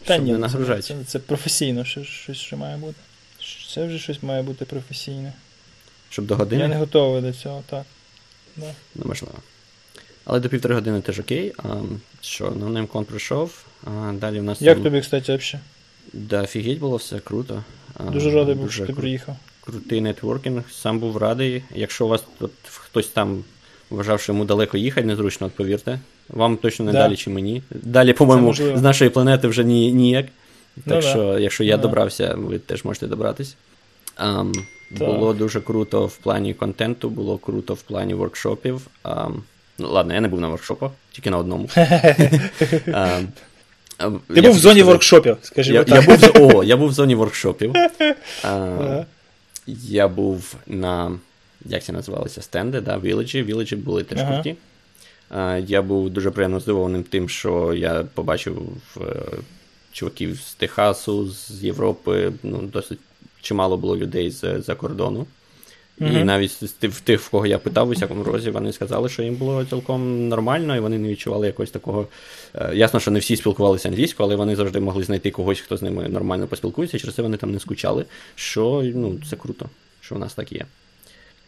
Та 0.04 0.14
щоб 0.14 0.26
ні, 0.26 0.32
не 0.32 0.38
нагружати. 0.38 0.82
Це, 0.82 0.94
це, 0.94 1.04
це 1.04 1.20
професійно 1.20 1.86
щось 1.86 2.38
що 2.38 2.58
має 2.58 2.78
бути. 2.78 2.96
Це 3.74 3.88
вже 3.88 4.00
щось 4.00 4.24
має 4.24 4.42
бути 4.42 4.66
професійне. 4.66 5.34
Щоб 6.10 6.26
до 6.26 6.36
години? 6.36 6.62
Я 6.62 6.68
не 6.68 6.76
готовий 6.76 7.22
до 7.22 7.34
цього, 7.34 7.64
так. 7.70 7.84
Да. 8.56 8.74
Ну, 8.96 9.04
можливо. 9.06 9.36
Але 10.30 10.40
до 10.40 10.50
півтори 10.50 10.76
години 10.76 11.02
теж 11.02 11.20
окей. 11.20 11.54
А, 11.58 11.64
Що, 12.22 12.52
NoNameCon 12.52 13.06
прийшов. 13.06 13.66
А, 13.84 14.14
Далі 14.14 14.40
в 14.40 14.44
нас. 14.44 14.62
Як 14.62 14.76
там... 14.76 14.84
тобі, 14.84 15.02
кстати, 15.02 15.38
взагалі? 15.38 15.64
Да, 16.14 16.44
офігеть 16.44 16.80
було 16.80 16.98
все 16.98 17.20
круто. 17.20 17.64
Дуже 18.14 18.32
радий 18.32 18.56
був, 18.56 18.72
що 18.72 18.86
ти 18.86 18.94
приїхав. 18.94 19.36
Крутий 19.62 20.02
нетворкінг, 20.02 20.64
сам 20.72 21.00
був 21.00 21.18
радий. 21.18 21.64
Якщо 21.76 22.06
у 22.06 22.10
вас 22.10 22.24
тут 22.40 22.52
хтось 22.68 23.08
там 23.08 23.44
вважав, 23.90 24.22
що 24.22 24.32
йому 24.32 24.46
далеко 24.46 24.78
їхати, 24.78 25.08
незручно, 25.08 25.48
от 25.48 25.54
повірте. 25.54 26.00
Вам 26.30 26.58
точно 26.58 26.86
не 26.86 26.92
да. 26.92 26.98
далі, 26.98 27.16
чи 27.16 27.30
мені. 27.30 27.64
Далі, 27.72 28.14
по-моєму, 28.14 28.54
з 28.54 28.82
нашої 28.82 29.10
планети 29.10 29.48
вже 29.48 29.64
ні, 29.64 29.92
ніяк. 29.92 30.26
Ну 30.78 30.84
так 30.86 31.04
ну, 31.04 31.10
що, 31.10 31.34
да. 31.34 31.40
якщо 31.40 31.64
я 31.64 31.76
ну, 31.76 31.82
добрався, 31.82 32.36
ви 32.38 32.60
теж 32.60 32.86
можете 32.86 33.08
добратись. 33.08 33.56
Um, 34.26 34.54
було 34.92 35.34
дуже 35.34 35.62
круто 35.62 36.06
в 36.06 36.18
плані 36.18 36.54
контенту, 36.54 37.10
було 37.10 37.38
круто 37.38 37.74
в 37.74 37.82
плані 37.82 38.14
воркшопів. 38.14 38.88
Um, 39.04 39.34
Ну, 39.78 39.92
ладно, 39.92 40.14
я 40.14 40.22
не 40.22 40.28
був 40.28 40.42
на 40.42 40.48
воркшопах, 40.48 40.92
тільки 41.12 41.30
на 41.30 41.38
одному. 41.38 41.70
а, 42.94 43.22
Ти 44.34 44.42
був 44.42 44.52
в 44.52 44.60
зоні 44.60 44.84
воркшопів, 44.84 45.38
скажімо 45.42 45.84
так. 45.84 46.04
Я 46.10 46.18
був, 46.18 46.56
О, 46.56 46.64
я 46.64 46.78
був 46.78 46.90
в 46.90 46.94
зоні 46.94 47.16
воркшопів. 47.16 47.74
Я 49.68 50.08
був 50.08 50.56
на. 50.68 51.20
Як 51.66 51.84
це 51.84 51.94
називалося? 51.94 52.42
Стенди, 52.42 52.82
да, 52.82 52.98
Віледжі. 52.98 53.44
Віледжі 53.44 53.76
були 53.76 54.04
теж 54.04 54.28
круті. 54.28 54.56
Я 55.68 55.82
був 55.82 56.10
дуже 56.10 56.32
приємно 56.32 56.60
здивованим 56.60 57.04
тим, 57.04 57.30
що 57.30 57.74
я 57.74 58.04
побачив 58.14 58.62
е, 58.98 59.04
чуваків 59.92 60.40
з 60.40 60.54
Техасу, 60.54 61.30
з 61.30 61.64
Європи. 61.64 62.32
Ну, 62.44 62.58
досить 62.74 63.00
чимало 63.42 63.78
було 63.78 63.98
людей 63.98 64.32
з-за 64.32 64.76
кордону. 64.76 65.26
Mm-hmm. 66.00 66.22
І 66.22 66.24
навіть 66.24 66.52
в 66.84 67.02
тих, 67.02 67.22
в 67.22 67.30
кого 67.30 67.46
я 67.46 67.58
питав 67.58 67.88
у 67.88 67.92
всякому 67.92 68.24
розі, 68.24 68.50
вони 68.50 68.74
сказали, 68.74 69.10
що 69.10 69.24
їм 69.24 69.36
було 69.36 69.66
цілком 69.66 70.28
нормально, 70.28 70.76
і 70.76 70.80
вони 70.80 70.98
не 70.98 71.10
відчували 71.10 71.48
якогось 71.48 71.72
такого. 71.72 72.08
Е, 72.56 72.72
ясно, 72.76 73.00
що 73.00 73.12
не 73.12 73.20
всі 73.20 73.36
спілкувалися 73.36 73.90
англійською, 73.90 74.28
але 74.28 74.36
вони 74.36 74.56
завжди 74.56 74.80
могли 74.80 75.04
знайти 75.04 75.32
когось, 75.32 75.60
хто 75.60 75.78
з 75.78 75.82
ними 75.82 76.10
нормально 76.10 76.48
поспілкується, 76.48 77.00
через 77.00 77.16
це 77.16 77.22
вони 77.22 77.38
там 77.38 77.52
не 77.52 77.60
скучали. 77.60 78.06
Що 78.36 78.84
ну, 78.96 79.20
це 79.30 79.36
круто, 79.36 79.70
що 80.02 80.16
у 80.16 80.20
нас 80.20 80.34
так 80.34 80.52
є. 80.52 80.66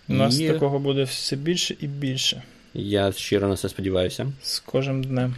У 0.10 0.14
нас 0.14 0.40
і... 0.40 0.48
такого 0.48 0.80
буде 0.80 1.04
все 1.04 1.36
більше 1.36 1.76
і 1.80 1.88
більше. 1.88 2.44
Я 2.74 3.12
щиро 3.12 3.48
на 3.48 3.56
це 3.56 3.70
сподіваюся. 3.70 4.32
З 4.42 4.60
кожним 4.60 5.04
днем. 5.04 5.36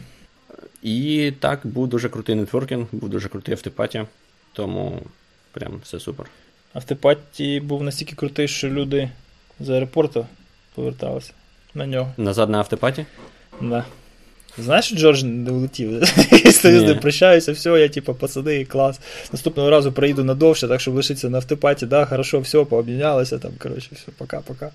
І 0.84 1.32
так, 1.40 1.60
був 1.64 1.88
дуже 1.88 2.10
крутий 2.10 2.36
нетворкінг, 2.36 2.86
був 2.92 3.10
дуже 3.10 3.30
крутий 3.30 3.54
автопатія, 3.54 4.08
тому 4.54 5.02
прям 5.52 5.80
все 5.84 6.00
супер. 6.00 6.26
Автопаті 6.74 7.60
був 7.60 7.84
настільки 7.84 8.16
крутий, 8.16 8.48
що 8.48 8.70
люди 8.70 9.10
з 9.60 9.70
аеропорту 9.70 10.28
поверталися 10.76 11.32
на 11.76 11.86
нього. 11.86 12.14
Назад 12.18 12.50
на 12.50 12.58
автопаті? 12.58 13.06
Да. 13.62 13.86
Знаєш, 14.58 14.86
що 14.86 14.96
Джордж 14.96 15.24
не 15.24 15.52
улетів? 15.52 16.08
Стою 16.52 16.80
з 16.88 16.96
прощаюся, 16.96 17.52
все, 17.52 17.70
я 17.70 17.90
типу, 17.90 18.14
пацани, 18.14 18.66
клас. 18.66 19.00
Наступного 19.32 19.70
разу 19.70 19.92
приїду 19.92 20.24
надовше, 20.24 20.68
так 20.68 20.82
щоб 20.82 20.96
лишитися 20.96 21.30
на 21.30 21.38
автопаті, 21.38 21.86
да, 21.86 22.06
хорошо, 22.06 22.40
все, 22.40 22.66
пообмінялися, 22.66 23.40
там, 23.40 23.52
коротше, 23.60 23.90
все, 23.92 24.12
пока-пока. 24.18 24.70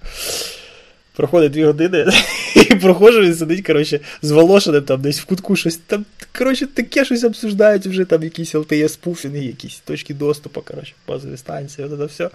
Проходить 1.16 1.52
дві 1.52 1.64
години, 1.64 2.06
і 2.70 2.74
проходжу, 2.74 3.20
він 3.20 3.34
сидить, 3.34 3.66
коротше, 3.66 4.00
з 4.22 4.30
Волошиним 4.30 4.82
там 4.82 5.00
десь 5.00 5.20
в 5.20 5.24
кутку 5.24 5.56
щось. 5.56 5.76
Там, 5.76 6.04
коротше, 6.38 6.66
таке 6.66 7.04
щось 7.04 7.24
обсуждають, 7.24 7.86
вже 7.86 8.04
там 8.04 8.22
якісь 8.22 8.54
LTE 8.54 8.98
пуфінги, 9.00 9.44
якісь 9.44 9.78
точки 9.84 10.14
доступу, 10.14 10.60
коротше, 10.60 10.92
базові 11.08 11.36
станції, 11.36 11.88
от 11.88 11.98
це 11.98 12.04
все. 12.04 12.30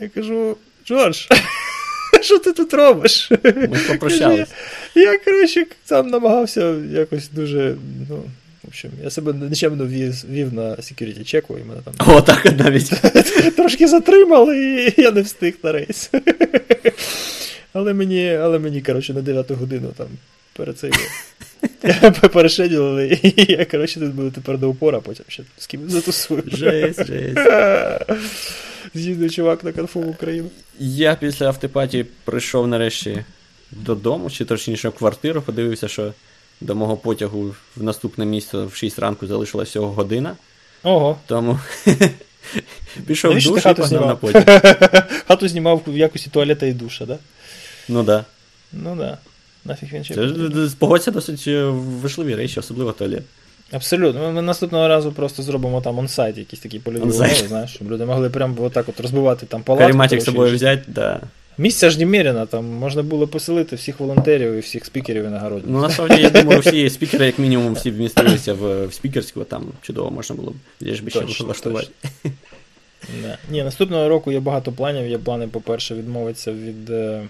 Я 0.00 0.08
кажу, 0.08 0.56
Джордж, 0.86 1.16
що 2.22 2.38
ти 2.38 2.52
тут 2.52 2.74
робиш? 2.74 3.30
Ми 3.44 3.78
попрощались. 3.88 4.48
Я, 4.94 5.12
я, 5.12 5.18
коротше, 5.18 5.66
сам 5.84 6.08
намагався 6.08 6.74
якось 6.92 7.28
дуже. 7.28 7.74
ну, 8.08 8.22
в 8.62 8.68
общем, 8.68 8.90
я 9.04 9.10
себе 9.10 9.32
нечемно 9.32 9.86
вів, 9.86 10.24
вів 10.30 10.54
на 10.54 10.62
security 10.62 11.24
чеку, 11.24 11.58
і 11.58 11.64
мене 11.64 11.80
там 11.84 12.16
О, 12.16 12.20
так 12.20 12.58
навіть. 12.58 12.92
трошки 13.56 13.88
затримали, 13.88 14.58
і 14.58 15.02
я 15.02 15.10
не 15.10 15.20
встиг 15.20 15.54
на 15.62 15.72
рейс. 15.72 16.10
Але 17.76 17.94
мені, 17.94 18.30
але 18.30 18.58
мені, 18.58 18.82
коротше, 18.82 19.14
на 19.14 19.22
9 19.22 19.50
годину 19.50 19.88
там 19.96 20.06
перед 20.52 20.78
цим 20.78 20.92
перешеділи, 22.32 23.20
і 23.22 23.52
я, 23.52 23.64
коротше, 23.64 24.00
тут 24.00 24.14
буду 24.14 24.30
тепер 24.30 24.58
до 24.58 24.70
упора, 24.70 25.00
потім 25.00 25.24
ще 25.28 25.42
з 25.58 25.66
ким 25.66 25.90
затусую. 25.90 26.42
Жесть, 26.46 27.06
жесть. 27.06 27.38
З'їздив 28.94 29.32
чувак 29.32 29.64
на 29.64 29.72
конфу 29.72 30.00
в 30.00 30.08
Україну. 30.08 30.48
Я 30.78 31.14
після 31.14 31.46
автопаті 31.46 32.06
прийшов 32.24 32.68
нарешті 32.68 33.24
додому, 33.70 34.30
чи 34.30 34.44
точніше 34.44 34.88
в 34.88 34.92
квартиру, 34.92 35.42
подивився, 35.42 35.88
що 35.88 36.12
до 36.60 36.74
мого 36.74 36.96
потягу 36.96 37.54
в 37.76 37.82
наступне 37.82 38.24
місце 38.24 38.58
в 38.58 38.74
6 38.74 38.98
ранку 38.98 39.26
залишилася 39.26 39.68
всього 39.68 39.92
година. 39.92 40.36
Ого. 40.82 41.18
Тому 41.26 41.58
пішов 43.06 43.36
в 43.36 43.42
душ 43.42 43.66
і 43.66 43.74
погнав 43.74 44.06
на 44.06 44.16
потяг. 44.16 44.44
Хату 45.28 45.48
знімав 45.48 45.82
в 45.86 45.96
якості 45.96 46.30
туалета 46.30 46.66
і 46.66 46.72
душа, 46.72 47.06
да? 47.06 47.18
Ну 47.88 48.02
да. 48.02 48.24
Ну 48.72 48.96
да. 48.96 49.18
Нафіг 49.64 49.88
він 49.92 50.04
ще. 50.04 50.30
Погодься 50.78 51.10
досить 51.10 51.44
е, 51.46 51.64
важливі 52.02 52.34
речі, 52.34 52.60
особливо 52.60 52.92
туалет. 52.92 53.22
Абсолютно. 53.72 54.32
Ми, 54.32 54.42
наступного 54.42 54.88
разу 54.88 55.12
просто 55.12 55.42
зробимо 55.42 55.80
там 55.80 55.98
онсайт, 55.98 56.38
якісь 56.38 56.60
такі 56.60 56.78
польові 56.78 57.02
умови, 57.02 57.34
знаєш, 57.48 57.70
щоб 57.70 57.90
люди 57.90 58.04
могли 58.04 58.30
прямо 58.30 58.62
отак 58.62 58.88
от 58.88 59.00
розбивати 59.00 59.46
там 59.46 59.62
палатку. 59.62 59.86
Каріматик 59.86 60.20
з 60.20 60.24
собою 60.24 60.54
взяти, 60.54 60.82
да. 60.86 61.20
Місця 61.58 61.90
ж 61.90 61.98
немерено, 61.98 62.46
там 62.46 62.64
можна 62.64 63.02
було 63.02 63.26
поселити 63.26 63.76
всіх 63.76 64.00
волонтерів 64.00 64.52
і 64.52 64.60
всіх 64.60 64.84
спікерів 64.84 65.24
і 65.24 65.28
нагородів. 65.28 65.70
Ну, 65.70 65.80
насправді, 65.80 66.22
я 66.22 66.30
думаю, 66.30 66.60
всі 66.60 66.90
спікери, 66.90 67.26
як 67.26 67.38
мінімум, 67.38 67.74
всі 67.74 67.90
вмістилися 67.90 68.54
в, 68.54 68.86
в 68.86 68.92
спікерську, 68.92 69.44
там 69.44 69.64
чудово 69.82 70.10
можна 70.10 70.36
було 70.36 70.50
б 70.50 71.10
ще 71.10 71.44
влаштувати. 71.44 71.88
Да. 73.22 73.38
Ні, 73.50 73.62
наступного 73.62 74.08
року 74.08 74.32
є 74.32 74.40
багато 74.40 74.72
планів. 74.72 75.06
Є 75.10 75.18
плани, 75.18 75.48
по-перше, 75.48 75.94
відмовитися 75.94 76.52
від, 76.52 76.90
е, 76.90 77.22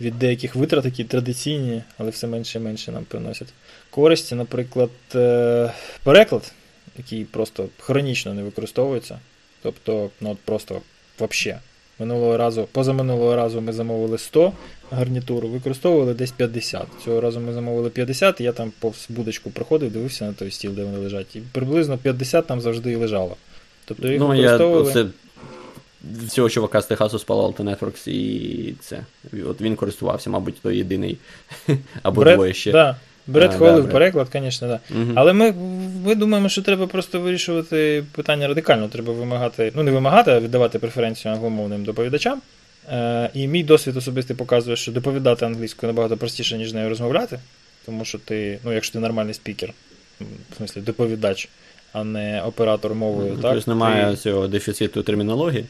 від 0.00 0.18
деяких 0.18 0.54
витрат, 0.54 0.84
які 0.84 1.04
традиційні, 1.04 1.82
але 1.98 2.10
все 2.10 2.26
менше 2.26 2.58
і 2.58 2.62
менше 2.62 2.92
нам 2.92 3.04
приносять 3.04 3.48
користі. 3.90 4.34
Наприклад, 4.34 4.90
е, 5.14 5.72
переклад, 6.04 6.52
який 6.98 7.24
просто 7.24 7.66
хронічно 7.78 8.34
не 8.34 8.42
використовується. 8.42 9.18
Тобто, 9.62 10.10
ну 10.20 10.30
от 10.30 10.38
просто 10.38 10.80
взагалі. 11.20 11.60
Минулого 11.98 12.36
разу, 12.36 12.68
позаминулого 12.72 13.36
разу 13.36 13.60
ми 13.60 13.72
замовили 13.72 14.18
100 14.18 14.52
гарнітуру, 14.90 15.48
використовували 15.48 16.14
десь 16.14 16.30
50. 16.30 16.82
Цього 17.04 17.20
разу 17.20 17.40
ми 17.40 17.52
замовили 17.52 17.90
50, 17.90 18.40
і 18.40 18.44
я 18.44 18.52
там 18.52 18.72
повз 18.80 19.06
будочку 19.08 19.50
проходив, 19.50 19.92
дивився 19.92 20.24
на 20.24 20.32
той 20.32 20.50
стіл, 20.50 20.72
де 20.72 20.84
вони 20.84 20.98
лежать. 20.98 21.36
І 21.36 21.40
приблизно 21.52 21.98
50 21.98 22.46
там 22.46 22.60
завжди 22.60 22.92
і 22.92 22.96
лежало. 22.96 23.36
Тобто 23.84 24.08
їх 24.08 24.20
Ну, 24.20 24.34
я 24.34 24.40
використовували. 24.40 24.92
це 24.92 25.06
цього 26.28 26.50
чувака 26.50 26.82
з 26.82 26.86
Техасу 26.86 27.16
Palo 27.16 27.52
Alto 27.56 27.64
Networks, 27.64 28.08
і 28.08 28.74
це. 28.80 29.00
От 29.46 29.60
він 29.60 29.76
користувався, 29.76 30.30
мабуть, 30.30 30.60
той 30.62 30.76
єдиний. 30.76 31.18
Або 32.02 32.20
Бред, 32.20 32.34
двоє 32.34 32.54
ще. 32.54 32.72
Да. 32.72 32.96
Бред 33.26 33.50
А, 33.54 33.56
хвалив 33.56 33.86
да, 33.86 33.92
переклад, 33.92 34.28
звісно, 34.32 34.68
да. 34.68 34.80
Мгм. 34.90 35.12
Але 35.16 35.32
ми, 35.32 35.52
ми 36.04 36.14
думаємо, 36.14 36.48
що 36.48 36.62
треба 36.62 36.86
просто 36.86 37.20
вирішувати 37.20 38.04
питання 38.12 38.48
радикально. 38.48 38.88
Треба 38.88 39.12
вимагати, 39.12 39.72
ну 39.74 39.82
не 39.82 39.90
вимагати, 39.90 40.30
а 40.30 40.40
віддавати 40.40 40.78
преференцію 40.78 41.34
англомовним 41.34 41.84
доповідачам. 41.84 42.42
Е, 42.92 43.30
і 43.34 43.46
мій 43.48 43.62
досвід 43.62 43.96
особистий 43.96 44.36
показує, 44.36 44.76
що 44.76 44.92
доповідати 44.92 45.46
англійською 45.46 45.92
набагато 45.92 46.16
простіше, 46.16 46.58
ніж 46.58 46.72
нею 46.72 46.88
розмовляти. 46.88 47.38
Тому 47.86 48.04
що 48.04 48.18
ти, 48.18 48.58
ну, 48.64 48.72
якщо 48.72 48.92
ти 48.92 48.98
нормальний 48.98 49.34
спікер, 49.34 49.72
в 50.20 50.56
смислі 50.56 50.80
доповідач, 50.80 51.48
а 51.92 52.04
не 52.04 52.42
оператор 52.42 52.94
мовою, 52.94 53.32
Ну, 53.36 53.42
так? 53.42 53.54
Тобто 53.54 53.70
немає 53.70 54.10
ти- 54.10 54.16
цього 54.16 54.48
дефіциту 54.48 55.02
термінології. 55.02 55.64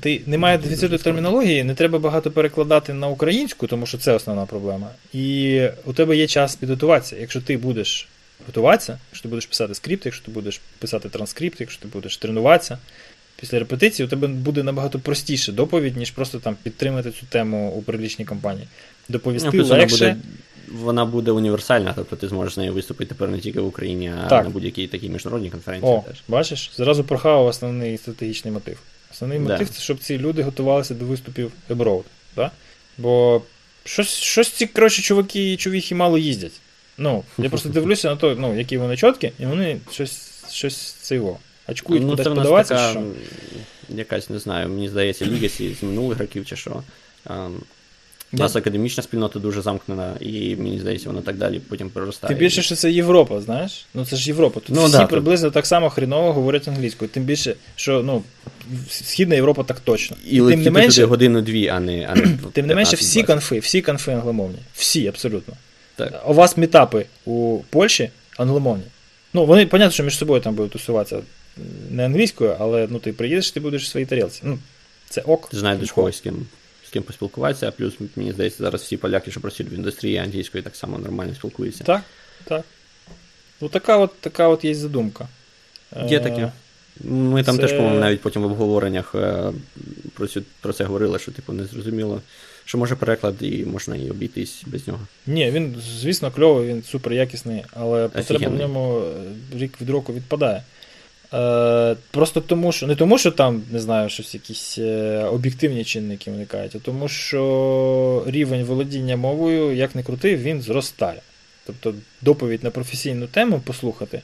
Ти 0.00 0.20
немає 0.26 0.58
дефіциту 0.58 0.98
термінології, 0.98 1.64
не 1.64 1.74
треба 1.74 1.98
багато 1.98 2.30
перекладати 2.30 2.94
на 2.94 3.08
українську, 3.08 3.66
тому 3.66 3.86
що 3.86 3.98
це 3.98 4.12
основна 4.12 4.46
проблема. 4.46 4.88
І 5.12 5.62
у 5.84 5.92
тебе 5.92 6.16
є 6.16 6.26
час 6.26 6.56
підготуватися. 6.56 7.16
Якщо 7.20 7.40
ти 7.40 7.56
будеш 7.56 8.08
готуватися, 8.46 8.98
якщо 9.10 9.22
ти 9.22 9.28
будеш 9.28 9.46
писати 9.46 9.74
скрипт, 9.74 10.06
якщо 10.06 10.24
ти 10.24 10.30
будеш 10.30 10.60
писати 10.78 11.08
транскрипт, 11.08 11.60
якщо 11.60 11.82
ти 11.82 11.88
будеш 11.88 12.16
тренуватися, 12.16 12.78
після 13.40 13.58
репетиції 13.58 14.06
у 14.06 14.08
тебе 14.08 14.28
буде 14.28 14.62
набагато 14.62 14.98
простіше 14.98 15.52
доповідь, 15.52 15.96
ніж 15.96 16.10
просто 16.10 16.38
там 16.38 16.56
підтримати 16.62 17.10
цю 17.10 17.26
тему 17.26 17.70
у 17.76 17.82
прилічній 17.82 18.24
компанії. 18.24 18.68
Доповісти 19.08 19.46
Ну, 19.46 19.52
плюс 19.52 19.68
вона 19.68 19.80
легше. 19.80 19.96
буде, 19.96 20.16
вона 20.82 21.04
буде 21.04 21.30
універсальна, 21.30 21.92
тобто 21.96 22.16
ти 22.16 22.28
зможеш 22.28 22.54
з 22.54 22.58
нею 22.58 22.72
виступити 22.72 23.08
тепер 23.08 23.28
не 23.28 23.38
тільки 23.38 23.60
в 23.60 23.66
Україні, 23.66 24.12
а 24.24 24.28
Так. 24.28 24.44
на 24.44 24.50
будь-якій 24.50 24.86
такій 24.86 25.08
міжнародній 25.08 25.50
конференції 25.50 25.92
О, 25.92 26.04
теж. 26.08 26.22
бачиш, 26.28 26.70
зразу 26.76 27.04
прохавав 27.04 27.46
основний 27.46 27.98
стратегічний 27.98 28.52
мотив. 28.54 28.78
Основний 29.22 29.46
Да. 29.46 29.52
мотив 29.52 29.68
це 29.68 29.80
щоб 29.80 29.98
ці 29.98 30.18
люди 30.18 30.42
готувалися 30.42 30.94
до 30.94 31.04
виступів 31.04 31.52
abroad. 31.70 32.02
Да? 32.36 32.50
Бо 32.98 33.42
щось, 33.84 34.08
щось 34.08 34.48
ці 34.48 34.66
коротше, 34.66 35.02
чуваки 35.02 35.52
і 35.52 35.56
чувіхи 35.56 35.94
мало 35.94 36.18
їздять. 36.18 36.52
Ну, 36.98 37.24
я 37.38 37.48
просто 37.48 37.68
дивлюся 37.68 38.10
на 38.10 38.16
те, 38.16 38.34
ну, 38.38 38.58
які 38.58 38.78
вони 38.78 38.96
чіткі, 38.96 39.32
і 39.38 39.46
вони 39.46 39.78
щось, 39.92 40.44
щось 40.50 40.92
цього. 40.92 41.38
Очкують 41.68 42.02
ну, 42.02 42.10
кудись 42.10 42.26
подаватися. 42.26 42.74
така, 42.74 42.90
що? 42.90 43.02
якась, 43.88 44.30
не 44.30 44.38
знаю, 44.38 44.68
мені 44.68 44.88
здається, 44.88 45.26
лігасі 45.26 45.74
з 45.80 45.82
минулих 45.82 46.18
років 46.18 46.46
чи 46.46 46.56
що. 46.56 46.82
У 48.32 48.36
нас 48.36 48.56
академічна 48.56 49.02
спільнота 49.02 49.38
дуже 49.38 49.62
замкнена, 49.62 50.14
і 50.20 50.56
мені 50.56 50.80
здається, 50.80 51.08
вона 51.08 51.20
так 51.20 51.36
далі 51.36 51.60
потім 51.68 51.90
проростає. 51.90 52.28
Тим 52.28 52.38
більше, 52.38 52.62
що 52.62 52.76
це 52.76 52.92
Європа, 52.92 53.40
знаєш? 53.40 53.86
Ну 53.94 54.04
це 54.04 54.16
ж 54.16 54.28
Європа. 54.28 54.60
Тут 54.60 54.76
Ну, 54.76 54.84
всі 54.84 54.92
да, 54.92 55.06
приблизно 55.06 55.50
так 55.50 55.66
само 55.66 55.90
хріново 55.90 56.32
говорять 56.32 56.68
англійською. 56.68 57.08
Тим 57.08 57.22
більше, 57.22 57.54
що 57.76 58.02
ну, 58.02 58.22
Східна 58.90 59.34
Європа 59.34 59.64
так 59.64 59.80
точно. 59.80 60.16
І 60.26 60.36
тим 60.36 60.44
летіти 60.44 60.64
не 60.64 60.70
менше, 60.70 61.04
годину-дві, 61.04 61.68
а 61.68 61.80
не. 61.80 62.08
А 62.10 62.14
не 62.14 62.38
Тим 62.52 62.66
не 62.66 62.74
менше, 62.74 62.96
15-20. 62.96 63.00
всі 63.00 63.22
конфи, 63.22 63.58
всі 63.58 63.82
конфи 63.82 64.12
англомовні. 64.12 64.58
Всі, 64.74 65.06
абсолютно. 65.06 65.54
Так. 65.96 66.22
У 66.26 66.34
вас 66.34 66.56
мітапи 66.56 67.06
у 67.24 67.58
Польщі 67.70 68.10
англомовні. 68.36 68.84
Ну, 69.32 69.46
вони, 69.46 69.66
понятно, 69.66 69.92
що 69.92 70.02
між 70.02 70.16
собою 70.16 70.40
там 70.40 70.54
будуть 70.54 70.72
тусуватися 70.72 71.18
не 71.90 72.04
англійською, 72.04 72.56
але 72.58 72.86
ну, 72.90 72.98
ти 72.98 73.12
приїдеш, 73.12 73.50
ти 73.50 73.60
будеш 73.60 73.84
в 73.84 73.86
своїй 73.86 74.06
тарілці. 74.06 74.40
Ну, 74.44 74.58
це 75.08 75.20
ок. 75.20 75.48
Знайдеш 75.52 75.92
когось 75.92 76.16
з 76.16 76.20
ким, 76.20 76.46
ким 76.92 77.02
поспілкуватися, 77.02 77.68
а 77.68 77.70
плюс, 77.70 77.94
мені 78.16 78.32
здається, 78.32 78.64
зараз 78.64 78.82
всі 78.82 78.96
поляки, 78.96 79.30
що 79.30 79.40
працюють 79.40 79.72
в 79.72 79.74
індустрії 79.74 80.16
англійської, 80.16 80.62
так 80.62 80.76
само 80.76 80.98
нормально 80.98 81.34
спілкуються. 81.34 81.84
Так, 81.84 82.02
так. 82.44 82.64
Ну, 83.60 83.68
така 83.68 83.96
от, 83.96 84.10
така 84.20 84.48
от 84.48 84.64
є 84.64 84.74
задумка. 84.74 85.28
Є 86.06 86.16
Е, 86.18 86.20
таке. 86.20 86.52
Ми 87.04 87.42
там 87.42 87.56
це- 87.56 87.62
теж, 87.62 87.72
по-моєму, 87.72 88.00
навіть 88.00 88.20
потім 88.20 88.42
в 88.42 88.44
обговореннях 88.44 89.14
е, 89.14 89.52
про, 90.14 90.26
цю, 90.26 90.42
про 90.60 90.72
це 90.72 90.84
говорили, 90.84 91.18
що 91.18 91.32
типу 91.32 91.52
не 91.52 91.64
зрозуміло, 91.64 92.20
що 92.64 92.78
може 92.78 92.94
переклад 92.96 93.34
і 93.40 93.64
можна 93.64 93.96
і 93.96 94.10
обійтись 94.10 94.62
без 94.66 94.88
нього. 94.88 95.00
Ні, 95.26 95.50
він, 95.50 95.76
звісно, 96.00 96.30
кльовий, 96.30 96.68
він 96.68 96.82
супер 96.82 97.12
якісний, 97.12 97.64
але 97.72 98.08
потреба 98.08 98.48
в 98.48 98.54
ньому 98.54 99.02
е, 99.54 99.58
рік 99.58 99.80
від 99.80 99.90
року 99.90 100.12
відпадає. 100.12 100.62
Е, 101.34 101.96
просто 102.10 102.40
тому, 102.40 102.72
що 102.72 102.86
не 102.86 102.96
тому, 102.96 103.18
що 103.18 103.30
там, 103.30 103.62
не 103.70 103.80
знаю, 103.80 104.08
щось 104.08 104.34
якісь 104.34 104.78
е, 104.78 105.24
об'єктивні 105.24 105.84
чинники 105.84 106.30
виникають, 106.30 106.76
а 106.76 106.78
тому, 106.78 107.08
що 107.08 108.24
рівень 108.26 108.64
володіння 108.64 109.16
мовою, 109.16 109.72
як 109.72 109.94
не 109.94 110.02
крути, 110.02 110.36
він 110.36 110.62
зростає. 110.62 111.20
Тобто 111.66 111.94
доповідь 112.22 112.64
на 112.64 112.70
професійну 112.70 113.26
тему 113.26 113.60
послухати. 113.64 114.22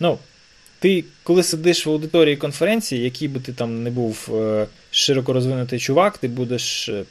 Ну, 0.00 0.18
ти, 0.78 1.04
коли 1.22 1.42
сидиш 1.42 1.86
в 1.86 1.90
аудиторії 1.90 2.36
конференції, 2.36 3.02
який 3.02 3.28
би 3.28 3.40
ти 3.40 3.52
там 3.52 3.82
не 3.82 3.90
був 3.90 4.28
е, 4.34 4.66
широко 4.90 5.32
розвинутий 5.32 5.78
чувак, 5.78 6.18
ти 6.18 6.28
будеш 6.28 6.88
е, 6.88 7.04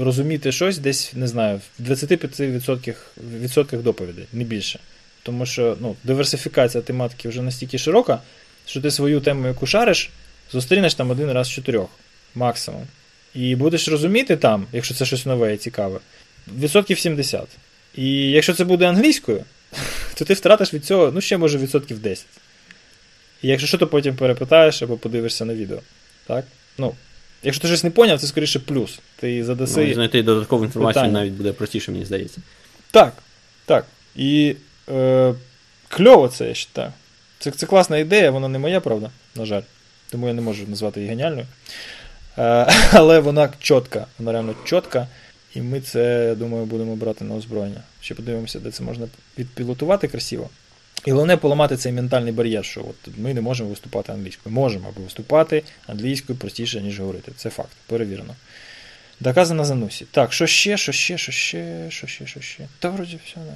розуміти 0.00 0.52
щось 0.52 0.78
десь, 0.78 1.12
не 1.14 1.26
знаю, 1.26 1.60
в 1.78 1.90
25% 1.90 2.94
відсотках 3.40 3.80
доповідей, 3.80 4.24
не 4.32 4.44
більше. 4.44 4.78
Тому 5.22 5.46
що 5.46 5.76
ну, 5.80 5.96
диверсифікація 6.04 6.82
тематики 6.82 7.28
вже 7.28 7.42
настільки 7.42 7.78
широка, 7.78 8.20
що 8.68 8.80
ти 8.80 8.90
свою 8.90 9.20
тему, 9.20 9.46
яку 9.46 9.66
шариш, 9.66 10.10
зустрінеш 10.52 10.94
там 10.94 11.10
один 11.10 11.32
раз 11.32 11.46
з 11.46 11.50
чотирьох, 11.50 11.88
максимум. 12.34 12.86
І 13.34 13.56
будеш 13.56 13.88
розуміти 13.88 14.36
там, 14.36 14.66
якщо 14.72 14.94
це 14.94 15.06
щось 15.06 15.26
нове 15.26 15.54
і 15.54 15.56
цікаве, 15.56 15.98
відсотків 16.58 16.98
70. 16.98 17.46
І 17.94 18.30
якщо 18.30 18.54
це 18.54 18.64
буде 18.64 18.88
англійською, 18.88 19.44
то 20.14 20.24
ти 20.24 20.34
втратиш 20.34 20.74
від 20.74 20.84
цього, 20.84 21.10
ну, 21.14 21.20
ще 21.20 21.36
може 21.36 21.58
відсотків 21.58 21.98
10. 21.98 22.26
І 23.42 23.48
якщо 23.48 23.66
що, 23.66 23.78
то 23.78 23.86
потім 23.86 24.16
перепитаєш 24.16 24.82
або 24.82 24.96
подивишся 24.96 25.44
на 25.44 25.54
відео. 25.54 25.78
Так? 26.26 26.44
Ну, 26.78 26.94
Якщо 27.42 27.62
ти 27.62 27.68
щось 27.68 27.84
не 27.84 27.90
поняв, 27.90 28.20
це 28.20 28.26
скоріше 28.26 28.58
плюс. 28.58 28.98
Ти 29.16 29.44
задаси. 29.44 29.86
Ну, 29.86 29.94
знайти 29.94 30.22
додаткову 30.22 30.64
інформацію 30.64 31.02
питання. 31.02 31.20
навіть 31.20 31.32
буде 31.32 31.52
простіше, 31.52 31.92
мені 31.92 32.04
здається. 32.04 32.40
Так. 32.90 33.12
Так. 33.64 33.86
І 34.16 34.56
е, 34.88 35.34
кльово 35.88 36.28
це, 36.28 36.44
я 36.44 36.54
вважаю. 36.74 36.92
Це 37.38 37.50
це 37.50 37.66
класна 37.66 37.98
ідея, 37.98 38.30
вона 38.30 38.48
не 38.48 38.58
моя, 38.58 38.80
правда, 38.80 39.10
на 39.36 39.44
жаль. 39.44 39.62
Тому 40.10 40.28
я 40.28 40.34
не 40.34 40.42
можу 40.42 40.66
назвати 40.66 41.00
її 41.00 41.10
геніальною. 41.10 41.46
Е, 42.38 42.66
але 42.92 43.18
вона 43.18 43.52
чітка, 43.60 44.06
вона 44.18 44.32
реально 44.32 44.54
чітка. 44.64 45.08
І 45.54 45.62
ми 45.62 45.80
це, 45.80 46.24
я 46.28 46.34
думаю, 46.34 46.64
будемо 46.64 46.96
брати 46.96 47.24
на 47.24 47.34
озброєння. 47.34 47.82
Ще 48.00 48.14
подивимося, 48.14 48.60
де 48.60 48.70
це 48.70 48.82
можна 48.82 49.08
відпілотувати 49.38 50.08
красиво. 50.08 50.50
І 51.06 51.10
головне 51.10 51.36
поламати 51.36 51.76
цей 51.76 51.92
ментальний 51.92 52.32
бар'єр, 52.32 52.64
що 52.64 52.80
от 52.80 53.16
ми 53.16 53.34
не 53.34 53.40
можемо 53.40 53.70
виступати 53.70 54.12
англійською. 54.12 54.54
Можемо 54.54 54.88
або 54.88 55.00
виступати 55.00 55.62
англійською 55.86 56.38
простіше, 56.38 56.80
ніж 56.80 57.00
говорити. 57.00 57.32
Це 57.36 57.50
факт, 57.50 57.72
перевірено. 57.86 58.34
Доказано 59.20 59.64
за 59.64 59.74
носі. 59.74 60.06
Так, 60.10 60.32
що 60.32 60.46
ще, 60.46 60.76
що 60.76 60.92
ще, 60.92 61.18
що 61.18 61.32
ще, 61.32 61.86
що 61.90 62.06
ще, 62.06 62.26
що 62.26 62.40
ще. 62.40 62.68
Та 62.78 62.90
вроді 62.90 63.18
все. 63.26 63.36
Да. 63.36 63.52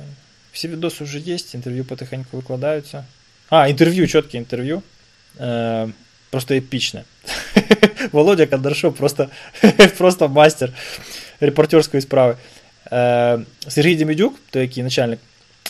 Всі 0.52 0.68
відоси 0.68 1.04
вже 1.04 1.18
є, 1.18 1.36
інтерв'ю 1.54 1.84
потихеньку 1.84 2.36
викладаються. 2.36 3.04
А, 3.52 3.68
інтерв'ю, 3.68 4.08
чітке 4.08 4.38
інтерв'ю. 4.38 4.82
Е, 5.40 5.88
Просто 6.30 6.54
епічне. 6.54 7.04
Володя 8.12 8.46
Кандаршов 8.46 8.94
просто 8.94 9.28
просто 9.98 10.28
мастер 10.28 10.72
репортерської 11.40 12.00
справи. 12.00 12.36
Е, 12.92 13.38
Сергій 13.68 13.96
Демідюк, 13.96 14.34
той 14.50 14.62
який 14.62 14.82
начальник 14.82 15.18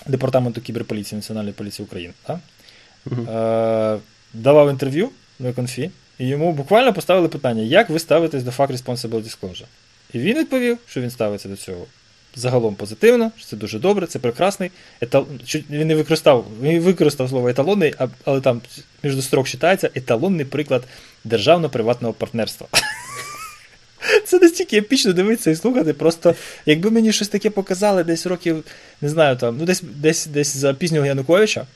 департаменту 0.07 0.61
кіберполіції 0.61 1.17
Національної 1.17 1.53
поліції 1.53 1.87
України? 1.87 2.15
Uh-huh. 2.27 3.95
Е, 3.97 3.99
давав 4.35 4.71
інтерв'ю 4.71 5.11
на 5.39 5.53
конфі, 5.53 5.91
і 6.19 6.27
йому 6.27 6.53
буквально 6.53 6.93
поставили 6.93 7.29
питання, 7.29 7.63
як 7.63 7.91
ви 7.91 7.99
ставитесь 7.99 8.43
до 8.43 8.51
Fact 8.51 8.73
Responsible 8.73 9.23
Disclosure? 9.23 9.67
І 10.13 10.19
він 10.19 10.39
відповів, 10.39 10.79
що 10.89 11.01
він 11.01 11.11
ставиться 11.11 11.49
до 11.49 11.57
цього 11.57 11.87
загалом 12.35 12.75
позитивно, 12.75 13.31
що 13.37 13.47
це 13.47 13.57
дуже 13.57 13.79
добре, 13.79 14.07
це 14.07 14.19
прекрасний. 14.19 14.71
Етал... 15.01 15.27
Він 15.71 15.89
не 15.89 15.95
використав 15.95 16.47
він 16.63 16.81
використав 16.81 17.29
слово 17.29 17.49
еталонний, 17.49 17.95
але 18.25 18.41
там 18.41 18.61
між 19.03 19.25
строк 19.25 19.49
читається 19.49 19.91
еталонний 19.95 20.45
приклад 20.45 20.83
державно-приватного 21.25 22.15
партнерства. 22.15 22.67
Це 24.25 24.39
настільки 24.39 24.77
епічно 24.77 25.13
дивитися 25.13 25.51
і 25.51 25.57
слухати. 25.57 25.93
Просто 25.93 26.35
якби 26.67 26.91
мені 26.91 27.13
щось 27.13 27.29
таке 27.29 27.51
показали 27.51 28.05
десь 28.05 28.27
років, 28.27 28.65
не 29.01 29.09
знаю, 29.09 29.37
там, 29.37 29.57
ну 29.59 29.65
десь 29.65 29.83
десь, 29.83 30.27
десь 30.27 30.57
за 30.57 30.75
пізнього 30.75 31.07
Януковича, 31.07 31.67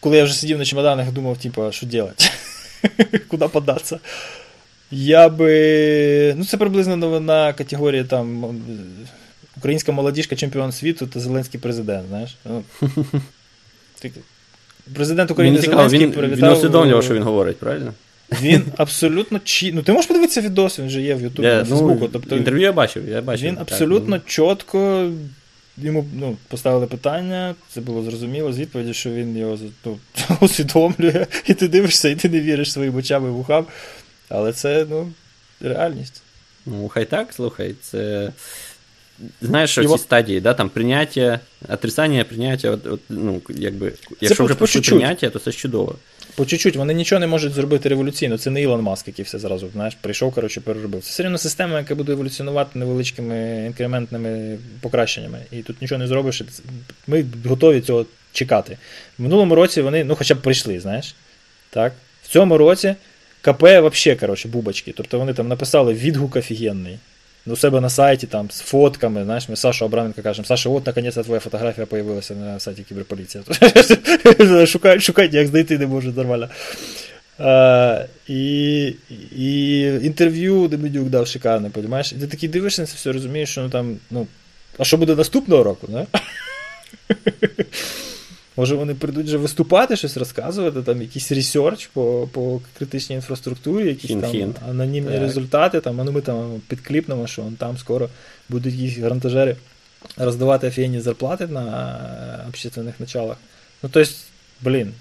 коли 0.00 0.16
я 0.16 0.24
вже 0.24 0.34
сидів 0.34 0.58
на 0.58 0.64
чемоданах 0.64 1.08
і 1.08 1.12
думав, 1.12 1.38
типу, 1.38 1.72
що 1.72 1.86
робити? 1.86 2.24
Куди 3.28 3.48
податися? 3.48 3.98
Я 4.90 5.28
би. 5.28 6.34
Ну, 6.38 6.44
це 6.44 6.56
приблизно 6.56 6.96
новина 6.96 7.52
категорії 7.52 8.04
там 8.04 8.44
Українська 9.56 9.92
молодіжка, 9.92 10.36
чемпіон 10.36 10.72
світу 10.72 11.06
та 11.06 11.20
Зеленський 11.20 11.60
президент, 11.60 12.08
знаєш. 12.08 12.36
Ну, 12.44 12.62
Президент 14.94 15.30
України 15.30 15.58
цікаво, 15.58 15.76
Зеленський 15.76 16.00
він, 16.00 16.12
привітав. 16.12 16.50
Він 16.50 16.58
усвідомлював, 16.58 17.04
що 17.04 17.14
він 17.14 17.22
говорить, 17.22 17.58
правильно? 17.58 17.92
Він 18.42 18.62
абсолютно 18.76 19.40
чі... 19.44 19.72
Ну, 19.72 19.82
ти 19.82 19.92
можеш 19.92 20.06
подивитися 20.06 20.40
відос, 20.40 20.78
він 20.78 20.90
же 20.90 21.02
є 21.02 21.14
в 21.14 21.22
Ютубі 21.22 21.48
yeah, 21.48 21.58
на 21.58 21.64
Фейсбуку. 21.64 21.98
Ну, 22.00 22.08
тобто, 22.12 22.36
інтерв'ю 22.36 22.62
я 22.62 22.72
бачив, 22.72 23.08
я 23.08 23.22
бачив. 23.22 23.48
Він 23.48 23.58
абсолютно 23.60 24.18
так, 24.18 24.26
чітко 24.26 25.10
йому 25.78 26.06
ну, 26.14 26.36
поставили 26.48 26.86
питання, 26.86 27.54
це 27.68 27.80
було 27.80 28.02
зрозуміло 28.02 28.52
з 28.52 28.58
відповіді, 28.58 28.94
що 28.94 29.10
він 29.10 29.36
його 29.36 29.58
ну, 29.84 29.98
усвідомлює, 30.40 31.26
і 31.46 31.54
ти 31.54 31.68
дивишся, 31.68 32.08
і 32.08 32.14
ти 32.14 32.28
не 32.28 32.40
віриш 32.40 32.72
своїм 32.72 32.96
очам 32.96 33.26
і 33.26 33.28
вухам. 33.28 33.66
Але 34.28 34.52
це 34.52 34.86
ну, 34.90 35.12
реальність. 35.60 36.22
Ну, 36.66 36.88
хай 36.88 37.04
так, 37.04 37.32
слухай, 37.32 37.74
це. 37.82 38.32
Знаєш, 39.42 39.70
що 39.70 39.84
ці 39.84 39.98
стадії, 39.98 40.40
да, 40.40 40.54
там 40.54 40.68
прийняття, 40.68 41.40
отрицання, 41.68 42.24
прийняття, 42.24 42.70
от, 42.70 42.86
от, 42.86 43.00
ну, 43.08 43.42
якби, 43.48 43.92
якщо 44.20 44.44
вже 44.44 44.54
пішло 44.54 44.82
прийняття, 44.82 45.30
то 45.30 45.38
це 45.38 45.52
чудово. 45.52 45.94
По 46.34 46.46
чуть-чуть, 46.46 46.76
вони 46.76 46.94
нічого 46.94 47.20
не 47.20 47.26
можуть 47.26 47.52
зробити 47.52 47.88
революційно. 47.88 48.38
Це 48.38 48.50
не 48.50 48.62
Ілон 48.62 48.80
Маск, 48.80 49.08
який 49.08 49.24
все 49.24 49.38
зразу 49.38 49.68
знаєш, 49.72 49.96
прийшов, 50.00 50.34
коротше, 50.34 50.60
переробив. 50.60 51.02
Це 51.02 51.10
все 51.10 51.22
рівно 51.22 51.38
система, 51.38 51.78
яка 51.78 51.94
буде 51.94 52.12
еволюціонувати 52.12 52.78
невеличкими 52.78 53.64
інкрементними 53.66 54.58
покращеннями. 54.80 55.38
І 55.52 55.62
тут 55.62 55.82
нічого 55.82 55.98
не 55.98 56.06
зробиш. 56.06 56.42
Ми 57.06 57.24
готові 57.44 57.80
цього 57.80 58.06
чекати. 58.32 58.78
В 59.18 59.22
минулому 59.22 59.54
році 59.54 59.82
вони, 59.82 60.04
ну, 60.04 60.14
хоча 60.14 60.34
б 60.34 60.42
прийшли, 60.42 60.80
знаєш. 60.80 61.14
Так? 61.70 61.92
В 62.22 62.28
цьому 62.28 62.58
році 62.58 62.94
КП 63.46 63.62
взагалі, 63.62 64.18
коротше, 64.20 64.48
бубочки. 64.48 64.92
Тобто 64.96 65.18
вони 65.18 65.34
там 65.34 65.48
написали 65.48 65.94
відгук 65.94 66.36
офігенний 66.36 66.98
у 67.46 67.56
себе 67.56 67.80
на 67.80 67.90
сайті 67.90 68.26
там 68.26 68.50
з 68.50 68.60
фотками. 68.60 69.24
Знаєш, 69.24 69.48
ми 69.48 69.56
Сашу 69.56 69.84
Абраменко 69.84 70.22
кажемо, 70.22 70.46
Саша, 70.46 70.68
от 70.68 70.86
наконець 70.86 71.14
твоя 71.14 71.40
фотографія 71.40 71.86
появилася 71.86 72.34
на 72.34 72.60
сайті 72.60 72.82
Кіберполіція. 72.82 73.44
Шукають, 74.66 75.02
шукають, 75.02 75.34
як 75.34 75.46
знайти 75.46 75.78
не 75.78 75.86
можуть 75.86 76.16
нормально. 76.16 76.48
А, 77.38 78.04
і 78.28 78.84
і 79.36 79.80
інтерв'ю 79.80 80.68
Демидюк 80.68 81.08
дав 81.08 81.26
шикарне, 81.26 81.70
розумієш? 81.74 82.10
Ти 82.10 82.26
такий 82.26 82.48
дивишся 82.48 82.82
на 82.82 82.86
це 82.86 82.94
все, 82.96 83.12
розумієш, 83.12 83.50
що 83.50 83.60
ну 83.62 83.68
там, 83.68 83.96
ну, 84.10 84.26
а 84.78 84.84
що 84.84 84.96
буде 84.96 85.14
наступного 85.14 85.62
року, 85.62 85.88
не? 85.88 86.06
Може, 88.56 88.74
вони 88.74 88.94
прийдуть 88.94 89.26
вже 89.26 89.36
виступати, 89.36 89.96
щось 89.96 90.16
розказувати, 90.16 90.82
там 90.82 91.02
якийсь 91.02 91.32
research 91.32 91.86
по 91.86 92.28
по 92.32 92.60
критичній 92.78 93.16
інфраструктурі, 93.16 93.88
якісь 93.88 94.10
хін, 94.10 94.20
там 94.20 94.30
хін. 94.30 94.54
анонімні 94.68 95.10
так. 95.10 95.20
результати. 95.20 95.80
Там, 95.80 96.00
а 96.00 96.04
ну 96.04 96.12
ми 96.12 96.20
там 96.20 96.60
підкліпнемо, 96.68 97.26
що 97.26 97.44
там 97.58 97.78
скоро 97.78 98.08
будуть 98.48 98.74
якісь 98.74 98.98
грантажери 98.98 99.56
роздавати 100.16 100.66
офігенні 100.68 101.00
зарплати 101.00 101.46
на 101.46 102.44
общественних 102.48 103.00
началах. 103.00 103.36
Ну, 103.82 103.90
тобто, 103.92 104.12
блін, 104.60 104.92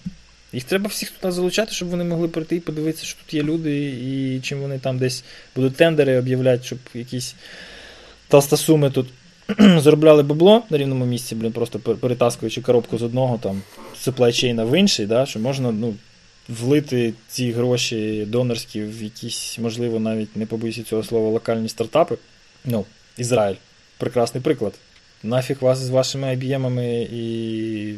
їх 0.54 0.64
треба 0.64 0.88
всіх 0.88 1.10
туди 1.10 1.32
залучати, 1.32 1.72
щоб 1.72 1.90
вони 1.90 2.04
могли 2.04 2.28
прийти 2.28 2.56
і 2.56 2.60
подивитися, 2.60 3.06
що 3.06 3.18
тут 3.26 3.34
є 3.34 3.44
люди, 3.44 3.86
і 3.86 4.40
чим 4.42 4.62
вони 4.62 4.80
там 4.80 4.98
десь 4.98 5.24
будуть 5.56 5.76
тендери 5.76 6.18
об'являти, 6.20 6.64
щоб 6.64 6.80
якісь 6.94 7.36
толстосуми 8.28 8.90
тут. 8.90 9.08
заробляли 9.80 10.24
бабло 10.24 10.64
на 10.70 10.78
рівному 10.78 11.06
місці, 11.06 11.36
блін, 11.36 11.52
просто 11.52 11.80
перетаскуючи 11.80 12.62
коробку 12.62 12.98
з 12.98 13.04
одного 13.04 13.38
там 13.38 13.62
supply 14.06 14.66
в 14.66 14.80
інший, 14.80 15.06
да, 15.06 15.26
що 15.26 15.40
можна 15.40 15.72
ну, 15.72 15.94
влити 16.50 17.14
ці 17.28 17.52
гроші 17.52 18.26
донорські 18.28 18.82
в 18.82 19.04
якісь, 19.04 19.60
можливо, 19.60 20.00
навіть 20.00 20.36
не 20.36 20.46
побоюся 20.46 20.84
цього 20.84 21.04
слова, 21.04 21.30
локальні 21.30 21.70
стартапи. 21.70 22.18
Ну, 22.66 22.86
Ізраїль. 23.18 23.56
Прекрасний 23.98 24.44
приклад. 24.44 24.74
Нафіг 25.24 25.58
вас 25.62 25.78
з 25.78 25.90
вашими 25.90 26.28
IBM 26.28 26.82
і 27.14 27.96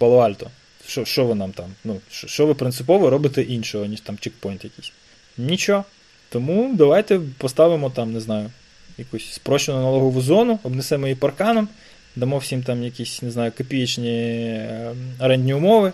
Palo-Alto. 0.00 0.46
Що 0.86 1.04
що 1.04 1.24
ви 1.24 1.34
нам 1.34 1.52
там? 1.52 1.66
Ну, 1.84 2.00
що, 2.10 2.26
що 2.26 2.46
ви 2.46 2.54
принципово 2.54 3.10
робите 3.10 3.42
іншого, 3.42 3.86
ніж 3.86 4.00
там 4.00 4.18
чекпоінт 4.18 4.64
якийсь? 4.64 4.92
Нічого. 5.38 5.84
Тому 6.28 6.74
давайте 6.74 7.20
поставимо 7.38 7.90
там, 7.90 8.12
не 8.12 8.20
знаю 8.20 8.50
якусь 8.98 9.32
спрощену 9.32 9.78
налогову 9.78 10.20
зону, 10.20 10.58
обнесемо 10.62 11.06
її 11.06 11.16
парканом, 11.16 11.68
дамо 12.16 12.38
всім 12.38 12.62
там 12.62 12.82
якісь, 12.82 13.22
не 13.22 13.30
знаю, 13.30 13.52
копієчні 13.56 14.40
ем, 14.70 14.96
орендні 15.20 15.54
умови. 15.54 15.92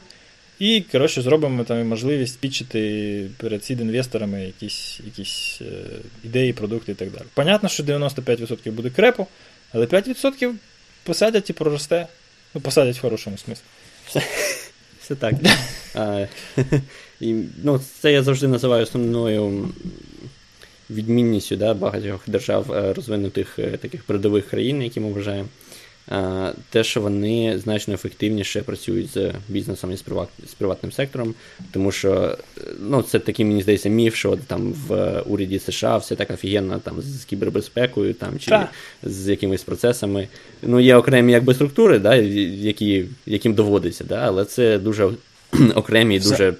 І, 0.58 0.80
коротше, 0.92 1.22
зробимо 1.22 1.64
там 1.64 1.86
можливість 1.86 2.38
підчити 2.38 3.30
перед 3.36 3.64
сід 3.64 3.80
інвесторами 3.80 4.44
якісь 4.44 5.00
якісь 5.04 5.58
е, 5.60 5.64
ідеї, 6.24 6.52
продукти 6.52 6.92
і 6.92 6.94
так 6.94 7.10
далі. 7.10 7.24
Понятно, 7.34 7.68
що 7.68 7.82
95% 7.82 8.70
буде 8.72 8.90
крепо, 8.90 9.26
але 9.72 9.86
5% 9.86 10.52
посадять 11.02 11.50
і 11.50 11.52
проросте. 11.52 12.06
Ну, 12.54 12.60
посадять 12.60 12.96
в 12.96 13.00
хорошому 13.00 13.38
смислі. 13.38 13.64
Все, 14.06 14.22
все 15.00 15.14
так. 15.14 15.34
а, 15.94 16.26
і, 17.20 17.34
ну, 17.62 17.80
Це 18.00 18.12
я 18.12 18.22
завжди 18.22 18.48
називаю 18.48 18.82
основною 18.82 19.68
відмінністю 20.90 21.56
да, 21.56 21.74
багатьох 21.74 22.20
держав 22.26 22.72
е, 22.72 22.92
розвинутих 22.92 23.58
е, 23.58 23.76
таких 23.76 24.04
передових 24.04 24.46
країн, 24.48 24.82
які 24.82 25.00
ми 25.00 25.12
вважаємо. 25.12 25.48
Е, 26.12 26.52
те, 26.70 26.84
що 26.84 27.00
вони 27.00 27.58
значно 27.58 27.94
ефективніше 27.94 28.62
працюють 28.62 29.10
з 29.14 29.32
бізнесом 29.48 29.92
і 29.92 29.96
з, 29.96 30.02
приват, 30.02 30.28
з 30.46 30.54
приватним 30.54 30.92
сектором, 30.92 31.34
тому 31.72 31.92
що 31.92 32.38
ну, 32.80 33.02
це 33.02 33.18
такий, 33.18 33.44
мені 33.44 33.62
здається, 33.62 33.88
міф, 33.88 34.14
що 34.14 34.38
там 34.46 34.72
в 34.72 35.22
уряді 35.26 35.58
США 35.58 35.96
все 35.96 36.16
так 36.16 36.30
офігенно 36.30 36.78
там 36.78 37.02
з 37.02 37.24
кібербезпекою 37.24 38.14
там, 38.14 38.38
чи 38.38 38.50
так. 38.50 38.68
з 39.02 39.28
якимись 39.28 39.62
процесами. 39.62 40.28
Ну, 40.62 40.80
Є 40.80 40.96
окремі 40.96 41.32
якби 41.32 41.54
структури, 41.54 41.98
да, 41.98 42.14
які, 42.14 43.04
яким 43.26 43.54
доводиться, 43.54 44.04
да, 44.04 44.16
але 44.16 44.44
це 44.44 44.78
дуже 44.78 45.10
окремі, 45.74 46.16
і 46.16 46.20
дуже. 46.20 46.54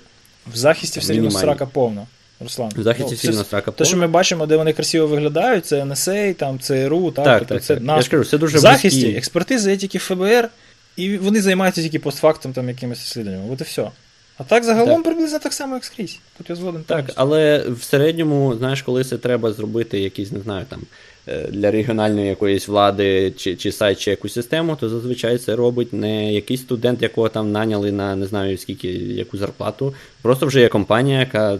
В 0.52 0.56
захисті 0.56 1.01
все 1.01 1.12
рівно 1.12 1.30
срака 1.30 1.66
повна. 1.66 2.06
Руслан. 2.45 2.71
В 2.77 2.83
захисті 2.83 3.11
ну, 3.12 3.16
сильно 3.16 3.45
срака 3.45 3.71
Те, 3.71 3.85
що 3.85 3.97
ми 3.97 4.07
бачимо, 4.07 4.47
де 4.47 4.57
вони 4.57 4.73
красиво 4.73 5.07
виглядають, 5.07 5.66
це 5.66 5.83
NSA, 5.83 6.35
там, 6.35 6.59
ЦРУ, 6.59 7.11
так, 7.11 7.25
так, 7.25 7.39
тобто 7.39 7.55
так, 7.55 7.65
це 7.65 7.75
так. 7.75 7.83
наш 7.83 7.97
Я 7.97 8.03
ж 8.03 8.11
кажу, 8.11 8.25
це 8.25 8.39
дуже 8.39 8.59
в 8.59 8.61
захисті, 8.61 9.01
близькі. 9.01 9.19
експертиза 9.19 9.71
є 9.71 9.77
тільки 9.77 9.99
ФБР, 9.99 10.49
і 10.97 11.16
вони 11.16 11.41
займаються 11.43 11.83
тільки 11.83 11.99
постфактом 11.99 12.53
там 12.53 12.69
якимись 12.69 12.99
розслідуваннями. 12.99 13.53
От 13.53 13.61
і 13.61 13.65
все. 13.65 13.91
А 14.39 14.45
так 14.45 14.65
загалом 14.65 14.95
Так. 14.95 15.05
приблизно 15.05 15.39
так 15.39 15.53
само, 15.53 15.75
як 15.75 15.85
скрізь. 15.85 16.19
Тут 16.39 16.51
я 16.51 16.57
згоден. 16.57 16.83
Так, 16.83 16.97
повністю. 16.97 17.15
але 17.16 17.65
в 17.69 17.83
середньому, 17.83 18.55
знаєш, 18.59 18.83
коли 18.83 19.05
це 19.05 19.19
треба 19.19 19.53
зробити 19.53 20.01
якийсь, 20.01 20.33
не 20.33 20.41
знаю, 20.41 20.66
там 20.69 20.81
е, 21.29 21.49
для 21.51 21.71
регіональної 21.71 22.29
якоїсь 22.29 22.69
влади 22.69 23.33
чи, 23.37 23.57
чи 23.57 23.73
сайт, 23.73 23.99
чи 23.99 24.11
якусь 24.11 24.33
систему, 24.33 24.77
то 24.81 24.89
зазвичай 24.89 25.39
це 25.39 25.57
робить 25.57 25.93
не 25.93 26.33
якийсь 26.33 26.61
студент, 26.61 27.03
якого 27.03 27.29
там 27.29 27.53
наняли 27.53 27.93
на 27.93 28.16
не 28.16 28.27
знаю 28.27 28.59
скільки 28.59 28.89
яку 28.93 29.39
зарплату. 29.39 29.95
Просто 30.23 30.47
вже 30.47 30.61
є 30.61 30.69
компанія, 30.69 31.21
яка 31.21 31.59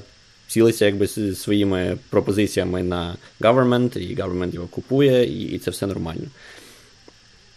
цілиться 0.55 0.85
якби 0.85 1.07
своїми 1.35 1.99
пропозиціями 2.11 2.83
на 2.83 3.17
government, 3.41 3.99
і 3.99 4.17
government 4.17 4.55
його 4.55 4.67
купує, 4.67 5.25
і, 5.25 5.43
і 5.43 5.59
це 5.59 5.71
все 5.71 5.87
нормально. 5.87 6.25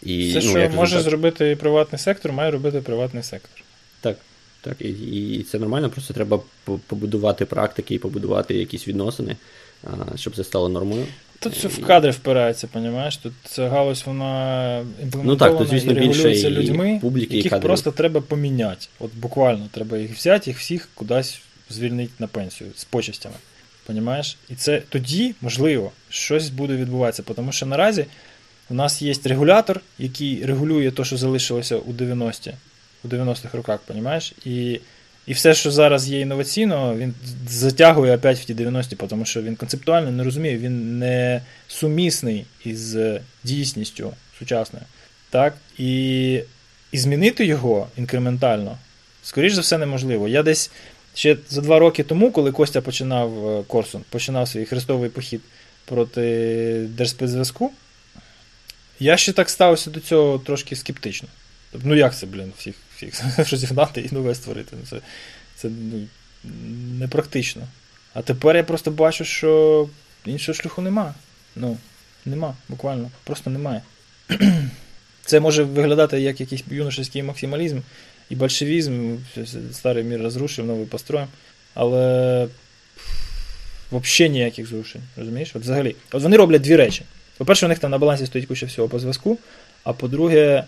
І, 0.02 0.28
Все, 0.28 0.34
ну, 0.34 0.40
що 0.40 0.70
може 0.76 0.96
результат- 0.96 1.02
зробити 1.02 1.56
приватний 1.60 1.98
сектор, 1.98 2.32
має 2.32 2.50
робити 2.50 2.80
приватний 2.80 3.22
сектор. 3.22 3.64
Так, 4.00 4.16
так, 4.60 4.76
і, 4.80 4.88
і 5.34 5.42
це 5.42 5.58
нормально, 5.58 5.90
просто 5.90 6.14
треба 6.14 6.40
побудувати 6.86 7.44
практики 7.44 7.94
і 7.94 7.98
побудувати 7.98 8.54
якісь 8.54 8.88
відносини, 8.88 9.36
щоб 10.14 10.36
це 10.36 10.44
стало 10.44 10.68
нормою. 10.68 11.06
Тут 11.40 11.52
все 11.52 11.68
в 11.68 11.86
кадри 11.86 12.10
впирається, 12.10 12.66
понімаєш? 12.66 13.16
Тут 13.16 13.32
ця 13.44 13.68
галузь, 13.68 14.02
вона 14.06 14.78
імплементована 14.78 15.32
Ну 15.32 15.36
так, 15.36 15.58
тут, 15.58 15.68
звісно, 15.68 15.92
і 15.92 15.94
регулюється 15.94 16.28
більше 16.28 16.48
і 16.48 16.50
людьми, 16.50 16.98
публіки, 17.02 17.34
і 17.34 17.36
яких 17.36 17.50
кадрів. 17.50 17.66
просто 17.66 17.92
треба 17.92 18.20
поміняти. 18.20 18.86
От 18.98 19.10
буквально 19.14 19.68
треба 19.70 19.98
їх 19.98 20.16
взяти, 20.16 20.50
їх 20.50 20.58
всіх 20.58 20.88
кудись 20.94 21.40
звільнити 21.70 22.12
на 22.18 22.26
пенсію 22.26 22.70
з 22.76 22.84
почестями. 22.84 23.34
Понімаєш? 23.86 24.36
І 24.50 24.54
це 24.54 24.82
тоді, 24.88 25.34
можливо, 25.40 25.92
щось 26.08 26.48
буде 26.48 26.76
відбуватися. 26.76 27.22
Тому 27.22 27.52
що 27.52 27.66
наразі 27.66 28.06
у 28.70 28.74
нас 28.74 29.02
є 29.02 29.14
регулятор, 29.24 29.80
який 29.98 30.46
регулює 30.46 30.90
те, 30.90 31.04
що 31.04 31.16
залишилося 31.16 31.76
у 31.76 31.92
90-ті, 31.92 32.54
у 33.04 33.08
90-х 33.08 33.56
роках, 33.56 33.80
понімаєш? 33.80 34.34
І, 34.44 34.80
і 35.26 35.32
все, 35.32 35.54
що 35.54 35.70
зараз 35.70 36.08
є 36.08 36.20
інноваційно, 36.20 36.96
він 36.96 37.14
затягує 37.48 38.16
опять 38.16 38.38
в 38.38 38.44
ті 38.44 38.54
90-ті, 38.54 38.96
тому 38.96 39.24
що 39.24 39.42
він 39.42 39.56
концептуально 39.56 40.10
не 40.10 40.24
розуміє, 40.24 40.58
він 40.58 40.98
не 40.98 41.42
сумісний 41.68 42.44
із 42.64 42.96
дійсністю 43.44 44.12
сучасною. 44.38 44.84
Так? 45.30 45.54
І, 45.78 46.40
і 46.92 46.98
змінити 46.98 47.46
його 47.46 47.88
інкрементально, 47.96 48.78
скоріш 49.22 49.52
за 49.52 49.60
все, 49.60 49.78
неможливо. 49.78 50.28
Я 50.28 50.42
десь 50.42 50.70
ще 51.18 51.36
за 51.48 51.60
два 51.60 51.78
роки 51.78 52.02
тому, 52.02 52.32
коли 52.32 52.52
Костя 52.52 52.80
починав 52.80 53.48
е, 53.48 53.64
Корсун, 53.66 54.04
починав 54.10 54.48
свій 54.48 54.64
хрестовий 54.64 55.10
похід 55.10 55.40
проти 55.84 56.86
Держспецзв'язку, 56.88 57.72
я 59.00 59.16
ще 59.16 59.32
так 59.32 59.50
ставився 59.50 59.90
до 59.90 60.00
цього 60.00 60.38
трошки 60.38 60.76
скептично. 60.76 61.28
Ну 61.72 61.94
як 61.94 62.16
це, 62.16 62.26
блін, 62.26 62.52
всіх, 62.58 62.74
всіх 62.96 63.38
розігнати 63.50 64.00
і 64.00 64.14
нове 64.14 64.34
створити? 64.34 64.76
Ну, 64.80 64.86
це 64.86 65.00
це 65.56 65.68
ну, 65.68 66.06
непрактично. 66.98 67.62
А 68.14 68.22
тепер 68.22 68.56
я 68.56 68.64
просто 68.64 68.90
бачу, 68.90 69.24
що 69.24 69.88
іншого 70.24 70.56
шляху 70.56 70.82
нема. 70.82 71.14
Ну, 71.56 71.78
нема, 72.24 72.54
буквально. 72.68 73.10
Просто 73.24 73.50
немає. 73.50 73.82
Це 75.24 75.40
може 75.40 75.62
виглядати 75.62 76.20
як 76.20 76.40
якийсь 76.40 76.64
юношеський 76.70 77.22
максималізм 77.22 77.80
і 78.30 78.36
большевізм. 78.36 79.16
Старий 79.72 80.04
мір 80.04 80.22
розрушив, 80.22 80.66
новий 80.66 80.86
построїм. 80.86 81.28
Але 81.74 82.46
взагалі 83.92 84.32
ніяких 84.32 84.66
зрушень. 84.66 85.02
Розумієш? 85.16 85.50
От 85.54 85.62
взагалі. 85.62 85.96
От 86.12 86.22
вони 86.22 86.36
роблять 86.36 86.62
дві 86.62 86.76
речі. 86.76 87.02
По-перше, 87.38 87.66
у 87.66 87.68
них 87.68 87.78
там 87.78 87.90
на 87.90 87.98
балансі 87.98 88.26
стоїть 88.26 88.48
куча 88.48 88.66
всього 88.66 88.88
по 88.88 88.98
зв'язку. 88.98 89.38
А 89.84 89.92
по-друге, 89.92 90.64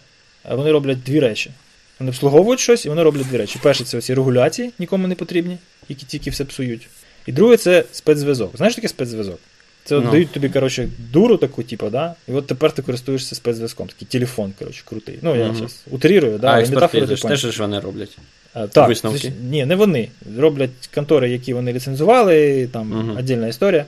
вони 0.51 0.73
роблять 0.73 1.03
дві 1.03 1.21
речі. 1.21 1.51
Вони 2.01 2.11
обслуговують 2.11 2.61
щось 2.61 2.87
і 2.87 2.89
вони 2.89 3.03
роблять 3.03 3.29
дві 3.29 3.37
речі. 3.37 3.59
Перше, 3.63 3.85
це 3.85 3.99
оці 3.99 4.15
регуляції, 4.15 4.73
нікому 4.79 5.07
не 5.07 5.15
потрібні, 5.15 5.59
які 5.89 6.07
тільки 6.07 6.31
все 6.31 6.45
псують. 6.45 6.89
І 7.27 7.33
друге, 7.33 7.57
це 7.57 7.85
спецзв'язок. 7.93 8.57
Знаєш 8.57 8.75
таке 8.75 8.89
спецзв'язок? 8.89 9.39
Це 9.85 9.97
от 9.97 10.05
Ну. 10.05 10.11
дають 10.11 10.31
тобі, 10.31 10.49
коротше, 10.49 10.89
дуру 11.13 11.37
таку, 11.37 11.63
типу, 11.63 11.91
да? 11.91 12.15
І 12.29 12.33
от 12.33 12.47
тепер 12.47 12.73
ти 12.73 12.83
користуєшся 12.83 13.35
спецзв'язком. 13.35 13.87
Такий 13.87 14.09
телефон, 14.09 14.53
коротше, 14.59 14.83
крутий. 14.89 15.19
Ну, 15.23 15.37
я 15.37 15.55
зараз 15.55 15.83
утрірую, 15.91 16.39
да, 16.39 16.47
а 16.47 16.51
але 16.55 16.69
метафори 16.71 17.07
ти 17.07 17.17
ж 17.17 17.23
теж 17.23 17.41
ж 17.41 17.63
вони 17.63 17.81
роблять. 17.81 18.19
А, 18.55 18.67
так, 18.67 18.89
Висновки? 18.89 19.33
Ні, 19.43 19.67
не 19.67 19.77
вони. 19.77 20.09
Роблять 20.39 20.71
контори, 20.95 21.31
які 21.31 21.55
вони 21.55 21.73
ліцензували, 21.73 22.67
там 22.73 22.89
Мгм. 22.89 23.17
віддільна 23.19 23.47
історія. 23.49 23.85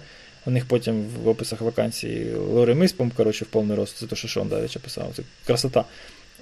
У 0.47 0.51
них 0.51 0.64
потім 0.66 1.05
в 1.24 1.28
описах 1.28 1.60
вакансій 1.60 2.27
Лори 2.51 2.74
Миспом, 2.74 3.10
коротше, 3.16 3.44
в 3.44 3.48
повний 3.48 3.77
рост. 3.77 3.97
Це 3.97 4.06
те, 4.06 4.16
що 4.16 4.28
Шон 4.28 4.48
Давича 4.48 4.81
писав. 4.81 5.12
Це 5.16 5.23
красота. 5.47 5.85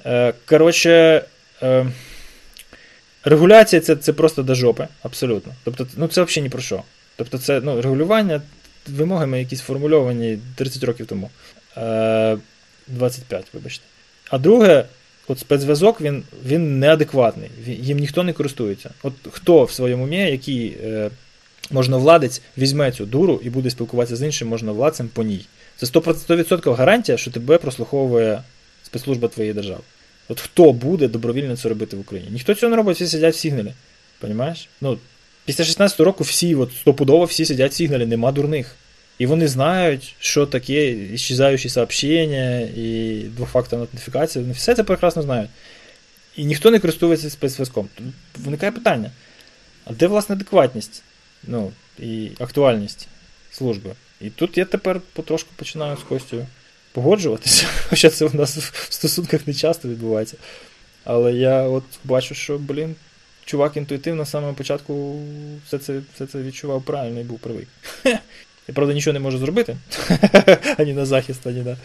Е, 0.06 0.32
коротше, 0.46 1.24
е, 1.62 1.86
регуляція 3.24 3.80
це, 3.80 3.96
це 3.96 4.12
просто 4.12 4.42
до 4.42 4.54
жопи, 4.54 4.88
абсолютно. 5.02 5.52
Тобто, 5.64 5.86
ну 5.96 6.06
це 6.08 6.22
взагалі 6.22 6.42
ні 6.42 6.48
про 6.48 6.62
що. 6.62 6.82
Тобто, 7.16 7.38
це 7.38 7.60
ну, 7.64 7.80
регулювання 7.82 8.42
вимогами, 8.88 9.38
які 9.38 9.56
сформульовані 9.56 10.38
30 10.54 10.84
років 10.84 11.06
тому. 11.06 11.30
Е, 11.76 12.36
25, 12.88 13.44
вибачте. 13.52 13.84
А 14.30 14.38
друге, 14.38 14.84
от 15.28 15.38
спецзв'язок 15.38 16.00
він, 16.00 16.22
він 16.46 16.78
неадекватний, 16.78 17.50
їм 17.66 17.98
ніхто 17.98 18.22
не 18.22 18.32
користується. 18.32 18.90
От 19.02 19.12
хто 19.30 19.64
в 19.64 19.72
своєму 19.72 20.04
умі, 20.04 20.30
який 20.30 20.76
е, 20.84 21.10
можновладець, 21.70 22.42
візьме 22.58 22.92
цю 22.92 23.06
дуру 23.06 23.40
і 23.44 23.50
буде 23.50 23.70
спілкуватися 23.70 24.16
з 24.16 24.22
іншим 24.22 24.48
можновладцем 24.48 25.08
по 25.08 25.22
ній. 25.22 25.46
Це 25.76 25.86
100%, 25.86 26.46
100% 26.46 26.74
гарантія, 26.74 27.18
що 27.18 27.30
тебе 27.30 27.58
прослуховує 27.58 28.42
спецслужба 28.82 29.28
твоєї 29.28 29.54
держави. 29.54 29.80
От 30.28 30.40
хто 30.40 30.72
буде 30.72 31.08
добровільно 31.08 31.56
це 31.56 31.68
робити 31.68 31.96
в 31.96 32.00
Україні? 32.00 32.30
Ніхто 32.32 32.54
цього 32.54 32.70
не 32.70 32.76
робить, 32.76 32.96
всі 32.96 33.06
сидять 33.06 33.34
в 33.34 33.38
сигналі. 33.38 33.72
Понімаєш? 34.18 34.68
Ну, 34.80 34.98
після 35.44 35.64
16 35.64 36.00
року 36.00 36.24
всі, 36.24 36.54
от 36.54 36.72
стопудово 36.72 37.24
всі 37.24 37.44
сидять 37.44 37.72
в 37.72 37.74
сигналі, 37.74 38.06
нема 38.06 38.32
дурних. 38.32 38.76
І 39.18 39.26
вони 39.26 39.48
знають, 39.48 40.14
що 40.18 40.46
таке 40.46 40.90
іщезаючі 40.90 41.68
сообщення 41.68 42.60
і 42.60 43.22
двофакторна 43.36 43.86
нотифікація. 43.92 44.42
Вони 44.42 44.54
все 44.54 44.74
це 44.74 44.84
прекрасно 44.84 45.22
знають. 45.22 45.50
І 46.36 46.44
ніхто 46.44 46.70
не 46.70 46.78
користується 46.78 47.30
спецзв'язком. 47.30 47.88
Виникає 48.36 48.72
питання: 48.72 49.10
а 49.84 49.92
де 49.92 50.06
власне 50.06 50.34
адекватність? 50.34 51.02
Ну, 51.44 51.72
і 51.98 52.30
актуальність 52.38 53.08
служби? 53.50 53.90
І 54.20 54.30
тут 54.30 54.58
я 54.58 54.64
тепер 54.64 55.00
потрошку 55.12 55.50
починаю 55.56 55.96
з 55.96 56.02
Костю 56.02 56.46
погоджуватися. 56.92 57.66
Хоча 57.88 58.10
це 58.10 58.24
у 58.24 58.34
нас 58.34 58.56
в 58.56 58.92
стосунках 58.92 59.46
не 59.46 59.54
часто 59.54 59.88
відбувається. 59.88 60.36
Але 61.04 61.32
я 61.32 61.62
от 61.62 61.84
бачу, 62.04 62.34
що, 62.34 62.58
блін, 62.58 62.94
чувак 63.50 63.76
інтуїтивно 63.76 64.24
з 64.24 64.30
самого 64.30 64.54
початку 64.54 65.22
все 65.66 65.78
це, 65.78 66.00
все 66.14 66.26
це 66.26 66.42
відчував 66.42 66.82
правильно 66.82 67.20
і 67.20 67.24
був 67.24 67.38
правий. 67.38 67.66
Я, 68.68 68.74
правда, 68.74 68.94
нічого 68.94 69.14
не 69.14 69.20
можу 69.20 69.38
зробити. 69.38 69.76
ані 70.78 70.92
на 70.92 71.06
захист, 71.06 71.46
ані 71.46 71.62
на. 71.62 71.76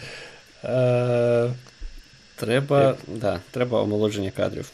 Е, 0.64 1.50
Треба, 2.36 2.96
да, 3.06 3.40
треба 3.50 3.82
омолодження 3.82 4.30
кадрів. 4.30 4.70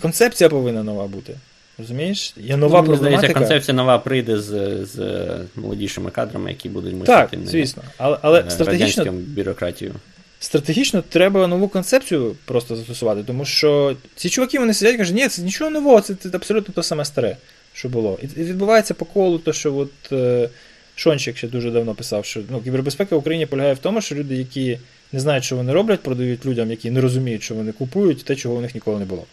концепція 0.00 0.50
повинна 0.50 0.82
нова 0.82 1.06
бути. 1.06 1.34
Розумієш? 1.78 2.34
Є 2.36 2.56
нова 2.56 2.84
ну, 2.88 2.96
здається, 2.96 3.32
концепція 3.32 3.74
нова 3.74 3.98
прийде 3.98 4.38
з, 4.38 4.78
з 4.84 5.26
молодішими 5.56 6.10
кадрами, 6.10 6.50
які 6.50 6.68
будуть 6.68 6.94
мислити 6.94 7.36
Так, 7.36 7.40
звісно. 7.44 7.82
Але, 7.96 8.18
але 8.22 8.40
е, 8.40 8.50
стратегічно, 8.50 9.12
бюрократією. 9.12 9.96
Стратегічно 10.40 11.02
треба 11.02 11.46
нову 11.46 11.68
концепцію 11.68 12.36
просто 12.44 12.76
застосувати, 12.76 13.22
тому 13.22 13.44
що 13.44 13.96
ці 14.16 14.30
чуваки 14.30 14.58
вони 14.58 14.74
сидять 14.74 14.94
і 14.94 14.98
кажуть, 14.98 15.16
ні, 15.16 15.28
це 15.28 15.42
нічого 15.42 15.70
нового, 15.70 16.00
це, 16.00 16.14
це 16.14 16.28
абсолютно 16.34 16.74
те 16.74 16.82
саме 16.82 17.04
старе, 17.04 17.36
що 17.72 17.88
було. 17.88 18.18
І, 18.22 18.40
і 18.40 18.44
відбувається 18.44 18.94
по 18.94 19.04
колу, 19.04 19.38
то, 19.38 19.52
що 19.52 19.76
от 19.76 20.12
е, 20.12 20.48
Шончик 20.94 21.36
ще 21.36 21.48
дуже 21.48 21.70
давно 21.70 21.94
писав, 21.94 22.24
що 22.24 22.40
ну, 22.50 22.60
кібербезпека 22.60 23.16
в 23.16 23.18
Україні 23.18 23.46
полягає 23.46 23.74
в 23.74 23.78
тому, 23.78 24.00
що 24.00 24.14
люди, 24.14 24.36
які 24.36 24.78
не 25.12 25.20
знають, 25.20 25.44
що 25.44 25.56
вони 25.56 25.72
роблять, 25.72 26.00
продають 26.00 26.46
людям, 26.46 26.70
які 26.70 26.90
не 26.90 27.00
розуміють, 27.00 27.42
що 27.42 27.54
вони 27.54 27.72
купують, 27.72 28.24
те, 28.24 28.36
чого 28.36 28.54
у 28.54 28.60
них 28.60 28.74
ніколи 28.74 28.98
не 28.98 29.04
було. 29.04 29.26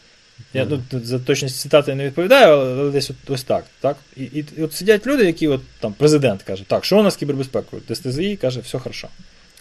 Я 0.53 0.65
Мгм. 0.65 0.83
ну, 0.91 0.99
за 1.03 1.19
точність 1.19 1.59
цитати 1.59 1.95
не 1.95 2.05
відповідаю, 2.05 2.53
але, 2.53 2.73
але 2.73 2.91
десь 2.91 3.09
от, 3.09 3.15
ось 3.29 3.43
так. 3.43 3.65
так? 3.79 3.97
І, 4.17 4.23
і, 4.23 4.45
і 4.57 4.63
от 4.63 4.73
сидять 4.73 5.07
люди, 5.07 5.25
які 5.25 5.47
от 5.47 5.61
там 5.79 5.93
президент 5.93 6.43
каже, 6.43 6.63
так, 6.67 6.85
що 6.85 6.99
у 6.99 7.03
нас 7.03 7.13
з 7.13 7.17
кібербезпекою? 7.17 7.81
ДССЗЗІ 7.89 8.35
каже, 8.35 8.59
все 8.59 8.79
хорошо. 8.79 9.07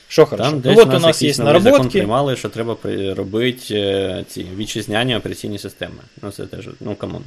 Що 0.08 0.26
хорошо? 0.26 0.50
Там 0.50 0.54
ну, 0.54 0.60
десь 0.60 0.78
от 0.78 0.86
у 0.86 0.90
у 0.90 0.92
нас, 0.92 1.02
нас 1.02 1.22
є 1.22 1.44
новий 1.44 1.62
закон 1.62 1.88
приймали, 1.88 2.36
що 2.36 2.48
треба 2.48 2.76
робити 3.14 3.74
е, 3.74 4.24
ці 4.28 4.46
вітчизняні 4.56 5.16
операційні 5.16 5.58
системи. 5.58 5.94
Ну, 6.22 6.30
це 6.30 6.46
теж, 6.46 6.68
ну 6.80 6.94
come 6.94 7.10
on. 7.10 7.22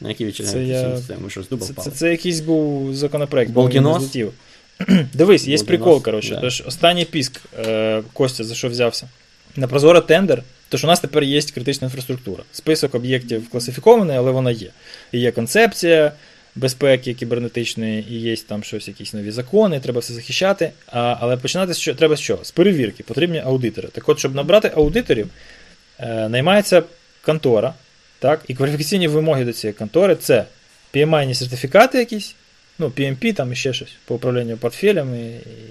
На 0.00 0.08
які 0.08 0.24
вітчизняні 0.24 0.66
Це 0.66 0.72
я- 0.72 0.78
операційні 0.78 0.98
системи? 1.00 1.30
Що 1.30 1.42
з 1.42 1.48
дуба 1.48 1.66
Це, 1.66 1.72
впали? 1.72 1.90
це, 1.90 1.96
це 1.96 2.10
якийсь 2.10 2.40
був 2.40 2.94
законопроект, 2.94 3.50
бо 3.50 3.60
він 3.60 3.74
не 3.74 3.80
Bolgenos? 3.80 4.02
злетів. 4.02 4.32
Дивись, 5.14 5.46
є 5.46 5.58
прикол, 5.58 6.02
коротше. 6.02 6.34
да. 6.34 6.40
Тож 6.40 6.62
останній 6.66 7.04
піск 7.04 7.40
е, 7.66 8.02
Костя 8.12 8.44
за 8.44 8.54
що 8.54 8.68
взявся. 8.68 9.08
На 9.56 9.66
Прозоро 9.68 10.00
тендер, 10.00 10.42
тож 10.68 10.84
у 10.84 10.86
нас 10.86 11.00
тепер 11.00 11.22
є 11.22 11.40
критична 11.42 11.86
інфраструктура. 11.86 12.42
Список 12.52 12.94
об'єктів 12.94 13.50
класифікований, 13.50 14.16
але 14.16 14.30
вона 14.30 14.50
є. 14.50 14.70
І 15.12 15.18
є 15.18 15.30
концепція, 15.30 16.12
безпеки 16.54 17.14
кібернетичної, 17.14 18.06
і 18.10 18.20
є 18.20 18.36
там 18.36 18.64
щось, 18.64 18.88
якісь 18.88 19.14
нові 19.14 19.30
закони, 19.30 19.80
треба 19.80 20.00
все 20.00 20.12
захищати. 20.12 20.70
А, 20.86 21.16
Але 21.20 21.36
починати 21.36 21.74
з 21.74 21.78
що 21.78 21.94
треба 21.94 22.16
з 22.16 22.20
чого? 22.20 22.44
З 22.44 22.50
перевірки, 22.50 23.02
потрібні 23.02 23.38
аудитори. 23.38 23.88
Так 23.88 24.08
от, 24.08 24.18
щоб 24.18 24.34
набрати 24.34 24.72
аудиторів, 24.76 25.30
е, 25.98 26.28
наймається 26.28 26.82
контора, 27.22 27.74
так, 28.18 28.40
і 28.48 28.54
кваліфікаційні 28.54 29.08
вимоги 29.08 29.44
до 29.44 29.52
цієї 29.52 29.74
контори 29.74 30.16
це 30.16 30.44
PMI 30.94 31.34
сертифікати 31.34 31.98
якісь, 31.98 32.34
ну, 32.78 32.86
PMP, 32.88 33.34
там 33.34 33.52
і 33.52 33.56
ще 33.56 33.72
щось 33.72 33.92
по 34.04 34.14
управлінню 34.14 34.56
портфелями 34.56 35.18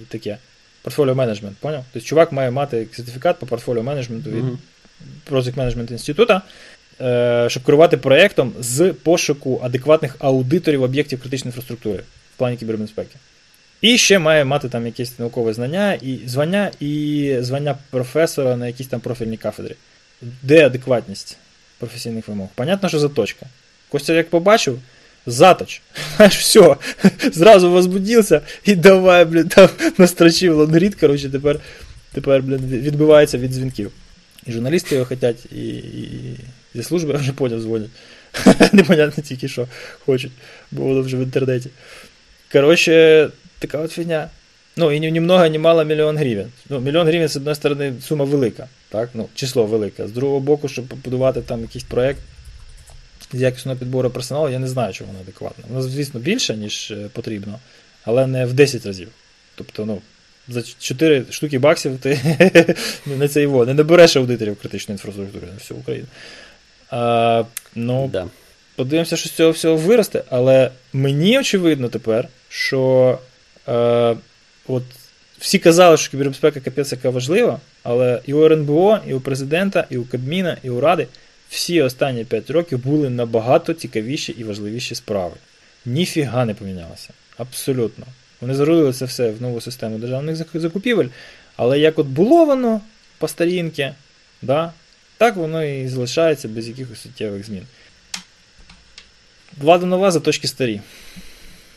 і 0.02 0.06
таке. 0.08 0.38
Портфоліо 0.82 1.16
менеджмент, 1.16 1.58
поняв? 1.58 1.86
Тобто 1.94 2.08
чувак 2.08 2.32
має 2.32 2.52
мати 2.52 2.88
сертифікат 2.92 3.40
по 3.40 3.46
портфоліо 3.46 3.84
менеджменту 3.84 4.30
від 4.30 4.44
Project 5.30 5.56
Management 5.56 5.92
інституту, 5.92 6.34
е, 6.34 6.42
щоб 7.48 7.64
керувати 7.64 7.98
проєктом 7.98 8.54
з 8.60 8.94
пошуку 9.04 9.62
адекватних 9.64 10.16
аудиторів 10.20 10.84
об'єктів 10.84 11.22
критичної 11.22 11.50
інфраструктури 11.50 12.04
в 12.36 12.38
плані 12.38 12.58
кібербезпеки. 12.58 13.16
І 13.82 13.98
ще 13.98 14.20
має 14.20 14.46
мати 14.46 14.70
там 14.70 14.86
якесь 14.86 15.20
наукове 15.20 15.54
знання 15.54 15.94
і 15.94 16.20
звання 16.26 16.72
і 16.80 17.36
звання 17.40 17.78
професора 17.90 18.58
на 18.58 18.68
якійсь 18.68 18.88
там 18.88 19.00
профільній 19.00 19.38
кафедрі. 19.38 19.76
Де 20.44 20.66
адекватність 20.66 21.38
професійних 21.78 22.28
вимог? 22.28 22.48
Понятно, 22.56 22.90
що 22.90 23.00
заточка. 23.00 23.46
Костя, 23.90 24.14
як 24.14 24.30
побачив, 24.30 24.80
заточ. 25.26 25.82
Знаєш, 26.16 26.38
все, 26.38 26.76
зразу 27.32 27.72
возбудився 27.72 28.42
і 28.66 28.76
давай, 28.76 29.26
блін, 29.26 29.48
там 29.48 29.70
настрочив 29.98 30.58
longread, 30.58 30.96
коротше, 30.96 31.30
тепер, 31.30 31.60
тепер, 32.14 32.44
блін, 32.44 32.58
відбивається 32.58 33.38
від 33.38 33.52
дзвінків. 33.52 33.92
І 34.46 34.52
журналісти 34.52 34.96
його 34.96 35.08
хочуть, 35.08 35.46
і, 35.52 35.68
і 35.68 36.40
зі 36.76 36.84
служби 36.84 37.14
вже 37.18 37.34
поняв 37.34 37.62
дзвонять. 37.62 37.90
Непонятно 38.74 39.24
тільки 39.24 39.48
що 39.48 39.68
хочуть, 40.06 40.32
бо 40.72 40.84
воно 40.84 41.02
вже 41.02 41.18
в 41.18 41.20
інтернеті. 41.20 41.70
Коротше, 42.52 43.30
така 43.60 43.78
от 43.78 43.92
фігня. 43.92 44.30
Ну, 44.76 44.92
і 44.92 45.00
ні, 45.00 45.22
много, 45.22 45.48
ні 45.48 45.60
мало 45.60 45.84
мільйон 45.84 46.18
гривень. 46.18 46.52
Ну, 46.70 46.80
мільйон 46.80 47.08
гривень, 47.08 47.28
з 47.28 47.36
одної 47.36 47.56
сторони, 47.56 47.94
сума 48.02 48.26
велика, 48.26 48.68
так? 48.90 49.10
Ну, 49.14 49.30
число 49.36 49.66
велике. 49.66 50.08
З 50.08 50.12
другого 50.12 50.40
боку, 50.40 50.68
щоб 50.68 50.86
побудувати 50.86 51.42
там 51.42 51.62
якийсь 51.62 51.84
проєкт 51.84 52.20
з 53.34 53.42
якісного 53.42 53.78
підбору 53.78 54.10
персоналу, 54.10 54.50
я 54.50 54.60
не 54.60 54.68
знаю, 54.68 54.94
чи 54.94 55.04
воно 55.04 55.20
адекватне. 55.20 55.64
Воно, 55.70 55.82
звісно, 55.82 56.20
більше, 56.20 56.58
ніж 56.58 56.94
потрібно, 57.14 57.60
але 58.04 58.28
не 58.28 58.46
в 58.46 58.54
10 58.54 58.86
разів. 58.86 59.08
Тобто, 59.56 59.86
ну, 59.86 60.02
за 60.48 60.62
4 60.80 61.26
штуки 61.30 61.60
баксів 61.60 61.98
ти 61.98 62.20
не 63.06 63.28
це 63.28 63.42
його, 63.42 63.66
не 63.66 63.74
набереш 63.74 64.16
аудиторів 64.16 64.56
критичної 64.56 64.96
інфраструктури 64.96 65.48
на 65.48 65.54
всю 65.54 65.80
Україну. 65.80 66.08
А, 66.92 67.44
ну, 67.76 68.10
да. 68.14 68.28
Подивимося, 68.76 69.18
що 69.18 69.30
з 69.30 69.32
цього 69.32 69.52
всього 69.52 69.78
виросте, 69.78 70.24
але 70.30 70.72
мені 70.94 71.40
очевидно 71.40 71.90
тепер, 71.90 72.28
що 72.50 73.20
е, 73.68 74.16
от 74.68 74.84
всі 75.40 75.60
казали, 75.60 75.98
що 75.98 76.12
кібербезпека 76.12 76.60
капець 76.60 76.92
яка 76.92 77.10
важлива, 77.10 77.60
але 77.84 78.22
і 78.26 78.34
у 78.34 78.46
РНБО, 78.46 79.00
і 79.08 79.14
у 79.14 79.20
президента, 79.20 79.86
і 79.90 79.98
у 79.98 80.06
Кабміна, 80.06 80.58
і 80.64 80.70
у 80.70 80.80
Ради 80.80 81.08
всі 81.50 81.82
останні 81.82 82.24
5 82.24 82.50
років 82.50 82.84
були 82.86 83.10
набагато 83.10 83.74
цікавіші 83.74 84.32
і 84.32 84.44
важливіші 84.44 84.96
справи. 84.96 85.36
Ніфіга 85.86 86.46
не 86.46 86.54
помінялося. 86.54 87.10
Абсолютно. 87.38 88.06
Вони 88.42 88.54
зарулили 88.54 88.94
це 88.94 89.06
все 89.06 89.32
в 89.32 89.42
нову 89.42 89.62
систему 89.62 89.98
державних 89.98 90.36
закупівель, 90.54 91.08
але 91.56 91.80
як 91.80 92.00
от 92.00 92.08
було 92.08 92.46
воно 92.46 92.82
по 93.18 93.28
старінки, 93.28 93.94
да, 94.42 94.74
так 95.20 95.36
воно 95.36 95.64
і 95.64 95.88
залишається 95.88 96.48
без 96.48 96.68
якихось 96.68 97.02
суттєвих 97.02 97.46
змін. 97.46 97.64
Влада 99.58 99.86
нова, 99.86 100.12
заточки 100.12 100.48
старі. 100.48 100.82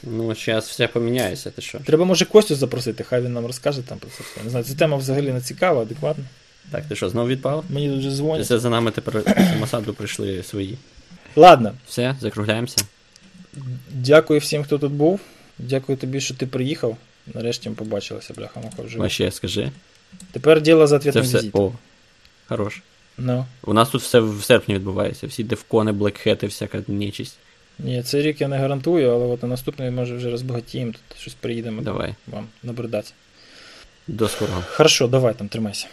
Ну, 0.02 0.34
зараз 0.34 0.64
все 0.64 0.88
поміняється, 0.88 1.50
ти 1.50 1.62
що? 1.62 1.78
Треба, 1.78 2.04
може, 2.04 2.24
Костю 2.24 2.54
запросити, 2.54 3.04
хай 3.04 3.22
він 3.22 3.32
нам 3.32 3.46
розкаже 3.46 3.82
там 3.82 3.98
про 3.98 4.10
це 4.10 4.22
все. 4.22 4.44
Не 4.44 4.50
знаю, 4.50 4.64
ця 4.64 4.74
тема 4.74 4.96
взагалі 4.96 5.32
не 5.32 5.40
цікава, 5.40 5.82
адекватна. 5.82 6.24
Так, 6.70 6.84
ти 6.88 6.96
що, 6.96 7.08
знову 7.08 7.28
відпав? 7.28 7.64
Мені 7.68 7.88
тут 7.88 7.98
вже 7.98 8.10
дзвонять. 8.10 8.46
Це 8.46 8.58
за 8.58 8.70
нами 8.70 8.90
тепер 8.90 9.22
Масаду 9.60 9.94
прийшли 9.94 10.42
свої. 10.42 10.78
Ладно. 11.36 11.74
Все, 11.88 12.16
закругляємося. 12.20 12.76
Дякую 13.90 14.40
всім, 14.40 14.64
хто 14.64 14.78
тут 14.78 14.92
був. 14.92 15.20
Дякую 15.58 15.98
тобі, 15.98 16.20
що 16.20 16.34
ти 16.34 16.46
приїхав. 16.46 16.96
Нарешті 17.34 17.68
ми 17.68 17.74
побачилися, 17.74 18.34
бляха 18.34 18.60
муха 18.60 18.82
вже. 18.82 18.98
А 19.00 19.08
ще 19.08 19.30
скажи. 19.30 19.70
Тепер 20.32 20.60
діло 20.60 20.86
за 20.86 20.96
ответний 20.96 21.24
все... 21.24 21.38
візит. 21.38 21.54
О, 21.54 21.72
хорош. 22.48 22.82
Ну. 23.18 23.46
У 23.64 23.72
нас 23.72 23.88
тут 23.88 24.02
все 24.02 24.20
в 24.20 24.44
серпні 24.44 24.74
відбувається. 24.74 25.26
Всі 25.26 25.44
девкони, 25.44 25.92
блекхети, 25.92 26.46
всяка 26.46 26.82
нічість. 26.88 27.38
Ні, 27.78 28.02
цей 28.02 28.22
рік 28.22 28.40
я 28.40 28.48
не 28.48 28.58
гарантую, 28.58 29.10
але 29.10 29.26
от 29.26 29.42
на 29.42 29.48
наступний, 29.48 29.90
може, 29.90 30.16
вже 30.16 30.30
розбагатіємо, 30.30 30.92
тут 30.92 31.20
щось 31.20 31.34
приїдемо 31.34 31.82
Давай. 31.82 32.14
вам 32.26 32.46
набридати. 32.62 33.10
До 34.06 34.28
скорого. 34.28 34.62
Хорошо, 34.66 35.06
давай 35.06 35.34
там, 35.34 35.48
тримайся. 35.48 35.86